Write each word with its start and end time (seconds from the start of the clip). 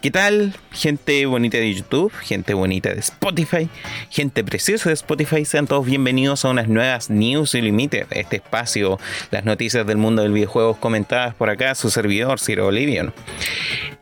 ¿Qué 0.00 0.10
tal? 0.10 0.54
Gente 0.78 1.26
bonita 1.26 1.58
de 1.58 1.74
YouTube, 1.74 2.12
gente 2.22 2.54
bonita 2.54 2.94
de 2.94 3.00
Spotify, 3.00 3.68
gente 4.10 4.44
preciosa 4.44 4.90
de 4.90 4.94
Spotify, 4.94 5.44
sean 5.44 5.66
todos 5.66 5.84
bienvenidos 5.84 6.44
a 6.44 6.50
unas 6.50 6.68
nuevas 6.68 7.10
News 7.10 7.54
Limited, 7.54 8.06
este 8.10 8.36
espacio, 8.36 9.00
las 9.32 9.44
noticias 9.44 9.84
del 9.88 9.96
mundo 9.96 10.22
del 10.22 10.30
videojuego 10.30 10.74
comentadas 10.78 11.34
por 11.34 11.50
acá, 11.50 11.74
su 11.74 11.90
servidor, 11.90 12.38
Ciro 12.38 12.68
Olivion. 12.68 13.12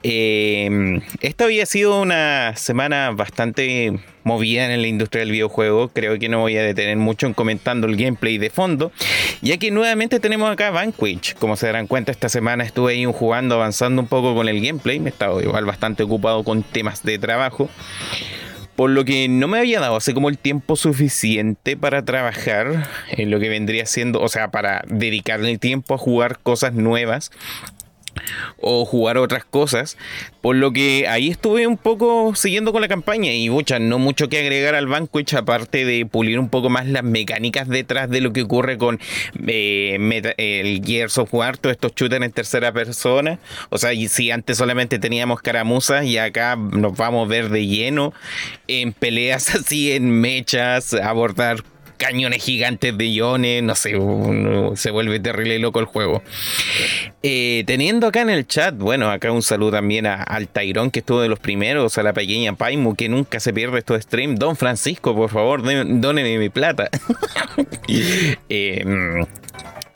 Eh, 0.02 1.00
esta 1.22 1.44
había 1.44 1.64
sido 1.64 1.98
una 2.00 2.54
semana 2.56 3.10
bastante 3.12 3.98
movida 4.26 4.72
en 4.72 4.82
la 4.82 4.88
industria 4.88 5.20
del 5.20 5.30
videojuego. 5.30 5.88
Creo 5.88 6.18
que 6.18 6.28
no 6.28 6.40
voy 6.40 6.56
a 6.56 6.62
detener 6.62 6.96
mucho 6.96 7.26
en 7.26 7.34
comentando 7.34 7.86
el 7.86 7.96
gameplay 7.96 8.38
de 8.38 8.50
fondo, 8.50 8.90
ya 9.40 9.56
que 9.56 9.70
nuevamente 9.70 10.18
tenemos 10.18 10.50
acá 10.50 10.70
Vanquish. 10.70 11.34
Como 11.36 11.56
se 11.56 11.66
darán 11.66 11.86
cuenta, 11.86 12.10
esta 12.10 12.28
semana 12.28 12.64
estuve 12.64 12.92
ahí 12.92 13.04
jugando, 13.04 13.54
avanzando 13.54 14.02
un 14.02 14.08
poco 14.08 14.34
con 14.34 14.48
el 14.48 14.60
gameplay. 14.60 14.98
Me 14.98 15.10
estaba 15.10 15.40
igual 15.42 15.64
bastante 15.64 16.02
ocupado 16.02 16.42
con 16.42 16.64
temas 16.66 17.02
de 17.02 17.18
trabajo. 17.18 17.68
Por 18.76 18.90
lo 18.90 19.06
que 19.06 19.26
no 19.28 19.48
me 19.48 19.58
había 19.58 19.80
dado 19.80 19.96
hace 19.96 20.12
como 20.12 20.28
el 20.28 20.36
tiempo 20.36 20.76
suficiente 20.76 21.78
para 21.78 22.04
trabajar 22.04 22.86
en 23.08 23.30
lo 23.30 23.40
que 23.40 23.48
vendría 23.48 23.86
siendo, 23.86 24.20
o 24.20 24.28
sea, 24.28 24.50
para 24.50 24.84
dedicarle 24.86 25.56
tiempo 25.56 25.94
a 25.94 25.98
jugar 25.98 26.38
cosas 26.40 26.74
nuevas 26.74 27.30
o 28.60 28.84
jugar 28.84 29.18
otras 29.18 29.44
cosas. 29.44 29.96
Por 30.40 30.56
lo 30.56 30.72
que 30.72 31.06
ahí 31.08 31.28
estuve 31.28 31.66
un 31.66 31.76
poco 31.76 32.34
siguiendo 32.34 32.72
con 32.72 32.80
la 32.80 32.88
campaña 32.88 33.32
y 33.32 33.50
mucha, 33.50 33.78
no 33.78 33.98
mucho 33.98 34.28
que 34.28 34.38
agregar 34.38 34.74
al 34.74 34.86
Vanquish 34.86 35.34
aparte 35.34 35.84
de 35.84 36.06
pulir 36.06 36.38
un 36.38 36.48
poco 36.48 36.68
más 36.68 36.86
las 36.86 37.02
mecánicas 37.02 37.68
detrás 37.68 38.08
de 38.10 38.20
lo 38.20 38.32
que 38.32 38.42
ocurre 38.42 38.78
con 38.78 39.00
eh, 39.46 40.34
el 40.36 40.84
Gears 40.84 41.18
of 41.18 41.32
War, 41.34 41.58
todos 41.58 41.74
estos 41.74 41.94
shooters 41.94 42.24
en 42.24 42.32
tercera 42.32 42.72
persona. 42.72 43.38
O 43.70 43.78
sea, 43.78 43.92
y 43.92 44.08
si 44.08 44.30
antes 44.30 44.58
solamente 44.58 44.98
teníamos 44.98 45.40
caramuzas 45.42 46.04
y 46.04 46.18
acá 46.18 46.56
nos 46.56 46.96
vamos 46.96 47.26
a 47.26 47.28
ver 47.28 47.48
de 47.48 47.66
lleno 47.66 48.12
en 48.68 48.92
peleas 48.92 49.54
así, 49.54 49.92
en 49.92 50.10
mechas, 50.20 50.94
abordar 50.94 51.62
cañones 51.96 52.42
gigantes 52.42 52.96
de 52.96 53.06
iones, 53.06 53.62
no 53.62 53.74
sé, 53.74 53.92
se 54.76 54.90
vuelve 54.90 55.20
terrible 55.20 55.58
loco 55.58 55.80
el 55.80 55.86
juego. 55.86 56.22
Eh, 57.22 57.64
teniendo 57.66 58.06
acá 58.06 58.20
en 58.20 58.30
el 58.30 58.46
chat, 58.46 58.76
bueno, 58.76 59.10
acá 59.10 59.32
un 59.32 59.42
saludo 59.42 59.72
también 59.72 60.06
al 60.06 60.48
Tairón 60.48 60.90
que 60.90 61.00
estuvo 61.00 61.20
de 61.20 61.28
los 61.28 61.38
primeros, 61.38 61.98
a 61.98 62.02
la 62.02 62.12
pequeña 62.12 62.54
Paimu 62.54 62.94
que 62.94 63.08
nunca 63.08 63.40
se 63.40 63.52
pierde 63.52 63.78
estos 63.78 64.02
streams. 64.02 64.38
Don 64.38 64.56
Francisco, 64.56 65.14
por 65.14 65.30
favor, 65.30 65.62
dóneme 65.62 66.38
mi 66.38 66.48
plata. 66.48 66.88
eh, 68.48 68.84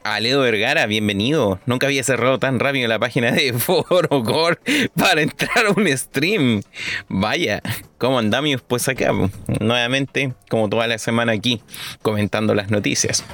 Aledo 0.02 0.40
Vergara, 0.40 0.86
bienvenido. 0.86 1.60
Nunca 1.66 1.86
había 1.86 2.02
cerrado 2.02 2.38
tan 2.38 2.58
rápido 2.58 2.88
la 2.88 2.98
página 2.98 3.32
de 3.32 3.52
Foro 3.58 4.22
Core 4.24 4.58
para 4.96 5.20
entrar 5.20 5.66
a 5.66 5.70
un 5.72 5.86
stream. 5.96 6.62
Vaya, 7.08 7.60
¿cómo 7.98 8.18
andamos 8.18 8.62
pues 8.66 8.88
acá? 8.88 9.12
Nuevamente, 9.60 10.32
como 10.48 10.70
toda 10.70 10.86
la 10.86 10.96
semana 10.96 11.32
aquí, 11.32 11.60
comentando 12.00 12.54
las 12.54 12.70
noticias. 12.70 13.24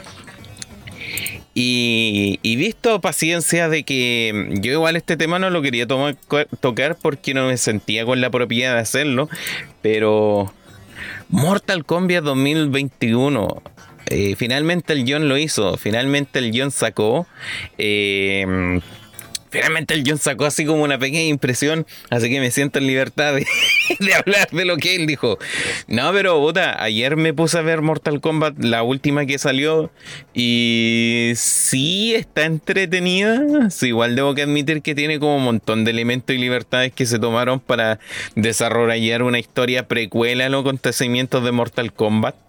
Y, 1.54 2.38
visto 2.56 3.00
paciencia 3.00 3.68
de 3.68 3.84
que 3.84 4.58
yo 4.60 4.72
igual 4.72 4.96
este 4.96 5.16
tema 5.16 5.38
no 5.38 5.50
lo 5.50 5.62
quería 5.62 5.86
tocar 5.86 6.96
porque 7.00 7.32
no 7.32 7.46
me 7.46 7.56
sentía 7.56 8.04
con 8.04 8.20
la 8.20 8.28
propiedad 8.28 8.74
de 8.74 8.80
hacerlo, 8.80 9.30
pero 9.82 10.52
Mortal 11.28 11.86
Kombat 11.86 12.24
2021 12.24 13.62
eh, 14.10 14.34
finalmente 14.36 14.92
el 14.92 15.04
John 15.06 15.28
lo 15.28 15.36
hizo, 15.36 15.76
finalmente 15.76 16.38
el 16.38 16.52
John 16.54 16.70
sacó. 16.70 17.26
Eh, 17.78 18.80
finalmente 19.50 19.94
el 19.94 20.04
John 20.06 20.18
sacó 20.18 20.44
así 20.44 20.64
como 20.64 20.82
una 20.82 20.98
pequeña 20.98 21.28
impresión, 21.28 21.86
así 22.10 22.28
que 22.28 22.40
me 22.40 22.50
siento 22.50 22.78
en 22.78 22.86
libertad 22.86 23.34
de, 24.00 24.14
hablar 24.14 24.48
de 24.50 24.64
lo 24.64 24.76
que 24.76 24.96
él 24.96 25.06
dijo. 25.06 25.38
No, 25.88 26.12
pero 26.12 26.38
puta, 26.40 26.82
ayer 26.82 27.16
me 27.16 27.32
puse 27.32 27.58
a 27.58 27.62
ver 27.62 27.82
Mortal 27.82 28.20
Kombat, 28.20 28.58
la 28.58 28.82
última 28.82 29.26
que 29.26 29.38
salió, 29.38 29.90
y 30.34 31.32
sí 31.36 32.14
está 32.14 32.44
entretenida. 32.44 33.40
igual 33.82 34.14
debo 34.14 34.34
que 34.34 34.42
admitir 34.42 34.82
que 34.82 34.94
tiene 34.94 35.18
como 35.18 35.36
un 35.36 35.44
montón 35.44 35.84
de 35.84 35.90
elementos 35.90 36.34
y 36.34 36.38
libertades 36.38 36.92
que 36.92 37.06
se 37.06 37.18
tomaron 37.18 37.60
para 37.60 37.98
desarrollar 38.34 39.22
una 39.22 39.38
historia 39.38 39.88
precuela 39.88 40.46
a 40.46 40.48
los 40.48 40.60
acontecimientos 40.60 41.42
de 41.44 41.52
Mortal 41.52 41.92
Kombat. 41.92 42.45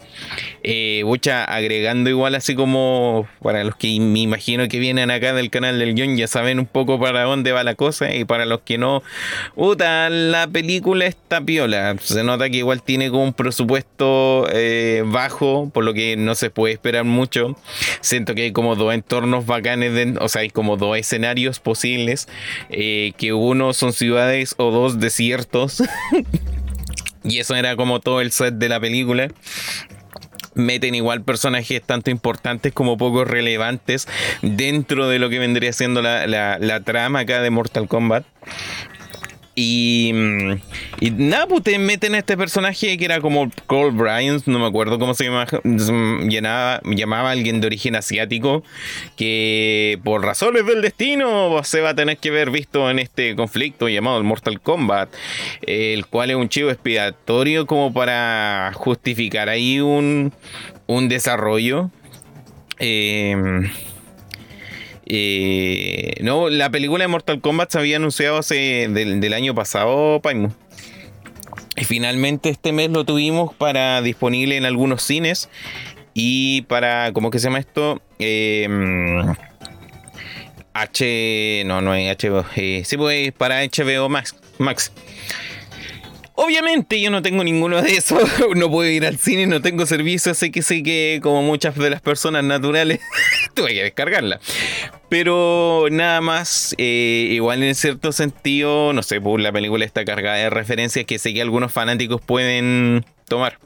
Eh, 0.64 1.04
agregando 1.48 2.10
igual 2.10 2.36
así 2.36 2.56
como 2.56 3.28
para 3.42 3.64
los 3.64 3.76
que 3.76 4.00
me 4.00 4.20
imagino 4.20 4.68
que 4.68 4.80
vienen 4.80 5.12
acá 5.12 5.34
del 5.34 5.50
canal 5.50 5.80
del 5.80 5.96
guion 5.96 6.18
ya 6.18 6.28
saben 6.28 6.60
un 6.60 6.66
poco 6.66 7.00
para 7.00 7.24
dónde 7.24 7.52
va 7.52 7.64
la 7.64 7.76
cosa 7.76 8.14
y 8.14 8.26
para 8.26 8.46
los 8.46 8.62
que 8.62 8.78
no, 8.78 9.04
puta, 9.56 10.10
la 10.10 10.48
película 10.48 11.06
está 11.06 11.42
piola. 11.42 11.96
Se 12.02 12.24
nota 12.24 12.50
que 12.50 12.58
igual 12.58 12.84
tiene 12.84 13.10
como 13.10 13.24
un 13.24 13.34
presupuesto 13.34 14.48
eh, 14.52 15.04
bajo, 15.06 15.70
por 15.74 15.84
lo 15.84 15.94
que 15.94 16.16
no 16.18 16.36
se 16.36 16.50
puede 16.50 16.74
esperar 16.74 17.04
mucho. 17.04 17.56
Siento 18.02 18.36
que 18.36 18.44
hay 18.44 18.52
como 18.52 18.76
dos 18.76 18.94
entornos 18.94 19.46
bacanes, 19.46 20.18
o 20.20 20.30
sea, 20.30 20.42
hay 20.42 20.50
como 20.50 20.78
dos 20.78 20.98
escenarios 20.98 21.60
posibles, 21.60 22.28
eh, 22.70 23.14
que 23.18 23.34
uno 23.34 23.74
son 23.74 23.94
ciudades 23.94 24.56
o 24.58 24.72
dos 24.72 25.00
desiertos. 25.00 25.84
y 27.24 27.40
eso 27.40 27.56
era 27.56 27.76
como 27.76 28.00
todo 28.00 28.22
el 28.22 28.32
set 28.32 28.56
de 28.56 28.70
la 28.70 28.80
película 28.80 29.30
meten 30.58 30.96
igual 30.96 31.24
personajes 31.24 31.82
tanto 31.82 32.10
importantes 32.10 32.74
como 32.74 32.98
poco 32.98 33.26
relevantes 33.26 34.08
dentro 34.42 35.08
de 35.08 35.20
lo 35.20 35.30
que 35.30 35.40
vendría 35.40 35.74
siendo 35.74 36.02
la, 36.02 36.28
la 36.28 36.80
trama 36.82 37.20
acá 37.20 37.42
de 37.42 37.50
Mortal 37.50 37.88
Kombat. 37.88 38.26
Y, 39.60 40.12
mm, 40.14 40.52
y 41.00 41.10
nada, 41.10 41.48
pues 41.48 41.64
te 41.64 41.80
meten 41.80 42.14
a 42.14 42.20
este 42.20 42.38
personaje 42.38 42.96
que 42.96 43.04
era 43.04 43.22
como 43.22 43.50
Cole 43.66 43.90
Bryant, 43.90 44.46
no 44.46 44.60
me 44.60 44.68
acuerdo 44.68 45.00
cómo 45.00 45.16
se 45.16 45.24
llamaba, 45.24 45.48
llamaba, 45.64 46.80
llamaba 46.86 47.32
alguien 47.32 47.60
de 47.60 47.66
origen 47.66 47.96
asiático, 47.96 48.64
que 49.16 50.00
por 50.04 50.24
razones 50.24 50.64
del 50.68 50.84
destino 50.84 51.60
se 51.64 51.82
va 51.82 51.90
a 51.90 51.96
tener 51.96 52.18
que 52.20 52.30
ver 52.30 52.52
visto 52.52 52.88
en 52.92 53.00
este 53.00 53.36
conflicto 53.36 53.90
llamado 53.90 54.20
el 54.20 54.26
Mortal 54.26 54.62
Kombat, 54.62 55.10
el 55.64 56.06
cual 56.06 56.30
es 56.30 56.36
un 56.36 56.50
chivo 56.50 56.70
expiatorio 56.70 57.66
como 57.66 57.92
para 57.92 58.74
justificar 58.76 59.50
ahí 59.50 59.80
un, 59.80 60.34
un 60.86 61.10
desarrollo. 61.10 61.90
Eh, 62.78 63.36
eh, 65.10 66.16
no, 66.22 66.50
la 66.50 66.70
película 66.70 67.04
de 67.04 67.08
Mortal 67.08 67.40
Kombat 67.40 67.72
se 67.72 67.80
había 67.80 67.96
anunciado 67.98 68.38
hace 68.38 68.88
del, 68.90 69.34
año 69.34 69.56
pasado, 69.56 70.22
Paimo. 70.22 70.54
Y 71.76 71.86
finalmente 71.86 72.50
este 72.50 72.72
mes 72.72 72.90
lo 72.90 73.06
tuvimos 73.06 73.54
para 73.54 74.02
disponible 74.02 74.58
en 74.58 74.66
algunos 74.66 75.04
cines 75.04 75.50
y 76.14 76.64
para, 76.64 77.14
¿cómo 77.14 77.30
que 77.32 77.40
se 77.40 77.46
llama 77.46 77.60
esto? 77.60 78.02
Em, 78.20 79.34
H, 80.74 81.64
no, 81.66 81.82
no 81.82 81.94
es 81.96 82.18
HBO, 82.18 82.46
eh, 82.56 82.84
sí, 82.86 82.98
pues 82.98 83.32
para 83.32 83.64
HBO 83.64 84.10
Max. 84.10 84.36
Max. 84.58 84.92
Obviamente 86.40 87.02
yo 87.02 87.10
no 87.10 87.24
tengo 87.24 87.44
ninguno 87.44 87.82
de 87.82 87.94
esos, 87.94 88.22
no 88.56 88.70
puedo 88.70 88.88
ir 88.88 89.08
al 89.08 89.18
cine, 89.18 89.48
no 89.48 89.60
tengo 89.60 89.88
servicio, 89.88 90.34
así 90.34 90.52
que 90.52 90.62
sé 90.62 90.84
que 90.84 91.20
como 91.24 91.42
muchas 91.42 91.76
de 91.76 91.90
las 91.90 92.00
personas 92.00 92.44
naturales 92.44 93.00
tuve 93.56 93.74
que 93.74 93.82
descargarla. 93.82 94.40
Pero 95.10 95.88
nada 95.90 96.22
más, 96.22 96.76
eh, 96.78 97.30
igual 97.32 97.64
en 97.64 97.74
cierto 97.74 98.12
sentido, 98.12 98.94
no 98.94 99.02
sé, 99.02 99.20
pues 99.20 99.42
la 99.42 99.52
película 99.52 99.84
está 99.84 100.06
cargada 100.06 100.38
de 100.38 100.52
referencias 100.52 101.06
que 101.06 101.18
sé 101.18 101.34
que 101.34 101.42
algunos 101.42 101.72
fanáticos 101.72 102.22
pueden 102.22 103.04
tomar. 103.28 103.58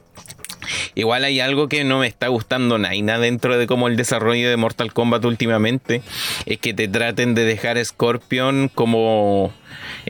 Igual 0.94 1.24
hay 1.24 1.40
algo 1.40 1.68
que 1.68 1.84
no 1.84 1.98
me 1.98 2.06
está 2.06 2.28
gustando 2.28 2.78
nada 2.78 3.18
dentro 3.18 3.58
de 3.58 3.66
como 3.66 3.88
el 3.88 3.96
desarrollo 3.96 4.48
de 4.48 4.56
Mortal 4.56 4.94
Kombat 4.94 5.24
últimamente. 5.26 6.00
Es 6.46 6.56
que 6.58 6.72
te 6.72 6.88
traten 6.88 7.34
de 7.34 7.44
dejar 7.44 7.84
Scorpion 7.84 8.70
como. 8.74 9.52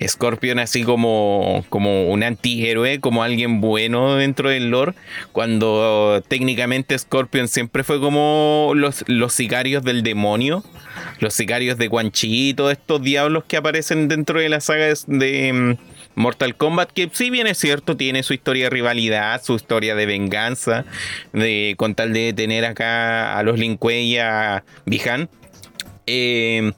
Scorpion 0.07 0.59
así 0.59 0.85
como, 0.85 1.65
como 1.69 2.09
un 2.11 2.23
antihéroe, 2.23 3.01
como 3.01 3.23
alguien 3.23 3.61
bueno 3.61 4.17
dentro 4.17 4.51
del 4.51 4.71
lore, 4.71 4.95
cuando 5.33 6.23
técnicamente 6.29 6.99
Scorpion 6.99 7.49
siempre 7.49 7.85
fue 7.85 8.01
como 8.01 8.73
los, 8.75 9.05
los 9.07 9.33
sicarios 9.33 9.83
del 9.85 10.03
demonio, 10.03 10.65
los 11.21 11.35
sicarios 11.35 11.79
de 11.79 11.89
Quan 11.89 12.11
Chi 12.11 12.51
y 12.51 12.55
todos 12.55 12.73
estos 12.73 13.03
diablos 13.03 13.45
que 13.45 13.57
aparecen 13.57 14.09
dentro 14.09 14.41
de 14.41 14.49
la 14.49 14.61
saga 14.61 14.87
de, 15.07 15.77
Mortal 16.15 16.57
Kombat, 16.57 16.91
que 16.91 17.09
si 17.13 17.31
bien 17.31 17.47
es 17.47 17.59
cierto, 17.59 17.97
tiene 17.97 18.23
su 18.23 18.35
historia 18.35 18.65
de 18.65 18.71
rivalidad, 18.71 19.43
su 19.43 19.55
historia 19.55 19.95
de 19.95 20.07
venganza, 20.07 20.85
de 21.33 21.75
con 21.79 21.95
tal 21.95 22.13
de 22.13 22.33
tener 22.33 22.65
acá 22.65 23.39
a 23.39 23.43
los 23.43 23.59
Lin 23.59 23.77
Kuei 23.77 24.03
y 24.05 24.19
a 24.19 24.65
Bihan. 24.85 25.29
Eh, 26.07 26.73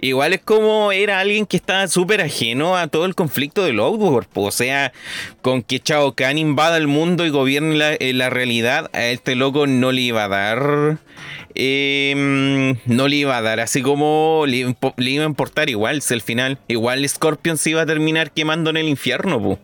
igual 0.00 0.32
es 0.32 0.40
como 0.40 0.92
era 0.92 1.20
alguien 1.20 1.46
que 1.46 1.56
estaba 1.56 1.86
súper 1.88 2.20
ajeno 2.20 2.76
a 2.76 2.88
todo 2.88 3.04
el 3.06 3.14
conflicto 3.14 3.62
del 3.64 3.80
Outworld. 3.80 4.28
O 4.34 4.50
sea, 4.50 4.92
con 5.42 5.62
que 5.62 5.80
Chao 5.80 6.14
Kahn 6.14 6.38
invada 6.38 6.76
el 6.76 6.86
mundo 6.86 7.26
y 7.26 7.30
gobierne 7.30 7.76
la, 7.76 7.96
la 8.00 8.30
realidad, 8.30 8.90
a 8.92 9.06
este 9.06 9.34
loco 9.34 9.66
no 9.66 9.92
le 9.92 10.02
iba 10.02 10.24
a 10.24 10.28
dar 10.28 10.98
em, 11.54 12.76
no 12.86 13.08
le 13.08 13.16
iba 13.16 13.36
a 13.36 13.42
dar, 13.42 13.60
así 13.60 13.82
como 13.82 14.44
le, 14.46 14.58
iba 14.58 15.24
a 15.24 15.26
importar 15.26 15.70
igual, 15.70 16.02
si 16.02 16.14
al 16.14 16.22
final, 16.22 16.58
igual 16.68 17.08
Scorpion 17.08 17.56
se 17.58 17.70
iba 17.70 17.82
a 17.82 17.86
terminar 17.86 18.32
quemando 18.32 18.70
en 18.70 18.76
el 18.76 18.88
infierno. 18.88 19.58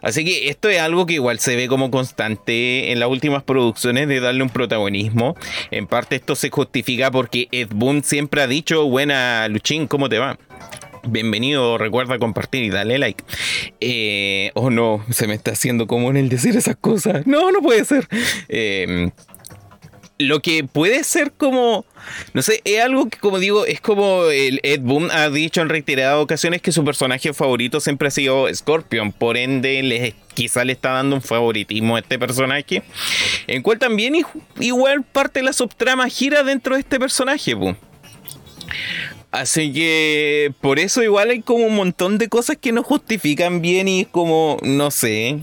Así 0.00 0.24
que 0.24 0.48
esto 0.48 0.68
es 0.68 0.80
algo 0.80 1.06
que 1.06 1.14
igual 1.14 1.38
se 1.38 1.56
ve 1.56 1.68
como 1.68 1.90
constante 1.90 2.92
en 2.92 3.00
las 3.00 3.08
últimas 3.08 3.42
producciones 3.42 4.08
de 4.08 4.20
darle 4.20 4.42
un 4.42 4.50
protagonismo. 4.50 5.36
En 5.70 5.86
parte 5.86 6.16
esto 6.16 6.34
se 6.34 6.50
justifica 6.50 7.10
porque 7.10 7.48
Ed 7.52 7.68
Boon 7.74 8.02
siempre 8.02 8.42
ha 8.42 8.46
dicho, 8.46 8.86
buena 8.86 9.48
Luchín, 9.48 9.86
¿cómo 9.86 10.08
te 10.08 10.18
va? 10.18 10.38
Bienvenido, 11.04 11.78
recuerda 11.78 12.18
compartir 12.18 12.62
y 12.62 12.70
dale 12.70 12.96
like. 12.96 13.24
Eh, 13.80 14.52
oh 14.54 14.70
no, 14.70 15.04
se 15.10 15.26
me 15.26 15.34
está 15.34 15.50
haciendo 15.50 15.88
común 15.88 16.16
el 16.16 16.28
decir 16.28 16.56
esas 16.56 16.76
cosas. 16.76 17.26
No, 17.26 17.50
no 17.50 17.60
puede 17.60 17.84
ser. 17.84 18.06
Eh, 18.48 19.10
lo 20.22 20.40
que 20.40 20.64
puede 20.64 21.04
ser 21.04 21.32
como, 21.32 21.84
no 22.32 22.42
sé, 22.42 22.60
es 22.64 22.80
algo 22.80 23.08
que 23.08 23.18
como 23.18 23.38
digo, 23.38 23.66
es 23.66 23.80
como 23.80 24.26
el 24.26 24.60
Ed 24.62 24.80
Boon 24.80 25.10
ha 25.10 25.28
dicho 25.30 25.60
en 25.60 25.68
reiteradas 25.68 26.22
ocasiones 26.22 26.62
que 26.62 26.72
su 26.72 26.84
personaje 26.84 27.32
favorito 27.32 27.80
siempre 27.80 28.08
ha 28.08 28.10
sido 28.10 28.52
Scorpion, 28.52 29.12
por 29.12 29.36
ende 29.36 29.82
le, 29.82 30.14
quizá 30.34 30.64
le 30.64 30.72
está 30.72 30.92
dando 30.92 31.16
un 31.16 31.22
favoritismo 31.22 31.96
a 31.96 32.00
este 32.00 32.18
personaje, 32.18 32.82
en 33.46 33.62
cual 33.62 33.78
también 33.78 34.16
igual 34.60 35.02
parte 35.02 35.40
de 35.40 35.44
la 35.44 35.52
subtrama 35.52 36.08
gira 36.08 36.42
dentro 36.42 36.74
de 36.74 36.80
este 36.80 36.98
personaje. 36.98 37.54
Boom. 37.54 37.76
Así 39.30 39.72
que 39.72 40.52
por 40.60 40.78
eso 40.78 41.02
igual 41.02 41.30
hay 41.30 41.40
como 41.40 41.64
un 41.64 41.74
montón 41.74 42.18
de 42.18 42.28
cosas 42.28 42.58
que 42.60 42.70
no 42.70 42.82
justifican 42.82 43.62
bien 43.62 43.88
y 43.88 44.04
como, 44.04 44.58
no 44.62 44.90
sé. 44.90 45.38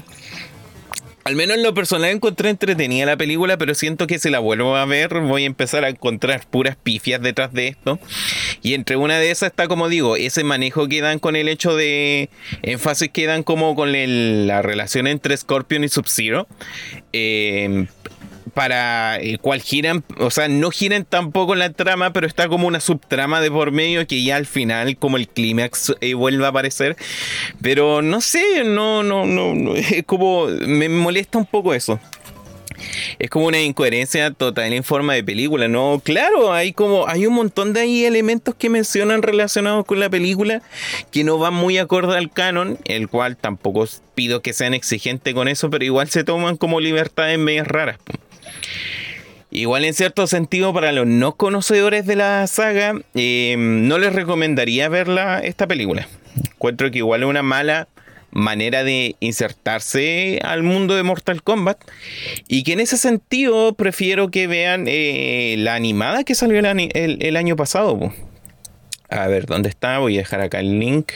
Al 1.25 1.35
menos 1.35 1.57
en 1.57 1.63
lo 1.63 1.73
personal 1.73 2.09
encontré 2.09 2.49
entretenida 2.49 3.05
la 3.05 3.17
película, 3.17 3.57
pero 3.57 3.75
siento 3.75 4.07
que 4.07 4.19
si 4.19 4.29
la 4.29 4.39
vuelvo 4.39 4.75
a 4.75 4.85
ver 4.85 5.19
voy 5.19 5.43
a 5.43 5.47
empezar 5.47 5.83
a 5.83 5.89
encontrar 5.89 6.47
puras 6.47 6.75
pifias 6.75 7.21
detrás 7.21 7.53
de 7.53 7.67
esto. 7.67 7.99
Y 8.61 8.73
entre 8.73 8.95
una 8.95 9.19
de 9.19 9.31
esas 9.31 9.51
está, 9.51 9.67
como 9.67 9.89
digo, 9.89 10.15
ese 10.15 10.43
manejo 10.43 10.87
que 10.87 11.01
dan 11.01 11.19
con 11.19 11.35
el 11.35 11.47
hecho 11.47 11.75
de 11.75 12.29
énfasis 12.63 13.09
que 13.09 13.25
dan 13.25 13.43
como 13.43 13.75
con 13.75 13.91
la 14.47 14.61
relación 14.61 15.07
entre 15.07 15.35
Scorpion 15.37 15.83
y 15.83 15.89
Sub-Zero. 15.89 16.47
Eh, 17.13 17.87
para 18.53 19.17
el 19.17 19.39
cual 19.39 19.61
giran, 19.61 20.03
o 20.17 20.31
sea, 20.31 20.47
no 20.47 20.71
giran 20.71 21.05
tampoco 21.05 21.55
la 21.55 21.71
trama, 21.71 22.13
pero 22.13 22.27
está 22.27 22.47
como 22.47 22.67
una 22.67 22.79
subtrama 22.79 23.41
de 23.41 23.51
por 23.51 23.71
medio 23.71 24.05
que 24.07 24.23
ya 24.23 24.35
al 24.35 24.45
final, 24.45 24.97
como 24.97 25.17
el 25.17 25.27
clímax, 25.27 25.93
eh, 26.01 26.13
vuelve 26.13 26.45
a 26.45 26.49
aparecer. 26.49 26.97
Pero 27.61 28.01
no 28.01 28.21
sé, 28.21 28.63
no, 28.63 29.03
no, 29.03 29.25
no, 29.25 29.53
no, 29.53 29.75
es 29.75 30.03
como, 30.05 30.47
me 30.47 30.89
molesta 30.89 31.37
un 31.37 31.45
poco 31.45 31.73
eso. 31.73 31.99
Es 33.17 33.29
como 33.29 33.47
una 33.47 33.61
incoherencia 33.61 34.31
total 34.31 34.73
en 34.73 34.83
forma 34.83 35.13
de 35.13 35.23
película, 35.23 35.67
¿no? 35.67 36.01
Claro, 36.03 36.53
hay 36.53 36.73
como, 36.73 37.07
hay 37.07 37.25
un 37.25 37.33
montón 37.33 37.73
de 37.73 37.81
ahí 37.81 38.05
elementos 38.05 38.55
que 38.55 38.69
mencionan 38.69 39.21
relacionados 39.21 39.85
con 39.85 39.99
la 39.99 40.09
película 40.09 40.61
que 41.11 41.23
no 41.23 41.37
van 41.37 41.53
muy 41.53 41.77
acorde 41.77 42.17
al 42.17 42.31
canon, 42.31 42.77
el 42.85 43.09
cual 43.09 43.37
tampoco 43.37 43.85
pido 44.15 44.41
que 44.41 44.53
sean 44.53 44.73
exigentes 44.73 45.33
con 45.33 45.47
eso, 45.47 45.69
pero 45.69 45.83
igual 45.83 46.09
se 46.09 46.23
toman 46.23 46.57
como 46.57 46.79
libertades 46.79 47.37
medias 47.37 47.67
raras. 47.67 47.97
Igual 49.51 49.83
en 49.85 49.95
cierto 49.95 50.27
sentido 50.27 50.73
para 50.73 50.91
los 50.91 51.07
no 51.07 51.35
conocedores 51.35 52.05
de 52.05 52.15
la 52.15 52.45
saga, 52.45 52.93
eh, 53.15 53.55
no 53.57 53.97
les 53.97 54.13
recomendaría 54.13 54.87
ver 54.89 55.07
esta 55.43 55.65
película. 55.65 56.07
Encuentro 56.53 56.91
que 56.91 56.99
igual 56.99 57.23
es 57.23 57.29
una 57.29 57.41
mala 57.41 57.87
manera 58.31 58.83
de 58.83 59.15
insertarse 59.19 60.39
al 60.43 60.61
mundo 60.63 60.95
de 60.95 61.01
Mortal 61.01 61.41
Kombat 61.41 61.79
y 62.47 62.63
que 62.63 62.73
en 62.73 62.79
ese 62.79 62.97
sentido 62.97 63.73
prefiero 63.73 64.29
que 64.29 64.45
vean 64.45 64.85
eh, 64.87 65.55
la 65.57 65.75
animada 65.75 66.23
que 66.23 66.35
salió 66.35 66.59
el, 66.59 67.35
año 67.35 67.55
pasado. 67.55 68.13
A 69.09 69.27
ver, 69.27 69.47
¿dónde 69.47 69.69
está? 69.69 69.97
Voy 69.97 70.15
a 70.17 70.19
dejar 70.19 70.41
acá 70.41 70.59
el 70.59 70.79
link. 70.79 71.11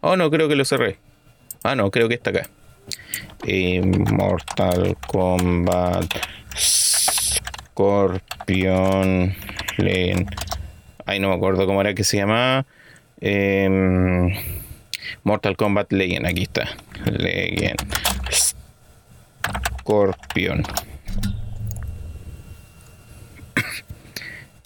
Oh, 0.00 0.16
no, 0.16 0.30
creo 0.30 0.48
que 0.48 0.56
lo 0.56 0.64
cerré. 0.64 0.96
Ah, 1.62 1.74
no, 1.74 1.90
creo 1.90 2.08
que 2.08 2.14
está 2.14 2.30
acá. 2.30 2.48
Mortal 4.12 4.96
Kombat 5.06 6.14
Scorpion 7.80 9.34
Legend. 9.78 10.28
Ay, 11.06 11.18
no 11.18 11.28
me 11.28 11.34
acuerdo 11.34 11.66
cómo 11.66 11.80
era 11.80 11.94
que 11.94 12.04
se 12.04 12.18
llamaba. 12.18 12.66
Em, 13.20 14.34
Mortal 15.24 15.56
Kombat 15.56 15.92
Legend, 15.92 16.26
aquí 16.26 16.42
está. 16.42 16.68
Legend. 17.04 17.78
Scorpion. 19.80 20.62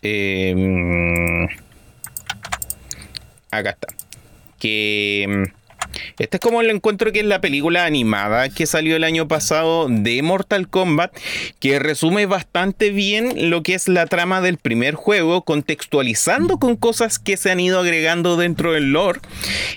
Em, 0.03 1.49
acá 3.51 3.71
está. 3.71 3.89
Que 4.59 5.23
em, 5.23 5.45
este 6.19 6.37
es 6.37 6.41
como 6.41 6.61
el 6.61 6.71
encuentro 6.71 7.13
que 7.13 7.21
es 7.21 7.27
la 7.27 7.41
película 7.41 7.85
animada 7.85 8.49
que 8.49 8.67
salió 8.67 8.97
el 8.97 9.05
año 9.05 9.29
pasado 9.29 9.89
de 9.89 10.23
Mortal 10.23 10.69
Kombat, 10.69 11.17
que 11.61 11.79
resume 11.79 12.27
bastante 12.27 12.91
bien 12.91 13.51
lo 13.51 13.63
que 13.63 13.75
es 13.75 13.89
la 13.89 14.07
trama 14.07 14.41
del 14.41 14.59
primer 14.59 14.95
juego, 14.95 15.43
contextualizando 15.43 16.59
con 16.59 16.77
cosas 16.77 17.19
que 17.19 17.37
se 17.37 17.51
han 17.51 17.61
ido 17.61 17.81
agregando 17.81 18.37
dentro 18.37 18.73
del 18.73 18.93
lore. 18.93 19.21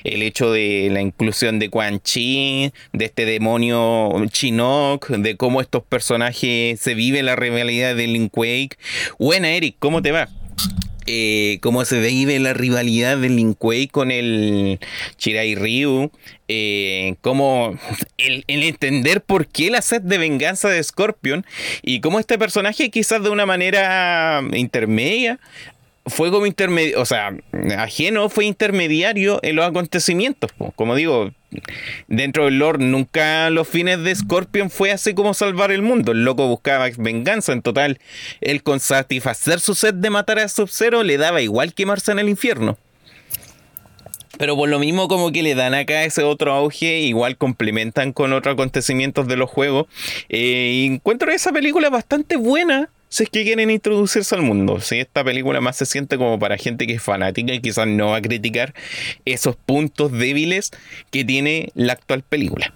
El 0.03 0.21
hecho 0.21 0.51
de 0.51 0.89
la 0.91 1.01
inclusión 1.01 1.59
de 1.59 1.69
Quan 1.69 1.99
Chi, 1.99 2.71
de 2.93 3.05
este 3.05 3.25
demonio 3.25 4.13
Chinook, 4.29 5.07
de 5.07 5.37
cómo 5.37 5.61
estos 5.61 5.83
personajes 5.83 6.79
se 6.79 6.93
vive 6.93 7.23
la 7.23 7.35
rivalidad 7.35 7.95
de 7.95 8.07
Link 8.07 8.35
Wake. 8.37 8.77
Buena, 9.19 9.49
Eric, 9.49 9.75
¿cómo 9.79 10.01
te 10.01 10.11
va? 10.11 10.29
Eh, 11.07 11.59
cómo 11.61 11.85
se 11.85 11.99
vive 12.01 12.37
la 12.39 12.53
rivalidad 12.53 13.17
del 13.17 13.37
Lin 13.37 13.53
Kuei 13.53 13.87
con 13.87 14.11
el 14.11 14.79
Chirai 15.17 15.55
Ryu, 15.55 16.11
eh, 16.49 17.15
cómo 17.21 17.77
el, 18.17 18.43
entender 18.47 19.21
por 19.21 19.47
qué 19.47 19.71
la 19.71 19.81
sed 19.81 20.01
de 20.01 20.17
venganza 20.17 20.67
de 20.69 20.83
Scorpion 20.83 21.45
y 21.81 22.01
cómo 22.01 22.19
este 22.19 22.37
personaje 22.37 22.89
quizás 22.89 23.23
de 23.23 23.29
una 23.29 23.45
manera 23.45 24.43
intermedia 24.53 25.39
fue 26.07 26.31
como 26.31 26.45
intermedio, 26.45 27.01
o 27.01 27.05
sea, 27.05 27.35
ajeno, 27.77 28.29
fue 28.29 28.45
intermediario 28.45 29.39
en 29.43 29.55
los 29.55 29.65
acontecimientos. 29.65 30.51
Como 30.75 30.95
digo, 30.95 31.31
dentro 32.07 32.45
del 32.45 32.59
lore 32.59 32.83
nunca 32.83 33.49
los 33.49 33.67
fines 33.67 34.03
de 34.03 34.15
Scorpion 34.15 34.69
fue 34.69 34.91
así 34.91 35.13
como 35.13 35.33
salvar 35.33 35.71
el 35.71 35.81
mundo. 35.81 36.11
El 36.11 36.23
loco 36.23 36.47
buscaba 36.47 36.87
venganza. 36.97 37.53
En 37.53 37.61
total, 37.61 37.99
él 38.41 38.63
con 38.63 38.79
satisfacer 38.79 39.59
su 39.59 39.75
sed 39.75 39.93
de 39.95 40.09
matar 40.09 40.39
a 40.39 40.47
Sub-Zero 40.47 41.03
le 41.03 41.17
daba 41.17 41.41
igual 41.41 41.73
quemarse 41.73 42.11
en 42.11 42.19
el 42.19 42.29
infierno. 42.29 42.77
Pero 44.37 44.55
por 44.55 44.69
lo 44.69 44.77
mismo 44.77 45.07
como 45.07 45.31
que 45.31 45.41
le 45.41 45.55
dan 45.55 45.73
acá 45.73 46.03
ese 46.03 46.23
otro 46.23 46.53
auge, 46.53 46.99
igual 46.99 47.37
complementan 47.37 48.13
con 48.13 48.33
otros 48.33 48.53
acontecimientos 48.53 49.27
de 49.27 49.35
los 49.35 49.49
juegos. 49.49 49.87
Eh, 50.29 50.85
encuentro 50.85 51.31
esa 51.31 51.51
película 51.51 51.89
bastante 51.89 52.35
buena 52.35 52.89
es 53.23 53.29
que 53.29 53.43
quieren 53.43 53.69
introducirse 53.69 54.35
al 54.35 54.41
mundo. 54.41 54.79
Si 54.79 54.99
esta 54.99 55.23
película 55.23 55.61
más 55.61 55.77
se 55.77 55.85
siente 55.85 56.17
como 56.17 56.39
para 56.39 56.57
gente 56.57 56.87
que 56.87 56.93
es 56.93 57.01
fanática 57.01 57.53
y 57.53 57.59
quizás 57.59 57.87
no 57.87 58.07
va 58.07 58.17
a 58.17 58.21
criticar 58.21 58.73
esos 59.25 59.55
puntos 59.55 60.11
débiles 60.11 60.71
que 61.11 61.23
tiene 61.23 61.69
la 61.75 61.93
actual 61.93 62.23
película. 62.23 62.73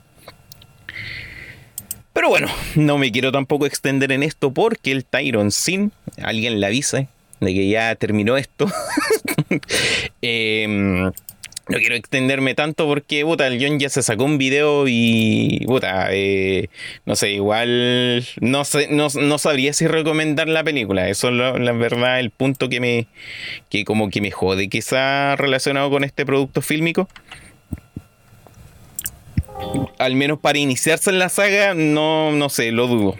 Pero 2.13 2.29
bueno, 2.29 2.47
no 2.75 2.97
me 2.97 3.11
quiero 3.11 3.31
tampoco 3.31 3.65
extender 3.65 4.11
en 4.11 4.23
esto 4.23 4.53
porque 4.53 4.91
el 4.91 5.05
Tyron 5.05 5.51
Sin, 5.51 5.91
alguien 6.21 6.59
le 6.59 6.67
avisa 6.67 7.07
de 7.39 7.53
que 7.53 7.69
ya 7.69 7.95
terminó 7.95 8.37
esto. 8.37 8.71
eh, 10.21 11.11
no 11.71 11.77
quiero 11.77 11.95
extenderme 11.95 12.53
tanto 12.53 12.85
porque, 12.85 13.23
puta, 13.23 13.47
el 13.47 13.63
John 13.63 13.79
ya 13.79 13.89
se 13.89 14.03
sacó 14.03 14.25
un 14.25 14.37
video 14.37 14.85
y, 14.87 15.63
puta, 15.65 16.09
eh, 16.11 16.67
no 17.05 17.15
sé, 17.15 17.31
igual 17.31 18.25
no, 18.41 18.65
sé, 18.65 18.89
no, 18.89 19.37
sabría 19.37 19.71
si 19.71 19.87
recomendar 19.87 20.49
la 20.49 20.63
película. 20.63 21.07
Eso 21.07 21.29
es 21.29 21.33
la, 21.33 21.71
verdad 21.71 22.19
el 22.19 22.29
punto 22.29 22.67
que 22.67 22.81
me, 22.81 23.07
que 23.69 23.85
como 23.85 24.09
que 24.09 24.19
me 24.19 24.31
jode 24.31 24.67
quizá 24.67 25.37
relacionado 25.37 25.89
con 25.89 26.03
este 26.03 26.25
producto 26.25 26.61
fílmico. 26.61 27.07
Al 29.97 30.15
menos 30.15 30.39
para 30.39 30.57
iniciarse 30.57 31.09
en 31.09 31.19
la 31.19 31.29
saga, 31.29 31.73
no, 31.73 32.31
no 32.31 32.49
sé, 32.49 32.71
lo 32.71 32.87
dudo. 32.87 33.15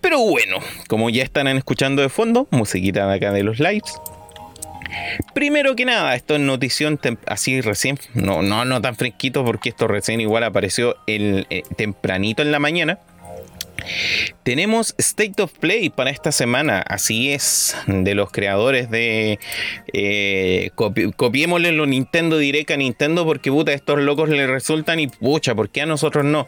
Pero 0.00 0.20
bueno, 0.20 0.58
como 0.88 1.10
ya 1.10 1.24
están 1.24 1.48
escuchando 1.48 2.02
de 2.02 2.08
fondo, 2.08 2.46
musiquita 2.50 3.08
de 3.08 3.14
acá 3.14 3.32
de 3.32 3.42
los 3.42 3.58
lives 3.58 3.92
Primero 5.34 5.74
que 5.76 5.84
nada, 5.84 6.14
esto 6.14 6.34
es 6.34 6.40
notición 6.40 6.98
así 7.26 7.60
recién, 7.60 7.98
no, 8.14 8.42
no, 8.42 8.64
no 8.64 8.80
tan 8.80 8.96
fresquito 8.96 9.44
porque 9.44 9.70
esto 9.70 9.88
recién 9.88 10.20
igual 10.20 10.44
apareció 10.44 10.96
el, 11.06 11.46
eh, 11.50 11.62
tempranito 11.76 12.42
en 12.42 12.52
la 12.52 12.58
mañana. 12.58 12.98
Tenemos 14.44 14.94
State 14.98 15.42
of 15.42 15.52
Play 15.58 15.90
para 15.90 16.10
esta 16.10 16.30
semana, 16.30 16.80
así 16.80 17.32
es, 17.32 17.76
de 17.86 18.14
los 18.14 18.30
creadores 18.30 18.90
de... 18.90 19.38
Eh, 19.92 20.70
copiémosle 21.16 21.72
los 21.72 21.88
Nintendo 21.88 22.38
Direct 22.38 22.70
a 22.70 22.76
Nintendo 22.76 23.24
porque 23.24 23.50
puta, 23.50 23.72
estos 23.72 23.98
locos 23.98 24.28
le 24.28 24.46
resultan 24.46 25.00
y 25.00 25.08
pucha, 25.08 25.54
¿por 25.54 25.70
qué 25.70 25.82
a 25.82 25.86
nosotros 25.86 26.24
no? 26.24 26.46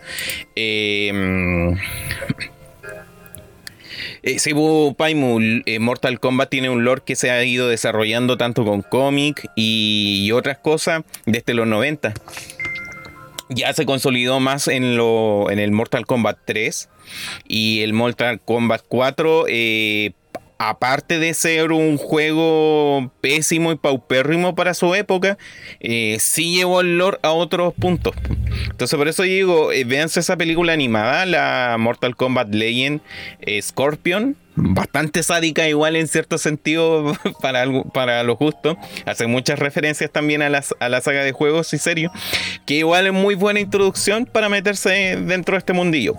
Eh, 0.55 1.75
eh, 4.25 5.62
eh, 5.66 5.78
Mortal 5.78 6.19
Kombat 6.19 6.49
tiene 6.49 6.71
un 6.71 6.85
lore 6.85 7.02
que 7.04 7.14
se 7.14 7.31
ha 7.31 7.45
ido 7.45 7.69
desarrollando 7.69 8.38
tanto 8.38 8.64
con 8.64 8.83
cómic 8.83 9.50
y, 9.54 10.31
otras 10.33 10.59
cosas 10.59 11.02
desde 11.26 11.52
los 11.52 11.66
90. 11.66 12.14
Ya 13.50 13.73
se 13.75 13.85
consolidó 13.85 14.40
más 14.40 14.69
en, 14.69 14.97
lo, 14.97 15.50
en 15.50 15.59
el 15.59 15.71
Mortal 15.73 16.07
Kombat 16.07 16.38
3 16.47 16.88
y 17.47 17.81
el 17.81 17.93
Mortal 17.93 18.40
Kombat 18.40 18.83
4 18.88 19.45
eh, 19.49 20.12
aparte 20.58 21.18
de 21.18 21.34
ser 21.34 21.73
un 21.73 21.96
juego 21.96 23.11
pésimo 23.20 23.73
y 23.73 23.76
paupérrimo 23.76 24.54
para 24.54 24.75
su 24.75 24.94
época, 24.94 25.38
eh, 25.80 26.16
sí 26.20 26.56
llevó 26.56 26.80
el 26.80 26.99
lore 26.99 27.18
a 27.23 27.32
otros 27.32 27.75
puntos. 27.75 28.14
Entonces, 28.70 28.96
por 28.96 29.08
eso 29.08 29.23
digo, 29.23 29.73
eh, 29.73 29.84
véanse 29.84 30.20
esa 30.20 30.37
película 30.37 30.73
animada, 30.73 31.26
la 31.26 31.76
Mortal 31.78 32.16
Kombat 32.16 32.54
Legend 32.54 33.00
Scorpion. 33.61 34.37
Bastante 34.56 35.25
sádica, 35.25 35.68
igual 35.68 35.96
en 35.96 36.06
cierto 36.06 36.38
sentido, 36.38 37.16
para, 37.42 37.64
para 37.92 38.23
lo 38.23 38.37
justo. 38.37 38.78
Hace 39.04 39.26
muchas 39.26 39.58
referencias 39.58 40.11
también 40.12 40.42
a, 40.42 40.61
a 40.78 40.88
la 40.88 41.00
saga 41.00 41.25
de 41.25 41.32
juegos 41.32 41.75
y 41.75 41.78
series, 41.78 42.11
que 42.64 42.75
igual 42.75 43.06
es 43.06 43.12
muy 43.12 43.34
buena 43.34 43.58
introducción 43.58 44.26
para 44.26 44.49
meterse 44.49 45.16
dentro 45.20 45.54
de 45.54 45.58
este 45.58 45.73
mundillo. 45.73 46.14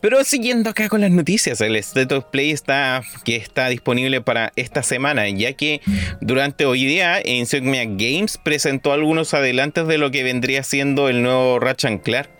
Pero 0.00 0.22
siguiendo 0.24 0.70
acá 0.70 0.88
con 0.88 1.00
las 1.00 1.10
noticias, 1.10 1.60
el 1.60 1.76
State 1.76 2.14
of 2.14 2.26
Play 2.26 2.50
está, 2.50 3.02
que 3.24 3.36
está 3.36 3.68
disponible 3.68 4.20
para 4.20 4.52
esta 4.56 4.82
semana, 4.82 5.28
ya 5.28 5.52
que 5.54 5.80
durante 6.20 6.66
hoy 6.66 6.84
día 6.84 7.20
Insomnia 7.24 7.84
Games 7.84 8.38
presentó 8.42 8.92
algunos 8.92 9.34
adelantos 9.34 9.88
de 9.88 9.98
lo 9.98 10.10
que 10.10 10.22
vendría 10.22 10.62
siendo 10.62 11.08
el 11.08 11.22
nuevo 11.22 11.60
Ratchet 11.60 12.02
Clark. 12.02 12.30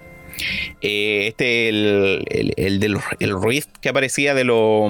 Eh, 0.80 1.26
este, 1.28 1.68
el, 1.68 2.24
el, 2.56 2.80
del 2.80 2.96
el 3.20 3.42
Rift 3.42 3.68
que 3.82 3.90
aparecía 3.90 4.32
de, 4.34 4.44
lo, 4.44 4.88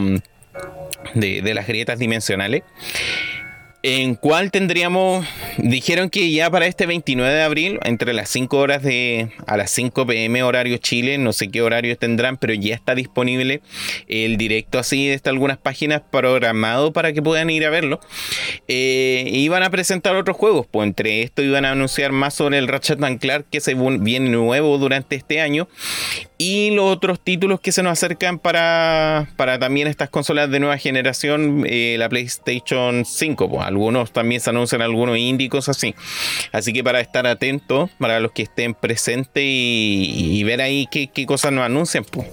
de, 1.14 1.42
de 1.42 1.54
las 1.54 1.66
grietas 1.66 1.98
dimensionales 1.98 2.62
en 3.82 4.14
cual 4.14 4.52
tendríamos, 4.52 5.26
dijeron 5.58 6.08
que 6.08 6.30
ya 6.30 6.50
para 6.50 6.66
este 6.66 6.86
29 6.86 7.34
de 7.34 7.42
abril, 7.42 7.80
entre 7.82 8.12
las 8.12 8.28
5 8.28 8.56
horas 8.56 8.82
de, 8.82 9.30
a 9.46 9.56
las 9.56 9.72
5 9.72 10.06
pm 10.06 10.42
horario 10.44 10.76
Chile, 10.78 11.18
no 11.18 11.32
sé 11.32 11.50
qué 11.50 11.62
horarios 11.62 11.98
tendrán, 11.98 12.36
pero 12.36 12.54
ya 12.54 12.74
está 12.74 12.94
disponible 12.94 13.60
el 14.06 14.36
directo 14.36 14.78
así 14.78 15.08
de 15.08 15.20
algunas 15.24 15.58
páginas 15.58 16.02
programado 16.10 16.92
para 16.92 17.12
que 17.12 17.22
puedan 17.22 17.50
ir 17.50 17.64
a 17.64 17.70
verlo. 17.70 18.00
Eh, 18.68 19.24
iban 19.32 19.62
a 19.62 19.70
presentar 19.70 20.14
otros 20.14 20.36
juegos, 20.36 20.66
pues 20.70 20.86
entre 20.86 21.22
esto 21.22 21.42
iban 21.42 21.64
a 21.64 21.72
anunciar 21.72 22.12
más 22.12 22.34
sobre 22.34 22.58
el 22.58 22.68
Ratchet 22.68 23.00
Clark 23.18 23.46
que 23.50 23.60
se 23.60 23.74
viene 23.74 24.30
nuevo 24.30 24.78
durante 24.78 25.16
este 25.16 25.40
año 25.40 25.68
y 26.42 26.72
los 26.72 26.86
otros 26.86 27.20
títulos 27.20 27.60
que 27.60 27.70
se 27.70 27.84
nos 27.84 27.92
acercan 27.92 28.40
para, 28.40 29.28
para 29.36 29.60
también 29.60 29.86
estas 29.86 30.10
consolas 30.10 30.50
de 30.50 30.58
nueva 30.58 30.76
generación, 30.76 31.64
eh, 31.68 31.94
la 32.00 32.08
PlayStation 32.08 33.04
5. 33.04 33.48
Pues, 33.48 33.64
algunos 33.64 34.12
también 34.12 34.40
se 34.40 34.50
anuncian 34.50 34.82
algunos 34.82 35.16
índicos 35.16 35.68
así. 35.68 35.94
Así 36.50 36.72
que 36.72 36.82
para 36.82 37.00
estar 37.00 37.28
atentos, 37.28 37.90
para 37.96 38.18
los 38.18 38.32
que 38.32 38.42
estén 38.42 38.74
presentes 38.74 39.44
y, 39.46 40.42
ver 40.42 40.62
ahí 40.62 40.88
qué, 40.90 41.26
cosas 41.26 41.52
nos 41.52 41.64
anuncian. 41.64 42.02
Pues. 42.02 42.26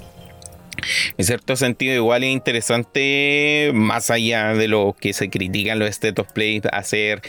En 1.18 1.26
cierto 1.26 1.56
sentido, 1.56 1.94
igual 1.94 2.24
es 2.24 2.32
interesante, 2.32 3.72
más 3.74 4.10
allá 4.10 4.54
de 4.54 4.68
lo 4.68 4.96
que 5.00 5.14
se 5.14 5.30
critican 5.30 5.80
los 5.80 5.90
State 5.90 6.22
of 6.22 6.32
Play, 6.34 6.62
hacer 6.72 7.22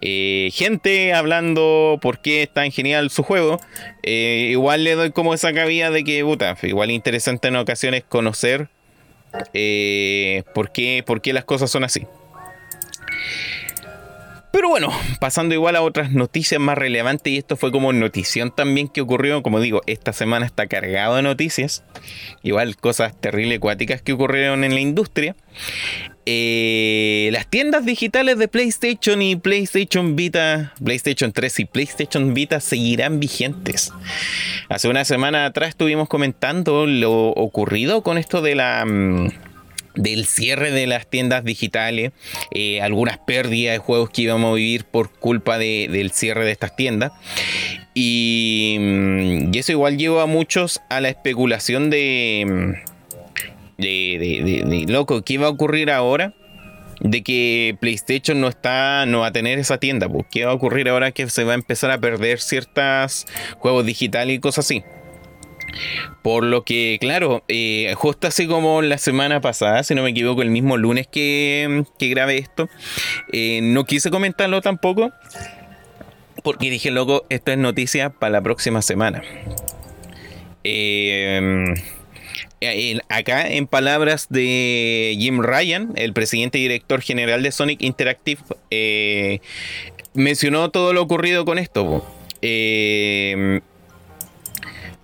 eh, 0.00 0.50
gente 0.52 1.12
hablando 1.14 1.98
por 2.00 2.20
qué 2.20 2.42
es 2.42 2.52
tan 2.52 2.70
genial 2.70 3.10
su 3.10 3.22
juego. 3.22 3.60
Eh, 4.02 4.48
igual 4.50 4.84
le 4.84 4.94
doy 4.94 5.10
como 5.12 5.34
esa 5.34 5.52
cabida 5.52 5.90
de 5.90 6.04
que, 6.04 6.22
puta, 6.24 6.56
igual 6.62 6.90
es 6.90 6.96
interesante 6.96 7.48
en 7.48 7.56
ocasiones 7.56 8.04
conocer 8.08 8.68
eh, 9.52 10.42
por, 10.54 10.70
qué, 10.70 11.02
por 11.04 11.20
qué 11.20 11.32
las 11.32 11.44
cosas 11.44 11.70
son 11.70 11.84
así. 11.84 12.06
Pero 14.54 14.68
bueno, 14.68 14.92
pasando 15.18 15.52
igual 15.52 15.74
a 15.74 15.82
otras 15.82 16.12
noticias 16.12 16.60
más 16.60 16.78
relevantes, 16.78 17.32
y 17.32 17.38
esto 17.38 17.56
fue 17.56 17.72
como 17.72 17.92
notición 17.92 18.54
también 18.54 18.86
que 18.86 19.00
ocurrió, 19.00 19.42
como 19.42 19.58
digo, 19.58 19.80
esta 19.86 20.12
semana 20.12 20.46
está 20.46 20.68
cargado 20.68 21.16
de 21.16 21.22
noticias, 21.22 21.82
igual 22.44 22.76
cosas 22.76 23.20
terribles 23.20 23.58
acuáticas 23.58 24.00
que 24.00 24.12
ocurrieron 24.12 24.62
en 24.62 24.74
la 24.74 24.80
industria. 24.80 25.34
Eh, 26.24 27.30
las 27.32 27.48
tiendas 27.48 27.84
digitales 27.84 28.38
de 28.38 28.46
PlayStation 28.46 29.22
y 29.22 29.34
PlayStation 29.34 30.14
Vita, 30.14 30.72
PlayStation 30.84 31.32
3 31.32 31.58
y 31.58 31.64
PlayStation 31.64 32.32
Vita 32.32 32.60
seguirán 32.60 33.18
vigentes. 33.18 33.92
Hace 34.68 34.86
una 34.86 35.04
semana 35.04 35.46
atrás 35.46 35.70
estuvimos 35.70 36.08
comentando 36.08 36.86
lo 36.86 37.30
ocurrido 37.30 38.04
con 38.04 38.18
esto 38.18 38.40
de 38.40 38.54
la... 38.54 38.86
Mm, 39.94 40.02
del 40.02 40.26
cierre 40.26 40.70
de 40.70 40.86
las 40.86 41.06
tiendas 41.06 41.44
digitales, 41.44 42.12
eh, 42.52 42.80
algunas 42.80 43.18
pérdidas 43.18 43.74
de 43.74 43.78
juegos 43.78 44.10
que 44.10 44.22
íbamos 44.22 44.52
a 44.52 44.54
vivir 44.54 44.84
por 44.84 45.10
culpa 45.10 45.58
del 45.58 46.10
cierre 46.12 46.44
de 46.44 46.52
estas 46.52 46.76
tiendas. 46.76 47.12
Y, 47.94 48.76
mm, 48.80 49.54
eso 49.54 49.72
igual 49.72 49.96
lleva 49.96 50.22
a 50.22 50.26
muchos 50.26 50.80
a 50.90 51.00
la 51.00 51.08
especulación 51.08 51.90
de, 51.90 52.44
mm, 52.46 53.82
de, 53.82 54.64
de, 54.66 54.92
loco, 54.92 55.22
¿qué 55.22 55.38
va 55.38 55.46
a 55.46 55.50
ocurrir 55.50 55.90
ahora? 55.90 56.34
De 57.00 57.22
que 57.22 57.76
PlayStation 57.80 58.40
no 58.40 58.48
está, 58.48 59.04
no 59.06 59.20
va 59.20 59.28
a 59.28 59.32
tener 59.32 59.58
esa 59.58 59.78
tienda, 59.78 60.08
pues, 60.08 60.26
¿qué 60.30 60.44
va 60.44 60.52
a 60.52 60.54
ocurrir 60.54 60.88
ahora 60.88 61.10
que 61.12 61.28
se 61.28 61.44
va 61.44 61.52
a 61.52 61.56
empezar 61.56 61.90
a 61.90 61.98
perder 61.98 62.40
ciertos 62.40 63.26
juegos 63.58 63.84
digitales 63.84 64.36
y 64.36 64.40
cosas 64.40 64.64
así? 64.66 64.82
Por 66.22 66.44
lo 66.44 66.64
que, 66.64 66.98
claro, 67.00 67.44
eh, 67.48 67.92
justo 67.96 68.26
así 68.26 68.46
como 68.46 68.82
la 68.82 68.98
semana 68.98 69.40
pasada, 69.40 69.82
si 69.82 69.94
no 69.94 70.02
me 70.02 70.10
equivoco, 70.10 70.42
el 70.42 70.50
mismo 70.50 70.76
lunes 70.76 71.06
que, 71.06 71.84
que 71.98 72.08
grabé 72.08 72.38
esto, 72.38 72.68
eh, 73.32 73.60
no 73.62 73.84
quise 73.84 74.10
comentarlo 74.10 74.60
tampoco, 74.60 75.12
porque 76.42 76.70
dije, 76.70 76.90
loco, 76.90 77.24
esto 77.28 77.52
es 77.52 77.58
noticia 77.58 78.10
para 78.10 78.32
la 78.32 78.42
próxima 78.42 78.82
semana. 78.82 79.22
Eh, 80.64 81.74
acá, 83.08 83.46
en 83.46 83.66
palabras 83.66 84.28
de 84.30 85.14
Jim 85.18 85.42
Ryan, 85.42 85.92
el 85.96 86.12
presidente 86.14 86.58
y 86.58 86.62
director 86.62 87.02
general 87.02 87.42
de 87.42 87.52
Sonic 87.52 87.82
Interactive, 87.82 88.40
mencionó 90.14 90.70
todo 90.70 90.92
lo 90.92 91.02
ocurrido 91.02 91.44
con 91.44 91.58
esto. 91.58 92.04
Eh, 92.40 93.60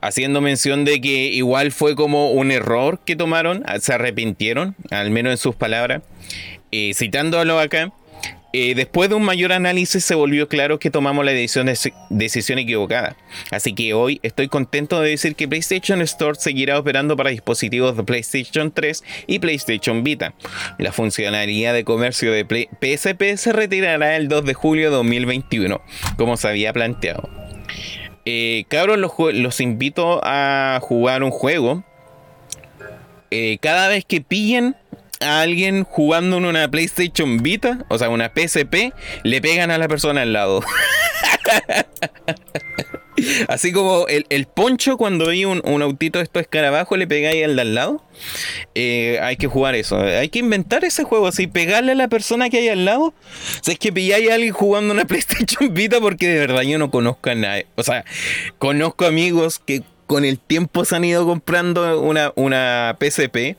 haciendo 0.00 0.40
mención 0.40 0.84
de 0.84 1.00
que 1.00 1.26
igual 1.26 1.72
fue 1.72 1.94
como 1.94 2.32
un 2.32 2.50
error 2.50 3.00
que 3.04 3.16
tomaron, 3.16 3.64
se 3.80 3.92
arrepintieron, 3.92 4.74
al 4.90 5.10
menos 5.10 5.32
en 5.32 5.38
sus 5.38 5.54
palabras, 5.54 6.02
eh, 6.70 6.92
citándolo 6.94 7.58
acá. 7.58 7.92
Eh, 8.52 8.74
después 8.74 9.08
de 9.08 9.14
un 9.14 9.22
mayor 9.22 9.52
análisis 9.52 10.04
se 10.04 10.16
volvió 10.16 10.48
claro 10.48 10.80
que 10.80 10.90
tomamos 10.90 11.24
la 11.24 11.30
decisión, 11.30 11.70
decisión 12.10 12.58
equivocada. 12.58 13.16
Así 13.52 13.74
que 13.74 13.94
hoy 13.94 14.18
estoy 14.24 14.48
contento 14.48 15.00
de 15.00 15.10
decir 15.10 15.36
que 15.36 15.46
PlayStation 15.46 16.00
Store 16.02 16.36
seguirá 16.36 16.76
operando 16.76 17.16
para 17.16 17.30
dispositivos 17.30 17.96
de 17.96 18.02
PlayStation 18.02 18.72
3 18.72 19.04
y 19.28 19.38
PlayStation 19.38 20.02
Vita. 20.02 20.34
La 20.78 20.90
funcionalidad 20.90 21.74
de 21.74 21.84
comercio 21.84 22.32
de 22.32 22.44
PSP 22.44 23.36
se 23.36 23.52
retirará 23.52 24.16
el 24.16 24.26
2 24.26 24.44
de 24.44 24.54
julio 24.54 24.90
de 24.90 24.96
2021, 24.96 25.80
como 26.16 26.36
se 26.36 26.48
había 26.48 26.72
planteado. 26.72 27.49
Eh, 28.24 28.64
cabros, 28.68 28.98
los, 28.98 29.60
invito 29.60 30.20
a 30.22 30.78
jugar 30.82 31.22
un 31.22 31.30
juego. 31.30 31.84
Eh, 33.30 33.58
cada 33.60 33.88
vez 33.88 34.04
que 34.04 34.20
pillen 34.20 34.76
a 35.20 35.42
alguien 35.42 35.84
jugando 35.84 36.38
en 36.38 36.44
una 36.44 36.70
PlayStation 36.70 37.38
Vita, 37.38 37.84
o 37.88 37.98
sea, 37.98 38.08
una 38.08 38.32
PSP, 38.34 38.92
le 39.22 39.40
pegan 39.40 39.70
a 39.70 39.78
la 39.78 39.88
persona 39.88 40.22
al 40.22 40.32
lado. 40.32 40.62
Así 43.48 43.72
como 43.72 44.06
el, 44.08 44.46
poncho 44.46 44.96
cuando 44.96 45.28
vi 45.28 45.44
un, 45.44 45.82
autito 45.82 46.18
de 46.18 46.24
estos 46.24 46.46
le 46.96 47.06
pegáis 47.06 47.44
al 47.44 47.56
de 47.56 47.62
al 47.62 47.74
lado. 47.74 48.04
Eh, 48.74 49.18
hay 49.22 49.36
que 49.36 49.46
jugar 49.46 49.74
eso. 49.74 50.00
Hay 50.00 50.28
que 50.28 50.38
inventar 50.38 50.84
ese 50.84 51.04
juego 51.04 51.26
así, 51.26 51.46
pegarle 51.46 51.92
a 51.92 51.94
la 51.94 52.08
persona 52.08 52.50
que 52.50 52.58
hay 52.58 52.68
al 52.68 52.84
lado. 52.84 53.06
O 53.06 53.14
sea, 53.62 53.72
es 53.72 53.78
que 53.78 53.92
pilláis 53.92 54.30
a 54.30 54.34
alguien 54.34 54.52
jugando 54.52 54.92
una 54.92 55.04
PlayStation 55.06 55.72
Vita 55.72 56.00
porque 56.00 56.28
de 56.28 56.38
verdad 56.38 56.62
yo 56.62 56.78
no 56.78 56.90
conozco 56.90 57.30
a 57.30 57.34
nadie. 57.34 57.66
O 57.76 57.82
sea, 57.82 58.04
conozco 58.58 59.06
amigos 59.06 59.58
que 59.58 59.82
con 60.10 60.24
el 60.24 60.40
tiempo 60.40 60.84
se 60.84 60.96
han 60.96 61.04
ido 61.04 61.24
comprando 61.24 62.00
una, 62.00 62.32
una 62.34 62.96
PSP, 62.98 63.54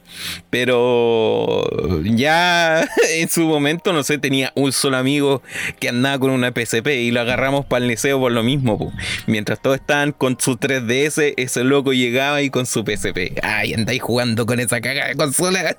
pero 0.49 1.63
ya 2.03 2.85
en 3.15 3.29
su 3.29 3.47
momento, 3.47 3.93
no 3.93 4.03
sé, 4.03 4.17
tenía 4.17 4.51
un 4.55 4.73
solo 4.73 4.97
amigo 4.97 5.41
que 5.79 5.87
andaba 5.87 6.19
con 6.19 6.31
una 6.31 6.51
PSP 6.51 6.87
y 6.87 7.11
lo 7.11 7.21
agarramos 7.21 7.65
para 7.65 7.85
el 7.85 7.89
liceo 7.89 8.19
por 8.19 8.33
lo 8.33 8.43
mismo. 8.43 8.91
Mientras 9.27 9.61
todos 9.61 9.77
estaban 9.77 10.11
con 10.11 10.37
su 10.41 10.57
3DS, 10.57 11.35
ese 11.37 11.63
loco 11.63 11.93
llegaba 11.93 12.41
y 12.41 12.49
con 12.49 12.65
su 12.65 12.83
PSP. 12.83 13.39
Ay, 13.43 13.73
andáis 13.73 14.01
jugando 14.01 14.45
con 14.45 14.59
esa 14.59 14.81
caga 14.81 15.07
de 15.07 15.15
consola. 15.15 15.77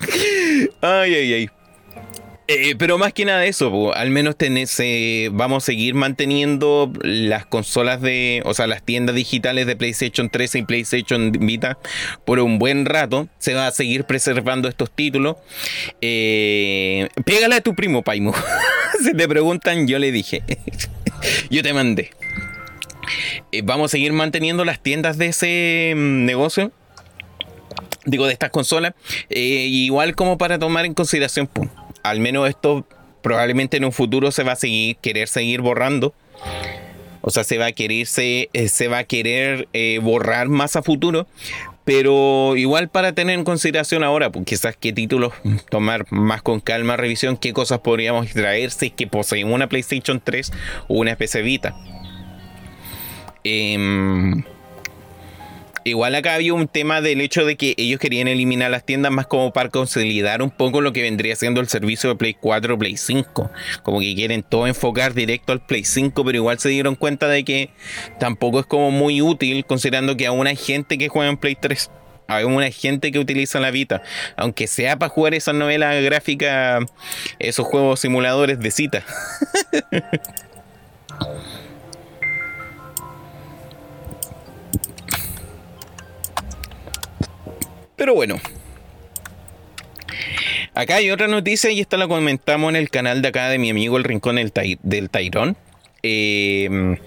ay, 0.80 1.14
ay, 1.14 1.32
ay. 1.34 1.50
Eh, 2.48 2.76
pero 2.78 2.96
más 2.96 3.12
que 3.12 3.24
nada 3.24 3.44
eso, 3.44 3.92
al 3.92 4.10
menos 4.10 4.36
tenés, 4.36 4.80
vamos 5.32 5.64
a 5.64 5.66
seguir 5.66 5.94
manteniendo 5.94 6.92
las 7.02 7.44
consolas 7.44 8.00
de, 8.00 8.40
o 8.44 8.54
sea, 8.54 8.68
las 8.68 8.84
tiendas 8.84 9.16
digitales 9.16 9.66
de 9.66 9.74
PlayStation 9.74 10.30
3 10.30 10.54
y 10.54 10.62
PlayStation 10.62 11.32
Vita 11.32 11.76
por 12.24 12.38
un 12.38 12.58
buen 12.58 12.86
rato. 12.86 13.28
Se 13.38 13.54
va 13.54 13.66
a 13.66 13.72
seguir 13.72 14.04
preservando 14.04 14.68
estos 14.68 14.92
títulos. 14.92 15.36
Eh, 16.00 17.08
pégale 17.24 17.56
a 17.56 17.60
tu 17.62 17.74
primo, 17.74 18.02
Paimo. 18.02 18.32
si 19.02 19.12
te 19.12 19.26
preguntan, 19.26 19.88
yo 19.88 19.98
le 19.98 20.12
dije. 20.12 20.42
yo 21.50 21.64
te 21.64 21.72
mandé. 21.72 22.10
Eh, 23.50 23.62
vamos 23.64 23.90
a 23.90 23.92
seguir 23.92 24.12
manteniendo 24.12 24.64
las 24.64 24.80
tiendas 24.80 25.18
de 25.18 25.26
ese 25.26 25.94
mm, 25.96 26.24
negocio 26.24 26.70
digo, 28.08 28.24
de 28.26 28.32
estas 28.32 28.50
consolas, 28.50 28.94
igual 29.28 30.14
como 30.14 30.38
para 30.38 30.60
tomar 30.60 30.86
en 30.86 30.94
consideración, 30.94 31.50
al 32.08 32.20
menos 32.20 32.48
esto 32.48 32.86
probablemente 33.22 33.76
en 33.76 33.84
un 33.84 33.92
futuro 33.92 34.30
se 34.30 34.44
va 34.44 34.52
a 34.52 34.56
seguir, 34.56 34.96
querer 34.96 35.28
seguir 35.28 35.60
borrando. 35.60 36.14
O 37.22 37.30
sea, 37.30 37.42
se 37.42 37.58
va 37.58 37.66
a 37.66 37.72
querer, 37.72 38.06
se, 38.06 38.50
eh, 38.52 38.68
se 38.68 38.86
va 38.86 38.98
a 38.98 39.04
querer 39.04 39.68
eh, 39.72 39.98
borrar 40.00 40.48
más 40.48 40.76
a 40.76 40.82
futuro. 40.82 41.26
Pero 41.84 42.56
igual 42.56 42.88
para 42.88 43.12
tener 43.12 43.38
en 43.38 43.44
consideración 43.44 44.02
ahora, 44.02 44.30
pues 44.30 44.44
quizás 44.44 44.76
qué 44.76 44.92
títulos 44.92 45.32
tomar 45.70 46.06
más 46.10 46.42
con 46.42 46.60
calma 46.60 46.96
revisión, 46.96 47.36
qué 47.36 47.52
cosas 47.52 47.78
podríamos 47.80 48.28
traer 48.32 48.70
si 48.70 48.86
es 48.86 48.92
que 48.92 49.06
poseemos 49.06 49.54
una 49.54 49.68
PlayStation 49.68 50.20
3 50.22 50.52
o 50.88 50.94
una 50.94 51.16
PC 51.16 51.42
Vita. 51.42 51.76
Eh, 53.44 54.42
Igual 55.86 56.16
acá 56.16 56.34
había 56.34 56.52
un 56.52 56.66
tema 56.66 57.00
del 57.00 57.20
hecho 57.20 57.44
de 57.44 57.54
que 57.54 57.74
ellos 57.76 58.00
querían 58.00 58.26
eliminar 58.26 58.72
las 58.72 58.84
tiendas 58.84 59.12
más 59.12 59.28
como 59.28 59.52
para 59.52 59.68
consolidar 59.68 60.42
un 60.42 60.50
poco 60.50 60.80
lo 60.80 60.92
que 60.92 61.02
vendría 61.02 61.36
siendo 61.36 61.60
el 61.60 61.68
servicio 61.68 62.10
de 62.10 62.16
Play 62.16 62.34
4 62.34 62.74
o 62.74 62.78
Play 62.78 62.96
5. 62.96 63.52
Como 63.84 64.00
que 64.00 64.12
quieren 64.16 64.42
todo 64.42 64.66
enfocar 64.66 65.14
directo 65.14 65.52
al 65.52 65.64
Play 65.64 65.84
5, 65.84 66.24
pero 66.24 66.38
igual 66.38 66.58
se 66.58 66.70
dieron 66.70 66.96
cuenta 66.96 67.28
de 67.28 67.44
que 67.44 67.70
tampoco 68.18 68.58
es 68.58 68.66
como 68.66 68.90
muy 68.90 69.22
útil 69.22 69.64
considerando 69.64 70.16
que 70.16 70.26
aún 70.26 70.48
hay 70.48 70.56
gente 70.56 70.98
que 70.98 71.06
juega 71.06 71.30
en 71.30 71.36
Play 71.36 71.54
3. 71.54 71.88
Hay 72.26 72.42
una 72.42 72.68
gente 72.72 73.12
que 73.12 73.20
utiliza 73.20 73.60
la 73.60 73.70
Vita, 73.70 74.02
aunque 74.36 74.66
sea 74.66 74.98
para 74.98 75.10
jugar 75.10 75.34
esas 75.34 75.54
novelas 75.54 76.02
gráficas, 76.02 76.84
esos 77.38 77.64
juegos 77.64 78.00
simuladores 78.00 78.58
de 78.58 78.72
cita. 78.72 79.04
Pero 87.96 88.14
bueno. 88.14 88.38
Acá 90.74 90.96
hay 90.96 91.10
otra 91.10 91.26
noticia 91.26 91.70
y 91.70 91.80
esta 91.80 91.96
la 91.96 92.06
comentamos 92.06 92.68
en 92.68 92.76
el 92.76 92.90
canal 92.90 93.22
de 93.22 93.28
acá 93.28 93.48
de 93.48 93.58
mi 93.58 93.70
amigo 93.70 93.96
el 93.96 94.04
Rincón 94.04 94.36
del, 94.36 94.52
del 94.82 95.10
Tairón. 95.10 95.56
Eh, 96.02 96.98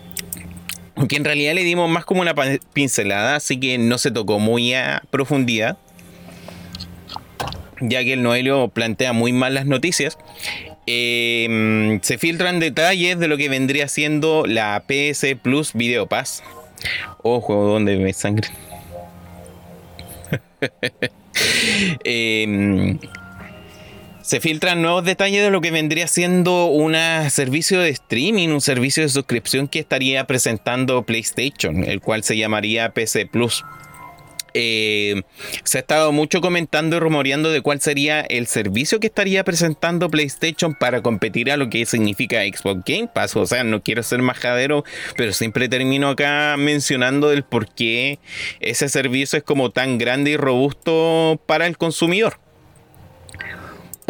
que 1.08 1.16
en 1.16 1.24
realidad 1.24 1.54
le 1.54 1.64
dimos 1.64 1.90
más 1.90 2.04
como 2.04 2.22
una 2.22 2.34
pincelada, 2.74 3.36
así 3.36 3.60
que 3.60 3.78
no 3.78 3.98
se 3.98 4.12
tocó 4.12 4.40
muy 4.40 4.74
a 4.74 5.04
profundidad. 5.12 5.78
Ya 7.80 8.04
que 8.04 8.14
el 8.14 8.24
Noelio 8.24 8.68
plantea 8.68 9.14
muy 9.14 9.32
mal 9.32 9.54
las 9.54 9.66
noticias. 9.66 10.18
Eh, 10.88 12.00
se 12.02 12.18
filtran 12.18 12.60
detalles 12.60 13.20
de 13.20 13.28
lo 13.28 13.38
que 13.38 13.48
vendría 13.48 13.88
siendo 13.88 14.46
la 14.46 14.84
PS 14.88 15.36
Plus 15.42 15.74
Video 15.74 16.08
Pass. 16.08 16.44
Ojo, 17.22 17.54
donde 17.54 17.98
me 17.98 18.12
sangre. 18.12 18.50
Em, 22.04 23.00
se 24.22 24.40
filtran 24.40 24.82
nuevos 24.82 25.06
detalles 25.06 25.42
de 25.42 25.50
lo 25.50 25.62
que 25.62 25.72
vendría 25.72 26.08
siendo 26.08 26.66
un 26.66 26.96
servicio 27.30 27.80
de 27.80 27.90
streaming, 27.90 28.50
un 28.50 28.62
servicio 28.62 29.04
de 29.04 29.10
suscripción 29.10 29.68
que 29.68 29.80
estaría 29.80 30.28
presentando 30.28 31.04
PlayStation, 31.04 31.84
el 31.84 32.02
cual 32.02 32.24
se 32.24 32.38
llamaría 32.38 32.92
PC 32.92 33.26
Plus. 33.26 33.64
Eh, 34.54 35.22
se 35.64 35.78
ha 35.78 35.82
estado 35.82 36.12
mucho 36.12 36.42
comentando 36.42 36.98
y 36.98 37.00
rumoreando 37.00 37.52
de 37.52 37.62
cuál 37.62 37.82
sería 37.82 38.22
el 38.22 38.48
servicio 38.48 39.00
que 39.00 39.08
estaría 39.08 39.44
presentando 39.44 40.10
PlayStation 40.10 40.74
para 40.74 41.02
competir 41.02 41.52
a 41.52 41.58
lo 41.58 41.70
que 41.70 41.86
significa 41.86 42.42
Xbox 42.42 42.84
Game 42.86 43.10
Pass. 43.14 43.36
O 43.36 43.46
sea, 43.46 43.64
no 43.64 43.82
quiero 43.82 44.04
ser 44.04 44.22
majadero, 44.22 44.84
pero 45.16 45.34
siempre 45.34 45.70
termino 45.70 46.10
acá 46.10 46.56
mencionando 46.58 47.32
el 47.32 47.44
por 47.44 47.74
qué 47.74 48.20
ese 48.60 48.90
servicio 48.90 49.38
es 49.38 49.44
como 49.44 49.72
tan 49.72 49.98
grande 49.98 50.32
y 50.32 50.38
robusto 50.38 51.40
para 51.46 51.68
el 51.68 51.78
consumidor. 51.78 52.40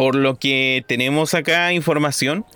Por 0.00 0.14
lo 0.14 0.38
que 0.38 0.82
tenemos 0.86 1.34
acá 1.34 1.74
información 1.74 2.46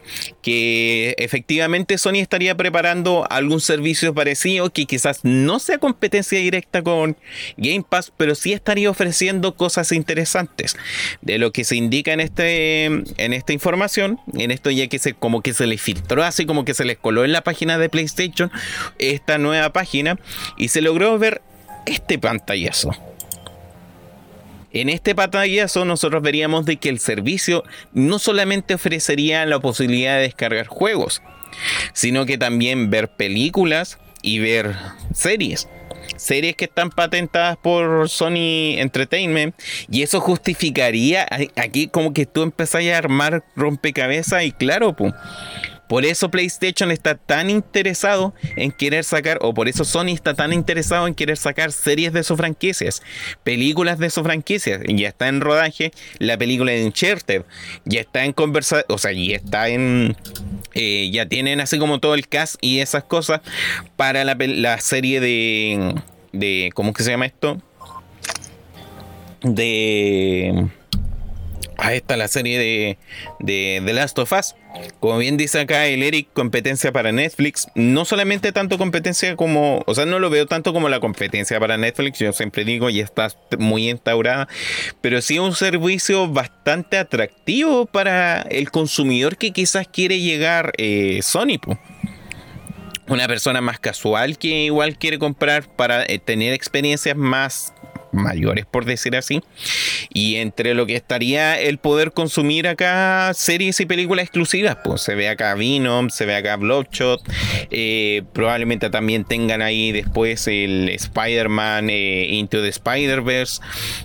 que 0.40 1.14
efectivamente 1.18 1.98
Sony 1.98 2.20
estaría 2.22 2.56
preparando 2.56 3.26
algún 3.28 3.60
servicio 3.60 4.14
parecido 4.14 4.70
que 4.70 4.86
quizás 4.86 5.20
no 5.24 5.58
sea 5.58 5.76
competencia 5.76 6.38
directa 6.38 6.80
con 6.80 7.18
Game 7.58 7.84
Pass, 7.86 8.14
pero 8.16 8.34
sí 8.34 8.54
estaría 8.54 8.88
ofreciendo 8.88 9.56
cosas 9.56 9.92
interesantes. 9.92 10.74
De 11.20 11.36
lo 11.36 11.52
que 11.52 11.64
se 11.64 11.76
indica 11.76 12.14
en, 12.14 12.20
este, 12.20 12.86
en 12.86 13.32
esta 13.34 13.52
información, 13.52 14.18
en 14.38 14.50
esto 14.50 14.70
ya 14.70 14.86
que 14.86 14.98
se, 14.98 15.12
como 15.12 15.42
que 15.42 15.52
se 15.52 15.66
le 15.66 15.76
filtró 15.76 16.24
así, 16.24 16.46
como 16.46 16.64
que 16.64 16.72
se 16.72 16.86
les 16.86 16.96
coló 16.96 17.26
en 17.26 17.32
la 17.32 17.44
página 17.44 17.76
de 17.76 17.90
PlayStation 17.90 18.50
esta 18.98 19.36
nueva 19.36 19.70
página 19.70 20.18
y 20.56 20.68
se 20.68 20.80
logró 20.80 21.18
ver 21.18 21.42
este 21.84 22.18
pantallazo. 22.18 22.92
En 24.74 24.88
este 24.88 25.14
pantallazo 25.14 25.84
nosotros 25.84 26.20
veríamos 26.20 26.66
de 26.66 26.76
que 26.78 26.88
el 26.88 26.98
servicio 26.98 27.62
no 27.92 28.18
solamente 28.18 28.74
ofrecería 28.74 29.46
la 29.46 29.60
posibilidad 29.60 30.16
de 30.16 30.22
descargar 30.22 30.66
juegos, 30.66 31.22
sino 31.92 32.26
que 32.26 32.38
también 32.38 32.90
ver 32.90 33.08
películas 33.08 33.98
y 34.20 34.40
ver 34.40 34.74
series. 35.14 35.68
Series 36.16 36.56
que 36.56 36.64
están 36.64 36.90
patentadas 36.90 37.56
por 37.56 38.08
Sony 38.08 38.78
Entertainment. 38.78 39.54
Y 39.88 40.02
eso 40.02 40.20
justificaría 40.20 41.26
aquí 41.56 41.86
como 41.86 42.12
que 42.12 42.26
tú 42.26 42.42
empezás 42.42 42.84
a 42.84 42.98
armar 42.98 43.44
rompecabezas 43.54 44.42
y 44.42 44.50
claro, 44.50 44.94
pues 44.96 45.14
por 45.88 46.04
eso 46.04 46.30
PlayStation 46.30 46.90
está 46.90 47.14
tan 47.14 47.50
interesado 47.50 48.34
en 48.56 48.72
querer 48.72 49.04
sacar, 49.04 49.38
o 49.42 49.52
por 49.52 49.68
eso 49.68 49.84
Sony 49.84 50.08
está 50.08 50.34
tan 50.34 50.52
interesado 50.52 51.06
en 51.06 51.14
querer 51.14 51.36
sacar 51.36 51.72
series 51.72 52.12
de 52.12 52.22
sus 52.22 52.36
franquicias, 52.36 53.02
películas 53.42 53.98
de 53.98 54.10
sus 54.10 54.22
franquicias. 54.22 54.80
Ya 54.88 55.08
está 55.08 55.28
en 55.28 55.40
rodaje 55.40 55.92
la 56.18 56.38
película 56.38 56.72
de 56.72 56.84
Uncharted, 56.84 57.42
ya 57.84 58.00
está 58.00 58.24
en 58.24 58.32
conversación, 58.32 58.86
o 58.88 58.98
sea, 58.98 59.12
ya 59.12 59.36
está 59.36 59.68
en... 59.68 60.16
Eh, 60.74 61.10
ya 61.12 61.26
tienen 61.26 61.60
así 61.60 61.78
como 61.78 62.00
todo 62.00 62.14
el 62.14 62.26
cast 62.26 62.56
y 62.60 62.80
esas 62.80 63.04
cosas 63.04 63.40
para 63.96 64.24
la, 64.24 64.34
la 64.38 64.78
serie 64.80 65.20
de, 65.20 65.94
de... 66.32 66.70
¿Cómo 66.74 66.92
que 66.92 67.02
se 67.02 67.10
llama 67.10 67.26
esto? 67.26 67.60
De 69.42 70.68
Ahí 71.78 71.96
está 71.96 72.16
la 72.16 72.28
serie 72.28 72.58
de, 72.58 72.98
de 73.40 73.82
The 73.84 73.92
Last 73.92 74.18
of 74.18 74.32
Us. 74.32 74.54
Como 75.00 75.18
bien 75.18 75.36
dice 75.36 75.60
acá 75.60 75.86
el 75.86 76.02
Eric, 76.02 76.28
competencia 76.32 76.92
para 76.92 77.12
Netflix. 77.12 77.68
No 77.74 78.04
solamente 78.04 78.52
tanto 78.52 78.78
competencia 78.78 79.36
como, 79.36 79.82
o 79.86 79.94
sea, 79.94 80.04
no 80.04 80.18
lo 80.18 80.30
veo 80.30 80.46
tanto 80.46 80.72
como 80.72 80.88
la 80.88 81.00
competencia 81.00 81.60
para 81.60 81.76
Netflix, 81.76 82.18
yo 82.18 82.32
siempre 82.32 82.64
digo, 82.64 82.90
y 82.90 83.00
está 83.00 83.28
muy 83.58 83.90
instaurada, 83.90 84.48
pero 85.00 85.20
sí 85.20 85.38
un 85.38 85.54
servicio 85.54 86.28
bastante 86.28 86.98
atractivo 86.98 87.86
para 87.86 88.42
el 88.42 88.70
consumidor 88.70 89.36
que 89.36 89.52
quizás 89.52 89.86
quiere 89.86 90.20
llegar 90.20 90.72
eh, 90.76 91.20
Sony. 91.22 91.60
Una 93.06 93.28
persona 93.28 93.60
más 93.60 93.78
casual 93.78 94.38
que 94.38 94.48
igual 94.64 94.96
quiere 94.98 95.18
comprar 95.18 95.68
para 95.76 96.04
eh, 96.04 96.18
tener 96.18 96.54
experiencias 96.54 97.16
más 97.16 97.74
mayores, 98.14 98.66
por 98.66 98.84
decir 98.84 99.16
así. 99.16 99.42
Y 100.12 100.36
entre 100.36 100.74
lo 100.74 100.86
que 100.86 100.96
estaría 100.96 101.58
el 101.60 101.78
poder 101.78 102.12
consumir 102.12 102.68
acá 102.68 103.32
series 103.34 103.80
y 103.80 103.86
películas 103.86 104.24
exclusivas, 104.24 104.78
pues 104.82 105.02
se 105.02 105.14
ve 105.14 105.28
acá 105.28 105.54
Venom, 105.54 106.10
se 106.10 106.26
ve 106.26 106.36
acá 106.36 106.56
Bloodshot, 106.56 107.20
eh, 107.70 108.22
probablemente 108.32 108.90
también 108.90 109.24
tengan 109.24 109.62
ahí 109.62 109.92
después 109.92 110.46
el 110.46 110.88
Spider-Man 110.88 111.90
eh, 111.90 112.26
Into 112.30 112.62
the 112.62 112.68
Spider-Verse 112.68 113.60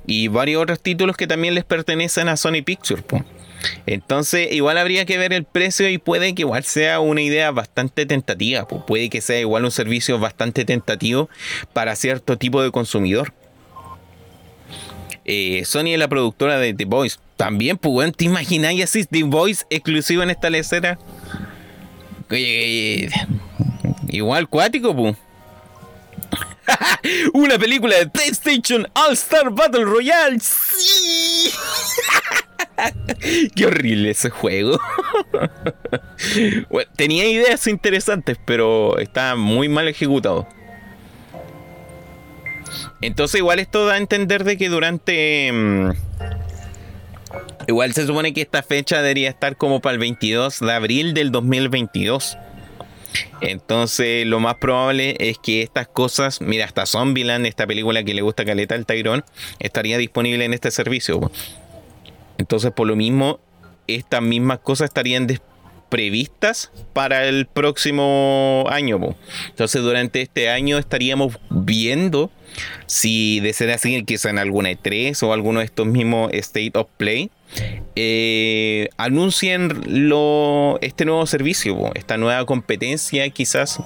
y 0.05 0.27
varios 0.27 0.63
otros 0.63 0.81
títulos 0.81 1.17
que 1.17 1.27
también 1.27 1.55
les 1.55 1.63
pertenecen 1.63 2.29
a 2.29 2.37
Sony 2.37 2.61
Pictures. 2.63 3.03
Pues. 3.03 3.23
Entonces, 3.85 4.51
igual 4.51 4.77
habría 4.77 5.05
que 5.05 5.17
ver 5.17 5.33
el 5.33 5.43
precio 5.43 5.89
y 5.89 5.97
puede 5.97 6.33
que 6.35 6.43
igual 6.43 6.63
sea 6.63 6.99
una 6.99 7.21
idea 7.21 7.51
bastante 7.51 8.05
tentativa. 8.05 8.67
Pues 8.67 8.83
puede 8.85 9.09
que 9.09 9.21
sea 9.21 9.39
igual 9.39 9.65
un 9.65 9.71
servicio 9.71 10.19
bastante 10.19 10.65
tentativo 10.65 11.29
para 11.73 11.95
cierto 11.95 12.37
tipo 12.37 12.61
de 12.61 12.71
consumidor. 12.71 13.33
Eh, 15.31 15.63
Sony 15.63 15.89
es 15.93 15.99
la 15.99 16.07
productora 16.07 16.57
de 16.57 16.73
The 16.73 16.85
Voice. 16.85 17.19
También, 17.37 17.77
pues, 17.77 18.11
¿te 18.13 18.25
imagináis 18.25 18.83
así 18.83 19.05
The 19.05 19.21
Voice 19.21 19.63
exclusivo 19.69 20.23
en 20.23 20.31
esta 20.31 20.49
lecera? 20.49 20.97
igual 24.07 24.49
cuático, 24.49 24.95
pues. 24.95 25.15
Una 27.33 27.59
película 27.59 27.95
de 27.97 28.07
PlayStation 28.07 28.87
All 28.95 29.13
Star 29.13 29.51
Battle 29.51 29.85
Royale. 29.85 30.39
¡Sí! 30.39 31.51
Qué 33.55 33.67
horrible 33.67 34.09
ese 34.09 34.31
juego. 34.31 34.79
tenía 36.95 37.27
ideas 37.27 37.67
interesantes, 37.67 38.35
pero 38.45 38.97
está 38.97 39.35
muy 39.35 39.69
mal 39.69 39.87
ejecutado. 39.87 40.47
Entonces 43.01 43.39
igual 43.39 43.59
esto 43.59 43.85
da 43.85 43.95
a 43.95 43.97
entender 43.97 44.43
de 44.43 44.57
que 44.57 44.69
durante... 44.69 45.51
Mm, 45.51 45.91
igual 47.67 47.93
se 47.93 48.05
supone 48.05 48.33
que 48.33 48.41
esta 48.41 48.63
fecha 48.63 49.01
debería 49.01 49.29
estar 49.29 49.55
como 49.55 49.79
para 49.79 49.93
el 49.93 49.99
22 49.99 50.59
de 50.59 50.73
abril 50.73 51.13
del 51.13 51.31
2022. 51.31 52.37
Entonces, 53.41 54.25
lo 54.25 54.39
más 54.39 54.55
probable 54.55 55.15
es 55.19 55.37
que 55.39 55.61
estas 55.61 55.87
cosas, 55.87 56.41
mira, 56.41 56.65
hasta 56.65 56.85
Zombieland, 56.85 57.45
esta 57.45 57.65
película 57.65 58.03
que 58.03 58.13
le 58.13 58.21
gusta 58.21 58.45
Caleta 58.45 58.75
al 58.75 58.85
Tyrone, 58.85 59.23
estaría 59.59 59.97
disponible 59.97 60.45
en 60.45 60.53
este 60.53 60.71
servicio. 60.71 61.31
Entonces, 62.37 62.71
por 62.71 62.87
lo 62.87 62.95
mismo, 62.95 63.39
estas 63.87 64.21
mismas 64.21 64.59
cosas 64.59 64.85
estarían 64.89 65.27
previstas 65.89 66.71
para 66.93 67.25
el 67.25 67.47
próximo 67.47 68.65
año. 68.69 69.15
Entonces, 69.47 69.81
durante 69.81 70.21
este 70.21 70.49
año 70.49 70.77
estaríamos 70.77 71.39
viendo 71.49 72.31
si 72.85 73.39
desea 73.39 73.77
seguir 73.77 74.05
quizá 74.05 74.29
en 74.29 74.39
alguna 74.39 74.71
E3 74.71 75.21
o 75.23 75.33
alguno 75.33 75.59
de 75.59 75.65
estos 75.65 75.87
mismos 75.87 76.31
State 76.33 76.71
of 76.73 76.87
Play 76.97 77.29
eh, 77.95 78.89
anuncien 78.97 79.81
lo, 80.09 80.77
este 80.81 81.05
nuevo 81.05 81.25
servicio, 81.25 81.91
esta 81.95 82.17
nueva 82.17 82.45
competencia, 82.45 83.29
quizás, 83.29 83.79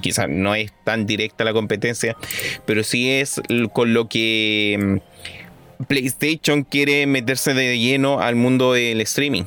quizás 0.00 0.28
no 0.28 0.54
es 0.54 0.72
tan 0.84 1.06
directa 1.06 1.44
la 1.44 1.52
competencia, 1.52 2.16
pero 2.64 2.84
sí 2.84 3.10
es 3.10 3.40
con 3.72 3.92
lo 3.92 4.08
que 4.08 5.00
mm, 5.78 5.84
PlayStation 5.84 6.62
quiere 6.64 7.06
meterse 7.06 7.52
de 7.54 7.78
lleno 7.78 8.20
al 8.20 8.36
mundo 8.36 8.72
del 8.72 9.00
streaming. 9.02 9.44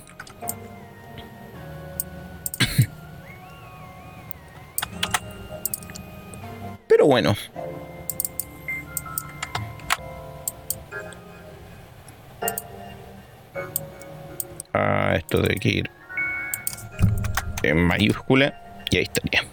Pero 6.87 7.07
bueno, 7.07 7.35
a 14.73 15.15
esto 15.15 15.41
de 15.41 15.55
que 15.55 15.69
ir 15.69 15.89
en 17.63 17.77
mayúscula 17.77 18.83
y 18.89 18.97
ahí 18.97 19.03
estaría. 19.03 19.43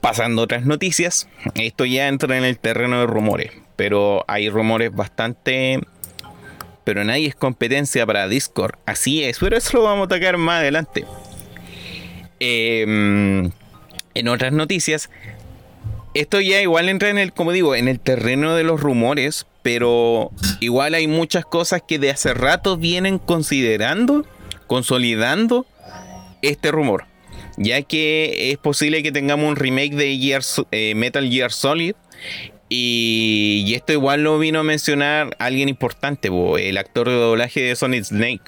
Pasando 0.00 0.42
otras 0.42 0.66
noticias, 0.66 1.28
esto 1.54 1.84
ya 1.84 2.08
entra 2.08 2.36
en 2.36 2.44
el 2.44 2.58
terreno 2.58 3.00
de 3.00 3.06
rumores, 3.06 3.52
pero 3.76 4.24
hay 4.28 4.50
rumores 4.50 4.92
bastante... 4.92 5.80
Pero 6.84 7.04
nadie 7.04 7.28
es 7.28 7.36
competencia 7.36 8.04
para 8.04 8.26
Discord. 8.26 8.74
Así 8.86 9.22
es, 9.22 9.38
pero 9.38 9.56
eso 9.56 9.76
lo 9.76 9.84
vamos 9.84 10.06
a 10.06 10.08
tocar 10.08 10.36
más 10.36 10.58
adelante. 10.58 11.04
Em, 12.40 13.52
en 14.14 14.28
otras 14.28 14.52
noticias, 14.52 15.08
esto 16.14 16.40
ya 16.40 16.60
igual 16.60 16.88
entra 16.88 17.08
en 17.10 17.18
el, 17.18 17.32
como 17.32 17.52
digo, 17.52 17.76
en 17.76 17.86
el 17.86 18.00
terreno 18.00 18.56
de 18.56 18.64
los 18.64 18.80
rumores, 18.80 19.46
pero 19.62 20.30
igual 20.60 20.94
hay 20.94 21.06
muchas 21.06 21.44
cosas 21.44 21.82
que 21.86 21.98
de 21.98 22.10
hace 22.10 22.34
rato 22.34 22.76
vienen 22.76 23.18
considerando, 23.18 24.26
consolidando 24.66 25.66
este 26.42 26.70
rumor. 26.70 27.06
Ya 27.56 27.82
que 27.82 28.50
es 28.50 28.58
posible 28.58 29.02
que 29.02 29.12
tengamos 29.12 29.48
un 29.48 29.56
remake 29.56 29.94
de 29.94 30.40
eh, 30.70 30.94
Metal 30.94 31.28
Gear 31.30 31.52
Solid. 31.52 31.94
Y, 32.68 33.70
esto 33.74 33.92
igual 33.92 34.22
lo 34.22 34.38
vino 34.38 34.60
a 34.60 34.62
mencionar 34.62 35.36
alguien 35.38 35.68
importante, 35.68 36.30
el 36.58 36.78
actor 36.78 37.08
de 37.08 37.14
doblaje 37.14 37.60
de 37.60 37.76
Sonic 37.76 38.04
Snake. 38.04 38.42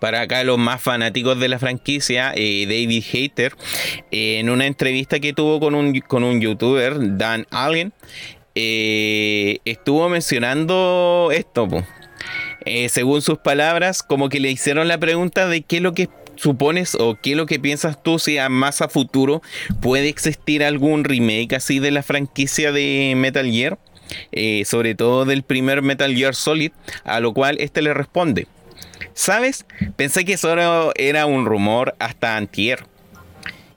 Para 0.00 0.22
acá 0.22 0.42
los 0.44 0.56
más 0.56 0.80
fanáticos 0.80 1.38
de 1.38 1.48
la 1.48 1.58
franquicia, 1.58 2.32
eh, 2.34 2.64
David 2.66 3.04
Hater, 3.04 3.54
en 4.10 4.48
una 4.48 4.66
entrevista 4.66 5.20
que 5.20 5.34
tuvo 5.34 5.60
con 5.60 5.74
un, 5.74 6.00
con 6.00 6.24
un 6.24 6.40
youtuber, 6.40 6.94
Dan 7.18 7.46
Allen, 7.50 7.92
eh, 8.60 9.60
estuvo 9.64 10.08
mencionando 10.08 11.30
esto. 11.32 11.68
según 12.88 13.22
sus 13.22 13.38
palabras, 13.38 14.02
como 14.02 14.28
que 14.28 14.40
le 14.40 14.50
hicieron 14.50 14.88
la 14.88 14.98
pregunta 14.98 15.46
de 15.46 15.62
qué 15.62 15.76
es 15.76 15.82
lo 15.82 15.94
que 15.94 16.08
supones 16.34 16.96
o 16.96 17.16
qué 17.20 17.32
es 17.32 17.36
lo 17.36 17.46
que 17.46 17.60
piensas 17.60 18.02
tú 18.02 18.18
si 18.18 18.38
a 18.38 18.48
más 18.48 18.82
a 18.82 18.88
futuro 18.88 19.42
puede 19.80 20.08
existir 20.08 20.64
algún 20.64 21.04
remake 21.04 21.54
así 21.54 21.78
de 21.78 21.92
la 21.92 22.02
franquicia 22.02 22.72
de 22.72 23.14
Metal 23.16 23.48
Gear. 23.48 23.78
sobre 24.64 24.94
todo 24.96 25.24
del 25.24 25.44
primer 25.44 25.82
Metal 25.82 26.12
Gear 26.14 26.34
Solid, 26.34 26.72
a 27.04 27.20
lo 27.20 27.32
cual 27.32 27.58
este 27.60 27.80
le 27.80 27.94
responde. 27.94 28.48
¿Sabes? 29.14 29.66
Pensé 29.96 30.24
que 30.24 30.36
solo 30.36 30.92
era 30.96 31.26
un 31.26 31.46
rumor 31.46 31.94
hasta 31.98 32.36
antier. 32.36 32.84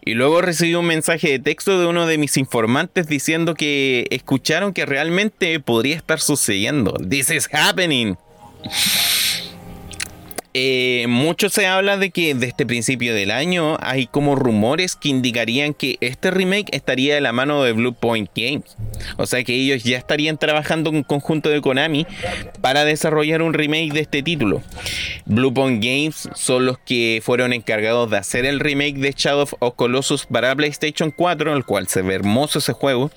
Y 0.03 0.15
luego 0.15 0.41
recibí 0.41 0.73
un 0.75 0.87
mensaje 0.87 1.29
de 1.29 1.39
texto 1.39 1.79
de 1.79 1.85
uno 1.85 2.07
de 2.07 2.17
mis 2.17 2.37
informantes 2.37 3.07
diciendo 3.07 3.53
que 3.53 4.07
escucharon 4.09 4.73
que 4.73 4.85
realmente 4.85 5.59
podría 5.59 5.95
estar 5.95 6.19
sucediendo. 6.19 6.93
This 6.93 7.29
is 7.29 7.49
happening. 7.53 8.17
Eh, 10.53 11.05
mucho 11.07 11.49
se 11.49 11.65
habla 11.65 11.95
de 11.95 12.09
que 12.09 12.33
desde 12.33 12.47
este 12.47 12.65
principio 12.65 13.13
del 13.13 13.31
año 13.31 13.77
hay 13.79 14.07
como 14.07 14.35
rumores 14.35 14.97
que 14.97 15.07
indicarían 15.07 15.73
que 15.73 15.97
este 16.01 16.29
remake 16.29 16.67
estaría 16.71 17.15
de 17.15 17.21
la 17.21 17.31
mano 17.31 17.63
de 17.63 17.71
Blue 17.71 17.93
Point 17.93 18.29
Games. 18.35 18.75
O 19.17 19.25
sea 19.25 19.43
que 19.43 19.53
ellos 19.53 19.83
ya 19.83 19.97
estarían 19.97 20.37
trabajando 20.37 20.89
en 20.89 21.03
conjunto 21.03 21.49
de 21.49 21.61
Konami 21.61 22.05
para 22.59 22.83
desarrollar 22.83 23.41
un 23.41 23.53
remake 23.53 23.93
de 23.93 24.01
este 24.01 24.23
título. 24.23 24.61
Blue 25.25 25.53
Point 25.53 25.81
Games 25.83 26.27
son 26.35 26.65
los 26.65 26.77
que 26.79 27.21
fueron 27.23 27.53
encargados 27.53 28.09
de 28.09 28.17
hacer 28.17 28.45
el 28.45 28.59
remake 28.59 28.97
de 28.97 29.13
Shadow 29.15 29.47
of 29.59 29.75
Colossus 29.75 30.25
para 30.25 30.55
PlayStation 30.55 31.11
4, 31.11 31.55
el 31.55 31.63
cual 31.63 31.87
se 31.87 32.01
ve 32.01 32.15
hermoso 32.15 32.59
ese 32.59 32.73
juego. 32.73 33.11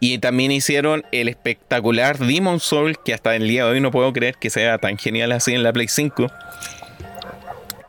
Y 0.00 0.18
también 0.18 0.52
hicieron 0.52 1.04
el 1.12 1.28
espectacular 1.28 2.18
Demon 2.18 2.60
Soul, 2.60 2.96
que 3.04 3.12
hasta 3.12 3.36
el 3.36 3.46
día 3.46 3.66
de 3.66 3.72
hoy 3.72 3.80
no 3.80 3.90
puedo 3.90 4.12
creer 4.12 4.36
que 4.36 4.48
sea 4.48 4.78
tan 4.78 4.96
genial 4.96 5.32
así 5.32 5.52
en 5.52 5.62
la 5.62 5.72
Play 5.72 5.88
5. 5.88 6.30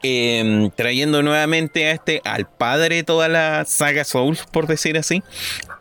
Em, 0.06 0.70
trayendo 0.70 1.24
nuevamente 1.24 1.88
a 1.88 1.92
este, 1.92 2.22
al 2.26 2.46
padre 2.46 2.98
de 2.98 3.04
toda 3.04 3.30
la 3.30 3.64
saga 3.64 4.04
Souls, 4.04 4.46
por 4.52 4.68
decir 4.68 4.98
así, 4.98 5.24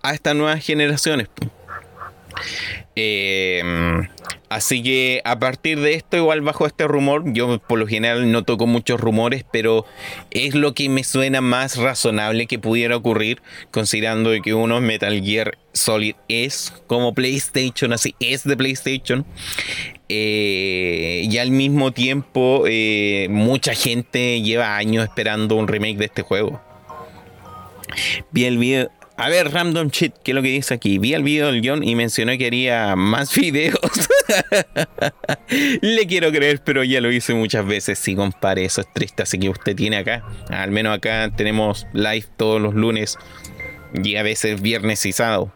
a 0.01 0.15
estas 0.15 0.37
nuevas 0.37 0.65
generaciones. 0.65 1.27
Em, 2.95 4.09
así 4.51 4.83
que 4.83 5.23
a 5.25 5.39
partir 5.39 5.81
de 5.81 5.95
esto, 5.95 6.17
igual 6.17 6.43
bajo 6.43 6.67
este 6.67 6.87
rumor, 6.87 7.23
yo 7.33 7.59
por 7.59 7.79
lo 7.79 7.87
general 7.87 8.31
no 8.31 8.45
toco 8.45 8.67
muchos 8.67 9.01
rumores, 9.01 9.45
pero 9.51 9.87
es 10.31 10.55
lo 10.55 10.75
que 10.75 10.89
me 10.89 11.05
suena 11.05 11.41
más 11.41 11.77
razonable 11.77 12.47
que 12.47 12.59
pudiera 12.59 12.97
ocurrir, 12.97 13.41
considerando 13.71 14.31
que 14.43 14.55
uno 14.55 14.81
Metal 14.81 15.23
Gear 15.23 15.59
Solid 15.73 16.17
es 16.29 16.73
como 16.87 17.15
PlayStation, 17.15 17.93
así 17.93 18.15
es 18.21 18.45
de 18.45 18.57
PlayStation. 18.57 19.25
Eh, 20.09 21.27
y 21.31 21.39
al 21.39 21.51
mismo 21.51 21.93
tiempo, 21.93 22.65
eh, 22.67 23.29
mucha 23.31 23.73
gente 23.73 24.43
lleva 24.43 24.77
años 24.77 25.05
esperando 25.05 25.57
un 25.57 25.69
remake 25.69 25.97
de 25.97 26.05
este 26.05 26.21
juego. 26.21 26.61
Vi 28.31 28.45
el 28.45 28.59
video. 28.59 28.91
A 29.17 29.29
ver, 29.29 29.53
Random 29.53 29.89
Shit, 29.89 30.15
¿qué 30.25 30.31
es 30.31 30.35
lo 30.35 30.43
que 30.43 30.49
dice 30.49 30.75
aquí? 30.75 30.99
Vi 30.99 31.15
el 31.15 31.23
video 31.23 31.53
del 31.53 31.63
John 31.65 31.85
y 31.85 31.95
mencionó 31.95 32.37
que 32.39 32.47
haría 32.47 32.97
más 32.97 33.35
videos. 33.37 33.79
Le 35.81 36.07
quiero 36.07 36.33
creer, 36.33 36.61
pero 36.65 36.83
ya 36.83 37.01
lo 37.01 37.13
hice 37.13 37.35
muchas 37.35 37.67
veces. 37.67 37.99
Sí, 37.99 38.15
compadre, 38.15 38.65
eso 38.65 38.81
es 38.81 38.93
triste. 38.93 39.23
Así 39.23 39.39
que 39.39 39.51
usted 39.51 39.77
tiene 39.77 39.99
acá, 39.99 40.25
al 40.49 40.71
menos 40.71 40.97
acá 40.97 41.31
tenemos 41.37 41.87
live 41.93 42.27
todos 42.37 42.61
los 42.61 42.75
lunes 42.75 43.19
y 43.95 44.17
a 44.17 44.23
veces 44.23 44.61
viernes 44.63 45.05
y 45.05 45.13
sábado. 45.13 45.53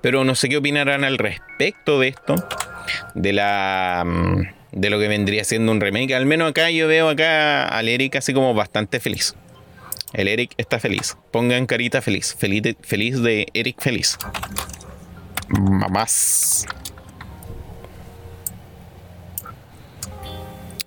Pero 0.00 0.24
no 0.24 0.34
sé 0.34 0.48
qué 0.48 0.56
opinarán 0.56 1.04
al 1.04 1.18
respecto 1.18 2.00
de 2.00 2.08
esto. 2.08 2.34
De 3.14 3.32
la. 3.32 4.04
De 4.72 4.90
lo 4.90 4.98
que 4.98 5.08
vendría 5.08 5.44
siendo 5.44 5.70
un 5.70 5.80
remake. 5.80 6.14
Al 6.14 6.26
menos 6.26 6.50
acá 6.50 6.70
yo 6.70 6.88
veo 6.88 7.08
acá 7.08 7.68
al 7.68 7.88
Eric 7.88 8.16
así 8.16 8.32
como 8.32 8.54
bastante 8.54 9.00
feliz. 9.00 9.34
El 10.12 10.28
Eric 10.28 10.52
está 10.56 10.78
feliz. 10.78 11.16
Pongan 11.30 11.66
carita 11.66 12.02
feliz. 12.02 12.34
Feliz 12.38 12.62
de, 12.62 12.76
feliz 12.80 13.22
de 13.22 13.46
Eric 13.54 13.80
feliz. 13.80 14.18
Mamás. 15.48 16.66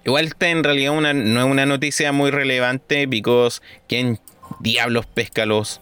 Igual 0.05 0.25
esta 0.25 0.49
en 0.49 0.63
realidad 0.63 0.93
una, 0.93 1.13
no 1.13 1.39
es 1.39 1.45
una 1.47 1.65
noticia 1.65 2.11
muy 2.11 2.29
relevante, 2.29 3.07
because 3.07 3.61
¿quién 3.87 4.19
diablos 4.59 5.07
pesca 5.07 5.47
los, 5.47 5.81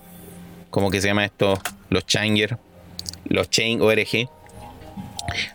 ¿cómo 0.69 0.89
que 0.89 1.01
se 1.01 1.07
llama 1.07 1.25
esto? 1.25 1.59
Los 1.89 2.05
Changer, 2.05 2.57
los 3.25 3.49
Chain 3.49 3.81
ORG. 3.81 4.29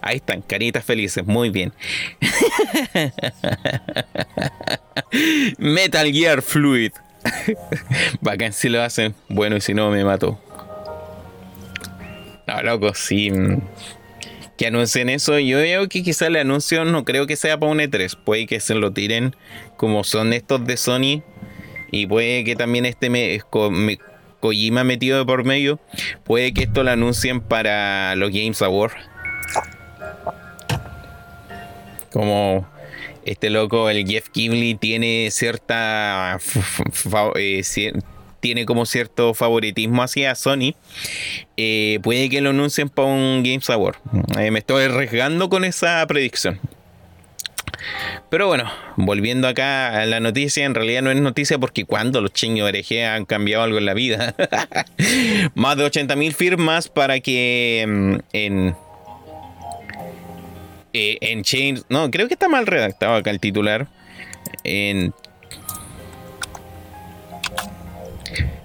Ahí 0.01 0.17
están, 0.17 0.43
caritas 0.43 0.85
felices, 0.85 1.27
muy 1.27 1.51
bien. 1.51 1.73
Metal 5.59 6.13
Gear 6.13 6.43
Fluid. 6.43 6.93
Bacán 8.21 8.53
si 8.53 8.69
lo 8.69 8.83
hacen. 8.83 9.15
Bueno, 9.29 9.57
y 9.57 9.61
si 9.61 9.75
no, 9.75 9.91
me 9.91 10.05
mato. 10.05 10.41
No, 12.47 12.63
loco, 12.63 12.95
sí. 12.95 13.31
Que 14.57 14.67
anuncien 14.67 15.09
eso. 15.09 15.39
Yo 15.39 15.59
veo 15.59 15.89
que 15.89 16.03
quizá 16.03 16.27
el 16.27 16.37
anuncio 16.37 16.85
no 16.85 17.05
creo 17.05 17.27
que 17.27 17.37
sea 17.37 17.59
para 17.59 17.73
un 17.73 17.79
E3. 17.79 18.17
Puede 18.17 18.47
que 18.47 18.61
se 18.61 18.75
lo 18.75 18.93
tiren 18.93 19.37
como 19.77 20.05
son 20.05 20.33
estos 20.33 20.67
de 20.67 20.77
Sony. 20.77 21.23
Y 21.91 22.07
puede 22.07 22.45
que 22.45 22.57
también 22.57 22.85
este 22.85 23.11
me, 23.11 23.41
me, 23.71 23.99
Kojima 24.41 24.85
metido 24.85 25.25
por 25.27 25.45
medio. 25.45 25.81
Puede 26.25 26.53
que 26.53 26.65
esto 26.65 26.85
lo 26.85 26.91
anuncien 26.91 27.41
para 27.41 28.15
los 28.17 28.31
Games 28.31 28.63
Awards. 28.63 28.97
Como 32.13 32.67
este 33.25 33.51
loco, 33.51 33.91
el 33.91 34.07
Jeff 34.07 34.29
Kibley, 34.31 34.75
tiene 34.75 35.29
cierta. 35.31 36.39
Eh, 37.37 37.63
tiene 38.41 38.67
como 38.67 38.87
cierto 38.87 39.35
favoritismo 39.35 40.03
hacia 40.03 40.35
Sony. 40.35 40.75
Eh, 41.57 41.99
puede 42.03 42.29
que 42.29 42.41
lo 42.41 42.51
anuncien 42.51 42.89
para 42.89 43.09
un 43.09 43.43
Games 43.43 43.69
Award. 43.71 43.97
Eh, 44.39 44.51
me 44.51 44.61
estoy 44.61 44.85
arriesgando 44.85 45.49
con 45.49 45.65
esa 45.65 46.07
predicción. 46.07 46.61
Pero 48.31 48.47
bueno, 48.47 48.71
volviendo 48.97 49.49
acá 49.49 50.03
a 50.03 50.07
la 50.07 50.21
noticia, 50.21 50.65
en 50.65 50.75
realidad 50.75 51.03
no 51.03 51.11
es 51.11 51.21
noticia 51.21 51.59
porque 51.59 51.85
cuando 51.85 52.21
los 52.21 52.33
chinos 52.33 52.71
RG 52.71 53.05
han 53.05 53.25
cambiado 53.25 53.65
algo 53.65 53.79
en 53.79 53.87
la 53.87 53.95
vida. 53.95 54.35
Más 55.55 55.77
de 55.77 55.87
80.000 55.87 56.33
firmas 56.33 56.89
para 56.89 57.21
que 57.21 57.85
mm, 57.89 58.15
en 58.33 58.77
eh, 60.93 61.19
en 61.21 61.43
Chain. 61.43 61.83
No, 61.89 62.11
creo 62.11 62.29
que 62.29 62.35
está 62.35 62.49
mal 62.49 62.67
redactado 62.67 63.15
acá 63.15 63.31
el 63.31 63.41
titular. 63.41 63.89
En. 64.65 65.13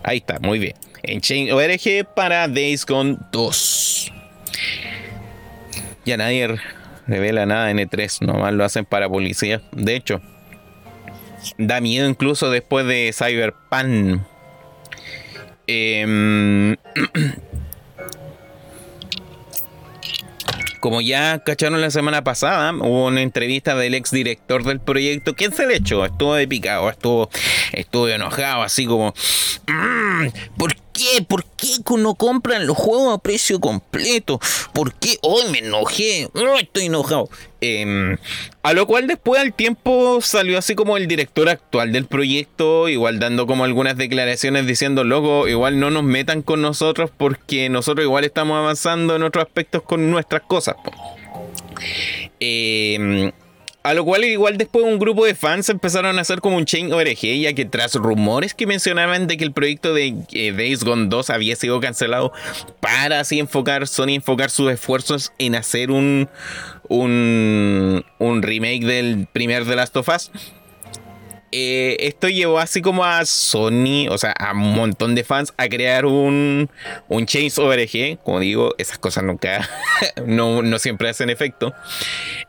Ahí 0.03 0.17
está, 0.17 0.39
muy 0.39 0.59
bien. 0.59 0.75
En 1.03 1.21
Chain 1.21 1.51
ORG 1.51 2.05
para 2.15 2.47
Days 2.47 2.85
Gone 2.85 3.17
2. 3.31 4.11
Ya 6.05 6.17
nadie 6.17 6.55
revela 7.07 7.45
nada 7.45 7.71
en 7.71 7.77
E3, 7.77 8.25
nomás 8.25 8.53
lo 8.53 8.63
hacen 8.63 8.85
para 8.85 9.07
policía. 9.07 9.61
De 9.71 9.95
hecho, 9.95 10.21
da 11.57 11.79
miedo 11.81 12.09
incluso 12.09 12.49
después 12.49 12.85
de 12.85 13.13
Cyberpunk. 13.13 14.21
Eh, 15.67 16.75
como 20.83 20.99
ya 20.99 21.39
cacharon 21.39 21.79
la 21.79 21.91
semana 21.91 22.25
pasada, 22.25 22.73
hubo 22.73 23.05
una 23.05 23.21
entrevista 23.21 23.73
del 23.73 23.93
ex 23.93 24.11
director 24.11 24.65
del 24.65 24.81
proyecto. 24.81 25.33
¿Quién 25.33 25.53
se 25.53 25.65
le 25.65 25.77
echó? 25.77 26.03
Estuvo 26.03 26.35
de 26.35 26.45
picado, 26.45 26.89
estuvo, 26.89 27.29
estuvo 27.71 28.09
enojado, 28.09 28.63
así 28.63 28.85
como. 28.85 29.13
Mm, 29.65 30.27
¿Por 30.57 30.75
qué? 30.91 31.21
¿Por 31.25 31.45
qué 31.45 31.69
no 31.97 32.15
compran 32.15 32.67
los 32.67 32.75
juegos 32.75 33.15
a 33.15 33.17
precio 33.17 33.61
completo? 33.61 34.41
¿Por 34.73 34.93
qué? 34.95 35.17
Hoy 35.21 35.43
me 35.51 35.59
enojé. 35.59 36.29
estoy 36.59 36.87
enojado. 36.87 37.29
Em, 37.65 38.17
a 38.61 38.73
lo 38.73 38.85
cual 38.85 39.07
después 39.07 39.39
al 39.39 39.53
tiempo 39.53 40.19
salió 40.19 40.57
así 40.57 40.75
como 40.75 40.97
el 40.97 41.07
director 41.07 41.47
actual 41.47 41.93
del 41.93 42.07
proyecto, 42.07 42.89
igual 42.89 43.19
dando 43.19 43.47
como 43.47 43.63
algunas 43.63 43.95
declaraciones 43.95 44.67
diciendo, 44.67 45.05
loco, 45.05 45.47
igual 45.47 45.79
no 45.79 45.89
nos 45.89 46.03
metan 46.03 46.41
con 46.41 46.61
nosotros 46.61 47.09
porque 47.15 47.69
nosotros 47.69 48.03
igual 48.03 48.25
estamos 48.25 48.57
avanzando 48.57 49.15
en 49.15 49.23
otros 49.23 49.45
aspectos 49.45 49.81
con 49.81 50.11
nuestras 50.11 50.41
cosas. 50.41 50.75
Eh, 52.41 53.31
a 53.83 53.93
lo 53.93 54.05
cual 54.05 54.23
igual 54.23 54.57
después 54.57 54.85
un 54.85 54.97
grupo 54.97 55.25
de 55.25 55.35
fans 55.35 55.67
empezaron 55.67 56.17
a 56.17 56.21
hacer 56.21 56.39
como 56.39 56.55
un 56.55 56.63
chain 56.63 56.91
ORG, 56.93 57.39
ya 57.41 57.53
que 57.53 57.65
tras 57.65 57.95
rumores 57.95 58.53
que 58.53 58.65
mencionaban 58.65 59.27
de 59.27 59.35
que 59.35 59.43
el 59.43 59.51
proyecto 59.51 59.93
de 59.93 60.15
eh, 60.31 60.53
Days 60.53 60.85
Gone 60.85 61.07
2 61.07 61.29
había 61.29 61.55
sido 61.57 61.81
cancelado 61.81 62.31
para 62.79 63.19
así 63.19 63.39
enfocar, 63.39 63.85
Sony 63.87 64.15
enfocar 64.15 64.49
sus 64.49 64.71
esfuerzos 64.71 65.33
en 65.37 65.55
hacer 65.55 65.91
un, 65.91 66.29
un, 66.89 68.05
un 68.19 68.41
remake 68.41 68.85
del 68.85 69.27
primer 69.31 69.65
The 69.65 69.75
Last 69.75 69.95
of 69.97 70.09
Us 70.09 70.31
eh, 71.55 72.07
esto 72.07 72.29
llevó 72.29 72.57
así 72.57 72.81
como 72.81 73.05
a 73.05 73.23
Sony, 73.25 74.07
o 74.09 74.17
sea, 74.17 74.31
a 74.31 74.53
un 74.53 74.73
montón 74.73 75.13
de 75.13 75.23
fans 75.23 75.53
a 75.57 75.69
crear 75.69 76.07
un, 76.07 76.67
un 77.09 77.25
Chains 77.27 77.59
ORG. 77.59 78.17
Como 78.23 78.39
digo, 78.39 78.73
esas 78.79 78.97
cosas 78.97 79.23
nunca, 79.23 79.69
no, 80.25 80.63
no 80.63 80.79
siempre 80.79 81.09
hacen 81.09 81.29
efecto. 81.29 81.71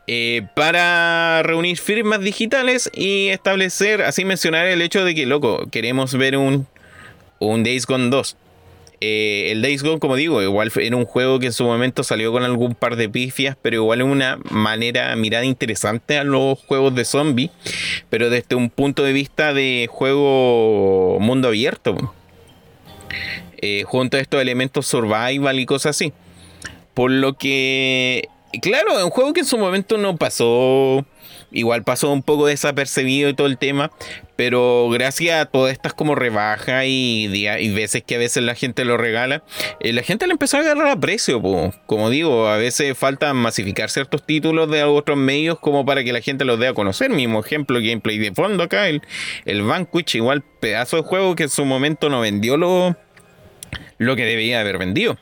Eh, 0.06 0.46
para 0.56 1.42
reunir 1.42 1.76
firmas 1.76 2.20
digitales 2.20 2.90
y 2.94 3.28
establecer, 3.28 4.00
así 4.00 4.24
mencionar 4.24 4.66
el 4.68 4.80
hecho 4.80 5.04
de 5.04 5.14
que, 5.14 5.26
loco, 5.26 5.68
queremos 5.70 6.14
ver 6.14 6.38
un, 6.38 6.66
un 7.40 7.62
Days 7.62 7.84
Gone 7.84 8.08
2. 8.08 8.38
Eh, 9.00 9.48
el 9.50 9.62
Days 9.62 9.82
Gone, 9.82 9.98
como 9.98 10.16
digo, 10.16 10.42
igual 10.42 10.70
era 10.76 10.96
un 10.96 11.04
juego 11.04 11.38
que 11.38 11.46
en 11.46 11.52
su 11.52 11.64
momento 11.64 12.04
salió 12.04 12.32
con 12.32 12.42
algún 12.42 12.74
par 12.74 12.96
de 12.96 13.08
pifias, 13.08 13.56
pero 13.60 13.76
igual 13.76 14.00
es 14.00 14.06
una 14.06 14.38
manera, 14.50 15.14
mirada 15.16 15.44
interesante 15.44 16.16
a 16.18 16.24
los 16.24 16.58
juegos 16.60 16.94
de 16.94 17.04
zombie, 17.04 17.50
pero 18.08 18.30
desde 18.30 18.54
un 18.54 18.70
punto 18.70 19.02
de 19.02 19.12
vista 19.12 19.52
de 19.52 19.88
juego 19.90 21.18
mundo 21.20 21.48
abierto. 21.48 22.14
Eh, 23.58 23.84
junto 23.86 24.16
a 24.16 24.20
estos 24.20 24.42
elementos 24.42 24.86
survival 24.86 25.58
y 25.58 25.66
cosas 25.66 25.96
así. 25.96 26.12
Por 26.92 27.10
lo 27.10 27.34
que, 27.34 28.28
claro, 28.60 28.98
es 28.98 29.04
un 29.04 29.10
juego 29.10 29.32
que 29.32 29.40
en 29.40 29.46
su 29.46 29.56
momento 29.58 29.96
no 29.96 30.16
pasó 30.16 31.04
igual 31.54 31.84
pasó 31.84 32.12
un 32.12 32.22
poco 32.22 32.46
desapercibido 32.46 33.30
y 33.30 33.34
todo 33.34 33.46
el 33.46 33.56
tema, 33.56 33.90
pero 34.36 34.88
gracias 34.90 35.40
a 35.40 35.46
todas 35.46 35.72
estas 35.72 35.94
como 35.94 36.14
rebajas 36.14 36.84
y, 36.86 37.26
y, 37.26 37.70
veces 37.72 38.02
que 38.02 38.16
a 38.16 38.18
veces 38.18 38.42
la 38.42 38.54
gente 38.54 38.84
lo 38.84 38.96
regala, 38.96 39.42
eh, 39.80 39.92
la 39.92 40.02
gente 40.02 40.26
le 40.26 40.32
empezó 40.32 40.56
a 40.56 40.60
agarrar 40.60 40.88
a 40.88 41.00
precio. 41.00 41.40
Como 41.86 42.10
digo, 42.10 42.48
a 42.48 42.56
veces 42.56 42.98
falta 42.98 43.32
masificar 43.32 43.90
ciertos 43.90 44.24
títulos 44.26 44.70
de 44.70 44.84
otros 44.84 45.16
medios 45.16 45.58
como 45.58 45.86
para 45.86 46.04
que 46.04 46.12
la 46.12 46.20
gente 46.20 46.44
los 46.44 46.58
dé 46.58 46.68
a 46.68 46.74
conocer. 46.74 47.10
Mismo 47.10 47.40
ejemplo, 47.40 47.78
gameplay 47.80 48.18
de 48.18 48.32
fondo 48.32 48.64
acá, 48.64 48.88
el, 48.88 49.02
el 49.44 49.62
Vanquish, 49.62 50.16
igual 50.16 50.42
pedazo 50.42 50.96
de 50.96 51.02
juego 51.02 51.36
que 51.36 51.44
en 51.44 51.50
su 51.50 51.64
momento 51.64 52.08
no 52.10 52.20
vendió 52.20 52.56
lo, 52.56 52.96
lo 53.98 54.16
que 54.16 54.24
debía 54.24 54.60
haber 54.60 54.78
vendido. 54.78 55.16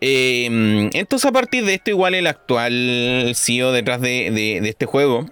Em, 0.00 0.90
entonces, 0.94 1.28
a 1.28 1.32
partir 1.32 1.64
de 1.64 1.74
esto, 1.74 1.90
igual 1.90 2.14
el 2.14 2.26
actual 2.26 3.32
CEO 3.34 3.72
detrás 3.72 4.00
de, 4.00 4.58
este 4.64 4.86
juego. 4.86 5.26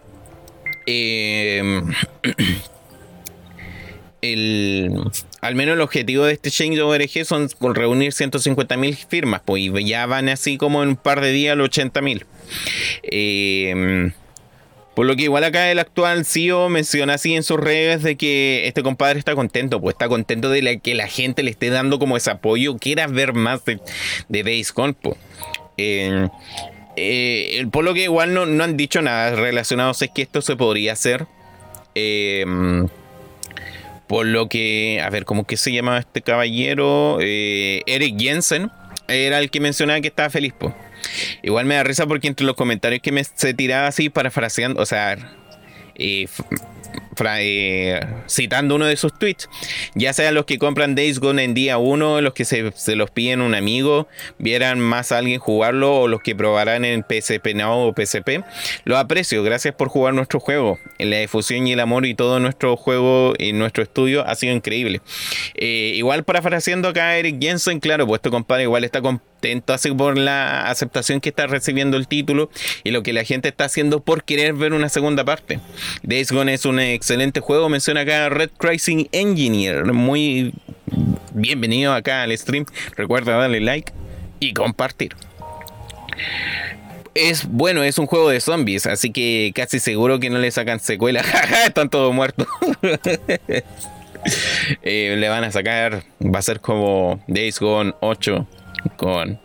Em, 0.87 1.93
al 5.41 5.55
menos 5.55 5.75
el 5.75 5.81
objetivo 5.81 6.25
de 6.25 6.33
este 6.33 6.51
Change 6.51 6.81
ORG 6.81 7.25
son 7.25 7.49
reunir 7.75 8.13
150.000 8.13 8.97
firmas, 9.09 9.43
pues 9.45 9.63
ya 9.85 10.07
van 10.07 10.29
así 10.29 10.59
como 10.59 10.83
en 10.83 10.91
un 10.91 10.97
par 10.97 11.21
de 11.21 11.31
días 11.33 11.57
los 11.57 11.71
80.000. 11.71 12.25
Eh, 13.05 14.13
por 14.99 15.07
lo 15.07 15.15
que 15.15 15.23
igual 15.23 15.45
acá 15.45 15.71
el 15.71 15.79
actual 15.79 16.25
CEO 16.25 16.69
menciona 16.69 17.15
así 17.15 17.37
en 17.37 17.45
sus 17.45 17.61
redes 17.61 18.03
de 18.03 18.17
que 18.17 18.67
este 18.67 18.83
compadre 18.83 19.21
está 19.21 19.37
contento, 19.37 19.81
pues 19.81 19.95
está 19.95 20.09
contento 20.09 20.51
de 20.51 20.81
que 20.81 20.97
la 20.97 21.07
gente 21.07 21.45
le 21.45 21.53
esté 21.53 21.71
dando 21.71 22.01
como 22.01 22.17
ese 22.17 22.33
apoyo, 22.33 22.79
quiera 22.79 23.07
ver 23.07 23.33
más 23.33 23.65
de, 23.65 23.79
de 24.29 24.43
Days 24.43 24.73
Gone. 24.73 24.97
Eh, 25.77 26.27
eh, 26.97 27.67
por 27.71 27.85
lo 27.85 27.95
que 27.95 28.03
igual 28.03 28.35
no, 28.35 28.43
han 28.43 28.77
dicho 28.77 29.01
nada 29.01 29.37
relacionado, 29.37 29.93
es 29.93 30.11
que 30.13 30.23
esto 30.23 30.43
se 30.43 30.57
podría 30.57 30.95
hacer. 30.95 31.29
Em, 31.95 32.89
por 34.09 34.27
lo 34.27 34.49
que, 34.49 35.01
a 35.01 35.11
ver, 35.11 35.25
¿cómo 35.25 35.47
que 35.47 35.57
se 35.57 35.71
llama 35.71 35.99
este 35.99 36.23
caballero? 36.23 37.19
Eh, 37.21 37.83
Eric 37.87 38.19
Jensen 38.19 38.73
era 39.07 39.39
el 39.39 39.49
que 39.51 39.61
mencionaba 39.61 40.01
que 40.01 40.09
estaba 40.09 40.29
feliz, 40.29 40.55
pues. 40.59 40.75
Igual 41.43 41.67
me 41.67 41.75
da 41.75 41.85
risa 41.85 42.07
porque 42.07 42.29
entre 42.29 42.47
los 42.47 42.57
comentarios 42.57 43.03
que 43.03 43.13
me 43.13 43.25
se 43.25 43.55
tiraba 43.55 43.89
así 43.89 44.11
parafraseando, 44.11 44.81
o 44.81 44.87
sea, 44.87 45.17
eh, 45.97 46.27
citando 48.27 48.75
uno 48.75 48.87
de 48.87 48.97
sus 48.97 49.17
tweets, 49.19 49.49
ya 49.95 50.13
sean 50.13 50.35
los 50.35 50.45
que 50.45 50.59
compran 50.59 50.95
Days 50.95 51.19
Gone 51.19 51.43
en 51.43 51.55
día 51.55 51.79
1, 51.79 52.21
los 52.21 52.35
que 52.35 52.45
se, 52.45 52.73
los 52.97 53.11
piden 53.11 53.41
un 53.41 53.55
amigo, 53.55 54.09
vieran 54.39 54.81
más 54.81 55.13
a 55.13 55.19
alguien 55.19 55.41
jugarlo 55.41 56.01
o 56.01 56.09
los 56.09 56.21
que 56.23 56.35
probarán 56.35 56.85
en 56.85 57.03
PSP 57.03 57.55
Now 57.55 57.89
o 57.89 57.95
PSP, 57.95 58.45
lo 58.85 58.97
aprecio, 58.97 59.43
gracias 59.43 59.75
por 59.75 59.89
jugar 59.89 60.15
nuestro 60.15 60.41
juego. 60.41 60.79
La 60.99 61.19
difusión 61.19 61.67
y 61.67 61.73
el 61.73 61.81
amor 61.81 62.07
y 62.07 62.15
todo 62.15 62.41
nuestro 62.41 62.77
juego 62.77 63.35
y 63.39 63.53
nuestro 63.53 63.83
estudio 63.83 64.27
ha 64.27 64.35
sido 64.35 64.55
increíble. 64.55 65.01
Eh, 65.55 65.93
igual 65.95 66.25
parafraseando 66.25 66.89
acá 66.89 67.09
a 67.09 67.19
Eric 67.19 67.37
Jensen, 67.41 67.81
claro, 67.81 68.07
pues 68.07 68.19
este 68.19 68.31
compadre 68.31 68.65
igual 68.65 68.85
está 68.85 69.01
contento 69.01 69.29
así 69.73 69.91
por 69.93 70.19
la 70.19 70.69
aceptación 70.69 71.21
que 71.21 71.29
está 71.29 71.47
recibiendo 71.47 71.97
el 71.97 72.09
título 72.09 72.51
y 72.85 72.91
lo 72.91 73.03
que 73.03 73.13
la 73.13 73.25
gente 73.25 73.49
está 73.49 73.65
haciendo 73.65 74.01
por 74.01 74.25
querer 74.25 74.55
ver 74.55 74.73
una 74.73 74.89
segunda 74.89 75.25
parte. 75.25 75.61
Days 76.03 76.33
Gone 76.33 76.55
es 76.55 76.65
un 76.65 76.81
excelente 77.09 77.41
juego, 77.41 77.71
menciona 77.71 78.03
acá 78.03 78.29
Red 78.29 78.51
Crising 78.59 79.09
Engineer, 79.13 79.95
muy 79.95 80.53
bienvenido 81.33 81.95
acá 81.95 82.23
al 82.23 82.37
stream, 82.37 82.67
recuerda 82.97 83.35
darle 83.35 83.61
like 83.61 83.95
y 84.41 84.53
compartir. 84.53 85.17
Es 87.15 87.47
bueno, 87.49 87.83
es 87.83 87.97
un 87.97 88.07
juego 88.07 88.29
de 88.29 88.43
zombies, 88.43 88.85
así 88.85 89.11
que 89.11 89.53
casi 89.55 89.81
seguro 89.81 90.21
que 90.21 90.29
no 90.29 90.39
le 90.39 90.51
sacan 90.51 90.81
secuela. 90.81 91.23
Están 91.67 91.89
todos 91.89 92.15
muertos. 92.15 92.47
Eh, 94.83 95.15
le 95.17 95.29
van 95.29 95.45
a 95.45 95.53
sacar, 95.53 96.03
va 96.21 96.41
a 96.41 96.43
ser 96.43 96.61
como 96.61 97.23
Days 97.29 97.61
Gone 97.61 97.95
8 98.01 98.49
con 98.97 99.39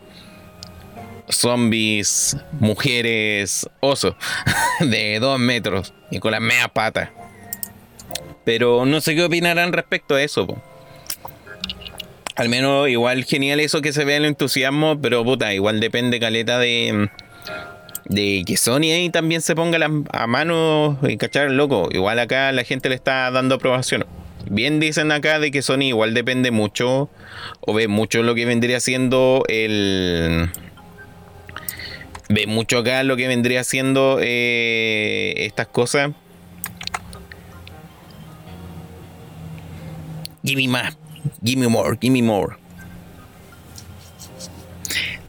zombies, 1.28 2.36
mujeres, 2.58 3.68
oso 3.78 4.16
de 4.80 5.20
2 5.20 5.38
metros 5.38 5.94
y 6.10 6.18
con 6.18 6.32
las 6.32 6.40
meas 6.40 6.68
patas. 6.70 7.08
Pero 8.44 8.84
no 8.86 9.00
sé 9.00 9.14
qué 9.14 9.24
opinarán 9.24 9.72
respecto 9.72 10.14
a 10.14 10.22
eso. 10.22 10.46
Al 12.36 12.48
menos 12.48 12.88
igual 12.88 13.24
genial 13.24 13.60
eso 13.60 13.80
que 13.80 13.92
se 13.92 14.04
vea 14.04 14.16
el 14.16 14.24
entusiasmo, 14.24 15.00
pero 15.00 15.24
puta, 15.24 15.54
igual 15.54 15.80
depende 15.80 16.18
caleta 16.18 16.58
de 16.58 17.08
de 18.06 18.44
que 18.46 18.56
Sony 18.56 18.92
ahí 18.92 19.10
también 19.10 19.40
se 19.40 19.54
ponga 19.54 19.78
a 20.12 20.26
mano 20.26 20.98
y 21.02 21.16
cachar 21.16 21.50
loco. 21.50 21.88
Igual 21.90 22.18
acá 22.18 22.52
la 22.52 22.64
gente 22.64 22.88
le 22.88 22.94
está 22.94 23.30
dando 23.30 23.56
aprobación. 23.56 24.06
Bien 24.50 24.78
dicen 24.78 25.10
acá 25.10 25.38
de 25.38 25.50
que 25.50 25.62
Sony 25.62 25.84
igual 25.84 26.12
depende 26.12 26.50
mucho 26.50 27.08
o 27.60 27.74
ve 27.74 27.88
mucho 27.88 28.22
lo 28.22 28.34
que 28.34 28.44
vendría 28.44 28.80
siendo 28.80 29.44
el... 29.48 30.50
Ve 32.28 32.46
mucho 32.46 32.78
acá 32.78 33.02
lo 33.04 33.16
que 33.16 33.28
vendría 33.28 33.64
siendo 33.64 34.18
eh, 34.20 35.34
estas 35.38 35.66
cosas. 35.68 36.10
Give 40.44 40.56
me 40.56 40.68
más. 40.68 40.96
Give 41.42 41.58
me 41.58 41.68
more. 41.68 41.96
Give 42.00 42.12
me 42.12 42.22
more. 42.22 42.56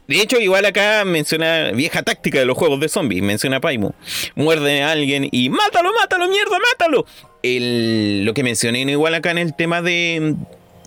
De 0.08 0.21
hecho, 0.21 0.39
igual 0.39 0.65
acá 0.65 1.04
menciona 1.04 1.71
vieja 1.71 2.04
táctica 2.04 2.38
de 2.38 2.45
los 2.45 2.56
juegos 2.56 2.80
de 2.80 2.89
zombies, 2.89 3.23
menciona 3.23 3.60
Paimo. 3.60 3.95
Muerde 4.36 4.84
a 4.84 4.91
alguien 4.91 5.28
y 5.32 5.49
mátalo, 5.49 5.91
mátalo, 5.99 6.28
mierda, 6.28 6.58
mátalo. 6.71 7.06
lo 7.41 8.34
que 8.34 8.43
mencioné 8.43 8.82
igual 8.82 9.15
acá 9.15 9.32
en 9.32 9.39
el 9.39 9.56
tema 9.56 9.82
de, 9.82 10.36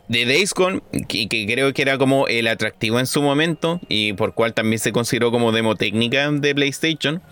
de 0.09 0.25
Days 0.25 0.55
Gone, 0.55 0.81
que, 1.09 1.29
que, 1.29 1.47
creo 1.47 1.73
que 1.73 1.83
era 1.83 1.99
como 1.99 2.27
el 2.29 2.49
atractivo 2.49 2.99
en 2.99 3.07
su 3.07 3.23
momento 3.23 3.81
y 3.89 4.15
por 4.15 4.35
cual 4.35 4.55
también 4.55 4.79
se 4.79 4.93
consideró 4.93 5.31
como 5.31 5.53
demo 5.53 5.77
técnica 5.77 6.31
de 6.31 6.55
PlayStation, 6.55 7.23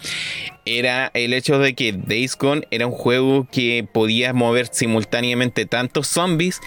era 0.64 1.10
el 1.14 1.32
hecho 1.32 1.58
de 1.58 1.74
que 1.74 1.92
Days 1.92 2.36
Gone 2.36 2.66
era 2.70 2.86
un 2.86 2.92
juego 2.92 3.48
que 3.50 3.86
podía 3.90 4.32
mover 4.32 4.68
simultáneamente 4.70 5.66
tantos 5.66 6.06
zombies 6.06 6.60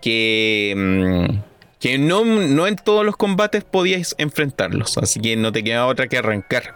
que... 0.00 0.74
Mm, 0.76 1.54
que 1.80 1.98
no, 1.98 2.24
no 2.24 2.66
en 2.66 2.76
todos 2.76 3.04
los 3.04 3.14
combates 3.14 3.62
podías 3.62 4.14
enfrentarlos, 4.16 4.96
así 4.96 5.20
que 5.20 5.36
no 5.36 5.52
te 5.52 5.62
queda 5.62 5.84
otra 5.84 6.08
que 6.08 6.16
arrancar. 6.16 6.74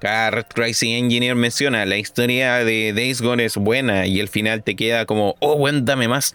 Cada 0.00 0.32
Red 0.32 0.46
Rising 0.56 1.04
Engineer 1.04 1.36
menciona, 1.36 1.86
la 1.86 1.96
historia 1.96 2.64
de 2.64 2.92
Days 2.92 3.20
Gone 3.20 3.44
es 3.44 3.56
buena 3.56 4.06
y 4.06 4.18
el 4.18 4.28
final 4.28 4.64
te 4.64 4.74
queda 4.74 5.06
como, 5.06 5.36
oh, 5.38 5.56
bueno, 5.56 5.80
dame 5.82 6.08
más. 6.08 6.34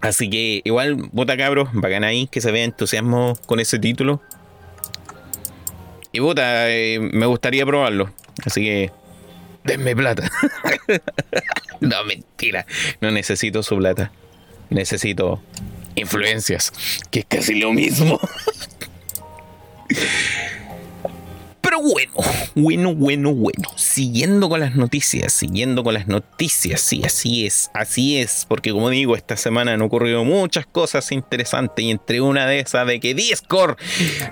Así 0.00 0.30
que 0.30 0.60
igual, 0.64 0.94
bota 1.12 1.36
cabros, 1.36 1.68
bacán 1.72 2.04
ahí, 2.04 2.28
que 2.28 2.40
se 2.40 2.52
vea 2.52 2.64
entusiasmo 2.64 3.36
con 3.46 3.60
ese 3.60 3.78
título. 3.78 4.22
Y 6.12 6.20
bota, 6.20 6.70
eh, 6.70 7.00
me 7.00 7.26
gustaría 7.26 7.66
probarlo. 7.66 8.12
Así 8.44 8.62
que, 8.62 8.92
denme 9.64 9.96
plata. 9.96 10.30
no, 11.80 12.04
mentira, 12.04 12.66
no 13.00 13.10
necesito 13.10 13.62
su 13.62 13.76
plata 13.76 14.12
necesito 14.70 15.42
influencias, 15.94 16.72
que 17.10 17.20
es 17.20 17.26
casi 17.26 17.54
lo 17.54 17.72
mismo. 17.72 18.20
Pero 21.68 21.82
bueno, 21.82 22.12
bueno, 22.54 22.94
bueno, 22.94 23.34
bueno. 23.34 23.68
Siguiendo 23.76 24.48
con 24.48 24.60
las 24.60 24.74
noticias, 24.74 25.34
siguiendo 25.34 25.84
con 25.84 25.92
las 25.92 26.06
noticias, 26.06 26.80
sí, 26.80 27.02
así 27.04 27.44
es, 27.44 27.70
así 27.74 28.18
es. 28.18 28.46
Porque 28.48 28.72
como 28.72 28.88
digo, 28.88 29.14
esta 29.14 29.36
semana 29.36 29.74
han 29.74 29.82
ocurrido 29.82 30.24
muchas 30.24 30.64
cosas 30.64 31.12
interesantes 31.12 31.84
y 31.84 31.90
entre 31.90 32.22
una 32.22 32.46
de 32.46 32.60
esas 32.60 32.86
de 32.86 33.00
que 33.00 33.12
Discord 33.12 33.76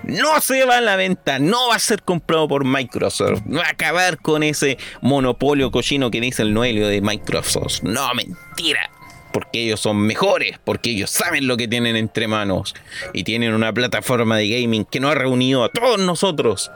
no 0.05 0.41
se 0.41 0.65
va 0.65 0.79
a 0.79 0.81
la 0.81 0.97
venta, 0.97 1.39
no 1.39 1.69
va 1.69 1.75
a 1.75 1.79
ser 1.79 2.03
comprado 2.03 2.49
por 2.49 2.65
Microsoft, 2.65 3.43
va 3.55 3.67
a 3.67 3.71
acabar 3.71 4.17
con 4.17 4.43
ese 4.43 4.79
monopolio 5.03 5.71
cochino 5.71 6.11
que 6.11 6.23
dice 6.23 6.41
el 6.41 6.55
Noelio 6.55 6.89
de 6.89 7.03
Microsoft. 7.03 7.83
No, 7.83 8.15
mentira 8.15 8.89
porque 9.31 9.65
ellos 9.65 9.81
son 9.81 9.99
mejores, 9.99 10.59
porque 10.65 10.93
ellos 10.93 11.11
saben 11.11 11.47
lo 11.47 11.59
que 11.59 11.69
tienen 11.69 11.95
entre 11.95 12.27
manos 12.27 12.75
y 13.13 13.23
tienen 13.25 13.53
una 13.53 13.71
plataforma 13.71 14.39
de 14.39 14.49
gaming 14.49 14.87
que 14.87 14.99
nos 14.99 15.13
ha 15.13 15.15
reunido 15.15 15.63
a 15.63 15.69
todos 15.69 15.99
nosotros. 15.99 16.71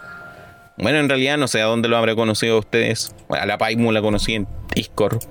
Bueno, 0.76 0.98
en 0.98 1.08
realidad 1.08 1.36
no 1.36 1.48
sé 1.48 1.60
a 1.60 1.64
dónde 1.64 1.88
lo 1.88 1.96
habré 1.96 2.14
conocido 2.14 2.56
a 2.56 2.60
ustedes. 2.60 3.14
A 3.28 3.46
la 3.46 3.58
Paimu 3.58 3.92
la 3.92 4.00
conocí 4.00 4.34
en 4.34 4.46
Discord. 4.74 5.22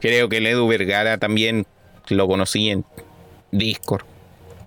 Creo 0.00 0.28
que 0.28 0.38
el 0.38 0.46
Edu 0.46 0.66
Vergara 0.68 1.18
también 1.18 1.66
lo 2.08 2.26
conocí 2.26 2.70
en 2.70 2.84
Discord. 3.50 4.04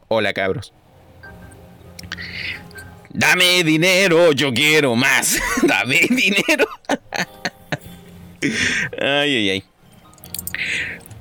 Hola 0.08 0.34
cabros. 0.34 0.74
Dame 3.10 3.64
dinero, 3.64 4.32
yo 4.32 4.54
quiero 4.54 4.96
más. 4.96 5.40
Dame 5.64 6.02
dinero. 6.10 6.66
ay, 9.02 9.36
ay, 9.36 9.50
ay. 9.50 9.64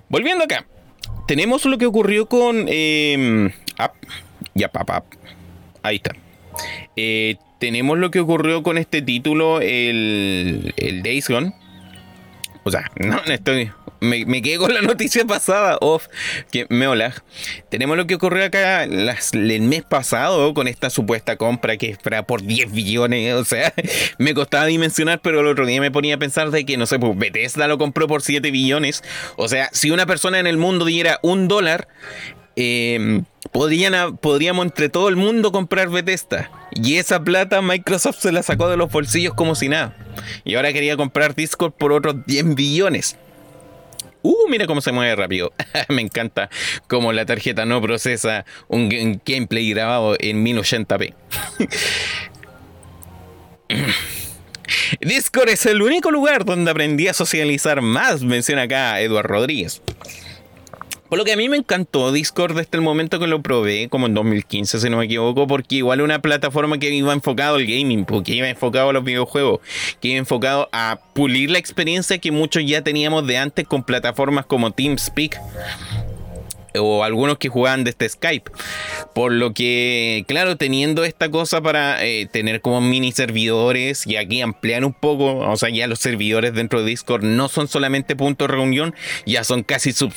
Volviendo 0.08 0.44
acá 0.44 0.66
tenemos 1.30 1.64
lo 1.64 1.78
que 1.78 1.86
ocurrió 1.86 2.26
con. 2.26 2.66
Eh, 2.66 3.52
ya, 4.52 4.66
papá. 4.66 5.04
Ahí 5.80 5.94
está. 5.94 6.10
Eh, 6.96 7.36
tenemos 7.60 7.98
lo 7.98 8.10
que 8.10 8.20
ocurrió 8.20 8.62
con 8.64 8.78
este 8.78 9.02
título, 9.02 9.60
el, 9.60 10.74
el 10.76 11.02
Days 11.02 11.28
Gone. 11.28 11.54
O 12.64 12.70
sea, 12.70 12.90
no, 12.96 13.20
estoy. 13.26 13.70
Me, 14.00 14.40
quedé 14.40 14.56
con 14.56 14.72
la 14.72 14.80
noticia 14.80 15.26
pasada, 15.26 15.76
off, 15.82 16.06
que 16.50 16.64
me 16.70 16.86
hola. 16.86 17.12
Tenemos 17.68 17.98
lo 17.98 18.06
que 18.06 18.14
ocurrió 18.14 18.46
acá 18.46 18.84
el 18.84 19.60
mes 19.60 19.82
pasado 19.82 20.54
con 20.54 20.68
esta 20.68 20.88
supuesta 20.88 21.36
compra 21.36 21.76
que 21.76 21.90
es 21.90 21.98
para 21.98 22.22
por 22.22 22.42
10 22.42 22.72
billones. 22.72 23.34
O 23.34 23.44
sea, 23.44 23.74
me 24.18 24.32
costaba 24.32 24.64
dimensionar, 24.64 25.20
pero 25.20 25.40
el 25.40 25.46
otro 25.48 25.66
día 25.66 25.82
me 25.82 25.90
ponía 25.90 26.14
a 26.14 26.18
pensar 26.18 26.50
de 26.50 26.64
que, 26.64 26.78
no 26.78 26.86
sé, 26.86 26.98
pues 26.98 27.16
Bethesda 27.18 27.68
lo 27.68 27.76
compró 27.76 28.08
por 28.08 28.22
7 28.22 28.50
billones. 28.50 29.04
O 29.36 29.48
sea, 29.48 29.68
si 29.72 29.90
una 29.90 30.06
persona 30.06 30.38
en 30.38 30.46
el 30.46 30.56
mundo 30.56 30.86
diera 30.86 31.18
un 31.22 31.46
dólar, 31.46 31.88
eh, 32.62 33.22
podrían, 33.52 34.18
podríamos 34.18 34.66
entre 34.66 34.88
todo 34.88 35.08
el 35.08 35.16
mundo 35.16 35.50
comprar 35.52 35.88
Bethesda. 35.88 36.50
Y 36.72 36.96
esa 36.96 37.22
plata 37.22 37.62
Microsoft 37.62 38.18
se 38.20 38.32
la 38.32 38.42
sacó 38.42 38.68
de 38.68 38.76
los 38.76 38.90
bolsillos 38.90 39.34
como 39.34 39.54
si 39.54 39.68
nada. 39.68 39.96
Y 40.44 40.54
ahora 40.54 40.72
quería 40.72 40.96
comprar 40.96 41.34
Discord 41.34 41.72
por 41.72 41.92
otros 41.92 42.16
10 42.26 42.54
billones. 42.54 43.16
Uh, 44.22 44.48
mira 44.50 44.66
cómo 44.66 44.82
se 44.82 44.92
mueve 44.92 45.16
rápido. 45.16 45.52
Me 45.88 46.02
encanta 46.02 46.50
cómo 46.86 47.12
la 47.12 47.24
tarjeta 47.24 47.64
no 47.64 47.80
procesa 47.80 48.44
un, 48.68 49.20
gameplay 49.24 49.70
grabado 49.70 50.16
en 50.18 50.44
1080p. 50.44 51.14
Discord 55.00 55.48
es 55.48 55.64
el 55.66 55.80
único 55.80 56.10
lugar 56.10 56.44
donde 56.44 56.70
aprendí 56.70 57.08
a 57.08 57.14
socializar 57.14 57.80
más, 57.80 58.22
menciona 58.22 58.62
acá 58.62 59.00
Eduard 59.00 59.26
Rodríguez. 59.26 59.80
Por 61.10 61.18
lo 61.18 61.24
que 61.24 61.32
a 61.32 61.36
mí 61.36 61.48
me 61.48 61.56
encantó 61.56 62.12
Discord 62.12 62.56
desde 62.56 62.70
el 62.74 62.82
momento 62.82 63.18
que 63.18 63.26
lo 63.26 63.42
probé, 63.42 63.88
como 63.88 64.06
en 64.06 64.14
2015, 64.14 64.78
si 64.78 64.88
no 64.88 64.98
me 64.98 65.06
equivoco, 65.06 65.48
porque 65.48 65.74
igual 65.74 66.02
una 66.02 66.22
plataforma 66.22 66.78
que 66.78 66.88
iba 66.94 67.12
enfocado 67.12 67.56
al 67.56 67.66
gaming, 67.66 68.04
porque 68.04 68.32
iba 68.32 68.48
enfocado 68.48 68.90
a 68.90 68.92
los 68.92 69.02
videojuegos, 69.02 69.58
que 70.00 70.06
iba 70.06 70.18
enfocado 70.18 70.68
a 70.72 71.00
pulir 71.12 71.50
la 71.50 71.58
experiencia 71.58 72.18
que 72.18 72.30
muchos 72.30 72.64
ya 72.64 72.82
teníamos 72.82 73.26
de 73.26 73.38
antes 73.38 73.66
con 73.66 73.82
plataformas 73.82 74.46
como 74.46 74.70
TeamSpeak. 74.70 75.36
O 76.78 77.04
algunos 77.04 77.38
que 77.38 77.48
jugaban 77.48 77.84
desde 77.84 78.08
Skype. 78.08 78.50
Por 79.14 79.32
lo 79.32 79.52
que, 79.52 80.24
claro, 80.28 80.56
teniendo 80.56 81.04
esta 81.04 81.30
cosa 81.30 81.60
para 81.60 82.04
eh, 82.04 82.28
tener 82.30 82.60
como 82.60 82.80
mini 82.80 83.12
servidores 83.12 84.06
y 84.06 84.16
aquí 84.16 84.40
ampliar 84.40 84.84
un 84.84 84.92
poco, 84.92 85.38
o 85.38 85.56
sea, 85.56 85.70
ya 85.70 85.86
los 85.86 85.98
servidores 85.98 86.54
dentro 86.54 86.80
de 86.80 86.90
Discord 86.90 87.24
no 87.24 87.48
son 87.48 87.68
solamente 87.68 88.16
puntos 88.16 88.48
de 88.48 88.54
reunión, 88.54 88.94
ya 89.26 89.44
son 89.44 89.62
casi 89.62 89.92
sus 89.92 90.14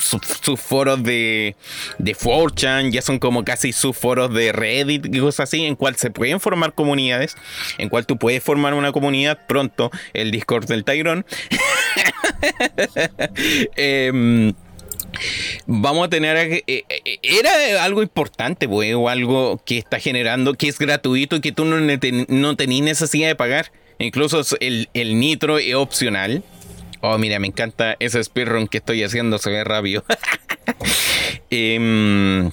foros 0.57 1.03
de, 1.03 1.55
de 1.97 2.15
4chan, 2.15 2.91
ya 2.91 3.01
son 3.01 3.19
como 3.19 3.43
casi 3.43 3.71
sus 3.71 3.97
foros 3.97 4.33
de 4.33 4.51
Reddit 4.51 5.05
y 5.05 5.19
cosas 5.19 5.49
así, 5.49 5.65
en 5.65 5.75
cual 5.75 5.95
se 5.95 6.11
pueden 6.11 6.39
formar 6.39 6.73
comunidades, 6.73 7.35
en 7.77 7.89
cual 7.89 8.05
tú 8.05 8.17
puedes 8.17 8.43
formar 8.43 8.73
una 8.73 8.91
comunidad 8.91 9.39
pronto, 9.47 9.91
el 10.13 10.31
Discord 10.31 10.65
del 10.65 10.83
Tyrone. 10.83 11.23
eh, 13.75 14.53
vamos 15.65 16.07
a 16.07 16.09
tener 16.09 16.37
eh, 16.37 16.63
eh, 16.67 17.19
era 17.21 17.83
algo 17.83 18.01
importante 18.01 18.67
pues, 18.67 18.93
o 18.95 19.09
algo 19.09 19.61
que 19.65 19.77
está 19.77 19.99
generando 19.99 20.53
que 20.53 20.67
es 20.67 20.77
gratuito 20.77 21.35
y 21.35 21.41
que 21.41 21.51
tú 21.51 21.65
no, 21.65 21.77
no 21.79 22.55
tenías 22.55 22.83
necesidad 22.83 23.27
de 23.27 23.35
pagar. 23.35 23.71
Incluso 23.99 24.41
el, 24.59 24.89
nitro 24.93 25.59
es 25.59 25.75
opcional. 25.75 26.43
Oh 27.01 27.17
mira 27.17 27.39
me 27.39 27.47
encanta 27.47 27.95
ese 27.99 28.23
speedrun 28.23 28.67
que 28.67 28.77
estoy 28.77 29.03
haciendo 29.03 29.37
se 29.37 29.49
ve 29.49 29.65
rápido 29.65 30.05
eh, 31.49 32.49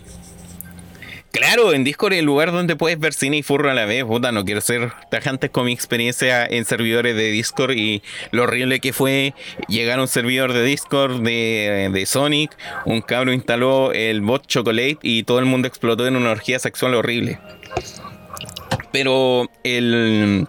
Claro, 1.32 1.72
en 1.72 1.84
Discord 1.84 2.14
es 2.14 2.18
el 2.18 2.24
lugar 2.24 2.50
donde 2.50 2.74
puedes 2.74 2.98
ver 2.98 3.12
cine 3.12 3.38
y 3.38 3.42
furro 3.42 3.70
a 3.70 3.74
la 3.74 3.84
vez. 3.84 4.04
Puta, 4.04 4.32
no 4.32 4.44
quiero 4.44 4.60
ser 4.60 4.92
tajante 5.10 5.48
con 5.48 5.66
mi 5.66 5.72
experiencia 5.72 6.44
en 6.44 6.64
servidores 6.64 7.14
de 7.14 7.30
Discord 7.30 7.72
y 7.76 8.02
lo 8.32 8.42
horrible 8.42 8.80
que 8.80 8.92
fue 8.92 9.34
llegar 9.68 10.00
a 10.00 10.02
un 10.02 10.08
servidor 10.08 10.52
de 10.52 10.64
Discord 10.64 11.20
de, 11.20 11.88
de 11.92 12.06
Sonic. 12.06 12.56
Un 12.84 13.00
cabro 13.00 13.32
instaló 13.32 13.92
el 13.92 14.22
bot 14.22 14.46
Chocolate 14.46 14.98
y 15.02 15.22
todo 15.22 15.38
el 15.38 15.44
mundo 15.44 15.68
explotó 15.68 16.06
en 16.06 16.16
una 16.16 16.30
orgía 16.32 16.58
sexual 16.58 16.94
horrible. 16.94 17.38
Pero 18.92 19.48
el 19.62 20.48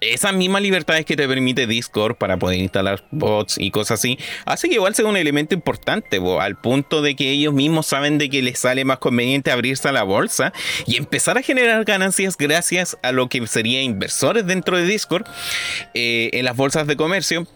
esas 0.00 0.34
mismas 0.34 0.62
libertades 0.62 1.04
que 1.04 1.16
te 1.16 1.26
permite 1.26 1.66
Discord 1.66 2.16
para 2.16 2.36
poder 2.36 2.58
instalar 2.58 3.04
bots 3.10 3.56
y 3.58 3.70
cosas 3.70 4.00
así, 4.00 4.18
hace 4.44 4.68
que 4.68 4.74
igual 4.74 4.94
sea 4.94 5.06
un 5.06 5.16
elemento 5.16 5.54
importante, 5.54 6.20
al 6.40 6.56
punto 6.56 7.02
de 7.02 7.16
que 7.16 7.30
ellos 7.30 7.54
mismos 7.54 7.86
saben 7.86 8.18
de 8.18 8.28
que 8.28 8.42
les 8.42 8.58
sale 8.58 8.84
más 8.84 8.98
conveniente 8.98 9.50
abrirse 9.50 9.88
a 9.88 9.92
la 9.92 10.02
bolsa 10.02 10.52
y 10.86 10.96
empezar 10.96 11.38
a 11.38 11.42
generar 11.42 11.84
ganancias 11.84 12.36
gracias 12.36 12.96
a 13.02 13.12
lo 13.12 13.28
que 13.28 13.46
sería 13.46 13.82
inversores 13.82 14.46
dentro 14.46 14.76
de 14.76 14.84
Discord 14.84 15.26
eh, 15.94 16.30
en 16.32 16.44
las 16.44 16.56
bolsas 16.56 16.86
de 16.86 16.96
comercio 16.96 17.46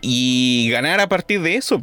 y 0.00 0.68
ganar 0.70 1.00
a 1.00 1.08
partir 1.08 1.40
de 1.42 1.56
eso. 1.56 1.80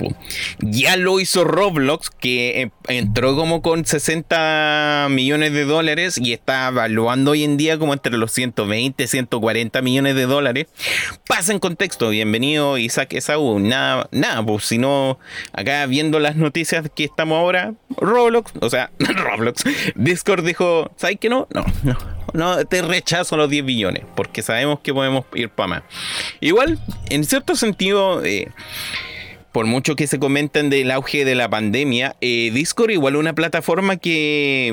Ya 0.59 0.97
lo 0.97 1.20
hizo 1.20 1.43
Roblox, 1.43 2.09
que 2.09 2.61
eh, 2.61 2.72
entró 2.88 3.36
como 3.36 3.61
con 3.61 3.86
60 3.86 5.07
millones 5.09 5.53
de 5.53 5.65
dólares 5.65 6.18
y 6.18 6.34
está 6.34 6.68
evaluando 6.68 7.32
hoy 7.32 7.43
en 7.43 7.57
día 7.57 7.78
como 7.78 7.93
entre 7.93 8.18
los 8.18 8.32
120, 8.32 9.07
140 9.07 9.82
millones 9.82 10.15
de 10.15 10.26
dólares. 10.26 10.68
Pasa 11.28 11.51
en 11.51 11.59
contexto, 11.59 12.09
bienvenido 12.09 12.78
Isaac 12.78 13.13
Esaú. 13.13 13.59
Nada, 13.59 14.07
nada, 14.11 14.45
pues 14.45 14.65
si 14.65 14.78
no, 14.78 15.20
acá 15.53 15.86
viendo 15.86 16.20
las 16.20 16.36
noticias 16.36 16.89
que 16.93 17.03
estamos 17.03 17.38
ahora, 17.38 17.74
Roblox, 17.97 18.53
o 18.61 18.70
sea, 18.70 18.91
Roblox, 18.99 19.63
Discord 19.95 20.45
dijo, 20.45 20.91
¿sabes 20.97 21.18
que 21.20 21.30
no? 21.30 21.47
No, 21.53 21.65
no 21.84 22.16
no, 22.34 22.65
te 22.65 22.82
rechazo 22.82 23.38
los 23.38 23.49
10 23.49 23.65
billones, 23.65 24.03
porque 24.15 24.41
sabemos 24.41 24.80
que 24.82 24.93
podemos 24.93 25.25
ir 25.34 25.49
para 25.49 25.67
más. 25.67 25.84
Igual, 26.39 26.80
en 27.09 27.23
cierto 27.23 27.55
sentido, 27.55 28.23
eh, 28.25 28.49
por 29.51 29.65
mucho 29.65 29.95
que 29.95 30.07
se 30.07 30.19
comenten 30.19 30.69
del 30.69 30.91
auge 30.91 31.25
de 31.25 31.36
la 31.36 31.49
pandemia, 31.49 32.15
eh, 32.21 32.51
Discord 32.53 32.91
igual 32.91 33.15
una 33.15 33.34
plataforma 33.34 33.97
que 33.97 34.71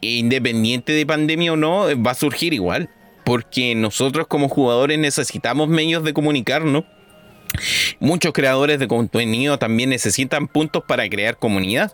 independiente 0.00 0.92
de 0.92 1.06
pandemia 1.06 1.54
o 1.54 1.56
no, 1.56 1.86
va 2.00 2.12
a 2.12 2.14
surgir 2.14 2.54
igual. 2.54 2.88
Porque 3.24 3.74
nosotros 3.74 4.26
como 4.26 4.48
jugadores 4.48 4.98
necesitamos 4.98 5.68
medios 5.68 6.02
de 6.02 6.12
comunicarnos. 6.12 6.84
Muchos 8.00 8.32
creadores 8.32 8.78
de 8.78 8.88
contenido 8.88 9.58
también 9.58 9.90
necesitan 9.90 10.48
puntos 10.48 10.82
para 10.86 11.08
crear 11.08 11.36
comunidad. 11.36 11.92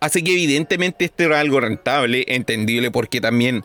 Así 0.00 0.22
que 0.22 0.32
evidentemente 0.32 1.04
esto 1.04 1.24
era 1.24 1.40
algo 1.40 1.60
rentable, 1.60 2.24
entendible 2.28 2.90
porque 2.90 3.20
también 3.20 3.64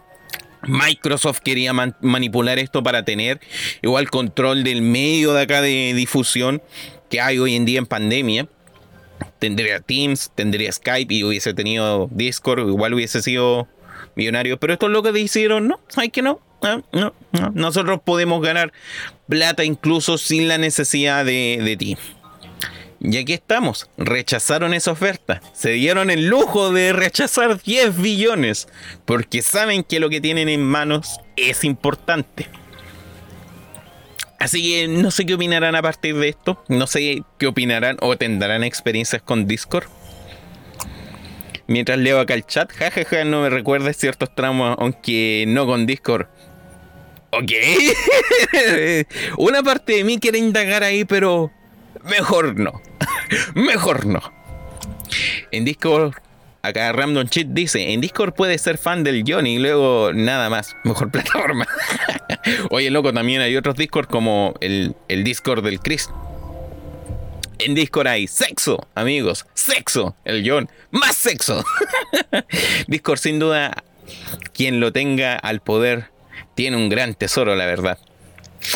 Microsoft 0.68 1.40
quería 1.40 1.74
manipular 1.74 2.60
esto 2.60 2.84
para 2.84 3.04
tener 3.04 3.40
igual 3.82 4.10
control 4.10 4.64
del 4.64 4.82
medio 4.82 5.34
de 5.34 5.44
acá 5.44 5.62
de 5.62 5.94
difusión 5.96 6.62
que 7.10 7.22
hay 7.22 7.40
hoy 7.40 7.56
en 7.56 7.66
día 7.66 7.80
en 7.80 7.86
pandemia. 7.86 8.48
Tendría 9.40 9.80
Teams, 9.80 10.32
tendría 10.36 10.72
Skype 10.72 11.14
y 11.14 11.24
hubiese 11.24 11.54
tenido 11.54 12.10
Discord, 12.12 12.68
igual 12.68 12.94
hubiese 12.94 13.22
sido 13.22 13.68
millonario. 14.16 14.60
Pero 14.60 14.74
esto 14.74 14.88
es 14.88 14.92
lo 14.92 15.02
que 15.02 15.18
hicieron, 15.18 15.68
no, 15.68 15.80
hay 15.96 16.10
que 16.10 16.22
no. 16.22 16.40
No, 16.62 16.84
no, 16.92 17.14
Nosotros 17.54 18.02
podemos 18.04 18.42
ganar 18.42 18.74
plata 19.30 19.64
incluso 19.64 20.18
sin 20.18 20.50
la 20.50 20.58
necesidad 20.58 21.24
de, 21.24 21.62
de 21.64 21.78
ti. 21.78 21.98
Y 23.02 23.18
aquí 23.18 23.34
estamos, 23.34 23.90
rechazaron 23.98 24.74
esa 24.74 24.92
oferta. 24.92 25.42
Se 25.54 25.72
dieron 25.72 26.10
el 26.10 26.28
lujo 26.28 26.74
de 26.74 26.92
rechazar 26.92 27.62
10 27.62 28.02
billones, 28.02 28.68
porque 29.06 29.42
saben 29.42 29.84
que 29.84 30.02
lo 30.02 30.10
que 30.10 30.20
tienen 30.20 30.50
en 30.50 30.64
manos 30.64 31.20
es 31.38 31.64
importante. 31.64 32.50
Así 34.38 34.64
que 34.64 34.88
no 34.88 35.12
sé 35.12 35.26
qué 35.26 35.34
opinarán 35.34 35.76
a 35.76 35.82
partir 35.82 36.16
de 36.16 36.30
esto. 36.30 36.64
No 36.68 36.88
sé 36.88 37.24
qué 37.38 37.48
opinarán 37.48 37.98
o 38.02 38.18
tendrán 38.18 38.64
experiencias 38.64 39.22
con 39.22 39.48
Discord. 39.48 39.88
Mientras 41.68 42.00
leo 42.00 42.20
acá 42.20 42.34
el 42.34 42.46
chat, 42.46 42.72
jajaja, 42.72 43.26
no 43.26 43.44
me 43.44 43.50
recuerda 43.50 43.94
ciertos 43.94 44.34
tramos, 44.34 44.76
aunque 44.80 45.46
no 45.48 45.66
con 45.66 45.86
Discord. 45.86 46.28
Ok. 47.32 47.52
Una 49.38 49.62
parte 49.62 49.94
de 49.94 50.04
mí 50.04 50.20
quiere 50.20 50.40
indagar 50.40 50.84
ahí, 50.84 51.06
pero 51.06 51.52
mejor 52.10 52.60
no. 52.60 52.82
mejor 53.56 54.06
no. 54.06 54.22
En 55.52 55.66
Discord, 55.66 56.14
acá 56.62 56.92
Random 56.92 57.28
Cheat 57.28 57.48
dice, 57.48 57.94
en 57.94 58.02
Discord 58.02 58.34
puedes 58.34 58.62
ser 58.62 58.78
fan 58.78 59.04
del 59.04 59.24
Johnny 59.28 59.56
y 59.56 59.60
luego 59.60 60.12
nada 60.14 60.50
más, 60.50 60.76
mejor 60.84 61.12
plataforma. 61.12 61.68
Oye, 62.70 62.90
loco, 62.90 63.14
también 63.14 63.42
hay 63.42 63.56
otros 63.56 63.76
Discord 63.76 64.08
como 64.08 64.54
el, 64.62 64.96
el 65.08 65.24
Discord 65.24 65.64
del 65.64 65.80
Chris. 65.80 66.10
En 67.60 67.76
Discord 67.76 68.08
hay 68.08 68.28
sexo, 68.28 68.88
amigos, 68.96 69.46
sexo, 69.54 70.16
el 70.24 70.50
John, 70.50 70.70
más 70.92 71.16
sexo. 71.16 71.64
Discord 72.88 73.20
sin 73.20 73.38
duda, 73.40 73.84
quien 74.54 74.80
lo 74.80 74.94
tenga 74.94 75.36
al 75.36 75.60
poder, 75.60 76.06
tiene 76.56 76.78
un 76.78 76.88
gran 76.88 77.16
tesoro, 77.16 77.56
la 77.56 77.66
verdad. 77.66 78.00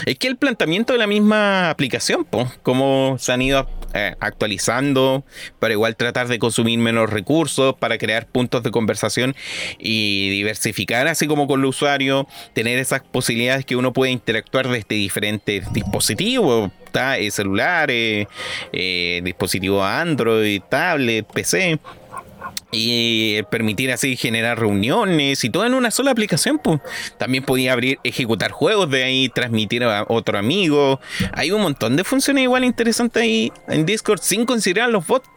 Es 0.06 0.18
que 0.18 0.28
el 0.28 0.38
planteamiento 0.38 0.94
de 0.94 1.00
la 1.00 1.08
misma 1.08 1.70
aplicación, 1.70 2.26
pues, 2.26 2.48
como 2.64 3.18
se 3.20 3.32
han 3.32 3.42
ido 3.42 3.68
eh, 3.94 4.16
actualizando 4.20 5.24
para 5.60 5.74
igual 5.74 5.96
tratar 5.96 6.28
de 6.28 6.40
consumir 6.40 6.80
menos 6.80 7.10
recursos, 7.10 7.76
para 7.76 7.98
crear 7.98 8.28
puntos 8.28 8.64
de 8.64 8.72
conversación 8.72 9.36
y 9.78 10.30
diversificar 10.30 11.08
así 11.08 11.28
como 11.28 11.48
con 11.48 11.60
el 11.60 11.66
usuario, 11.66 12.28
tener 12.54 12.80
esas 12.80 13.02
posibilidades 13.02 13.66
que 13.66 13.76
uno 13.76 13.94
puede 13.94 14.12
interactuar 14.12 14.68
desde 14.68 14.96
diferentes 14.96 15.72
dispositivos, 15.74 16.72
celulares, 17.32 18.28
eh, 18.72 19.22
dispositivos 19.24 19.84
Android, 19.84 20.62
tablet, 20.70 21.26
PC 21.26 21.80
y 22.72 23.44
permitir 23.44 23.92
así 23.92 24.18
generar 24.18 24.60
reuniones 24.60 25.44
y 25.44 25.50
todo 25.50 25.66
en 25.66 25.74
una 25.74 25.92
sola 25.92 26.12
aplicación. 26.12 26.60
Pues. 26.60 26.82
También 27.18 27.44
podía 27.44 27.74
abrir, 27.74 28.00
ejecutar 28.04 28.52
juegos 28.52 28.90
de 28.90 29.04
ahí, 29.04 29.30
transmitir 29.30 29.84
a 29.84 30.06
otro 30.08 30.38
amigo. 30.38 31.00
Hay 31.34 31.52
un 31.52 31.62
montón 31.62 31.96
de 31.96 32.04
funciones 32.04 32.44
igual 32.44 32.64
interesantes 32.64 33.22
ahí 33.22 33.52
en 33.68 33.86
Discord 33.86 34.20
sin 34.22 34.46
considerar 34.46 34.90
los 34.90 35.06
bots. 35.06 35.30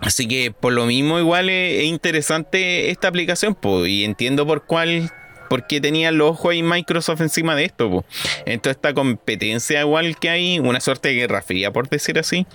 Así 0.00 0.28
que 0.28 0.52
por 0.52 0.74
lo 0.74 0.84
mismo 0.84 1.18
igual 1.18 1.48
es, 1.48 1.84
interesante 1.84 2.90
esta 2.90 3.08
aplicación 3.08 3.54
pues, 3.54 3.88
y 3.88 4.04
entiendo 4.04 4.46
por 4.46 4.64
cuál 4.66 5.10
por 5.48 5.66
qué 5.66 5.80
tenía 5.80 6.10
los 6.10 6.30
ojos 6.32 6.52
ahí 6.52 6.62
Microsoft 6.62 7.22
encima 7.22 7.54
de 7.54 7.64
esto. 7.64 7.90
Pues. 7.90 8.04
Entonces 8.44 8.76
esta 8.76 8.92
competencia 8.92 9.80
igual 9.80 10.18
que 10.18 10.28
hay, 10.28 10.58
una 10.58 10.80
suerte 10.80 11.08
de 11.08 11.14
guerra 11.14 11.40
fría 11.40 11.72
por 11.72 11.88
decir 11.88 12.18
así, 12.18 12.46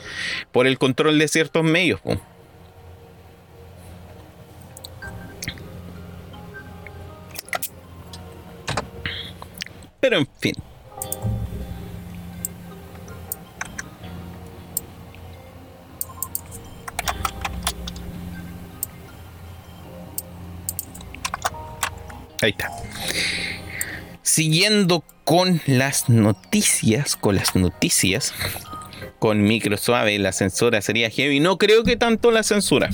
por 0.51 0.67
el 0.67 0.77
control 0.77 1.17
de 1.17 1.27
ciertos 1.27 1.63
medios. 1.63 1.99
Pues. 2.01 2.19
Pero 9.99 10.17
en 10.17 10.27
fin. 10.39 10.53
Ahí 22.41 22.51
está. 22.51 22.71
Siguiendo 24.21 25.03
con 25.25 25.61
las 25.65 26.07
noticias, 26.07 27.15
con 27.15 27.35
las 27.35 27.55
noticias. 27.55 28.33
con 29.19 29.41
micro 29.41 29.75
suave, 29.75 30.17
la 30.17 30.31
censura 30.31 30.81
sería 30.81 31.09
heavy. 31.09 31.41
No 31.41 31.57
creo 31.57 31.83
que 31.83 31.97
tanto 31.97 32.31
la 32.31 32.43
censura. 32.43 32.89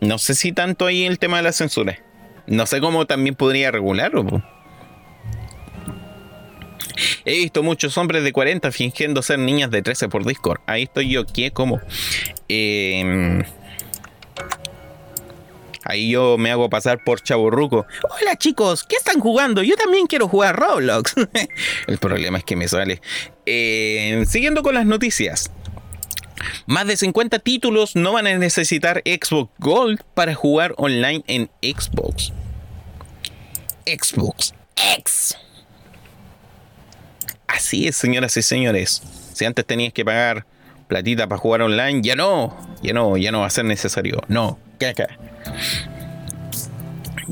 No 0.00 0.18
sé 0.18 0.34
si 0.34 0.52
tanto 0.52 0.86
ahí 0.86 1.04
el 1.04 1.18
tema 1.18 1.38
de 1.38 1.42
la 1.42 1.52
censura. 1.52 1.98
No 2.46 2.66
sé 2.66 2.80
cómo 2.80 3.06
también 3.06 3.34
podría 3.34 3.70
regularlo. 3.70 4.42
He 7.24 7.32
visto 7.38 7.62
muchos 7.62 7.96
hombres 7.98 8.24
de 8.24 8.32
40 8.32 8.72
fingiendo 8.72 9.22
ser 9.22 9.38
niñas 9.38 9.70
de 9.70 9.82
13 9.82 10.08
por 10.08 10.24
Discord. 10.24 10.60
Ahí 10.66 10.84
estoy 10.84 11.10
yo, 11.10 11.26
¿qué? 11.26 11.50
¿Cómo? 11.50 11.80
Eh, 12.48 13.42
Ahí 15.90 16.10
yo 16.10 16.36
me 16.38 16.50
hago 16.50 16.68
pasar 16.70 17.02
por 17.02 17.20
chaburruco. 17.20 17.86
Hola 18.20 18.36
chicos, 18.36 18.84
¿qué 18.84 18.96
están 18.96 19.18
jugando? 19.18 19.62
Yo 19.62 19.76
también 19.76 20.06
quiero 20.06 20.28
jugar 20.28 20.56
Roblox. 20.56 21.14
El 21.86 21.98
problema 21.98 22.38
es 22.38 22.44
que 22.44 22.54
me 22.54 22.68
sale. 22.68 23.00
Eh, 23.46 24.24
siguiendo 24.28 24.62
con 24.62 24.74
las 24.74 24.86
noticias. 24.86 25.50
Más 26.66 26.86
de 26.86 26.96
50 26.96 27.38
títulos 27.40 27.96
no 27.96 28.12
van 28.12 28.26
a 28.26 28.38
necesitar 28.38 29.02
Xbox 29.04 29.50
Gold 29.58 30.00
para 30.14 30.34
jugar 30.34 30.74
online 30.76 31.24
en 31.26 31.50
Xbox. 31.60 32.32
Xbox 33.84 34.54
X. 34.96 35.36
Así 37.54 37.88
es, 37.88 37.96
señoras 37.96 38.36
y 38.36 38.42
señores. 38.42 39.02
Si 39.32 39.44
antes 39.44 39.64
tenías 39.66 39.92
que 39.92 40.04
pagar 40.04 40.46
platita 40.88 41.26
para 41.26 41.38
jugar 41.38 41.62
online, 41.62 42.00
ya 42.02 42.14
no, 42.16 42.56
ya 42.82 42.92
no, 42.92 43.16
ya 43.16 43.32
no 43.32 43.40
va 43.40 43.46
a 43.46 43.50
ser 43.50 43.64
necesario. 43.64 44.22
No, 44.28 44.58
caca 44.78 45.08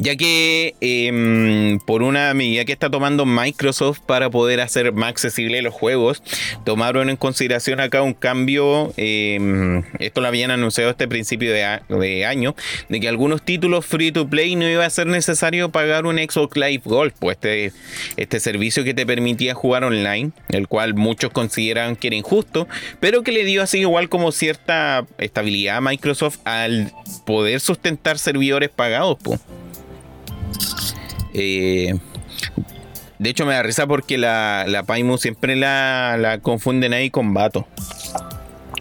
ya 0.01 0.15
que 0.15 0.77
em, 0.81 1.81
por 1.81 2.03
una 2.03 2.33
medida 2.33 2.65
que 2.65 2.73
está 2.73 2.89
tomando 2.89 3.27
Microsoft 3.27 3.99
para 4.07 4.31
poder 4.31 4.61
hacer 4.61 4.93
más 4.93 5.11
accesibles 5.11 5.63
los 5.65 5.75
juegos, 5.75 6.23
tomaron 6.65 7.11
en 7.11 7.17
consideración 7.17 7.81
acá 7.81 8.03
un 8.03 8.15
cambio, 8.15 8.93
em, 8.97 9.83
esto 9.99 10.21
lo 10.21 10.29
habían 10.29 10.53
anunciado 10.53 10.91
este 10.91 11.09
principio 11.09 11.53
de, 11.53 12.25
año, 12.25 12.55
de 12.89 13.01
que 13.01 13.09
algunos 13.09 13.43
títulos 13.43 13.87
free 13.87 14.13
to 14.13 14.29
play 14.29 14.55
no 14.55 14.69
iba 14.69 14.87
a 14.87 14.91
ser 14.91 15.09
necesario 15.09 15.71
pagar 15.71 16.07
un 16.07 16.19
Xbox 16.19 16.57
Live 16.57 16.83
Gold, 16.85 17.13
pues 17.19 17.37
este, 17.37 17.73
este 18.17 18.39
servicio 18.39 18.85
que 18.85 18.95
te 18.95 19.05
permitía 19.05 19.55
jugar 19.55 19.83
online, 19.83 20.31
el 20.51 20.69
cual 20.69 20.95
muchos 20.95 21.33
consideran 21.33 21.97
que 21.97 22.07
era 22.07 22.17
injusto, 22.17 22.69
pero 23.01 23.25
que 23.25 23.33
le 23.33 23.45
dio 23.45 23.63
así 23.63 23.81
igual 23.81 24.09
como 24.09 24.31
cierta 24.31 25.05
estabilidad 25.19 25.79
a 25.79 25.81
Microsoft 25.81 26.39
al 26.45 26.93
poder 27.27 27.59
sustentar 27.59 28.19
servidores 28.21 28.69
pagados. 28.69 29.19
Pues. 29.21 29.41
Eh, 31.35 31.95
de 33.19 33.31
hecho, 33.31 33.47
me 33.47 33.55
da 33.55 33.63
risa 33.63 33.87
porque 33.87 34.17
la, 34.17 34.65
la 34.69 34.85
Paimu 34.85 35.19
siempre 35.19 35.57
la, 35.57 36.39
confunden 36.43 36.93
ahí 36.93 37.11
con 37.11 37.35
vato. 37.35 37.67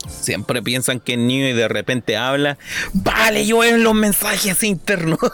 Siempre 0.08 0.62
piensan 0.62 1.00
que 1.00 1.14
es 1.14 1.20
niño 1.20 1.48
y 1.48 1.54
de 1.54 1.68
repente 1.68 2.18
habla. 2.18 2.58
Vale, 2.94 3.46
yo 3.46 3.64
en 3.64 3.84
los 3.84 3.96
mensajes 3.96 4.64
internos. 4.64 5.20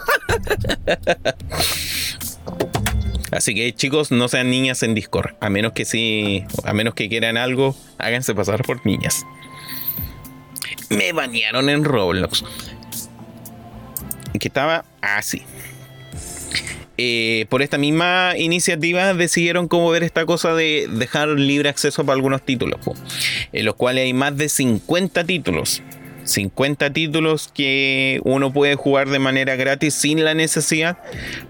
Así 3.30 3.54
que 3.54 3.74
chicos, 3.74 4.12
no 4.12 4.28
sean 4.28 4.48
niñas 4.48 4.82
en 4.84 4.94
Discord. 4.94 5.34
A 5.40 5.50
menos 5.50 5.72
que 5.72 5.84
sí, 5.84 6.44
a 6.64 6.72
menos 6.72 6.94
que 6.94 7.08
quieran 7.08 7.36
algo, 7.36 7.76
háganse 7.98 8.32
pasar 8.34 8.62
por 8.62 8.86
niñas. 8.86 9.26
Me 10.88 11.12
bañaron 11.12 11.68
en 11.68 11.84
Roblox. 11.84 12.44
Que 14.38 14.48
estaba 14.48 14.84
así. 15.00 15.42
Eh, 16.96 17.46
por 17.48 17.62
esta 17.62 17.76
misma 17.76 18.34
iniciativa 18.36 19.14
decidieron 19.14 19.66
cómo 19.66 19.90
ver 19.90 20.04
esta 20.04 20.26
cosa 20.26 20.54
de 20.54 20.88
dejar 20.90 21.28
libre 21.28 21.68
acceso 21.68 22.04
para 22.04 22.14
algunos 22.14 22.42
títulos, 22.42 22.78
en 23.52 23.64
los 23.64 23.74
cuales 23.74 24.04
hay 24.04 24.12
más 24.12 24.36
de 24.36 24.48
50 24.48 25.24
títulos. 25.24 25.82
50 26.24 26.90
títulos 26.92 27.50
que 27.52 28.20
uno 28.24 28.52
puede 28.52 28.76
jugar 28.76 29.10
de 29.10 29.18
manera 29.18 29.56
gratis 29.56 29.94
sin 29.94 30.24
la 30.24 30.34
necesidad 30.34 30.98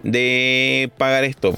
de 0.03 0.91
pagar 0.99 1.25
esto. 1.25 1.55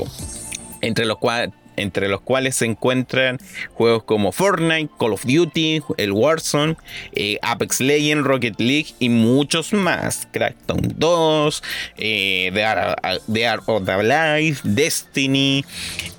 Entre 0.82 1.06
los 1.06 1.16
cuales 1.18 1.50
entre 1.76 2.08
los 2.08 2.20
cuales 2.20 2.56
se 2.56 2.66
encuentran 2.66 3.38
juegos 3.74 4.04
como 4.04 4.32
Fortnite, 4.32 4.90
Call 4.98 5.12
of 5.12 5.24
Duty, 5.24 5.82
el 5.96 6.12
Warzone, 6.12 6.76
eh, 7.12 7.38
Apex 7.42 7.80
Legends, 7.80 8.26
Rocket 8.26 8.60
League 8.60 8.94
y 8.98 9.08
muchos 9.08 9.72
más. 9.72 10.28
Crackdown 10.32 10.94
2, 10.96 11.62
eh, 11.98 12.50
The, 12.52 13.46
Art, 13.46 13.62
of 13.66 13.84
the 13.84 14.02
Life, 14.02 14.62
Destiny, 14.64 15.64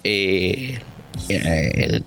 eh, 0.03 0.79
el, 1.29 2.03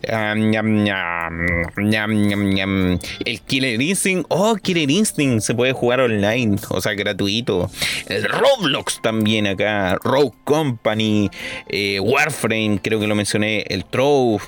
Killer 3.46 3.80
Instinct. 3.80 4.26
Oh, 4.28 4.56
Killer 4.56 4.90
Instinct 4.90 5.42
se 5.42 5.54
puede 5.54 5.72
jugar 5.72 6.00
online, 6.00 6.56
o 6.68 6.80
sea, 6.80 6.94
gratuito. 6.94 7.70
El 8.06 8.24
Roblox 8.24 9.00
también 9.02 9.46
acá. 9.46 9.96
Rogue 10.02 10.36
Company. 10.44 11.30
Eh, 11.68 12.00
Warframe, 12.00 12.80
creo 12.82 13.00
que 13.00 13.06
lo 13.06 13.14
mencioné. 13.14 13.64
El 13.68 13.84
Trove. 13.84 14.42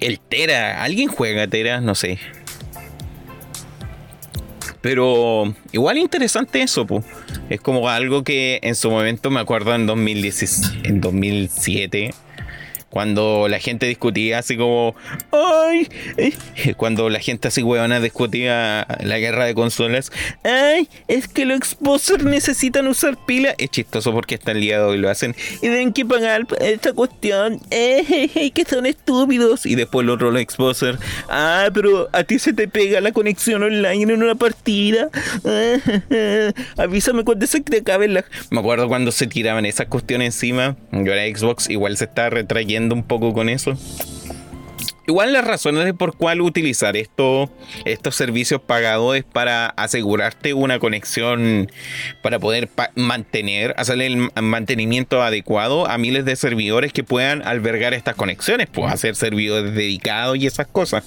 El 0.00 0.20
Tera. 0.20 0.82
¿Alguien 0.82 1.08
juega 1.08 1.46
Tera? 1.46 1.80
No 1.80 1.94
sé. 1.94 2.18
Pero 4.80 5.54
igual 5.70 5.98
interesante 5.98 6.60
eso. 6.60 6.86
Es 7.48 7.60
como 7.60 7.88
algo 7.88 8.24
que 8.24 8.58
en 8.62 8.74
su 8.74 8.90
momento 8.90 9.30
me 9.30 9.40
acuerdo 9.40 9.74
en 9.74 9.86
2017, 9.86 10.88
en 10.88 11.00
2007 11.00 12.14
cuando 12.92 13.48
la 13.48 13.58
gente 13.58 13.86
discutía 13.86 14.38
así 14.38 14.56
como, 14.56 14.94
ay, 15.32 15.88
eh", 16.18 16.34
cuando 16.76 17.08
la 17.08 17.20
gente 17.20 17.48
así 17.48 17.62
huevona 17.62 18.00
discutía 18.00 18.86
la 19.00 19.18
guerra 19.18 19.46
de 19.46 19.54
consolas, 19.54 20.12
ay, 20.44 20.88
es 21.08 21.26
que 21.26 21.46
los 21.46 21.56
exposers 21.56 22.22
necesitan 22.22 22.86
usar 22.86 23.16
pila. 23.26 23.54
Es 23.56 23.70
chistoso 23.70 24.12
porque 24.12 24.38
día 24.60 24.78
de 24.78 24.84
hoy 24.84 24.98
lo 24.98 25.08
hacen 25.08 25.34
y 25.62 25.68
deben 25.68 25.94
que 25.94 26.04
pagar 26.04 26.46
esta 26.60 26.92
cuestión, 26.92 27.60
eh, 27.70 28.50
que 28.54 28.64
son 28.64 28.84
estúpidos. 28.84 29.64
Y 29.64 29.74
después 29.74 30.04
el 30.04 30.10
otro, 30.10 30.30
los 30.30 30.42
exposers, 30.42 30.98
ah, 31.30 31.70
pero 31.72 32.10
a 32.12 32.24
ti 32.24 32.38
se 32.38 32.52
te 32.52 32.68
pega 32.68 33.00
la 33.00 33.12
conexión 33.12 33.62
online 33.62 34.12
en 34.12 34.22
una 34.22 34.34
partida. 34.34 35.08
avísame 36.76 37.24
cuando 37.24 37.46
se 37.46 37.60
te 37.60 37.82
la. 38.08 38.24
Me 38.50 38.60
acuerdo 38.60 38.88
cuando 38.88 39.12
se 39.12 39.26
tiraban 39.26 39.64
esas 39.64 39.86
cuestiones 39.86 40.34
encima. 40.34 40.76
Yo 40.92 41.12
era 41.12 41.24
Xbox, 41.36 41.70
igual 41.70 41.96
se 41.96 42.04
está 42.04 42.28
retrayendo 42.28 42.81
un 42.90 43.02
poco 43.02 43.32
con 43.32 43.48
eso. 43.48 43.76
Igual 45.06 45.32
las 45.32 45.44
razones 45.44 45.84
de 45.84 45.94
por 45.94 46.16
cuál 46.16 46.40
utilizar 46.40 46.96
esto, 46.96 47.50
estos 47.84 48.14
servicios 48.14 48.60
pagados 48.60 49.16
es 49.16 49.24
para 49.24 49.66
asegurarte 49.66 50.54
una 50.54 50.78
conexión, 50.78 51.70
para 52.22 52.38
poder 52.38 52.68
mantener, 52.94 53.74
el 53.88 54.30
mantenimiento 54.40 55.20
adecuado 55.22 55.88
a 55.88 55.98
miles 55.98 56.24
de 56.24 56.36
servidores 56.36 56.92
que 56.92 57.02
puedan 57.02 57.42
albergar 57.42 57.94
estas 57.94 58.14
conexiones, 58.14 58.68
pues 58.72 58.92
hacer 58.92 59.16
servidores 59.16 59.74
dedicados 59.74 60.38
y 60.38 60.46
esas 60.46 60.68
cosas. 60.68 61.04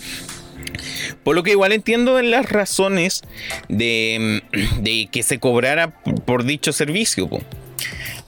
Por 1.23 1.35
lo 1.35 1.43
que 1.43 1.51
igual 1.51 1.71
entiendo 1.71 2.19
en 2.19 2.31
las 2.31 2.49
razones 2.49 3.21
de, 3.69 4.43
de 4.81 5.07
que 5.09 5.23
se 5.23 5.39
cobrara 5.39 6.01
por 6.25 6.43
dicho 6.43 6.73
servicio. 6.73 7.29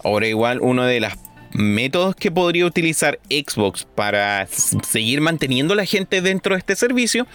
Ahora 0.01 0.27
igual 0.27 0.59
uno 0.61 0.85
de 0.85 1.01
las 1.01 1.17
métodos 1.57 2.15
que 2.15 2.31
podría 2.31 2.65
utilizar 2.65 3.19
Xbox 3.29 3.87
para 3.95 4.47
seguir 4.47 5.21
manteniendo 5.21 5.73
a 5.73 5.77
la 5.77 5.85
gente 5.85 6.21
dentro 6.21 6.55
de 6.55 6.59
este 6.59 6.75
servicio 6.75 7.27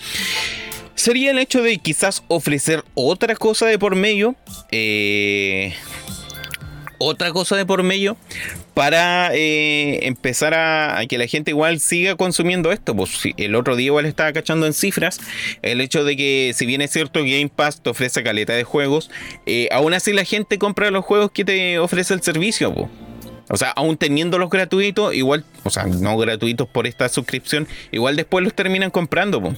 sería 0.95 1.31
el 1.31 1.39
hecho 1.39 1.63
de 1.63 1.79
quizás 1.79 2.23
ofrecer 2.29 2.85
otra 2.95 3.35
cosa 3.35 3.67
de 3.67 3.79
por 3.79 3.97
medio. 3.97 4.37
Eh, 4.71 5.75
otra 6.99 7.33
cosa 7.33 7.57
de 7.57 7.67
por 7.67 7.83
medio 7.83 8.17
para 8.75 9.35
eh, 9.35 10.07
empezar 10.07 10.55
a, 10.55 11.05
que 11.09 11.19
la 11.19 11.27
gente 11.27 11.51
igual 11.51 11.81
siga 11.81 12.15
consumiendo 12.15 12.71
esto. 12.71 12.95
Pues 12.95 13.11
el 13.37 13.57
otro 13.57 13.75
día 13.75 13.87
igual 13.87 14.07
estaba 14.07 14.33
cachando 14.33 14.67
en 14.67 14.73
cifras 14.73 15.19
el 15.63 15.81
hecho 15.81 16.05
de 16.05 16.17
que 16.17 16.53
si 16.55 16.65
bien 16.65 16.81
es 16.81 16.93
cierto 16.93 17.21
Game 17.21 17.51
Pass 17.55 17.83
te 17.83 17.91
ofrece 17.91 18.23
caleta 18.23 18.53
de 18.53 18.63
juegos, 18.63 19.11
eh, 19.47 19.69
aún 19.73 19.95
así 19.95 20.13
la 20.13 20.25
gente 20.25 20.59
compra 20.59 20.93
los 20.93 21.05
juegos 21.05 21.33
que 21.33 21.45
te 21.45 21.81
ofrece 21.81 22.15
el 22.15 22.23
servicio. 22.23 22.73
Pues. 22.73 22.89
O 23.53 23.57
sea, 23.59 23.69
aún 23.69 23.99
teniendo 23.99 24.39
los 24.39 24.49
gratuitos, 24.49 25.15
igual, 25.15 25.45
o 25.63 25.69
sea, 25.69 25.85
no 25.85 26.17
gratuitos 26.17 26.67
por 26.67 26.87
esta 26.87 27.07
suscripción, 27.11 27.69
igual 27.91 28.17
después 28.17 28.43
los 28.43 28.55
terminan 28.55 28.91
comprando. 28.91 29.43
Po. 29.43 29.55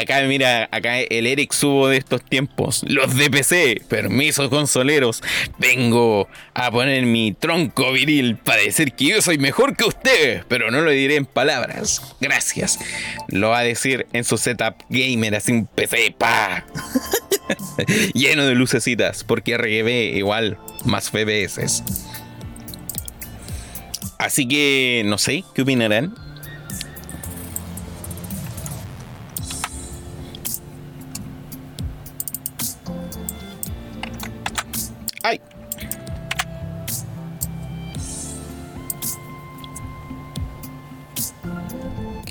Acá, 0.00 0.22
mira, 0.22 0.68
acá 0.70 1.00
el 1.00 1.26
Eric 1.26 1.52
subo 1.52 1.88
de 1.88 1.96
estos 1.96 2.24
tiempos. 2.24 2.84
Los 2.86 3.16
de 3.16 3.30
PC, 3.30 3.82
permiso 3.88 4.50
consoleros. 4.50 5.22
Vengo 5.58 6.28
a 6.54 6.70
poner 6.70 7.04
mi 7.06 7.32
tronco 7.32 7.92
viril 7.92 8.36
para 8.36 8.62
decir 8.62 8.92
que 8.92 9.06
yo 9.06 9.22
soy 9.22 9.38
mejor 9.38 9.76
que 9.76 9.84
usted, 9.84 10.44
pero 10.48 10.70
no 10.70 10.80
lo 10.80 10.90
diré 10.90 11.16
en 11.16 11.26
palabras. 11.26 12.14
Gracias. 12.20 12.78
Lo 13.28 13.50
va 13.50 13.60
a 13.60 13.64
decir 13.64 14.06
en 14.12 14.24
su 14.24 14.38
setup 14.38 14.74
gamer, 14.88 15.34
así 15.34 15.52
un 15.52 15.66
PC, 15.66 16.14
pa. 16.16 16.64
Lleno 18.14 18.46
de 18.46 18.54
lucecitas, 18.54 19.24
porque 19.24 19.56
RGB 19.56 20.16
igual, 20.16 20.58
más 20.84 21.10
FPS. 21.10 21.82
Así 24.18 24.46
que 24.46 25.02
no 25.04 25.18
sé, 25.18 25.42
¿qué 25.54 25.62
opinarán? 25.62 26.14
¡Ay! 35.22 35.40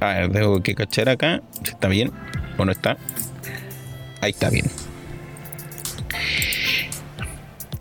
A 0.02 0.14
ver, 0.14 0.30
dejo 0.30 0.62
que 0.62 0.76
cachar 0.76 1.10
acá. 1.10 1.42
Si 1.64 1.72
está 1.72 1.88
bien 1.88 2.12
o 2.58 2.66
no 2.66 2.72
está. 2.72 2.98
Ahí 4.22 4.32
está 4.32 4.50
bien. 4.50 4.66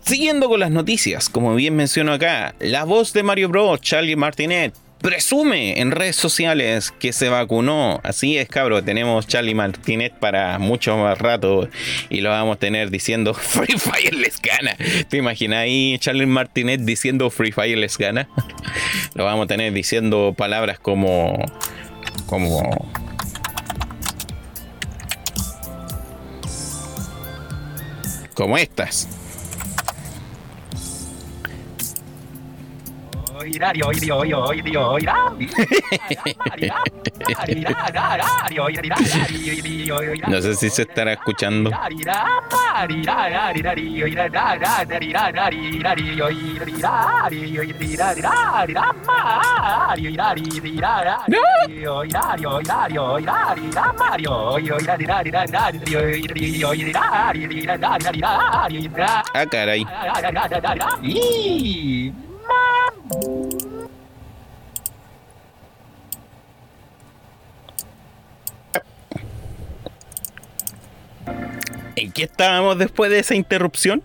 Siguiendo 0.01 0.49
con 0.49 0.59
las 0.59 0.71
noticias, 0.71 1.29
como 1.29 1.55
bien 1.55 1.75
menciono 1.75 2.11
acá, 2.11 2.53
la 2.59 2.83
voz 2.83 3.13
de 3.13 3.23
Mario 3.23 3.47
Bros, 3.49 3.79
Charlie 3.81 4.15
Martinet, 4.17 4.73
presume 5.01 5.79
en 5.79 5.91
redes 5.91 6.15
sociales 6.15 6.93
que 6.99 7.13
se 7.13 7.29
vacunó. 7.29 7.99
Así 8.03 8.37
es, 8.37 8.47
cabro, 8.47 8.83
tenemos 8.83 9.27
Charlie 9.27 9.55
Martinet 9.55 10.13
para 10.13 10.59
mucho 10.59 10.95
más 10.97 11.17
rato 11.17 11.67
y 12.09 12.21
lo 12.21 12.29
vamos 12.29 12.55
a 12.55 12.59
tener 12.59 12.89
diciendo 12.89 13.33
Free 13.35 13.77
Fire 13.77 14.13
les 14.13 14.41
gana. 14.41 14.75
¿Te 15.09 15.17
imaginas 15.17 15.59
ahí 15.59 15.97
Charlie 15.99 16.25
Martinet 16.25 16.81
diciendo 16.81 17.29
Free 17.29 17.51
Fire 17.51 17.77
les 17.77 17.97
gana? 17.97 18.29
lo 19.13 19.25
vamos 19.25 19.45
a 19.45 19.47
tener 19.47 19.73
diciendo 19.73 20.33
palabras 20.37 20.79
como 20.79 21.37
como 22.27 22.89
como 28.33 28.57
estas. 28.57 29.07
No 40.27 40.41
sé 40.41 40.55
si 40.55 40.69
se 40.69 40.83
estará 40.83 41.13
escuchando. 41.13 41.69
Ah, 59.33 59.45
caray. 59.45 59.85
¿En 71.95 72.11
qué 72.11 72.23
estábamos 72.23 72.77
después 72.77 73.11
de 73.11 73.19
esa 73.19 73.35
interrupción? 73.35 74.01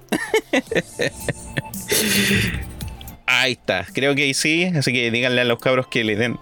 ahí 3.27 3.53
está, 3.53 3.87
creo 3.93 4.15
que 4.15 4.33
sí, 4.35 4.65
así 4.65 4.93
que 4.93 5.11
díganle 5.11 5.41
a 5.41 5.45
los 5.45 5.59
cabros 5.59 5.87
que 5.87 6.05
le 6.05 6.17
den 6.17 6.39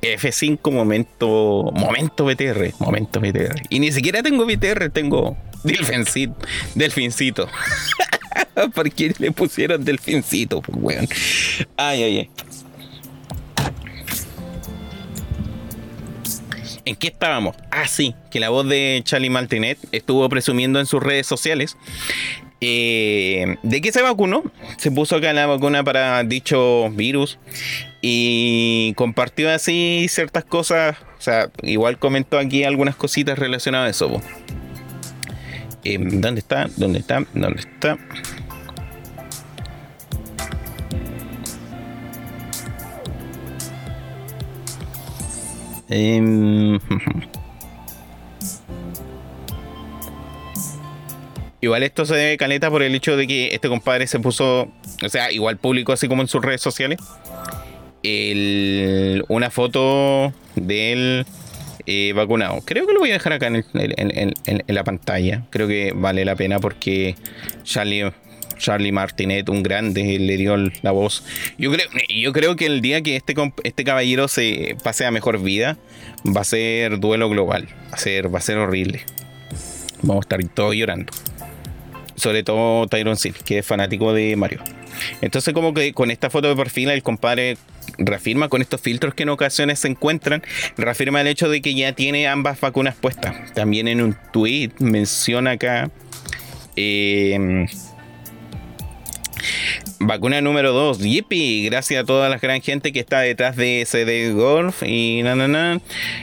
F5 0.00 0.70
momento 0.70 1.70
momento 1.74 2.24
BTR, 2.24 2.72
momento 2.78 3.20
BTR. 3.20 3.62
Y 3.68 3.80
ni 3.80 3.92
siquiera 3.92 4.22
tengo 4.22 4.46
BTR, 4.46 4.90
tengo 4.90 5.36
delfincito. 6.74 7.48
¿Por 8.74 8.90
qué 8.90 9.14
le 9.18 9.32
pusieron 9.32 9.84
delfincito, 9.84 10.60
pues 10.62 10.78
weón? 10.80 11.08
Ay, 11.76 12.02
ay, 12.02 12.18
ay. 12.18 12.30
¿En 16.86 16.96
qué 16.96 17.08
estábamos? 17.08 17.56
Ah, 17.70 17.88
sí, 17.88 18.14
que 18.30 18.40
la 18.40 18.50
voz 18.50 18.68
de 18.68 19.00
Charlie 19.04 19.30
Martinet 19.30 19.78
estuvo 19.90 20.28
presumiendo 20.28 20.78
en 20.80 20.86
sus 20.86 21.02
redes 21.02 21.26
sociales 21.26 21.78
eh, 22.60 23.56
de 23.62 23.80
que 23.80 23.92
se 23.92 24.02
vacunó. 24.02 24.42
Se 24.76 24.90
puso 24.90 25.16
acá 25.16 25.32
la 25.32 25.46
vacuna 25.46 25.82
para 25.82 26.22
dicho 26.24 26.90
virus 26.90 27.38
y 28.02 28.92
compartió 28.96 29.50
así 29.50 30.06
ciertas 30.08 30.44
cosas. 30.44 30.96
O 31.18 31.22
sea, 31.22 31.50
igual 31.62 31.98
comentó 31.98 32.38
aquí 32.38 32.64
algunas 32.64 32.96
cositas 32.96 33.38
relacionadas 33.38 33.86
a 33.86 33.90
eso. 33.90 34.20
Eh, 35.84 35.98
¿Dónde 36.00 36.40
está? 36.40 36.66
¿Dónde 36.76 37.00
está? 37.00 37.22
¿Dónde 37.34 37.60
está? 37.60 37.98
Em, 45.90 46.80
igual 51.60 51.82
esto 51.82 52.06
se 52.06 52.14
debe 52.14 52.38
caleta 52.38 52.70
por 52.70 52.82
el 52.82 52.94
hecho 52.94 53.18
de 53.18 53.26
que 53.26 53.54
este 53.54 53.68
compadre 53.68 54.06
se 54.06 54.18
puso, 54.18 54.72
o 55.04 55.08
sea, 55.10 55.30
igual 55.30 55.58
público 55.58 55.92
así 55.92 56.08
como 56.08 56.22
en 56.22 56.28
sus 56.28 56.40
redes 56.42 56.62
sociales, 56.62 56.98
una 59.28 59.50
foto 59.50 60.32
del 60.56 61.26
eh, 61.86 62.12
vacunado. 62.14 62.62
Creo 62.64 62.86
que 62.86 62.92
lo 62.92 63.00
voy 63.00 63.10
a 63.10 63.14
dejar 63.14 63.34
acá 63.34 63.46
en, 63.48 64.34
la 64.66 64.84
pantalla. 64.84 65.42
Creo 65.50 65.68
que 65.68 65.92
vale 65.94 66.24
la 66.24 66.36
pena 66.36 66.60
porque 66.60 67.14
Charlie 67.62 68.10
Charlie 68.56 68.92
Martinet, 68.92 69.48
un 69.48 69.62
grande, 69.62 70.18
le 70.18 70.36
dio 70.36 70.56
la 70.56 70.90
voz. 70.92 71.24
Yo 71.58 71.70
creo, 71.72 71.88
yo 72.08 72.32
creo 72.32 72.56
que 72.56 72.66
el 72.66 72.80
día 72.80 73.02
que 73.02 73.16
este, 73.16 73.34
este 73.64 73.84
caballero 73.84 74.28
se 74.28 74.76
pase 74.82 75.04
a 75.04 75.10
mejor 75.10 75.42
vida, 75.42 75.76
va 76.24 76.42
a 76.42 76.44
ser 76.44 77.00
duelo 77.00 77.28
global. 77.28 77.68
Va 77.92 77.96
a 77.96 77.98
ser, 77.98 78.32
va 78.34 78.38
a 78.38 78.42
ser 78.42 78.58
horrible. 78.58 79.02
Vamos 80.02 80.24
a 80.24 80.36
estar 80.36 80.44
todos 80.54 80.74
llorando. 80.74 81.12
Sobre 82.16 82.42
todo 82.42 82.86
Tyron 82.86 83.16
Seal, 83.16 83.34
que 83.34 83.58
es 83.58 83.66
fanático 83.66 84.12
de 84.12 84.36
Mario. 84.36 84.60
Entonces, 85.20 85.54
como 85.54 85.74
que 85.74 85.92
con 85.92 86.10
esta 86.10 86.30
foto 86.30 86.48
de 86.48 86.56
perfil, 86.56 86.90
el 86.90 87.02
compadre 87.02 87.56
reafirma 87.98 88.48
con 88.48 88.62
estos 88.62 88.80
filtros 88.80 89.14
que 89.14 89.24
en 89.24 89.28
ocasiones 89.28 89.78
se 89.80 89.88
encuentran, 89.88 90.42
reafirma 90.76 91.20
el 91.20 91.26
hecho 91.26 91.48
de 91.48 91.60
que 91.62 91.74
ya 91.74 91.92
tiene 91.92 92.28
ambas 92.28 92.60
vacunas 92.60 92.94
puestas. 92.94 93.52
También 93.54 93.88
en 93.88 94.00
un 94.00 94.16
tweet 94.32 94.70
menciona 94.78 95.52
acá. 95.52 95.90
Eh, 96.76 97.66
Vacuna 100.06 100.42
número 100.42 100.72
2, 100.72 100.98
yippee, 100.98 101.64
gracias 101.64 102.02
a 102.02 102.06
toda 102.06 102.28
la 102.28 102.36
gran 102.36 102.60
gente 102.60 102.92
que 102.92 103.00
está 103.00 103.20
detrás 103.20 103.56
de 103.56 103.84
CD 103.86 104.32
Golf 104.32 104.82
y 104.82 105.22
na, 105.22 105.80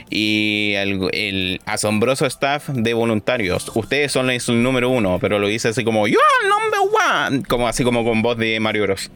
y 0.08 0.74
el, 0.76 1.60
asombroso 1.66 2.26
staff 2.26 2.68
de 2.68 2.94
voluntarios. 2.94 3.72
Ustedes 3.74 4.12
son 4.12 4.30
el 4.30 4.40
número 4.62 4.88
uno, 4.88 5.18
pero 5.20 5.40
lo 5.40 5.48
dice 5.48 5.68
así 5.68 5.82
como 5.82 6.06
yo 6.06 6.18
number 6.48 6.80
one, 7.28 7.42
como 7.48 7.66
así 7.66 7.82
como 7.82 8.04
con 8.04 8.22
voz 8.22 8.38
de 8.38 8.60
Mario 8.60 8.84
Bros. 8.84 9.10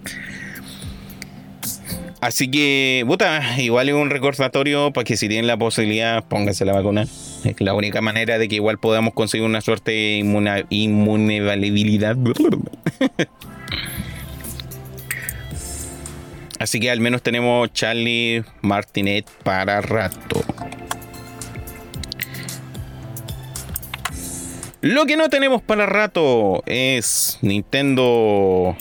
Así 2.21 2.51
que, 2.51 3.05
puta, 3.07 3.61
igual 3.61 3.89
es 3.89 3.95
un 3.95 4.11
recordatorio 4.11 4.93
para 4.93 5.05
que 5.05 5.17
si 5.17 5.29
tienen 5.29 5.47
la 5.47 5.57
posibilidad, 5.57 6.25
pónganse 6.25 6.65
la 6.65 6.73
vacuna. 6.73 7.07
Es 7.45 7.61
la 7.61 7.73
única 7.73 8.01
manera 8.01 8.39
de 8.39 8.49
que 8.49 8.57
igual 8.57 8.79
podamos 8.79 9.15
conseguir 9.15 9.47
una 9.47 9.61
suerte 9.61 9.93
de 9.93 10.67
inmunevalibilidad. 10.71 12.17
Así 16.67 16.81
que 16.81 16.91
al 16.91 16.99
menos 16.99 17.23
tenemos 17.23 17.73
Charlie 17.73 18.43
Martinet 18.61 19.25
para 19.45 19.81
rato. 19.81 20.43
Lo 24.81 25.07
que 25.07 25.17
no 25.17 25.29
tenemos 25.29 25.63
para 25.63 25.87
rato 25.87 26.65
es 26.67 27.39
Nintendo. 27.41 28.77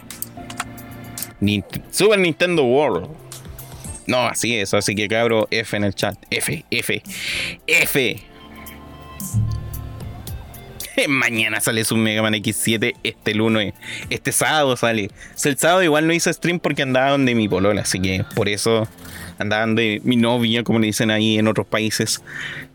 Super 1.92 2.18
Nintendo 2.18 2.64
World. 2.64 3.08
No, 4.08 4.26
así 4.26 4.56
es, 4.56 4.74
así 4.74 4.96
que 4.96 5.08
cabro, 5.08 5.48
F 5.52 5.78
en 5.78 5.84
el 5.84 5.94
chat. 5.94 6.18
F, 6.32 6.66
F, 6.72 7.04
F. 7.68 8.24
Mañana 11.08 11.62
sale 11.62 11.84
su 11.84 11.98
Mega 11.98 12.22
Man 12.22 12.34
X7, 12.34 12.96
este 13.04 13.34
lunes, 13.34 13.74
este 14.10 14.32
sábado 14.32 14.78
sale. 14.78 15.10
el 15.43 15.58
sábado 15.58 15.84
igual 15.84 16.08
no 16.08 16.14
hice 16.14 16.32
stream 16.34 16.60
porque 16.60 16.82
andaba 16.84 17.12
donde 17.12 17.36
mi 17.36 17.48
polola, 17.48 17.82
así 17.82 18.00
que 18.00 18.24
por 18.36 18.50
eso 18.50 18.88
andaba 19.38 19.66
donde 19.66 20.02
mi 20.04 20.16
novia, 20.16 20.64
como 20.64 20.80
le 20.80 20.88
dicen 20.88 21.12
ahí 21.12 21.38
en 21.38 21.48
otros 21.48 21.68
países. 21.68 22.24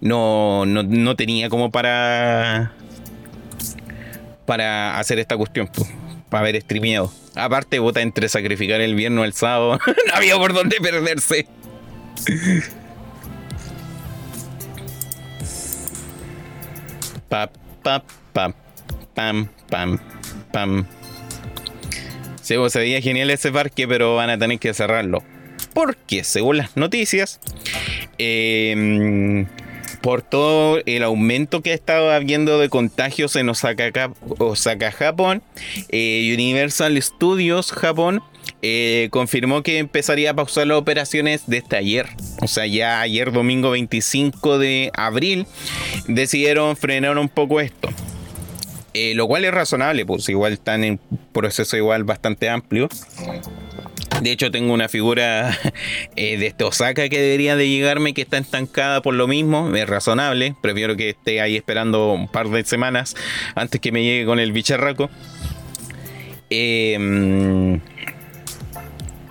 No, 0.00 0.64
no, 0.66 1.16
tenía 1.16 1.48
como 1.48 1.70
para 1.70 2.72
para 4.46 4.98
hacer 4.98 5.18
esta 5.18 5.36
cuestión, 5.36 5.70
para 6.28 6.40
haber 6.42 6.60
streameado. 6.60 7.12
Aparte, 7.36 7.78
vota 7.78 8.00
entre 8.00 8.28
sacrificar 8.28 8.80
el 8.80 8.96
viernes 8.96 9.22
o 9.22 9.24
el 9.24 9.32
sábado. 9.32 9.78
no 10.08 10.14
había 10.14 10.36
por 10.36 10.52
dónde 10.52 10.76
perderse. 10.80 11.46
Pap, 17.28 17.54
pam, 17.82 18.02
pam, 18.32 18.54
pam, 19.14 19.48
pam, 19.68 19.98
pam. 20.52 20.86
Sí, 22.42 22.56
pues, 22.56 22.72
se 22.72 22.80
veía 22.80 23.00
genial 23.00 23.30
ese 23.30 23.52
parque, 23.52 23.86
pero 23.86 24.16
van 24.16 24.30
a 24.30 24.38
tener 24.38 24.58
que 24.58 24.74
cerrarlo. 24.74 25.22
Porque, 25.72 26.24
según 26.24 26.56
las 26.56 26.76
noticias, 26.76 27.40
em, 28.18 29.46
por 30.00 30.22
todo 30.22 30.80
el 30.86 31.02
aumento 31.02 31.62
que 31.62 31.70
ha 31.70 31.74
estado 31.74 32.10
habiendo 32.10 32.58
de 32.58 32.68
contagios 32.68 33.36
en 33.36 33.48
Osaka, 33.48 34.10
Osaka 34.38 34.90
Japón, 34.90 35.42
eh, 35.90 36.32
Universal 36.34 37.00
Studios 37.00 37.72
Japón 37.72 38.22
eh, 38.62 39.08
confirmó 39.10 39.62
que 39.62 39.78
empezaría 39.78 40.30
a 40.30 40.34
pausar 40.34 40.66
las 40.66 40.78
operaciones 40.78 41.44
desde 41.46 41.76
ayer. 41.76 42.08
O 42.42 42.48
sea, 42.48 42.66
ya 42.66 43.00
ayer 43.00 43.32
domingo 43.32 43.70
25 43.70 44.58
de 44.58 44.90
abril 44.94 45.46
decidieron 46.06 46.76
frenar 46.76 47.16
un 47.18 47.28
poco 47.28 47.60
esto. 47.60 47.88
Eh, 48.92 49.14
lo 49.14 49.28
cual 49.28 49.44
es 49.44 49.54
razonable, 49.54 50.04
pues 50.04 50.28
igual 50.28 50.52
están 50.52 50.82
en 50.82 50.98
proceso 51.32 51.76
igual 51.76 52.04
bastante 52.04 52.48
amplio. 52.48 52.88
De 54.20 54.32
hecho, 54.32 54.50
tengo 54.50 54.74
una 54.74 54.88
figura 54.88 55.56
eh, 56.16 56.36
de 56.36 56.48
este 56.48 56.64
Osaka 56.64 57.08
que 57.08 57.20
debería 57.20 57.56
de 57.56 57.68
llegarme, 57.68 58.12
que 58.12 58.22
está 58.22 58.36
estancada 58.36 59.00
por 59.00 59.14
lo 59.14 59.28
mismo. 59.28 59.74
Es 59.74 59.88
razonable. 59.88 60.54
Prefiero 60.60 60.96
que 60.96 61.10
esté 61.10 61.40
ahí 61.40 61.56
esperando 61.56 62.12
un 62.12 62.28
par 62.28 62.48
de 62.48 62.64
semanas 62.64 63.14
antes 63.54 63.80
que 63.80 63.92
me 63.92 64.02
llegue 64.02 64.26
con 64.26 64.40
el 64.40 64.52
bicharraco. 64.52 65.08
Eh, 66.50 67.78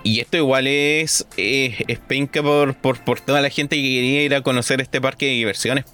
y 0.02 0.20
esto 0.20 0.38
igual 0.38 0.66
es, 0.66 1.26
es, 1.36 1.76
penca 2.06 2.42
por, 2.42 2.74
por, 2.74 3.20
toda 3.20 3.42
la 3.42 3.50
gente 3.50 3.76
que 3.76 3.82
quería 3.82 4.22
ir 4.22 4.34
a 4.34 4.42
conocer 4.42 4.80
este 4.80 4.98
parque 5.00 5.26
de 5.26 5.32
diversiones. 5.32 5.84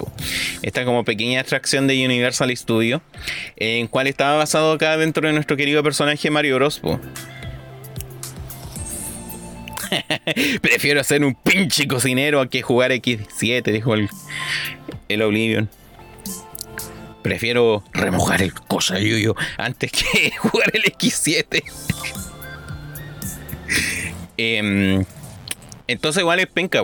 Esta 0.62 0.84
como 0.84 1.04
pequeña 1.04 1.40
atracción 1.40 1.88
de 1.88 2.04
Universal 2.04 2.56
Studios, 2.56 3.02
en 3.56 3.88
cual 3.88 4.06
estaba 4.06 4.36
basado 4.36 4.72
acá 4.72 4.96
dentro 4.96 5.26
de 5.26 5.32
nuestro 5.32 5.56
querido 5.56 5.82
personaje 5.82 6.30
Mario 6.30 6.56
Bros. 6.56 6.80
Prefiero 10.62 11.02
ser 11.02 11.24
un 11.24 11.34
pinche 11.34 11.88
cocinero 11.88 12.40
a 12.40 12.48
que 12.48 12.62
jugar 12.62 12.92
X7, 12.92 13.72
dijo 13.72 13.94
el, 13.94 14.08
el 15.08 15.22
Oblivion. 15.22 15.68
Prefiero 17.22 17.82
remojar 17.92 18.40
el 18.40 18.54
cosa 18.54 19.00
yuyo 19.00 19.34
antes 19.58 19.90
que 19.90 20.30
jugar 20.38 20.70
el 20.74 20.84
X7. 20.84 21.64
Em, 24.36 25.04
entonces 25.88 26.20
igual 26.20 26.40
es 26.40 26.46
penca, 26.46 26.82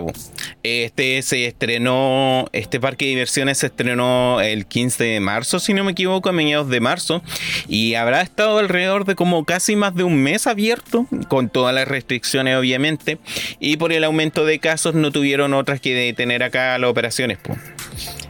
Este 0.63 1.21
se 1.23 1.45
estrenó, 1.45 2.47
este 2.53 2.79
parque 2.79 3.03
de 3.03 3.09
diversiones 3.09 3.57
se 3.57 3.67
estrenó 3.67 4.39
el 4.39 4.65
15 4.65 5.03
de 5.03 5.19
marzo, 5.19 5.59
si 5.59 5.73
no 5.73 5.83
me 5.83 5.91
equivoco, 5.91 6.29
a 6.29 6.31
mediados 6.31 6.69
de 6.69 6.79
marzo, 6.79 7.21
y 7.67 7.95
habrá 7.95 8.21
estado 8.21 8.59
alrededor 8.59 9.03
de 9.03 9.15
como 9.15 9.43
casi 9.43 9.75
más 9.75 9.93
de 9.93 10.05
un 10.05 10.23
mes 10.23 10.47
abierto, 10.47 11.05
con 11.27 11.49
todas 11.49 11.75
las 11.75 11.85
restricciones 11.85 12.55
obviamente, 12.55 13.17
y 13.59 13.75
por 13.75 13.91
el 13.91 14.05
aumento 14.05 14.45
de 14.45 14.59
casos 14.59 14.95
no 14.95 15.11
tuvieron 15.11 15.53
otras 15.53 15.81
que 15.81 15.93
detener 15.93 16.41
acá 16.41 16.77
las 16.77 16.89
operaciones. 16.89 17.39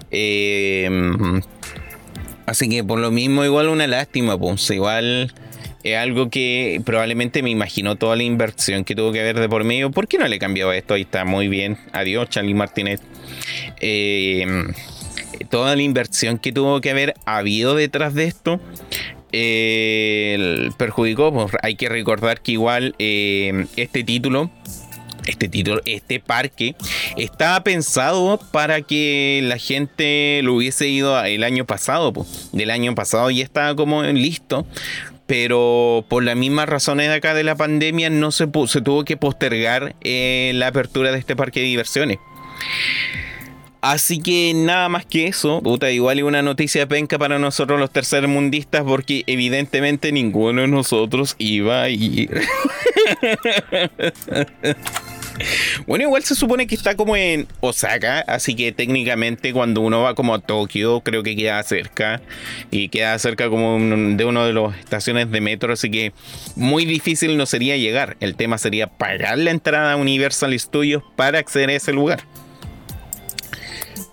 Em, 0.10 1.42
así 2.48 2.68
que 2.68 2.84
por 2.84 2.98
lo 2.98 3.12
mismo 3.12 3.46
igual 3.46 3.70
una 3.70 3.86
lástima, 3.86 4.40
pues 4.40 4.68
igual 4.72 5.32
es 5.84 5.98
algo 5.98 6.30
que 6.30 6.82
probablemente 6.86 7.44
me 7.44 7.50
imaginó 7.50 7.96
toda 7.96 8.16
la 8.16 8.24
inversión 8.24 8.84
que 8.86 8.96
tuvo 8.96 9.12
que 9.12 9.20
haber 9.20 9.40
de 9.40 9.50
por 9.50 9.64
medio. 9.64 9.92
¿Por 9.92 10.08
qué 10.08 10.18
no 10.18 10.28
le 10.28 10.40
cambiaba 10.40 10.76
esto? 10.76 10.94
Ahí 10.94 11.02
está 11.02 11.26
muy 11.26 11.48
bien. 11.48 11.78
Adiós, 11.92 12.30
Charlie 12.30 12.54
Martínez. 12.54 13.02
Eh, 13.82 14.46
toda 15.50 15.76
la 15.76 15.82
inversión 15.82 16.38
que 16.38 16.52
tuvo 16.52 16.80
que 16.82 16.92
haber 16.92 17.16
habido 17.26 17.76
detrás 17.76 18.14
de 18.14 18.26
esto. 18.26 18.62
Eh, 19.34 20.70
perjudicó. 20.78 21.34
Pues, 21.34 21.52
hay 21.62 21.76
que 21.76 21.90
recordar 21.90 22.42
que 22.42 22.54
igual 22.54 22.96
eh, 23.00 23.66
este 23.76 24.04
título 24.04 24.50
este 25.26 25.48
título, 25.48 25.82
este 25.86 26.20
parque, 26.20 26.76
estaba 27.18 27.64
pensado 27.64 28.40
para 28.52 28.82
que 28.82 29.42
la 29.44 29.58
gente 29.58 30.42
lo 30.44 30.56
hubiese 30.56 30.88
ido 30.90 31.22
el 31.24 31.44
año 31.44 31.66
pasado, 31.66 32.12
pues, 32.14 32.50
del 32.52 32.70
año 32.70 32.94
pasado 32.96 33.30
ya 33.30 33.44
estaba 33.44 33.76
como 33.76 34.04
listo, 34.04 34.66
pero 35.26 36.06
por 36.08 36.24
las 36.24 36.36
mismas 36.36 36.68
razones 36.68 37.10
de 37.10 37.16
acá 37.16 37.34
de 37.34 37.44
la 37.44 37.56
pandemia 37.56 38.10
no 38.10 38.32
se, 38.32 38.48
tuvo 38.48 39.06
que 39.06 39.18
postergar 39.18 39.96
eh, 40.02 40.52
la 40.56 40.68
apertura 40.68 41.12
de 41.12 41.20
este 41.20 41.36
parque 41.36 41.62
de 41.62 41.68
diversiones. 41.68 42.18
Así 43.82 44.20
que 44.20 44.54
nada 44.56 44.88
más 44.88 45.06
que 45.06 45.28
eso, 45.28 45.62
puta, 45.62 45.92
igual 45.92 46.18
es 46.18 46.24
una 46.24 46.42
noticia 46.42 46.88
penca 46.88 47.20
para 47.20 47.38
nosotros 47.38 47.80
los 47.80 47.92
tercermundistas 47.92 48.84
porque 48.84 49.24
evidentemente 49.28 50.14
ninguno 50.14 50.62
de 50.62 50.70
nosotros 50.70 51.36
iba 51.38 51.82
a 51.82 51.90
ir. 51.90 52.30
Bueno, 55.88 56.06
igual 56.06 56.24
se 56.24 56.36
supone 56.36 56.68
que 56.68 56.76
está 56.76 56.96
como 56.96 57.16
en 57.16 57.48
Osaka, 57.60 58.20
así 58.20 58.56
que 58.56 58.72
técnicamente 58.72 59.54
cuando 59.54 59.82
uno 59.82 60.02
va 60.02 60.16
como 60.16 60.34
a 60.34 60.40
Tokio, 60.40 61.02
creo 61.02 61.24
que 61.24 61.36
queda 61.36 61.62
cerca. 61.64 62.22
Y 62.72 62.90
queda 62.90 63.18
cerca 63.20 63.50
como 63.50 63.78
de 64.16 64.26
una 64.26 64.46
de 64.46 64.54
las 64.54 64.78
estaciones 64.78 65.32
de 65.32 65.42
metro, 65.42 65.74
así 65.74 65.90
que 65.90 66.14
muy 66.56 66.86
difícil 66.86 67.38
no 67.38 67.46
sería 67.46 67.78
llegar. 67.78 68.18
El 68.20 68.36
tema 68.36 68.58
sería 68.58 68.88
pagar 68.88 69.38
la 69.38 69.52
entrada 69.52 69.94
a 69.94 69.96
Universal 69.96 70.58
Studios 70.60 71.04
para 71.16 71.40
acceder 71.40 71.70
a 71.70 71.74
ese 71.74 71.94
lugar. 71.94 72.24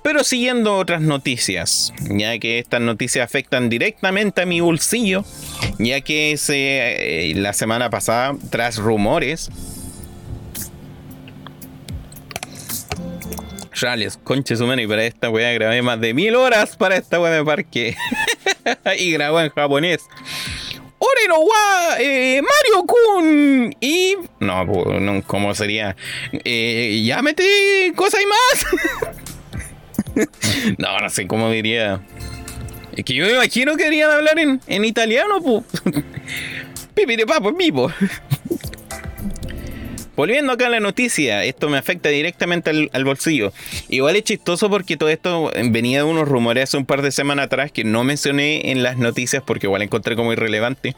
Pero 0.03 0.25
siguiendo 0.25 0.77
otras 0.77 1.03
noticias, 1.03 1.93
ya 2.09 2.39
que 2.39 2.59
estas 2.59 2.81
noticias 2.81 3.23
afectan 3.23 3.69
directamente 3.69 4.41
a 4.41 4.47
mi 4.47 4.61
bolsillo, 4.61 5.27
ya 5.79 6.01
que 6.01 6.39
eh, 6.49 7.35
la 7.37 7.53
semana 7.53 7.91
pasada, 7.91 8.35
tras 8.51 8.79
rumores 8.79 9.51
Conche 14.25 14.57
su 14.57 14.71
y 14.71 14.87
para 14.87 15.05
esta 15.05 15.31
weá 15.31 15.53
grabé 15.55 15.81
más 15.81 15.99
de 15.99 16.13
mil 16.13 16.37
horas 16.37 16.77
para 16.77 16.99
esta 16.99 17.19
weá 17.19 17.33
de 17.33 17.43
parque. 17.43 17.97
y 18.99 19.13
grabó 19.13 19.41
en 19.41 19.49
japonés. 19.49 20.07
Oreno 20.99 21.41
wa 21.41 21.97
eh, 21.99 22.43
Mario 22.43 22.87
Kun 22.87 23.75
y 23.81 24.17
no, 24.39 24.67
no 24.67 25.23
¿cómo 25.27 25.55
sería? 25.55 25.97
Eh, 26.45 27.03
ya 27.07 27.23
metí 27.23 27.43
cosas 27.97 28.21
y 28.21 28.27
más. 28.27 28.67
no, 30.79 30.99
no 31.01 31.09
sé 31.09 31.27
cómo 31.27 31.51
diría. 31.51 32.03
Es 32.95 33.03
que 33.03 33.15
yo 33.15 33.25
me 33.25 33.33
imagino 33.33 33.79
que 33.79 33.85
querían 33.85 34.11
hablar 34.11 34.39
en, 34.39 34.85
italiano, 34.85 35.41
pues. 35.41 35.65
Pipi 36.95 37.17
de 37.17 37.27
papo, 37.27 37.51
vivo. 37.53 37.91
Volviendo 40.21 40.53
acá 40.53 40.67
a 40.67 40.69
la 40.69 40.81
noticia, 40.81 41.45
esto 41.45 41.71
me 41.71 41.79
afecta 41.79 42.11
directamente 42.11 42.91
al, 42.93 43.05
bolsillo. 43.07 43.55
Igual 43.89 44.17
es 44.17 44.25
chistoso 44.25 44.69
porque 44.69 44.99
todo 44.99 45.09
esto 45.09 45.51
venía 45.71 46.01
de 46.01 46.05
unos 46.05 46.29
rumores 46.29 46.65
hace 46.65 46.77
un 46.77 46.85
par 46.85 47.01
de 47.01 47.11
semanas 47.11 47.47
atrás 47.47 47.73
que 47.73 47.85
no 47.85 48.05
mencioné 48.05 48.71
en 48.71 48.83
las 48.83 48.99
noticias 48.99 49.43
porque 49.43 49.67
igual 49.67 49.81
encontré 49.81 50.17
como 50.17 50.35
irrelevante. 50.35 50.95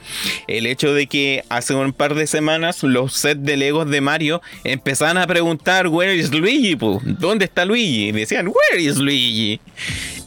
El 0.49 0.67
hecho 0.67 0.93
de 0.93 1.07
que 1.07 1.45
hace 1.51 1.73
un 1.73 1.93
par 1.93 2.17
de 2.17 2.27
semanas 2.27 2.83
los 2.83 3.15
sets 3.15 3.45
de 3.45 3.57
Legos 3.57 3.89
de 3.89 4.01
Mario 4.01 4.43
empezaban 4.65 5.19
a 5.19 5.27
preguntar, 5.29 5.87
¿Where 5.87 6.17
is 6.17 6.33
Luigi? 6.33 6.77
¿Dónde 7.05 7.45
está 7.45 7.65
Luigi? 7.65 8.11
Decían, 8.11 8.49
¿Where 8.49 8.83
is 8.83 8.97
Luigi? 8.97 9.61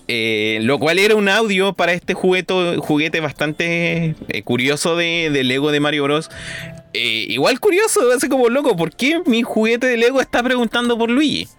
Eh, 0.08 0.60
lo 0.62 0.78
cual 0.78 1.00
era 1.00 1.16
un 1.16 1.30
audio 1.30 1.74
para 1.74 1.94
este 1.94 2.14
juguete, 2.14 3.20
bastante 3.20 4.16
eh, 4.28 4.42
curioso 4.44 4.96
de, 4.96 5.32
Lego 5.44 5.72
de 5.72 5.80
Mario 5.80 6.04
Bros. 6.04 6.30
Eh, 6.96 7.26
igual 7.30 7.60
curioso, 7.60 8.00
hace 8.16 8.30
como 8.30 8.48
loco, 8.48 8.78
¿por 8.78 8.96
qué 8.96 9.22
mi 9.26 9.42
juguete 9.42 9.88
de 9.88 9.98
Lego 9.98 10.22
está 10.22 10.42
preguntando 10.42 10.98
por 10.98 11.10
Luigi? 11.10 11.50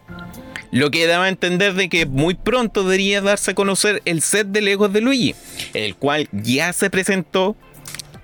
Lo 0.70 0.90
que 0.90 1.06
daba 1.06 1.26
a 1.26 1.28
entender 1.28 1.74
de 1.74 1.90
que 1.90 2.06
muy 2.06 2.34
pronto 2.34 2.84
debería 2.84 3.20
darse 3.20 3.50
a 3.50 3.54
conocer 3.54 4.00
el 4.06 4.22
set 4.22 4.46
de 4.46 4.62
Legos 4.62 4.92
de 4.94 5.02
Luigi, 5.02 5.34
el 5.74 5.94
cual 5.94 6.28
ya 6.32 6.72
se 6.72 6.88
presentó 6.88 7.54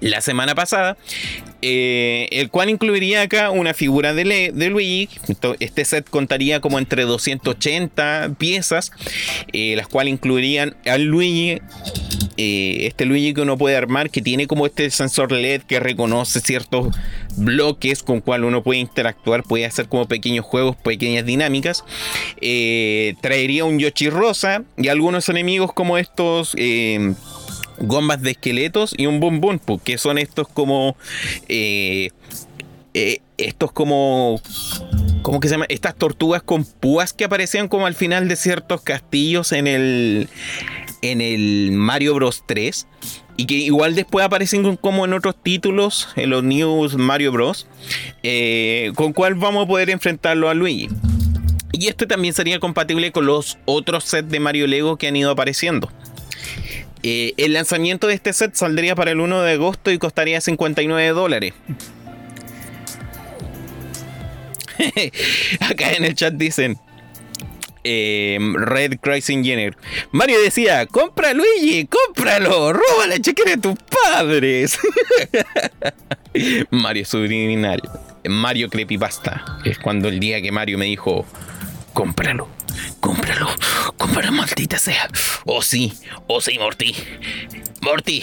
la 0.00 0.22
semana 0.22 0.54
pasada, 0.54 0.96
eh, 1.60 2.28
el 2.32 2.50
cual 2.50 2.70
incluiría 2.70 3.22
acá 3.22 3.50
una 3.50 3.74
figura 3.74 4.14
de, 4.14 4.50
de, 4.52 4.70
Luigi. 4.70 5.08
Este 5.60 5.84
set 5.84 6.08
contaría 6.08 6.60
como 6.60 6.78
entre 6.78 7.02
280 7.04 8.36
piezas, 8.38 8.90
eh, 9.52 9.74
las 9.76 9.86
cuales 9.86 10.14
incluirían 10.14 10.76
al 10.86 11.04
Luigi, 11.04 11.60
eh, 12.36 12.86
este 12.86 13.04
Luigi 13.04 13.34
que 13.34 13.42
uno 13.42 13.58
puede 13.58 13.76
armar, 13.76 14.10
que 14.10 14.22
tiene 14.22 14.46
como 14.46 14.66
este 14.66 14.90
sensor 14.90 15.32
LED 15.32 15.62
que 15.62 15.80
reconoce 15.80 16.40
ciertos 16.40 16.94
bloques 17.36 18.02
con 18.02 18.20
cual 18.20 18.44
uno 18.44 18.62
puede 18.62 18.80
interactuar, 18.80 19.42
puede 19.42 19.66
hacer 19.66 19.88
como 19.88 20.06
pequeños 20.06 20.44
juegos, 20.44 20.76
pequeñas 20.76 21.24
dinámicas. 21.24 21.84
traería 23.20 23.64
un 23.64 23.78
Yoshi 23.78 24.10
rosa 24.10 24.62
y 24.76 24.88
algunos 24.88 25.28
enemigos 25.28 25.72
como 25.72 25.98
estos 25.98 26.54
gomas 27.82 28.22
de 28.22 28.32
esqueletos 28.32 28.94
y 28.96 29.06
un 29.06 29.20
boom 29.20 29.40
boom, 29.40 29.60
que 29.84 29.98
son 29.98 30.18
estos 30.18 30.48
como... 30.48 30.96
Eh, 31.48 32.10
eh, 32.94 33.20
estos 33.38 33.72
como... 33.72 34.40
¿Cómo 35.22 35.40
que 35.40 35.48
se 35.48 35.54
llama? 35.54 35.66
Estas 35.68 35.94
tortugas 35.94 36.42
con 36.42 36.64
púas 36.64 37.12
que 37.12 37.24
aparecían 37.24 37.68
como 37.68 37.86
al 37.86 37.94
final 37.94 38.28
de 38.28 38.36
ciertos 38.36 38.82
castillos 38.82 39.52
en 39.52 39.66
el... 39.66 40.28
En 41.00 41.20
el 41.20 41.72
Mario 41.72 42.14
Bros 42.14 42.44
3 42.46 42.86
y 43.36 43.46
que 43.46 43.54
igual 43.54 43.96
después 43.96 44.24
aparecen 44.24 44.76
como 44.76 45.04
en 45.04 45.14
otros 45.14 45.34
títulos, 45.42 46.08
en 46.14 46.30
los 46.30 46.44
News 46.44 46.96
Mario 46.96 47.32
Bros, 47.32 47.66
eh, 48.22 48.92
con 48.94 49.12
cual 49.12 49.34
vamos 49.34 49.64
a 49.64 49.68
poder 49.68 49.90
enfrentarlo 49.90 50.48
a 50.48 50.54
Luigi. 50.54 50.88
Y 51.72 51.88
este 51.88 52.06
también 52.06 52.34
sería 52.34 52.60
compatible 52.60 53.10
con 53.10 53.26
los 53.26 53.58
otros 53.64 54.04
sets 54.04 54.28
de 54.28 54.38
Mario 54.38 54.68
Lego 54.68 54.96
que 54.96 55.08
han 55.08 55.16
ido 55.16 55.32
apareciendo. 55.32 55.90
Eh, 57.02 57.32
el 57.36 57.54
lanzamiento 57.54 58.06
de 58.06 58.14
este 58.14 58.32
set 58.32 58.54
saldría 58.54 58.94
para 58.94 59.10
el 59.10 59.18
1 59.18 59.42
de 59.42 59.52
agosto 59.52 59.90
y 59.90 59.98
costaría 59.98 60.40
59 60.40 61.08
dólares. 61.08 61.54
Acá 65.60 65.92
en 65.92 66.04
el 66.04 66.14
chat 66.14 66.34
dicen. 66.34 66.78
Eh, 67.84 68.38
Red 68.54 68.98
Crising 69.00 69.42
Jenner. 69.44 69.76
Mario 70.12 70.40
decía, 70.40 70.86
compra 70.86 71.34
Luigi, 71.34 71.86
cómpralo, 71.86 72.72
roba 72.72 73.08
la 73.08 73.18
chequera 73.18 73.52
de 73.52 73.56
tus 73.56 73.74
padres. 74.04 74.78
Mario 76.70 77.04
subliminal. 77.04 77.82
Mario 78.24 78.70
Creepypasta. 78.70 79.58
Es 79.64 79.78
cuando 79.78 80.08
el 80.08 80.20
día 80.20 80.40
que 80.40 80.52
Mario 80.52 80.78
me 80.78 80.84
dijo, 80.84 81.26
cómpralo, 81.92 82.48
cómpralo, 83.00 83.48
cómpralo, 83.96 84.32
maldita 84.32 84.78
sea. 84.78 85.08
Oh 85.44 85.62
sí, 85.62 85.92
oh 86.28 86.40
sí, 86.40 86.58
Morty. 86.60 86.94
Morty, 87.80 88.22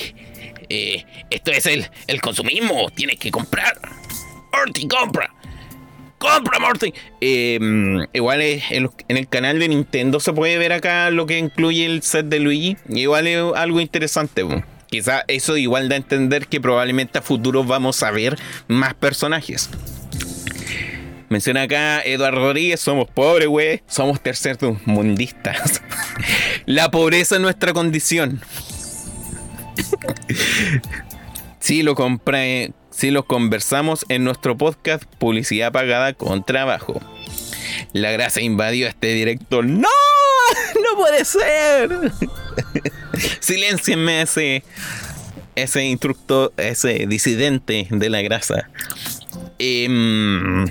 eh, 0.69 1.05
esto 1.29 1.51
es 1.51 1.65
el, 1.65 1.89
el 2.07 2.21
consumismo, 2.21 2.89
tienes 2.91 3.19
que 3.19 3.29
comprar. 3.29 3.77
Morty, 4.53 4.87
compra. 4.87 5.33
¡Compra, 6.19 6.59
Morty! 6.59 6.93
Em, 7.21 8.05
igual 8.13 8.41
en, 8.41 8.89
el 9.07 9.27
canal 9.29 9.57
de 9.57 9.69
Nintendo 9.69 10.19
se 10.19 10.33
puede 10.33 10.57
ver 10.57 10.73
acá 10.73 11.09
lo 11.11 11.25
que 11.25 11.37
incluye 11.37 11.85
el 11.85 12.03
set 12.03 12.25
de 12.27 12.39
Luigi. 12.39 12.77
Igual 12.89 13.25
es 13.25 13.41
algo 13.55 13.79
interesante. 13.79 14.45
Quizá 14.87 15.23
eso 15.27 15.55
igual 15.55 15.87
da 15.87 15.95
a 15.95 15.97
entender 15.97 16.47
que 16.47 16.59
probablemente 16.59 17.19
a 17.19 17.21
futuro 17.21 17.63
vamos 17.63 18.03
a 18.03 18.11
ver 18.11 18.37
más 18.67 18.93
personajes. 18.95 19.69
Menciona 21.29 21.61
acá 21.61 22.01
Eduardo 22.01 22.41
Rodríguez, 22.41 22.81
somos 22.81 23.09
pobres, 23.09 23.47
güey. 23.47 23.81
Somos 23.87 24.19
mundistas. 24.85 25.81
La 26.65 26.91
pobreza 26.91 27.35
es 27.35 27.41
nuestra 27.41 27.71
condición. 27.71 28.41
Si 31.59 31.83
lo 31.83 31.93
compré, 31.93 32.71
si 32.99 33.11
lo 33.11 33.23
conversamos 33.23 34.05
en 34.09 34.25
nuestro 34.25 34.57
podcast 34.57 35.05
Publicidad 35.19 35.71
Pagada 35.71 36.11
con 36.11 36.43
Trabajo. 36.43 36.99
La 37.93 38.11
grasa 38.11 38.41
invadió 38.41 38.89
este 38.89 39.13
director. 39.13 39.63
¡No! 39.65 39.87
¡No 40.75 40.97
puede 40.97 41.23
ser! 41.23 42.11
Silencienme 43.39 44.23
ese, 44.23 44.63
ese 45.55 45.85
instructor, 45.85 46.51
ese 46.57 47.07
disidente 47.07 47.87
de 47.89 48.09
la 48.09 48.21
grasa. 48.21 48.69
Em, 49.59 50.65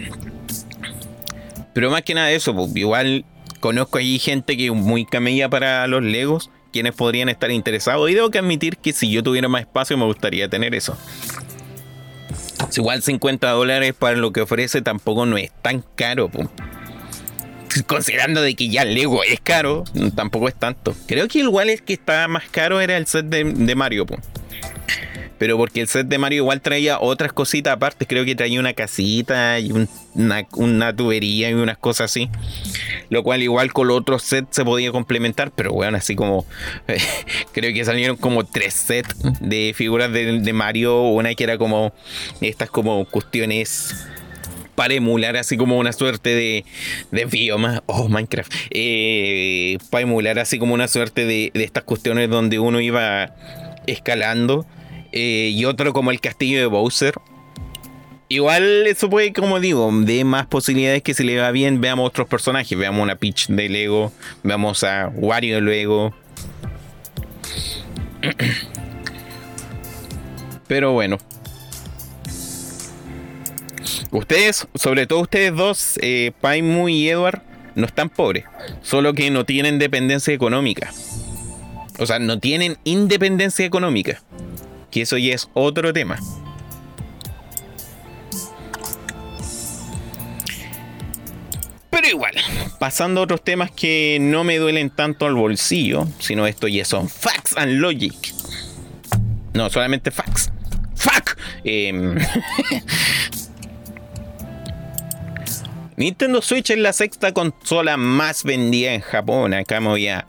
pero 1.72 1.90
más 1.90 2.02
que 2.02 2.12
nada 2.12 2.30
eso, 2.30 2.54
pues, 2.54 2.76
igual 2.76 3.24
conozco 3.60 3.96
allí 3.96 4.18
gente 4.18 4.58
que 4.58 4.66
es 4.66 4.72
muy 4.74 5.06
camella 5.06 5.48
para 5.48 5.86
los 5.86 6.02
Legos, 6.02 6.50
quienes 6.74 6.92
podrían 6.92 7.30
estar 7.30 7.50
interesados. 7.50 8.10
Y 8.10 8.12
debo 8.12 8.30
que 8.30 8.38
admitir 8.38 8.76
que 8.76 8.92
si 8.92 9.10
yo 9.10 9.22
tuviera 9.22 9.48
más 9.48 9.62
espacio 9.62 9.96
me 9.96 10.04
gustaría 10.04 10.46
tener 10.50 10.74
eso. 10.74 10.94
Igual 12.76 13.02
50 13.02 13.50
dólares 13.50 13.94
para 13.98 14.16
lo 14.16 14.32
que 14.32 14.42
ofrece 14.42 14.82
tampoco 14.82 15.26
no 15.26 15.36
es 15.36 15.50
tan 15.62 15.84
caro. 15.96 16.28
pues 16.28 16.48
considerando 17.86 18.42
de 18.42 18.54
que 18.54 18.68
ya 18.68 18.84
Lego 18.84 19.22
es 19.24 19.40
caro, 19.40 19.84
tampoco 20.14 20.48
es 20.48 20.54
tanto. 20.54 20.94
Creo 21.06 21.28
que 21.28 21.40
igual 21.40 21.70
el 21.70 21.82
que 21.82 21.94
estaba 21.94 22.28
más 22.28 22.44
caro 22.50 22.80
era 22.80 22.96
el 22.96 23.06
set 23.06 23.26
de, 23.26 23.74
Mario. 23.74 24.06
Pero 25.38 25.56
porque 25.56 25.80
el 25.80 25.88
set 25.88 26.06
de 26.06 26.18
Mario 26.18 26.42
igual 26.42 26.60
traía 26.60 26.98
otras 27.00 27.32
cositas 27.32 27.72
aparte. 27.74 28.06
Creo 28.06 28.24
que 28.24 28.34
traía 28.34 28.60
una 28.60 28.72
casita 28.72 29.58
y 29.60 29.72
una, 30.14 30.96
tubería 30.96 31.50
y 31.50 31.54
unas 31.54 31.78
cosas 31.78 32.10
así. 32.10 32.28
Lo 33.10 33.22
cual 33.22 33.42
igual 33.42 33.72
con 33.72 33.88
los 33.88 33.98
otros 33.98 34.22
sets 34.22 34.48
se 34.56 34.64
podía 34.64 34.92
complementar. 34.92 35.50
Pero 35.54 35.72
bueno, 35.72 35.96
así 35.96 36.14
como... 36.14 36.46
creo 37.52 37.72
que 37.72 37.84
salieron 37.84 38.16
como 38.16 38.44
tres 38.44 38.74
sets 38.74 39.16
de 39.40 39.72
figuras 39.74 40.12
de, 40.12 40.40
de 40.40 40.52
Mario. 40.52 41.02
Una 41.02 41.34
que 41.34 41.44
era 41.44 41.58
como... 41.58 41.92
Estas 42.40 42.70
como 42.70 43.04
cuestiones 43.04 43.94
para 44.78 44.94
emular 44.94 45.36
así 45.36 45.56
como 45.56 45.76
una 45.76 45.92
suerte 45.92 46.36
de, 46.36 46.64
de 47.10 47.24
bioma. 47.24 47.82
Oh, 47.86 48.08
Minecraft. 48.08 48.52
Eh, 48.70 49.76
para 49.90 50.02
emular 50.02 50.38
así 50.38 50.60
como 50.60 50.72
una 50.72 50.86
suerte 50.86 51.24
de, 51.24 51.50
estas 51.54 51.82
cuestiones 51.82 52.30
donde 52.30 52.60
uno 52.60 52.80
iba 52.80 53.34
escalando. 53.88 54.66
Eh, 55.12 55.50
y 55.54 55.64
otro 55.64 55.92
como 55.92 56.10
el 56.10 56.20
castillo 56.20 56.58
de 56.58 56.66
Bowser. 56.66 57.14
Igual 58.28 58.86
eso 58.86 59.08
puede, 59.08 59.32
como 59.32 59.58
digo, 59.58 59.90
de 60.02 60.22
más 60.24 60.46
posibilidades 60.46 61.02
que 61.02 61.14
si 61.14 61.24
le 61.24 61.38
va 61.38 61.50
bien, 61.50 61.80
veamos 61.80 62.06
otros 62.06 62.28
personajes. 62.28 62.76
Veamos 62.76 63.02
una 63.02 63.16
Peach 63.16 63.46
de 63.48 63.68
Lego, 63.68 64.12
veamos 64.42 64.84
a 64.84 65.10
Wario 65.14 65.60
luego. 65.60 66.14
Pero 70.68 70.92
bueno, 70.92 71.16
Ustedes, 74.10 74.66
sobre 74.74 75.06
todo 75.06 75.20
ustedes 75.20 75.54
dos, 75.54 75.98
eh, 76.00 76.32
Paimu 76.40 76.88
y 76.88 77.08
Edward, 77.08 77.42
no 77.74 77.84
están 77.84 78.08
pobres, 78.08 78.44
solo 78.82 79.12
que 79.12 79.30
no 79.30 79.44
tienen 79.44 79.78
dependencia 79.78 80.32
económica. 80.32 80.92
O 81.98 82.06
sea, 82.06 82.18
no 82.18 82.38
tienen 82.38 82.78
independencia 82.84 83.66
económica. 83.66 84.22
Que 84.90 85.02
eso 85.02 85.18
ya 85.18 85.34
es 85.34 85.48
otro 85.54 85.92
tema. 85.92 86.18
Pero 91.90 92.06
igual, 92.06 92.34
pasando 92.78 93.20
a 93.20 93.24
otros 93.24 93.42
temas 93.42 93.70
que 93.70 94.18
no 94.20 94.44
me 94.44 94.58
duelen 94.58 94.90
tanto 94.90 95.26
al 95.26 95.34
bolsillo, 95.34 96.06
sino 96.20 96.46
esto 96.46 96.68
ya 96.68 96.84
son 96.84 97.08
facts 97.08 97.56
and 97.56 97.80
logic. 97.80 98.14
No, 99.54 99.68
solamente 99.68 100.10
facts. 100.10 100.52
¡Fuck! 100.94 101.36
Eh, 101.64 101.92
Nintendo 105.96 106.40
Switch 106.40 106.70
es 106.70 106.78
la 106.78 106.92
sexta 106.92 107.32
consola 107.32 107.96
más 107.96 108.44
vendida 108.44 108.94
en 108.94 109.00
Japón. 109.00 109.52
Acá 109.54 109.80
me 109.80 109.88
voy 109.88 110.06
a 110.06 110.24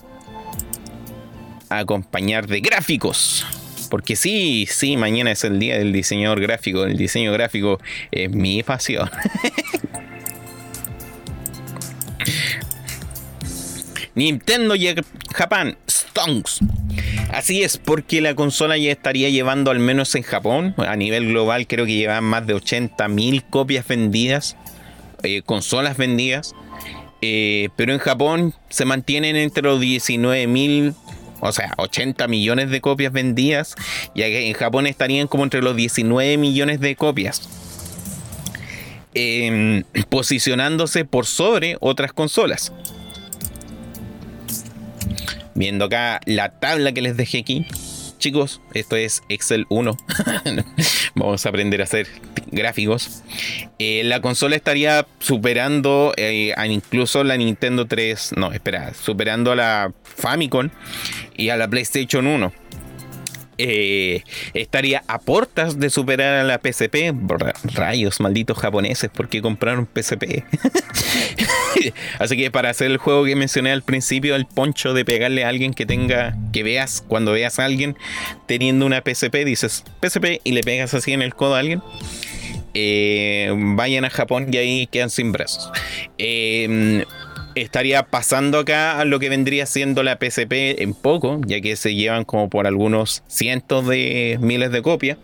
acompañar 1.69 2.47
de 2.47 2.61
gráficos. 2.61 3.45
Porque 3.89 4.15
sí, 4.15 4.67
sí, 4.69 4.97
mañana 4.97 5.31
es 5.31 5.43
el 5.43 5.59
día 5.59 5.77
del 5.77 5.91
diseñador 5.91 6.39
gráfico. 6.41 6.85
El 6.85 6.97
diseño 6.97 7.31
gráfico 7.33 7.79
es 8.11 8.29
mi 8.31 8.63
pasión. 8.63 9.09
Nintendo 14.15 14.75
Japan 15.33 15.77
Stonks. 15.89 16.59
Así 17.31 17.63
es, 17.63 17.77
porque 17.77 18.21
la 18.21 18.35
consola 18.35 18.77
ya 18.77 18.91
estaría 18.91 19.29
llevando, 19.29 19.71
al 19.71 19.79
menos 19.79 20.15
en 20.15 20.23
Japón, 20.23 20.73
a 20.77 20.95
nivel 20.95 21.27
global, 21.27 21.67
creo 21.67 21.85
que 21.85 21.93
llevan 21.93 22.23
más 22.23 22.47
de 22.47 22.55
80.000 22.55 23.43
copias 23.49 23.87
vendidas 23.87 24.57
eh, 25.23 25.41
consolas 25.45 25.97
vendidas. 25.97 26.55
Eh, 27.21 27.69
pero 27.75 27.91
en 27.91 27.99
Japón 27.99 28.53
se 28.69 28.85
mantienen 28.85 29.35
entre 29.35 29.63
los 29.63 29.79
19 29.81 30.47
mil, 30.47 30.93
o 31.41 31.51
sea, 31.51 31.73
80 31.77 32.27
millones 32.27 32.69
de 32.69 32.81
copias 32.81 33.11
vendidas. 33.11 33.75
Y 34.13 34.23
en 34.23 34.53
Japón 34.53 34.87
estarían 34.87 35.27
como 35.27 35.43
entre 35.43 35.61
los 35.61 35.75
19 35.75 36.37
millones 36.37 36.79
de 36.79 36.95
copias. 36.95 37.47
Em, 39.13 39.83
posicionándose 40.09 41.05
por 41.05 41.25
sobre 41.25 41.77
otras 41.79 42.13
consolas. 42.13 42.71
Viendo 45.55 45.85
acá 45.85 46.21
la 46.25 46.59
tabla 46.59 46.93
que 46.93 47.01
les 47.01 47.17
dejé 47.17 47.39
aquí 47.39 47.65
chicos, 48.19 48.61
esto 48.73 48.95
es 48.95 49.23
Excel 49.29 49.65
1. 49.69 49.97
Vamos 51.15 51.45
a 51.45 51.49
aprender 51.49 51.81
a 51.81 51.85
hacer 51.85 52.07
gráficos. 52.51 53.23
Eh, 53.79 54.03
la 54.03 54.21
consola 54.21 54.55
estaría 54.55 55.07
superando 55.19 56.13
eh, 56.17 56.53
a 56.55 56.67
incluso 56.67 57.23
la 57.23 57.37
Nintendo 57.37 57.87
3, 57.87 58.33
no, 58.37 58.51
espera, 58.51 58.93
superando 58.93 59.53
a 59.53 59.55
la 59.55 59.93
Famicom 60.03 60.69
y 61.39 61.49
a 61.49 61.57
la 61.57 61.67
PlayStation 61.67 62.27
1. 62.27 62.51
Eh, 63.61 64.23
estaría 64.53 65.03
a 65.07 65.19
portas 65.19 65.79
de 65.79 65.89
superar 65.89 66.35
a 66.35 66.43
la 66.43 66.61
PSP. 66.63 67.13
Rayos, 67.75 68.21
malditos 68.21 68.57
japoneses, 68.57 69.09
¿por 69.09 69.27
qué 69.27 69.41
compraron 69.41 69.85
PSP? 69.85 70.43
Así 72.19 72.37
que 72.37 72.51
para 72.51 72.69
hacer 72.69 72.89
el 72.89 72.97
juego 72.97 73.25
que 73.25 73.35
mencioné 73.35 73.71
al 73.71 73.81
principio, 73.81 74.35
el 74.35 74.45
poncho 74.45 74.93
de 74.93 75.03
pegarle 75.03 75.43
a 75.43 75.49
alguien 75.49 75.73
que 75.73 75.85
tenga, 75.85 76.37
que 76.53 76.63
veas, 76.63 77.03
cuando 77.05 77.33
veas 77.33 77.59
a 77.59 77.65
alguien 77.65 77.97
teniendo 78.45 78.85
una 78.85 79.01
PSP, 79.01 79.43
dices 79.45 79.83
PSP 80.01 80.39
y 80.43 80.53
le 80.53 80.61
pegas 80.61 80.93
así 80.93 81.11
en 81.11 81.21
el 81.21 81.35
codo 81.35 81.55
a 81.55 81.59
alguien. 81.59 81.81
Eh, 82.73 83.51
vayan 83.75 84.05
a 84.05 84.09
Japón 84.09 84.47
y 84.51 84.57
ahí 84.57 84.87
quedan 84.87 85.09
sin 85.09 85.33
brazos. 85.33 85.69
Eh, 86.17 87.03
estaría 87.61 88.03
pasando 88.03 88.59
acá 88.59 88.99
a 88.99 89.05
lo 89.05 89.19
que 89.19 89.29
vendría 89.29 89.65
siendo 89.65 90.03
la 90.03 90.17
PSP 90.17 90.81
en 90.81 90.93
poco, 90.93 91.39
ya 91.45 91.61
que 91.61 91.75
se 91.75 91.95
llevan 91.95 92.25
como 92.25 92.49
por 92.49 92.67
algunos 92.67 93.23
cientos 93.27 93.87
de 93.87 94.37
miles 94.41 94.71
de 94.71 94.81
copias. 94.81 95.17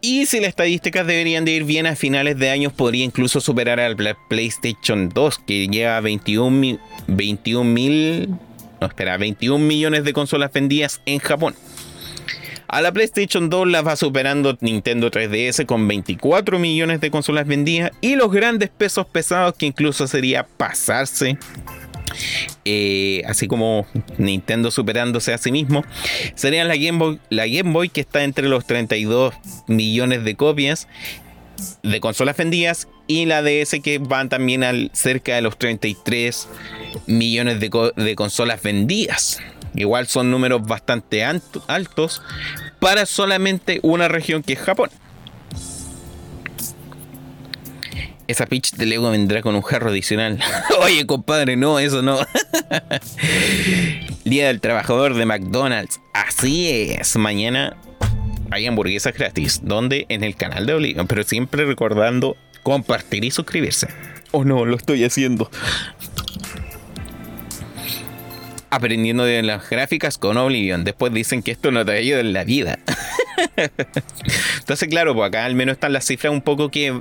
Y 0.00 0.26
si 0.26 0.38
las 0.38 0.50
estadísticas 0.50 1.06
deberían 1.06 1.46
de 1.46 1.52
ir 1.52 1.64
bien 1.64 1.86
a 1.86 1.96
finales 1.96 2.38
de 2.38 2.50
años, 2.50 2.74
podría 2.74 3.04
incluso 3.04 3.40
superar 3.40 3.80
al 3.80 3.96
PlayStation 4.28 5.08
2, 5.08 5.38
que 5.46 5.66
lleva 5.66 6.00
21 6.00 6.50
mil, 7.64 8.28
no 8.80 8.86
espera, 8.86 9.16
21 9.16 9.64
millones 9.64 10.04
de 10.04 10.12
consolas 10.12 10.52
vendidas 10.52 11.00
en 11.06 11.20
Japón. 11.20 11.54
A 12.74 12.82
la 12.82 12.90
PlayStation 12.90 13.50
2 13.50 13.68
la 13.68 13.82
va 13.82 13.94
superando 13.94 14.58
Nintendo 14.60 15.08
3DS 15.08 15.64
con 15.64 15.86
24 15.86 16.58
millones 16.58 17.00
de 17.00 17.08
consolas 17.08 17.46
vendidas 17.46 17.92
y 18.00 18.16
los 18.16 18.32
grandes 18.32 18.68
pesos 18.68 19.06
pesados 19.06 19.54
que 19.54 19.66
incluso 19.66 20.08
sería 20.08 20.44
pasarse 20.44 21.38
eh, 22.64 23.22
así 23.28 23.46
como 23.46 23.86
Nintendo 24.18 24.72
superándose 24.72 25.32
a 25.32 25.38
sí 25.38 25.52
mismo, 25.52 25.84
serían 26.34 26.66
la 26.66 26.74
Game, 26.74 26.98
Boy, 26.98 27.20
la 27.30 27.46
Game 27.46 27.70
Boy 27.70 27.90
que 27.90 28.00
está 28.00 28.24
entre 28.24 28.48
los 28.48 28.66
32 28.66 29.34
millones 29.68 30.24
de 30.24 30.34
copias 30.34 30.88
de 31.84 32.00
consolas 32.00 32.36
vendidas 32.36 32.88
y 33.06 33.26
la 33.26 33.42
DS 33.42 33.76
que 33.84 33.98
van 33.98 34.28
también 34.28 34.64
al 34.64 34.90
cerca 34.92 35.36
de 35.36 35.42
los 35.42 35.58
33 35.58 36.48
millones 37.06 37.60
de, 37.60 37.92
de 37.94 38.16
consolas 38.16 38.60
vendidas. 38.64 39.40
Igual 39.76 40.06
son 40.06 40.30
números 40.30 40.62
bastante 40.66 41.24
altos 41.24 42.22
para 42.84 43.06
solamente 43.06 43.80
una 43.82 44.08
región 44.08 44.42
que 44.42 44.52
es 44.52 44.58
Japón. 44.58 44.90
Esa 48.28 48.44
pitch 48.44 48.72
de 48.72 48.84
Lego 48.84 49.10
vendrá 49.10 49.40
con 49.40 49.54
un 49.54 49.62
jarro 49.62 49.88
adicional. 49.88 50.38
Oye, 50.80 51.06
compadre, 51.06 51.56
no, 51.56 51.78
eso 51.78 52.02
no. 52.02 52.18
Día 54.26 54.48
del 54.48 54.60
Trabajador 54.60 55.14
de 55.14 55.24
McDonald's. 55.24 55.98
Así 56.12 56.68
es. 56.68 57.16
Mañana 57.16 57.74
hay 58.50 58.66
hamburguesas 58.66 59.14
gratis. 59.14 59.62
¿Dónde? 59.62 60.04
En 60.10 60.22
el 60.22 60.36
canal 60.36 60.66
de 60.66 60.74
Oblivion. 60.74 61.06
Pero 61.06 61.24
siempre 61.24 61.64
recordando 61.64 62.36
compartir 62.62 63.24
y 63.24 63.30
suscribirse. 63.30 63.88
Oh 64.30 64.44
no, 64.44 64.66
lo 64.66 64.76
estoy 64.76 65.04
haciendo. 65.04 65.50
Aprendiendo 68.74 69.24
de 69.24 69.40
las 69.44 69.70
gráficas 69.70 70.18
con 70.18 70.36
Oblivion. 70.36 70.82
Después 70.82 71.12
dicen 71.12 71.44
que 71.44 71.52
esto 71.52 71.70
no 71.70 71.84
te 71.84 71.92
ayuda 71.92 72.18
en 72.18 72.32
la 72.32 72.42
vida. 72.42 72.80
Entonces, 74.58 74.88
claro, 74.88 75.14
pues 75.14 75.28
acá 75.28 75.44
al 75.44 75.54
menos 75.54 75.74
están 75.74 75.92
las 75.92 76.04
cifras 76.04 76.32
un 76.32 76.42
poco 76.42 76.72
que 76.72 76.92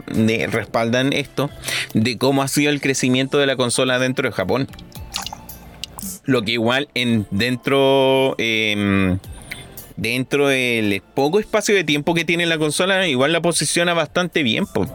respaldan 0.52 1.14
esto 1.14 1.50
de 1.96 2.20
cómo 2.20 2.44
ha 2.44 2.48
sido 2.48 2.70
el 2.70 2.80
crecimiento 2.80 3.40
de 3.40 3.48
la 3.48 3.56
consola 3.56 3.98
dentro 3.98 4.30
de 4.30 4.36
Japón. 4.36 4.68
Lo 6.26 6.44
que 6.44 6.52
igual 6.52 6.90
en 6.94 7.26
dentro 7.32 8.36
em, 8.38 9.18
dentro 9.98 10.50
del 10.50 11.02
poco 11.16 11.40
espacio 11.40 11.74
de 11.74 11.84
tiempo 11.84 12.14
que 12.14 12.24
tiene 12.24 12.46
la 12.46 12.60
consola, 12.60 13.08
igual 13.08 13.34
la 13.34 13.42
posiciona 13.42 13.96
bastante 13.96 14.44
bien. 14.44 14.66
Pues. 14.68 14.92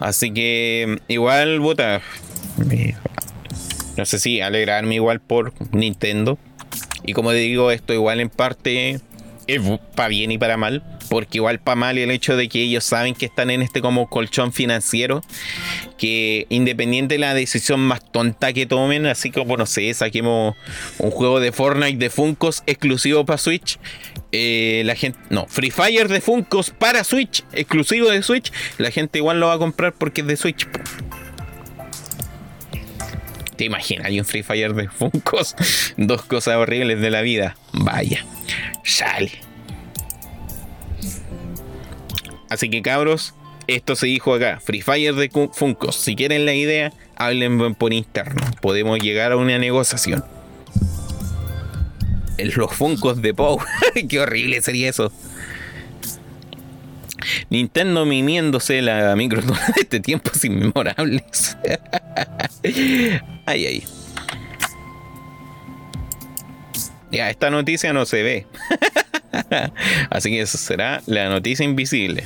Así 0.00 0.32
que 0.32 1.00
igual, 1.08 1.60
bota. 1.60 2.00
No 3.98 4.06
sé 4.06 4.20
si 4.20 4.40
alegrarme 4.40 4.94
igual 4.94 5.20
por 5.20 5.52
Nintendo. 5.72 6.38
Y 7.04 7.12
como 7.14 7.32
digo, 7.32 7.72
esto 7.72 7.92
igual 7.92 8.20
en 8.20 8.30
parte 8.30 9.00
es 9.48 9.60
para 9.96 10.08
bien 10.08 10.30
y 10.30 10.38
para 10.38 10.56
mal, 10.56 10.84
porque 11.08 11.38
igual 11.38 11.58
para 11.58 11.74
mal 11.74 11.98
el 11.98 12.10
hecho 12.10 12.36
de 12.36 12.48
que 12.48 12.62
ellos 12.62 12.84
saben 12.84 13.14
que 13.14 13.26
están 13.26 13.50
en 13.50 13.62
este 13.62 13.80
como 13.80 14.08
colchón 14.08 14.52
financiero, 14.52 15.22
que 15.96 16.46
independiente 16.50 17.14
de 17.14 17.18
la 17.18 17.34
decisión 17.34 17.80
más 17.80 18.04
tonta 18.12 18.52
que 18.52 18.66
tomen, 18.66 19.06
así 19.06 19.30
como, 19.30 19.56
no 19.56 19.66
sé, 19.66 19.92
saquemos 19.94 20.54
un 20.98 21.10
juego 21.10 21.40
de 21.40 21.50
Fortnite 21.50 21.96
de 21.96 22.10
Funkos 22.10 22.62
exclusivo 22.66 23.24
para 23.24 23.38
Switch, 23.38 23.78
eh, 24.32 24.82
la 24.84 24.94
gente, 24.94 25.18
no, 25.30 25.46
Free 25.48 25.70
Fire 25.70 26.08
de 26.08 26.20
Funkos 26.20 26.70
para 26.70 27.02
Switch, 27.02 27.42
exclusivo 27.52 28.10
de 28.10 28.22
Switch, 28.22 28.52
la 28.76 28.90
gente 28.90 29.18
igual 29.18 29.40
lo 29.40 29.46
va 29.46 29.54
a 29.54 29.58
comprar 29.58 29.94
porque 29.94 30.20
es 30.20 30.26
de 30.26 30.36
Switch. 30.36 30.68
¿Te 33.58 33.64
imaginas? 33.64 34.06
Hay 34.06 34.20
un 34.20 34.24
Free 34.24 34.44
Fire 34.44 34.72
de 34.72 34.88
Funkos. 34.88 35.56
Dos 35.96 36.22
cosas 36.22 36.54
horribles 36.54 37.00
de 37.00 37.10
la 37.10 37.22
vida. 37.22 37.56
Vaya. 37.72 38.24
Sale. 38.84 39.32
Así 42.48 42.70
que 42.70 42.80
cabros, 42.82 43.34
esto 43.66 43.96
se 43.96 44.06
dijo 44.06 44.32
acá. 44.32 44.60
Free 44.60 44.80
Fire 44.80 45.14
de 45.16 45.28
Funkos. 45.52 45.96
Si 45.96 46.14
quieren 46.14 46.46
la 46.46 46.54
idea, 46.54 46.92
hablen 47.16 47.74
por 47.74 47.92
interno. 47.92 48.40
Podemos 48.62 49.00
llegar 49.00 49.32
a 49.32 49.36
una 49.36 49.58
negociación. 49.58 50.24
Los 52.38 52.72
Funkos 52.72 53.20
de 53.20 53.34
Pow. 53.34 53.58
Qué 54.08 54.20
horrible 54.20 54.62
sería 54.62 54.88
eso. 54.88 55.12
Nintendo 57.50 58.04
mimiéndose 58.06 58.82
la 58.82 59.14
micro 59.16 59.42
de 59.42 59.54
este 59.80 60.00
tiempos 60.00 60.44
inmemorables. 60.44 61.56
ay, 63.46 63.66
ay. 63.66 63.84
Ya, 67.10 67.30
esta 67.30 67.50
noticia 67.50 67.92
no 67.92 68.04
se 68.04 68.22
ve. 68.22 68.46
Así 70.10 70.30
que 70.30 70.40
eso 70.40 70.58
será 70.58 71.02
la 71.06 71.28
noticia 71.28 71.64
invisible. 71.64 72.24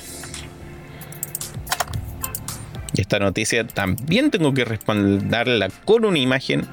Y 2.94 3.00
esta 3.00 3.18
noticia 3.18 3.66
también 3.66 4.30
tengo 4.30 4.52
que 4.52 4.64
respaldarla 4.64 5.68
con 5.84 6.04
una 6.04 6.18
imagen. 6.18 6.66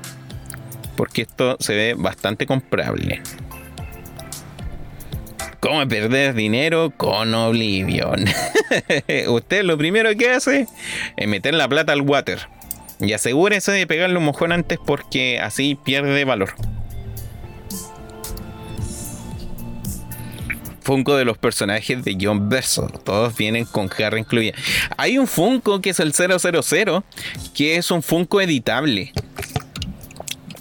Porque 0.96 1.22
esto 1.22 1.56
se 1.60 1.76
ve 1.76 1.96
bastante 1.98 2.46
comprable. 2.46 3.22
¿Cómo 5.60 5.86
perder 5.88 6.36
dinero 6.36 6.94
con 6.96 7.34
Oblivion? 7.34 8.26
Usted 9.28 9.64
lo 9.64 9.78
primero 9.78 10.16
que 10.16 10.30
hace 10.30 10.68
es 11.18 11.28
meter 11.28 11.54
la 11.54 11.68
plata 11.68 11.92
al 11.92 12.02
water. 12.02 12.40
Y 13.02 13.14
asegúrese 13.14 13.72
de 13.74 13.86
pegarle 13.86 14.18
un 14.18 14.26
mojón 14.26 14.52
antes 14.52 14.80
porque 14.84 15.40
así 15.40 15.76
pierde 15.76 16.24
valor. 16.24 16.54
Funko 20.82 21.18
de 21.18 21.26
los 21.26 21.38
personajes 21.38 22.04
de 22.04 22.18
John 22.20 22.50
Verso. 22.50 22.88
Todos 22.88 23.36
vienen 23.36 23.66
con 23.66 23.90
jarra 23.90 24.18
incluida. 24.18 24.54
Hay 24.98 25.18
un 25.18 25.28
Funko 25.28 25.82
que 25.82 25.92
es 25.92 26.00
el 26.00 26.14
000, 26.14 27.04
que 27.54 27.76
es 27.76 27.92
un 27.92 28.02
Funko 28.02 28.42
editable. 28.42 29.14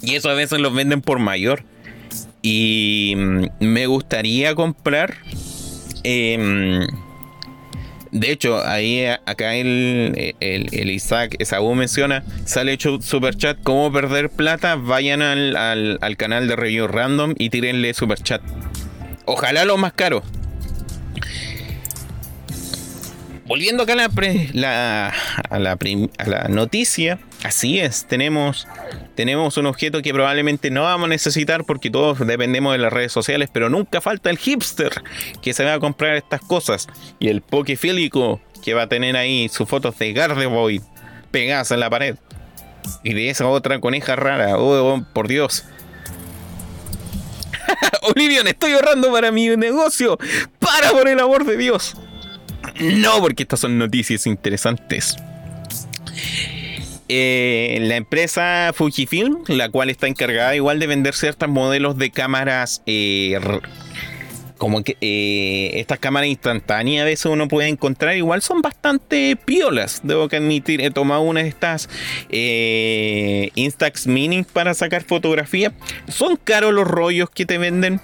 Y 0.01 0.15
eso 0.15 0.29
a 0.29 0.33
veces 0.33 0.59
los 0.59 0.73
venden 0.73 1.01
por 1.01 1.19
mayor. 1.19 1.63
Y 2.41 3.13
mm, 3.15 3.45
me 3.59 3.87
gustaría 3.87 4.55
comprar. 4.55 5.17
Em, 6.03 6.87
de 8.11 8.31
hecho, 8.31 8.65
ahí 8.65 9.05
acá 9.05 9.55
el, 9.55 10.35
el, 10.39 10.89
Isaac 10.89 11.35
Esaú 11.39 11.75
menciona, 11.75 12.23
sale 12.45 12.73
hecho 12.73 12.99
super 13.01 13.35
chat, 13.35 13.57
cómo 13.61 13.91
perder 13.91 14.29
plata, 14.29 14.75
vayan 14.75 15.21
al, 15.21 15.55
al, 15.55 16.17
canal 16.17 16.47
de 16.47 16.55
Review 16.55 16.87
Random 16.87 17.35
y 17.37 17.51
tírenle 17.51 17.93
super 17.93 18.17
chat. 18.17 18.41
Ojalá 19.25 19.65
lo 19.65 19.77
más 19.77 19.93
caro. 19.93 20.23
Volviendo 23.49 23.81
acá 23.81 23.93
a 23.93 23.95
la, 23.95 24.05
a 25.49 25.57
la, 25.57 25.71
a 25.71 26.25
la 26.27 26.47
noticia, 26.49 27.17
así 27.43 27.79
es, 27.79 28.05
tenemos 28.05 28.67
tenemos 29.15 29.57
un 29.57 29.65
objeto 29.65 30.03
que 30.03 30.13
probablemente 30.13 30.69
no 30.69 30.83
vamos 30.83 31.07
a 31.07 31.09
necesitar 31.09 31.63
porque 31.65 31.89
todos 31.89 32.19
dependemos 32.27 32.73
de 32.73 32.77
las 32.77 32.93
redes 32.93 33.11
sociales, 33.11 33.49
pero 33.51 33.67
nunca 33.71 34.01
falta 34.01 34.29
el 34.29 34.37
hipster 34.37 35.01
que 35.41 35.53
se 35.53 35.63
va 35.65 35.73
a 35.73 35.79
comprar 35.79 36.15
estas 36.15 36.41
cosas 36.41 36.87
y 37.17 37.29
el 37.29 37.41
pokefílico 37.41 38.39
que 38.63 38.75
va 38.75 38.83
a 38.83 38.87
tener 38.87 39.17
ahí 39.17 39.49
sus 39.49 39.67
fotos 39.67 39.97
de 39.97 40.13
Gardevoir 40.13 40.81
pegadas 41.31 41.71
en 41.71 41.79
la 41.79 41.89
pared. 41.89 42.17
Y 43.03 43.15
de 43.15 43.31
esa 43.31 43.47
otra 43.47 43.79
coneja 43.79 44.15
rara, 44.15 44.59
oh, 44.59 44.93
oh 44.93 45.03
por 45.11 45.27
Dios. 45.27 45.65
Olivion, 48.15 48.45
estoy 48.45 48.73
ahorrando 48.73 49.11
para 49.11 49.31
mi 49.31 49.47
negocio. 49.57 50.19
Para 50.59 50.91
por 50.91 51.07
el 51.07 51.19
amor 51.19 51.45
de 51.45 51.57
Dios. 51.57 51.95
No, 52.79 53.19
porque 53.19 53.43
estas 53.43 53.59
son 53.59 53.77
noticias 53.77 54.25
interesantes. 54.25 55.17
Eh, 57.11 57.79
la 57.81 57.95
empresa 57.95 58.71
Fujifilm, 58.73 59.39
la 59.47 59.69
cual 59.69 59.89
está 59.89 60.07
encargada 60.07 60.55
igual 60.55 60.79
de 60.79 60.85
vender 60.85 61.15
ciertos 61.15 61.49
modelos 61.49 61.97
de 61.97 62.11
cámaras, 62.11 62.83
eh, 62.85 63.39
como 64.59 64.83
que 64.83 64.95
eh, 65.01 65.71
estas 65.73 65.97
cámaras 65.97 66.29
instantáneas 66.29 67.01
a 67.01 67.05
veces 67.05 67.25
uno 67.25 67.47
puede 67.47 67.67
encontrar, 67.67 68.15
igual 68.15 68.43
son 68.43 68.61
bastante 68.61 69.35
piolas, 69.35 70.01
debo 70.03 70.29
que 70.29 70.37
admitir. 70.37 70.81
He 70.81 70.91
tomado 70.91 71.21
una 71.21 71.41
de 71.41 71.47
estas 71.47 71.89
Instax 73.55 74.05
Mini 74.05 74.43
para 74.43 74.75
sacar 74.75 75.03
fotografía. 75.03 75.73
Son 76.07 76.35
caros 76.35 76.73
los 76.73 76.87
rollos 76.87 77.31
que 77.31 77.47
te 77.47 77.57
venden. 77.57 78.01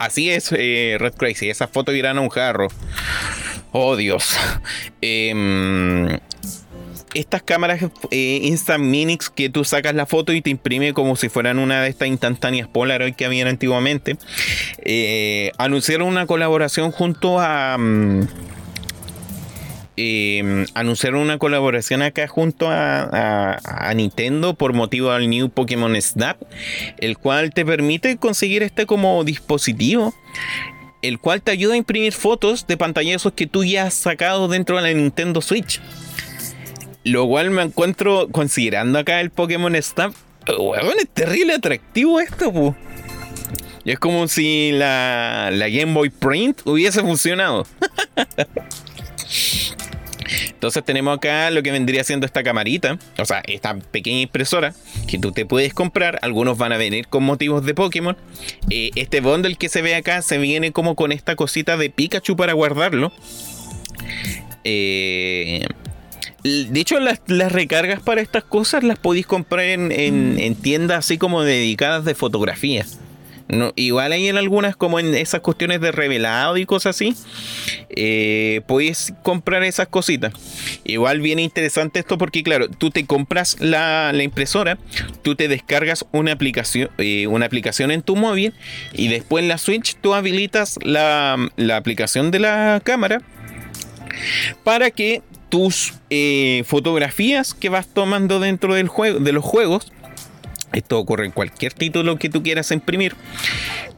Así 0.00 0.30
es, 0.30 0.50
Red 0.50 1.12
Crazy, 1.18 1.50
esas 1.50 1.68
fotos 1.68 1.94
irán 1.94 2.16
a 2.16 2.22
un 2.22 2.30
jarro. 2.30 2.68
Oh 3.70 3.96
Dios. 3.96 4.34
Em, 5.02 6.18
estas 7.12 7.42
cámaras 7.42 7.82
eh, 8.10 8.40
Instant 8.42 8.82
Minix 8.82 9.28
que 9.28 9.50
tú 9.50 9.62
sacas 9.62 9.94
la 9.94 10.06
foto 10.06 10.32
y 10.32 10.40
te 10.40 10.48
imprime 10.48 10.94
como 10.94 11.16
si 11.16 11.28
fueran 11.28 11.58
una 11.58 11.82
de 11.82 11.90
estas 11.90 12.08
instantáneas 12.08 12.66
Polaroid 12.66 13.14
que 13.14 13.26
habían 13.26 13.46
antiguamente, 13.46 14.16
eh, 14.78 15.52
anunciaron 15.58 16.08
una 16.08 16.26
colaboración 16.26 16.92
junto 16.92 17.38
a... 17.38 17.76
Mm, 17.78 18.26
eh, 20.02 20.64
anunciaron 20.72 21.20
una 21.20 21.36
colaboración 21.36 22.00
acá 22.00 22.26
junto 22.26 22.68
a, 22.70 23.92
Nintendo 23.94 24.54
por 24.54 24.72
motivo 24.72 25.12
del 25.12 25.28
New 25.28 25.50
Pokémon 25.50 26.00
Snap, 26.00 26.40
el 26.98 27.18
cual 27.18 27.52
te 27.52 27.66
permite 27.66 28.16
conseguir 28.16 28.62
este 28.62 28.86
como 28.86 29.22
dispositivo, 29.24 30.14
el 31.02 31.18
cual 31.18 31.42
te 31.42 31.50
ayuda 31.50 31.74
a 31.74 31.76
imprimir 31.76 32.14
fotos 32.14 32.66
de 32.66 32.78
pantallazos 32.78 33.34
que 33.34 33.46
tú 33.46 33.62
ya 33.62 33.84
has 33.84 33.94
sacado 33.94 34.48
dentro 34.48 34.76
de 34.76 34.82
la 34.82 34.92
Nintendo 34.94 35.42
Switch. 35.42 35.82
Lo 37.04 37.26
cual 37.26 37.50
me 37.50 37.62
encuentro 37.62 38.28
considerando 38.30 38.98
acá 38.98 39.20
el 39.20 39.28
Pokémon 39.28 39.74
Snap. 39.82 40.14
es 40.46 41.08
terrible 41.10 41.54
atractivo 41.54 42.20
esto, 42.20 42.74
es 43.84 43.98
como 43.98 44.28
si 44.28 44.72
la 44.72 45.50
Game 45.50 45.92
Boy 45.92 46.08
Print 46.08 46.62
hubiese 46.64 47.00
funcionado. 47.02 47.66
Entonces 50.60 50.84
tenemos 50.84 51.16
acá 51.16 51.50
lo 51.50 51.62
que 51.62 51.72
vendría 51.72 52.04
siendo 52.04 52.26
esta 52.26 52.42
camarita, 52.42 52.98
o 53.18 53.24
sea, 53.24 53.42
esta 53.46 53.78
pequeña 53.78 54.20
impresora 54.20 54.74
que 55.08 55.18
tú 55.18 55.32
te 55.32 55.46
puedes 55.46 55.72
comprar. 55.72 56.18
Algunos 56.20 56.58
van 56.58 56.70
a 56.72 56.76
venir 56.76 57.08
con 57.08 57.22
motivos 57.22 57.64
de 57.64 57.72
Pokémon. 57.72 58.14
Eh, 58.68 58.90
este 58.94 59.22
bundle 59.22 59.56
que 59.56 59.70
se 59.70 59.80
ve 59.80 59.94
acá 59.94 60.20
se 60.20 60.36
viene 60.36 60.70
como 60.70 60.96
con 60.96 61.12
esta 61.12 61.34
cosita 61.34 61.78
de 61.78 61.88
Pikachu 61.88 62.36
para 62.36 62.52
guardarlo. 62.52 63.10
Eh, 64.64 65.64
de 66.42 66.78
hecho, 66.78 67.00
las, 67.00 67.20
recargas 67.26 68.02
para 68.02 68.20
estas 68.20 68.44
cosas 68.44 68.84
las 68.84 68.98
podéis 68.98 69.26
comprar 69.26 69.64
en, 69.64 69.90
en 69.90 70.54
tiendas 70.56 70.98
así 70.98 71.16
como 71.16 71.42
dedicadas 71.42 72.04
de 72.04 72.14
fotografía. 72.14 72.84
No, 73.50 73.72
igual 73.74 74.12
hay 74.12 74.28
en 74.28 74.36
algunas, 74.36 74.76
como 74.76 75.00
en 75.00 75.12
esas 75.14 75.40
cuestiones 75.40 75.80
de 75.80 75.90
revelado 75.90 76.56
y 76.56 76.66
cosas 76.66 76.94
así, 76.94 77.16
eh, 77.88 78.60
puedes 78.68 79.12
comprar 79.24 79.64
esas 79.64 79.88
cositas. 79.88 80.32
Igual 80.84 81.20
viene 81.20 81.42
interesante 81.42 81.98
esto 81.98 82.16
porque, 82.16 82.44
claro, 82.44 82.68
tú 82.68 82.90
te 82.90 83.04
compras 83.06 83.56
la, 83.58 84.12
impresora, 84.22 84.78
tú 85.22 85.34
te 85.34 85.48
descargas 85.48 86.06
una 86.12 86.32
aplicación, 86.32 86.90
eh, 86.98 87.26
una 87.26 87.46
aplicación 87.46 87.90
en 87.90 88.02
tu 88.02 88.14
móvil 88.14 88.54
y 88.92 89.08
después 89.08 89.42
en 89.42 89.48
la 89.48 89.58
Switch 89.58 89.96
tú 90.00 90.14
habilitas 90.14 90.78
la, 90.82 91.36
aplicación 91.74 92.30
de 92.30 92.38
la 92.38 92.80
cámara 92.84 93.20
para 94.62 94.90
que 94.92 95.22
tus 95.48 95.94
eh, 96.10 96.62
fotografías 96.66 97.54
que 97.54 97.68
vas 97.68 97.88
tomando 97.88 98.38
dentro 98.38 98.74
del 98.74 98.86
juego, 98.86 99.18
de 99.18 99.32
los 99.32 99.44
juegos 99.44 99.92
esto 100.72 100.98
ocurre 100.98 101.26
en 101.26 101.32
cualquier 101.32 101.72
título 101.72 102.16
que 102.16 102.28
tú 102.28 102.42
quieras 102.42 102.70
imprimir, 102.70 103.14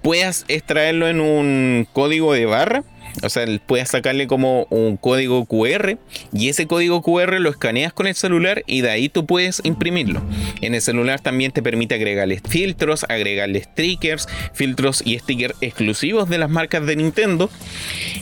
puedas 0.03 0.45
extraerlo 0.49 1.09
en 1.09 1.21
un 1.21 1.87
código 1.93 2.33
de 2.33 2.47
barra. 2.47 2.85
O 3.23 3.29
sea, 3.29 3.45
puedes 3.67 3.91
sacarle 3.91 4.27
como 4.27 4.67
un 4.71 4.97
código 4.97 5.45
QR 5.45 5.99
y 6.33 6.49
ese 6.49 6.67
código 6.67 7.03
QR 7.03 7.41
lo 7.41 7.51
escaneas 7.51 7.93
con 7.93 8.07
el 8.07 8.15
celular 8.15 8.63
y 8.67 8.81
de 8.81 8.91
ahí 8.91 9.11
tú 9.11 9.27
puedes 9.27 9.61
imprimirlo. 9.65 10.23
En 10.63 10.75
el 10.75 10.81
celular 10.81 11.21
también 11.21 11.53
te 11.53 11.63
permite 11.63 11.95
agregarle 11.95 12.41
filtros, 12.49 13.05
agregarle 13.11 13.65
stickers, 13.65 14.27
filtros 14.55 15.03
y 15.05 15.19
stickers 15.19 15.55
exclusivos 15.61 16.31
de 16.31 16.39
las 16.39 16.49
marcas 16.49 16.87
de 16.87 16.97
Nintendo. 16.97 17.51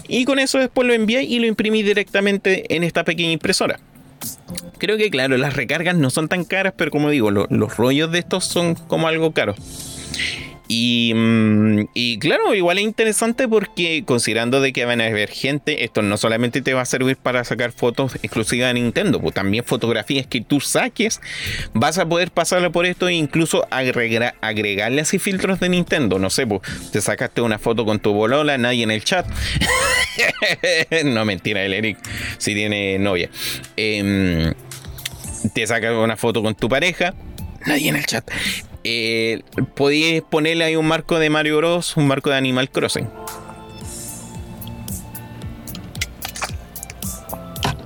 Y 0.08 0.24
con 0.24 0.40
eso 0.40 0.58
después 0.58 0.88
lo 0.88 0.92
envías 0.92 1.22
y 1.22 1.38
lo 1.38 1.46
imprimís 1.46 1.84
directamente 1.84 2.74
en 2.74 2.82
esta 2.82 3.04
pequeña 3.04 3.30
impresora. 3.30 3.78
Creo 4.78 4.96
que 4.96 5.10
claro, 5.10 5.36
las 5.36 5.54
recargas 5.54 5.96
no 5.96 6.10
son 6.10 6.28
tan 6.28 6.44
caras, 6.44 6.72
pero 6.76 6.90
como 6.90 7.10
digo, 7.10 7.30
los 7.30 7.76
rollos 7.76 8.10
de 8.10 8.20
estos 8.20 8.44
son 8.44 8.74
como 8.74 9.08
algo 9.08 9.32
caro. 9.32 9.54
Mm, 10.70 11.88
y, 11.94 12.18
claro, 12.20 12.54
igual 12.54 12.78
es 12.78 12.84
interesante 12.84 13.48
porque 13.48 14.04
considerando 14.04 14.60
de 14.60 14.72
que 14.72 14.84
van 14.84 15.00
a 15.00 15.06
haber 15.06 15.28
gente, 15.28 15.84
esto 15.84 16.00
no 16.02 16.16
solamente 16.16 16.62
te 16.62 16.74
va 16.74 16.82
a 16.82 16.84
servir 16.84 17.16
para 17.16 17.42
sacar 17.42 17.72
fotos 17.72 18.14
exclusivas 18.22 18.68
de 18.68 18.74
Nintendo, 18.74 19.20
pues 19.20 19.34
también 19.34 19.64
fotografías 19.64 20.28
que 20.28 20.40
tú 20.40 20.60
saques, 20.60 21.20
vas 21.74 21.98
a 21.98 22.08
poder 22.08 22.30
pasarlo 22.30 22.70
por 22.70 22.86
esto 22.86 23.08
e 23.08 23.14
incluso 23.14 23.66
agregarle 23.70 25.00
así 25.00 25.18
filtros 25.18 25.58
de 25.58 25.70
Nintendo. 25.70 26.20
No 26.20 26.30
sé, 26.30 26.46
pues 26.46 26.62
te 26.92 27.00
sacaste 27.00 27.40
una 27.40 27.58
foto 27.58 27.84
con 27.84 27.98
tu 27.98 28.12
bolola, 28.12 28.56
nadie 28.56 28.84
en 28.84 28.92
el 28.92 29.02
chat. 29.02 29.26
no 31.04 31.24
mentira, 31.24 31.64
el 31.64 31.74
Eric 31.74 31.98
si 32.38 32.54
tiene 32.54 32.98
novia. 33.00 33.28
Em, 33.76 34.54
te 35.52 35.66
sacas 35.66 35.94
una 35.94 36.16
foto 36.16 36.42
con 36.42 36.54
tu 36.54 36.68
pareja, 36.68 37.14
nadie 37.66 37.88
en 37.88 37.96
el 37.96 38.06
chat 38.06 38.30
eh, 38.84 39.42
podíais 39.74 40.22
ponerle 40.22 40.64
ahí 40.64 40.76
un 40.76 40.86
marco 40.86 41.18
de 41.18 41.30
Mario 41.30 41.58
Bros, 41.58 41.96
un 41.96 42.06
marco 42.06 42.30
de 42.30 42.36
Animal 42.36 42.70
Crossing. 42.70 43.08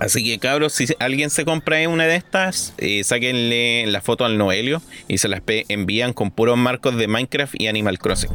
Así 0.00 0.22
que 0.22 0.38
cabros, 0.38 0.74
si 0.74 0.86
alguien 0.98 1.30
se 1.30 1.44
compra 1.44 1.88
una 1.88 2.04
de 2.04 2.16
estas, 2.16 2.74
eh, 2.78 3.02
sáquenle 3.04 3.86
la 3.86 4.02
foto 4.02 4.24
al 4.24 4.36
Noelio 4.36 4.82
y 5.08 5.18
se 5.18 5.28
las 5.28 5.40
envían 5.46 6.12
con 6.12 6.30
puros 6.30 6.58
marcos 6.58 6.96
de 6.96 7.08
Minecraft 7.08 7.54
y 7.58 7.68
Animal 7.68 7.98
Crossing. 7.98 8.30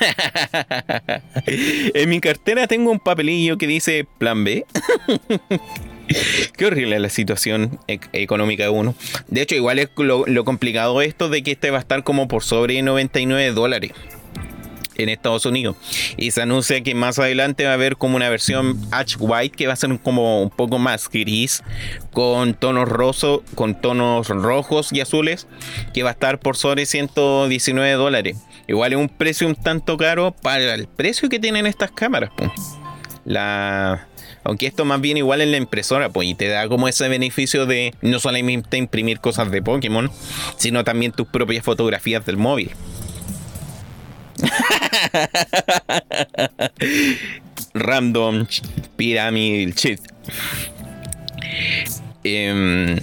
en 1.46 2.08
mi 2.08 2.20
cartera 2.20 2.66
tengo 2.66 2.90
un 2.90 2.98
papelillo 2.98 3.56
que 3.56 3.68
dice 3.68 4.04
Plan 4.18 4.42
B. 4.42 4.66
Qué 6.56 6.66
horrible 6.66 6.98
la 6.98 7.08
situación 7.08 7.78
económica 7.86 8.64
de 8.64 8.68
uno. 8.68 8.94
De 9.28 9.42
hecho, 9.42 9.54
igual 9.54 9.78
es 9.78 9.88
lo, 9.96 10.44
complicado 10.44 11.02
esto 11.02 11.28
de 11.28 11.42
que 11.42 11.52
este 11.52 11.70
va 11.70 11.78
a 11.78 11.80
estar 11.80 12.02
como 12.04 12.28
por 12.28 12.42
sobre 12.42 12.80
99 12.82 13.52
dólares 13.52 13.92
en 14.96 15.08
Estados 15.08 15.46
Unidos. 15.46 15.76
Y 16.16 16.30
se 16.32 16.42
anuncia 16.42 16.82
que 16.82 16.94
más 16.94 17.18
adelante 17.18 17.64
va 17.64 17.70
a 17.70 17.74
haber 17.74 17.96
como 17.96 18.16
una 18.16 18.28
versión 18.28 18.78
Ash 18.90 19.16
White 19.18 19.56
que 19.56 19.66
va 19.66 19.72
a 19.72 19.76
ser 19.76 19.98
como 20.00 20.42
un 20.42 20.50
poco 20.50 20.78
más 20.78 21.08
gris, 21.08 21.62
con 22.12 22.54
tonos 22.54 22.88
rosos, 22.88 23.40
con 23.54 23.80
tonos 23.80 24.28
rojos 24.28 24.92
y 24.92 25.00
azules, 25.00 25.46
que 25.94 26.02
va 26.02 26.10
a 26.10 26.12
estar 26.12 26.38
por 26.38 26.56
sobre 26.56 26.86
119 26.86 27.92
dólares. 27.92 28.36
Igual 28.68 28.92
es 28.92 28.98
un 28.98 29.08
precio 29.08 29.46
un 29.46 29.54
tanto 29.54 29.96
caro 29.96 30.32
para 30.32 30.74
el 30.74 30.86
precio 30.86 31.28
que 31.28 31.40
tienen 31.40 31.66
estas 31.66 31.90
cámaras. 31.90 32.30
La, 33.24 34.08
aunque 34.44 34.66
esto 34.66 34.84
más 34.84 35.00
bien 35.00 35.16
igual 35.16 35.40
en 35.40 35.50
la 35.50 35.56
impresora, 35.56 36.10
pues, 36.10 36.28
y 36.28 36.34
te 36.34 36.48
da 36.48 36.68
como 36.68 36.88
ese 36.88 37.08
beneficio 37.08 37.64
de 37.66 37.94
no 38.02 38.18
solamente 38.18 38.76
imprimir 38.76 39.20
cosas 39.20 39.50
de 39.50 39.62
Pokémon, 39.62 40.10
sino 40.56 40.84
también 40.84 41.12
tus 41.12 41.28
propias 41.28 41.64
fotografías 41.64 42.26
del 42.26 42.36
móvil. 42.36 42.70
Random 47.74 48.46
Pyramid 48.96 49.74
Shit. 49.74 50.00
Eh, 52.24 52.96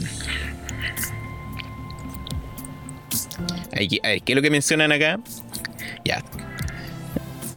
¿qué 3.90 4.24
es 4.26 4.36
lo 4.36 4.42
que 4.42 4.50
mencionan 4.50 4.92
acá? 4.92 5.20
Ya, 6.06 6.24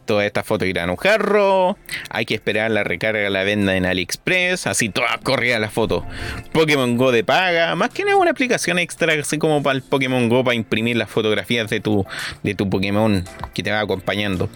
Todas 0.05 0.25
estas 0.25 0.45
fotos 0.45 0.67
irán 0.67 0.89
a 0.89 0.93
un 0.93 0.97
jarro. 0.97 1.77
Hay 2.09 2.25
que 2.25 2.35
esperar 2.35 2.71
la 2.71 2.83
recarga, 2.83 3.29
la 3.29 3.43
venda 3.43 3.75
en 3.75 3.85
AliExpress. 3.85 4.67
Así 4.67 4.89
todas 4.89 5.17
corridas 5.19 5.59
las 5.59 5.73
fotos. 5.73 6.03
Pokémon 6.51 6.97
Go 6.97 7.11
de 7.11 7.23
paga. 7.23 7.75
Más 7.75 7.89
que 7.89 8.03
nada 8.03 8.17
una 8.17 8.31
aplicación 8.31 8.79
extra, 8.79 9.13
así 9.13 9.37
como 9.37 9.63
para 9.63 9.75
el 9.75 9.81
Pokémon 9.81 10.29
Go, 10.29 10.43
para 10.43 10.55
imprimir 10.55 10.97
las 10.97 11.09
fotografías 11.09 11.69
de 11.69 11.79
tu, 11.79 12.05
de 12.43 12.55
tu 12.55 12.69
Pokémon 12.69 13.23
que 13.53 13.63
te 13.63 13.71
va 13.71 13.79
acompañando. 13.79 14.49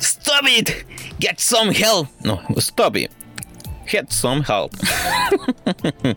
Stop 0.00 0.46
it! 0.48 0.70
Get 1.18 1.38
some 1.38 1.72
help. 1.72 2.08
No, 2.22 2.42
stop 2.58 2.96
it. 2.96 3.10
Get 3.86 4.10
some 4.10 4.42
help. 4.42 4.72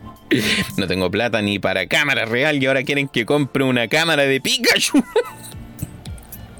no 0.76 0.86
tengo 0.86 1.10
plata 1.10 1.40
ni 1.40 1.58
para 1.58 1.86
cámara 1.86 2.24
real 2.24 2.62
y 2.62 2.66
ahora 2.66 2.82
quieren 2.82 3.08
que 3.08 3.24
compre 3.24 3.64
una 3.64 3.88
cámara 3.88 4.24
de 4.24 4.40
Pikachu. 4.40 5.02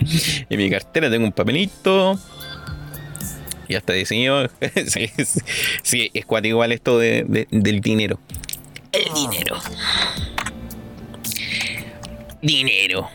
en 0.51 0.59
mi 0.59 0.70
cartera 0.70 1.11
tengo 1.11 1.26
un 1.26 1.32
papelito. 1.32 2.18
Ya 3.68 3.78
está 3.78 3.92
diseñado. 3.92 4.51
sí, 5.82 6.11
es 6.12 6.26
cuático 6.26 6.55
igual 6.55 6.72
esto 6.72 6.98
de, 6.98 7.46
del 7.51 7.80
dinero. 7.80 8.18
El 8.90 9.14
dinero. 9.14 9.57
Dinero. 12.42 13.09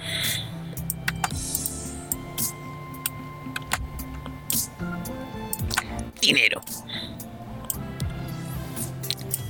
Dinero. 6.22 6.62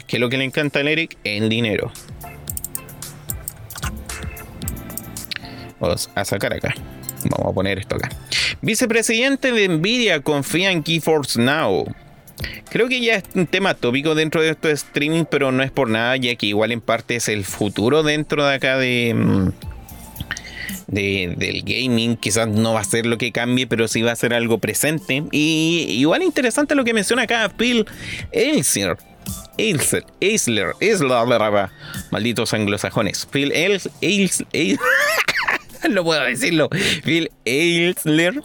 ¿Qué 0.07 0.17
es 0.17 0.19
lo 0.19 0.29
que 0.29 0.37
le 0.37 0.45
encanta 0.45 0.79
al 0.79 0.87
Eric? 0.87 1.17
El 1.23 1.49
dinero. 1.49 1.91
Vamos 5.79 6.09
a 6.15 6.25
sacar 6.25 6.53
acá. 6.53 6.73
Vamos 7.29 7.51
a 7.51 7.53
poner 7.53 7.79
esto 7.79 7.95
acá. 7.95 8.09
Vicepresidente 8.61 9.51
de 9.51 9.67
Nvidia 9.67 10.21
confía 10.21 10.71
en 10.71 10.83
GeForce 10.83 11.41
Now. 11.41 11.85
Creo 12.69 12.87
que 12.89 12.99
ya 12.99 13.15
es 13.15 13.23
un 13.33 13.47
tema 13.47 13.73
tópico 13.73 14.15
dentro 14.15 14.41
de 14.41 14.49
esto 14.49 14.67
de 14.67 14.73
streaming, 14.73 15.25
pero 15.25 15.51
no 15.51 15.63
es 15.63 15.71
por 15.71 15.89
nada, 15.89 16.17
ya 16.17 16.35
que 16.35 16.47
igual 16.47 16.71
en 16.71 16.81
parte 16.81 17.15
es 17.15 17.29
el 17.29 17.45
futuro 17.45 18.03
dentro 18.03 18.45
de 18.45 18.55
acá 18.55 18.77
de, 18.77 19.13
mm, 19.15 19.49
del 20.87 21.63
gaming. 21.63 22.17
Quizás 22.17 22.47
no 22.47 22.73
va 22.73 22.81
a 22.81 22.83
ser 22.83 23.05
lo 23.05 23.17
que 23.17 23.31
cambie, 23.31 23.67
pero 23.67 23.87
sí 23.87 24.01
va 24.01 24.11
a 24.11 24.15
ser 24.15 24.33
algo 24.33 24.57
presente. 24.57 25.23
Y 25.31 25.85
igual 25.89 26.23
interesante 26.23 26.75
lo 26.75 26.83
que 26.83 26.93
menciona 26.93 27.23
acá 27.23 27.51
Phil 27.57 27.85
Ailsler. 28.33 28.97
Ailsler, 29.57 30.03
Ailsler, 30.21 30.73
Ailsler, 30.81 31.69
malditos 32.11 32.53
anglosajones. 32.53 33.25
Phil 33.25 33.51
Ailsler, 33.53 34.49
no 35.91 36.03
puedo 36.03 36.23
decirlo. 36.23 36.69
Phil 37.03 37.31
Ailsler, 37.45 38.41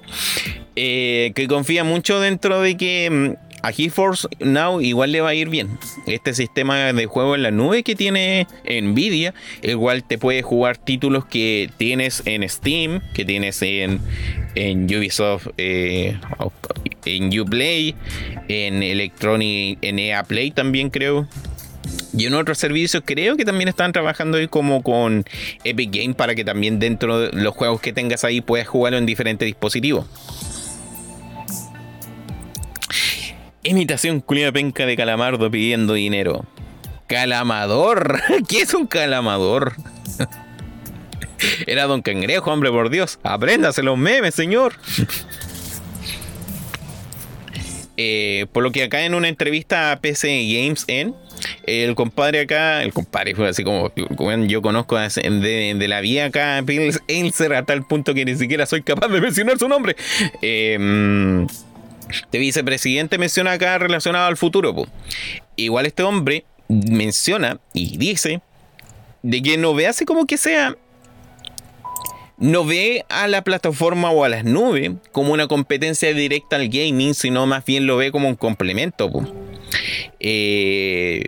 eh, 0.77 1.33
que 1.35 1.49
confía 1.49 1.85
mucho 1.85 2.21
dentro 2.21 2.61
de 2.61 2.77
que 2.77 3.11
mm, 3.11 3.51
a 3.63 3.73
GeForce 3.73 4.29
Now 4.41 4.81
igual 4.81 5.13
le 5.13 5.21
va 5.21 5.31
a 5.31 5.35
ir 5.35 5.49
bien. 5.49 5.79
Este 6.07 6.35
sistema 6.35 6.93
de 6.93 7.07
juego 7.07 7.35
en 7.35 7.43
la 7.43 7.51
nube 7.51 7.83
que 7.83 7.95
tiene 7.95 8.47
Nvidia, 8.65 9.35
igual 9.63 10.05
te 10.05 10.19
puede 10.19 10.43
jugar 10.43 10.79
títulos 10.79 11.25
que 11.27 11.71
tienes 11.77 12.23
en 12.25 12.49
Steam, 12.49 13.01
que 13.15 13.25
tienes 13.25 13.61
en, 13.63 14.01
en 14.55 14.85
Ubisoft, 14.85 15.49
eh, 15.59 16.19
en 17.05 17.39
Uplay, 17.39 17.95
en 18.49 18.83
Electronic, 18.83 19.79
en 19.83 19.99
EA 19.99 20.25
Play 20.25 20.51
también 20.51 20.91
creo. 20.91 21.29
Y 22.13 22.27
en 22.27 22.35
otros 22.35 22.59
servicios 22.59 23.03
creo 23.07 23.37
que 23.37 23.45
también 23.45 23.69
están 23.69 23.93
trabajando 23.93 24.39
ahí 24.39 24.49
como 24.49 24.83
con 24.83 25.25
Epic 25.65 25.91
Game 25.93 26.15
para 26.15 26.35
que 26.35 26.45
también 26.45 26.79
dentro 26.79 27.21
de 27.21 27.31
los 27.33 27.55
juegos 27.55 27.81
que 27.81 27.93
tengas 27.93 28.25
ahí 28.25 28.41
puedas 28.41 28.67
jugarlo 28.67 28.99
en 28.99 29.07
diferentes 29.07 29.47
dispositivos. 29.47 30.07
Imitación 33.63 34.21
culia 34.21 34.51
penca 34.53 34.87
de 34.87 34.97
calamardo 34.97 35.51
pidiendo 35.51 35.95
dinero. 35.95 36.47
Calamador. 37.07 38.21
¿Qué 38.49 38.63
es 38.63 38.73
un 38.75 38.87
calamador? 38.87 39.75
Era 41.67 41.87
Don 41.87 42.03
Cangrejo, 42.03 42.51
hombre, 42.51 42.71
por 42.71 42.91
Dios. 42.91 43.19
Apréndase 43.23 43.83
los 43.83 43.99
memes, 43.99 44.35
señor. 44.35 44.75
Eh, 48.03 48.47
por 48.53 48.63
lo 48.63 48.73
que 48.73 48.83
acá 48.83 49.05
en 49.05 49.15
una 49.15 49.29
entrevista 49.29 49.93
a 49.93 50.01
PC 50.01 50.47
Games 50.51 50.87
en 50.89 51.15
el 51.67 51.95
compadre 51.95 52.41
acá, 52.41 52.83
el 52.83 52.93
compadre 52.93 53.35
fue 53.35 53.49
así 53.49 53.65
como, 53.65 53.93
yo 54.47 54.63
conozco 54.63 54.99
de, 54.99 55.87
la 55.89 56.01
vía 56.01 56.27
acá, 56.27 56.63
Pilser, 56.65 57.55
a 57.55 57.65
tal 57.65 57.87
punto 57.87 58.15
que 58.15 58.25
ni 58.25 58.37
siquiera 58.37 58.67
soy 58.67 58.83
capaz 58.83 59.09
de 59.09 59.21
mencionar 59.21 59.59
su 59.59 59.69
nombre. 59.69 59.97
Eh, 60.43 61.47
este 62.11 62.39
vicepresidente 62.39 63.19
menciona 63.19 63.53
acá 63.53 63.79
relacionado 63.79 64.27
al 64.27 64.37
futuro. 64.37 64.75
Igual 65.57 65.87
este 65.87 66.03
hombre 66.03 66.45
menciona 66.69 67.59
y 67.73 67.99
dice 67.99 68.41
de 69.23 69.43
que 69.43 69.57
no 69.57 69.75
ve 69.75 69.87
así 69.87 70.05
como 70.05 70.27
que 70.27 70.37
sea 70.37 70.77
no 72.41 72.65
ve 72.65 73.05
a 73.11 73.29
la 73.29 73.45
plataforma 73.45 74.11
o 74.11 74.25
a 74.25 74.29
las 74.29 74.45
nubes 74.45 74.93
como 75.13 75.35
una 75.35 75.47
competencia 75.47 76.13
directa 76.15 76.57
al 76.57 76.69
gaming, 76.69 77.15
sino 77.15 77.47
más 77.47 77.65
bien 77.67 77.87
lo 77.87 77.99
ve 77.99 78.11
como 78.11 78.29
un 78.29 78.35
complemento. 78.35 79.11
Eh, 80.19 81.25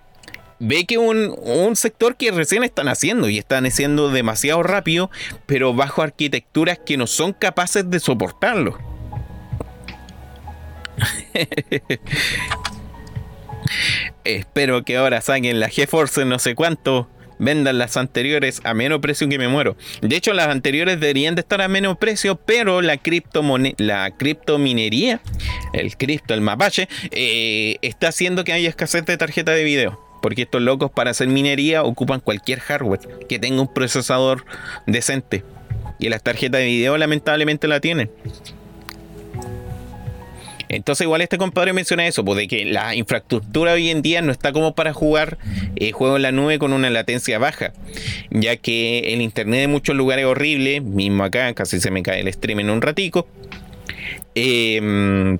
ve 0.59 0.85
que 0.87 0.99
un, 0.99 1.35
un, 1.43 1.77
sector 1.77 2.17
que 2.17 2.31
recién 2.31 2.65
están 2.65 2.89
haciendo 2.89 3.29
y 3.29 3.39
están 3.39 3.67
haciendo 3.67 4.11
demasiado 4.11 4.63
rápido, 4.63 5.11
pero 5.47 5.75
bajo 5.75 6.03
arquitecturas 6.03 6.79
que 6.79 6.97
no 6.97 7.07
son 7.07 7.33
capaces 7.33 7.89
de 7.91 8.01
soportarlo. 8.01 8.79
Espero 14.25 14.85
que 14.85 14.97
ahora 14.97 15.21
saquen 15.21 15.59
la 15.61 15.69
GeForce 15.69 16.25
no 16.25 16.39
sé 16.39 16.55
cuánto. 16.55 17.09
Vendan 17.39 17.79
las 17.79 17.97
anteriores 17.97 18.61
a 18.65 18.75
menos 18.75 19.01
precio 19.01 19.29
que 19.29 19.39
me 19.39 19.49
muero. 19.49 19.77
De 20.01 20.17
hecho, 20.17 20.33
las 20.33 20.49
anteriores 20.49 21.01
deberían 21.01 21.35
de 21.35 21.41
estar 21.41 21.61
a 21.61 21.69
menos 21.69 21.99
precio, 21.99 22.37
pero 22.37 22.83
la, 22.83 23.01
la 23.79 24.11
criptominería, 24.11 25.21
el 25.73 25.97
cripto, 25.97 26.35
el 26.35 26.41
mapache, 26.41 26.89
eh, 27.11 27.77
está 27.83 28.09
haciendo 28.09 28.45
que 28.45 28.53
haya 28.53 28.69
escasez 28.69 29.05
de 29.05 29.17
tarjeta 29.17 29.53
de 29.53 29.65
video. 29.65 30.01
Porque 30.23 30.43
estos 30.43 30.63
locos 30.63 30.91
para 30.91 31.11
hacer 31.11 31.27
minería 31.27 31.83
ocupan 31.83 32.21
cualquier 32.21 32.61
hardware 32.61 33.01
que 33.29 33.41
tenga 33.41 33.61
un 33.61 33.73
procesador 33.73 34.45
decente. 34.87 35.43
Y 35.99 36.09
las 36.09 36.23
tarjetas 36.23 36.61
de 36.61 36.67
video 36.67 36.97
lamentablemente 36.97 37.67
la 37.67 37.81
tienen. 37.81 38.11
Entonces 40.73 41.05
igual 41.05 41.21
este 41.21 41.37
compadre 41.37 41.75
menciona 41.75 42.07
eso, 42.07 42.25
pues 42.25 42.39
de 42.39 42.49
que 42.49 42.65
la 42.65 42.95
infraestructura 42.95 43.75
hoy 43.75 43.91
en 43.91 44.01
día 44.01 44.23
no 44.23 44.33
está 44.33 44.53
como 44.53 44.75
para 44.75 44.95
jugar 44.95 45.37
eh, 45.77 45.93
juegos 45.93 46.17
en 46.17 46.23
la 46.23 46.33
nube 46.33 46.59
con 46.59 46.73
una 46.73 46.89
latencia 46.89 47.39
baja, 47.39 47.75
ya 48.31 48.57
que 48.57 49.13
el 49.13 49.21
internet 49.21 49.61
de 49.61 49.69
muchos 49.69 49.95
lugares 49.95 50.25
es 50.25 50.31
horrible, 50.31 50.81
mismo 50.81 51.25
acá 51.25 51.53
casi 51.53 51.79
se 51.79 51.91
me 51.91 52.03
cae 52.03 52.21
el 52.21 52.33
stream 52.33 52.61
en 52.61 52.71
un 52.71 52.81
ratico. 52.81 53.29
Em, 54.35 55.39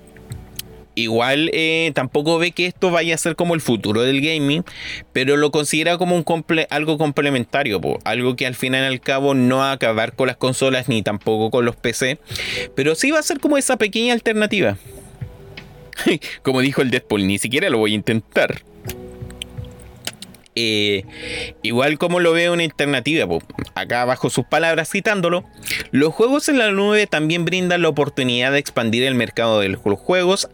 igual 0.95 1.49
eh, 1.55 1.93
tampoco 1.95 2.39
ve 2.39 2.51
que 2.51 2.67
esto 2.67 2.91
vaya 2.91 3.15
a 3.15 3.19
ser 3.19 3.35
como 3.35 3.55
el 3.55 3.63
futuro 3.63 4.03
del 4.03 4.21
gaming, 4.21 4.65
pero 5.15 5.39
lo 5.39 5.51
considera 5.51 5.97
como 5.97 6.15
un 6.15 6.27
algo 6.69 6.99
complementario, 6.99 7.81
algo 8.05 8.37
que 8.37 8.47
al 8.47 8.55
final 8.55 8.85
al 8.85 9.01
cabo 9.01 9.33
no 9.33 9.57
va 9.59 9.71
a 9.71 9.73
acabar 9.73 10.15
con 10.15 10.27
las 10.27 10.37
consolas 10.37 10.91
ni 10.91 11.03
tampoco 11.03 11.51
con 11.51 11.65
los 11.65 11.77
PC, 11.77 12.19
pero 12.75 12.95
sí 12.95 13.11
va 13.11 13.19
a 13.19 13.23
ser 13.23 13.41
como 13.41 13.57
esa 13.57 13.79
pequeña 13.79 14.13
alternativa. 14.13 14.77
Como 16.43 16.61
dijo 16.61 16.83
el 16.83 16.91
Deadpool, 16.91 17.27
ni 17.27 17.39
siquiera 17.39 17.71
lo 17.71 17.79
voy 17.79 17.93
a 17.93 17.97
intentar. 17.97 18.63
Eh, 20.55 21.05
igual 21.63 21.97
como 21.97 22.21
lo 22.21 22.33
veo 22.33 22.53
una 22.53 22.63
alternativa, 22.63 23.27
acá 23.75 24.05
bajo 24.05 24.29
sus 24.29 24.45
palabras 24.45 24.91
citándolo, 24.91 25.45
los 25.93 26.13
juegos 26.13 26.47
en 26.51 26.59
la 26.59 26.71
nube 26.71 27.07
también 27.07 27.47
brindan 27.47 27.81
la 27.81 27.89
oportunidad 27.89 28.53
de 28.53 28.59
expandir 28.59 29.05
el 29.05 29.15
mercado 29.15 29.61
de 29.61 29.71
los 29.71 29.81
juegos 29.81 30.51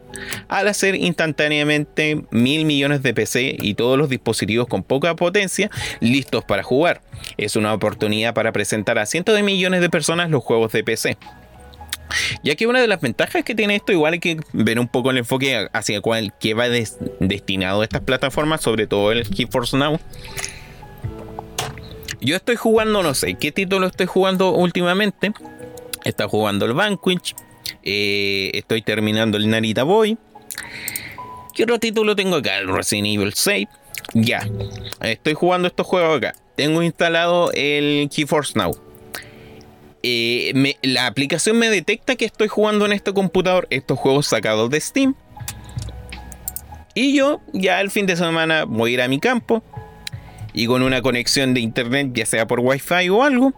al 0.47 0.69
hacer 0.69 0.94
instantáneamente 0.94 2.23
mil 2.31 2.65
millones 2.65 3.02
de 3.02 3.12
PC 3.12 3.56
y 3.59 3.74
todos 3.74 3.98
los 3.98 4.09
dispositivos 4.09 4.69
con 4.69 4.85
poca 4.85 5.16
potencia 5.16 5.69
listos 5.98 6.44
para 6.44 6.62
jugar. 6.62 7.02
Es 7.36 7.56
una 7.56 7.74
oportunidad 7.74 8.35
para 8.35 8.52
presentar 8.52 9.01
a 9.01 9.06
cientos 9.06 9.35
de 9.35 9.43
millones 9.43 9.81
de 9.81 9.90
personas 9.90 10.31
los 10.31 10.44
juegos 10.44 10.70
de 10.70 10.85
PC. 10.85 11.16
Ya 12.43 12.55
que 12.55 12.66
una 12.66 12.80
de 12.80 12.86
las 12.86 13.01
ventajas 13.01 13.44
que 13.44 13.55
tiene 13.55 13.76
esto, 13.76 13.93
igual 13.93 14.14
hay 14.14 14.20
que 14.20 14.39
ver 14.52 14.78
un 14.78 14.89
poco 14.89 15.10
el 15.10 15.18
enfoque 15.18 15.68
hacia 15.72 16.01
cuál 16.01 16.32
va 16.56 16.68
destinado 16.68 17.80
a 17.80 17.85
estas 17.85 18.02
plataformas, 18.02 18.62
sobre 18.62 18.86
todo 18.86 19.12
el 19.12 19.26
GeForce 19.26 19.76
Now. 19.76 19.98
Yo 22.20 22.36
estoy 22.36 22.56
jugando, 22.56 23.02
no 23.02 23.14
sé 23.14 23.35
qué 23.35 23.52
título 23.52 23.86
estoy 23.86 24.06
jugando 24.06 24.51
últimamente. 24.51 25.32
Está 26.05 26.28
jugando 26.28 26.66
el 26.66 26.72
Vanquish. 26.72 27.35
Eh, 27.82 28.51
estoy 28.55 28.82
terminando 28.82 29.36
el 29.36 29.48
Narita 29.48 29.85
Boy. 29.85 30.18
¿Qué 31.55 31.64
otro 31.64 31.78
título 31.78 32.16
tengo 32.16 32.36
acá? 32.36 32.59
El 32.59 32.68
Resident 32.68 33.09
Evil 33.09 33.35
6. 33.35 33.68
Ya. 34.14 34.48
Estoy 35.01 35.35
jugando 35.35 35.68
estos 35.68 35.86
juegos 35.86 36.16
acá. 36.16 36.35
Tengo 36.56 36.82
instalado 36.82 37.52
el 37.52 38.09
GeForce 38.10 38.55
Now 38.56 38.88
eh, 40.10 40.76
la 40.82 41.06
aplicación 41.06 41.59
me 41.59 41.68
detecta 41.68 42.16
que 42.16 42.24
estoy 42.24 42.48
jugando 42.48 42.86
en 42.86 42.93
este 42.93 43.12
computador 43.12 43.66
estos 43.70 43.98
juegos 43.98 44.26
sacados 44.26 44.70
de 44.70 44.80
Steam. 44.80 45.14
Y 46.94 47.14
yo 47.14 47.40
ya 47.52 47.80
el 47.80 47.90
fin 47.90 48.06
de 48.06 48.16
semana 48.16 48.64
voy 48.64 48.93
a 48.93 48.94
ir 48.94 49.02
a 49.02 49.09
mi 49.09 49.20
campo 49.20 49.62
y 50.52 50.66
con 50.66 50.82
una 50.82 51.02
conexión 51.02 51.55
de 51.55 51.60
internet, 51.60 52.10
ya 52.14 52.26
sea 52.26 52.47
por 52.47 52.60
wifi 52.60 53.09
o 53.10 53.22
algo, 53.22 53.52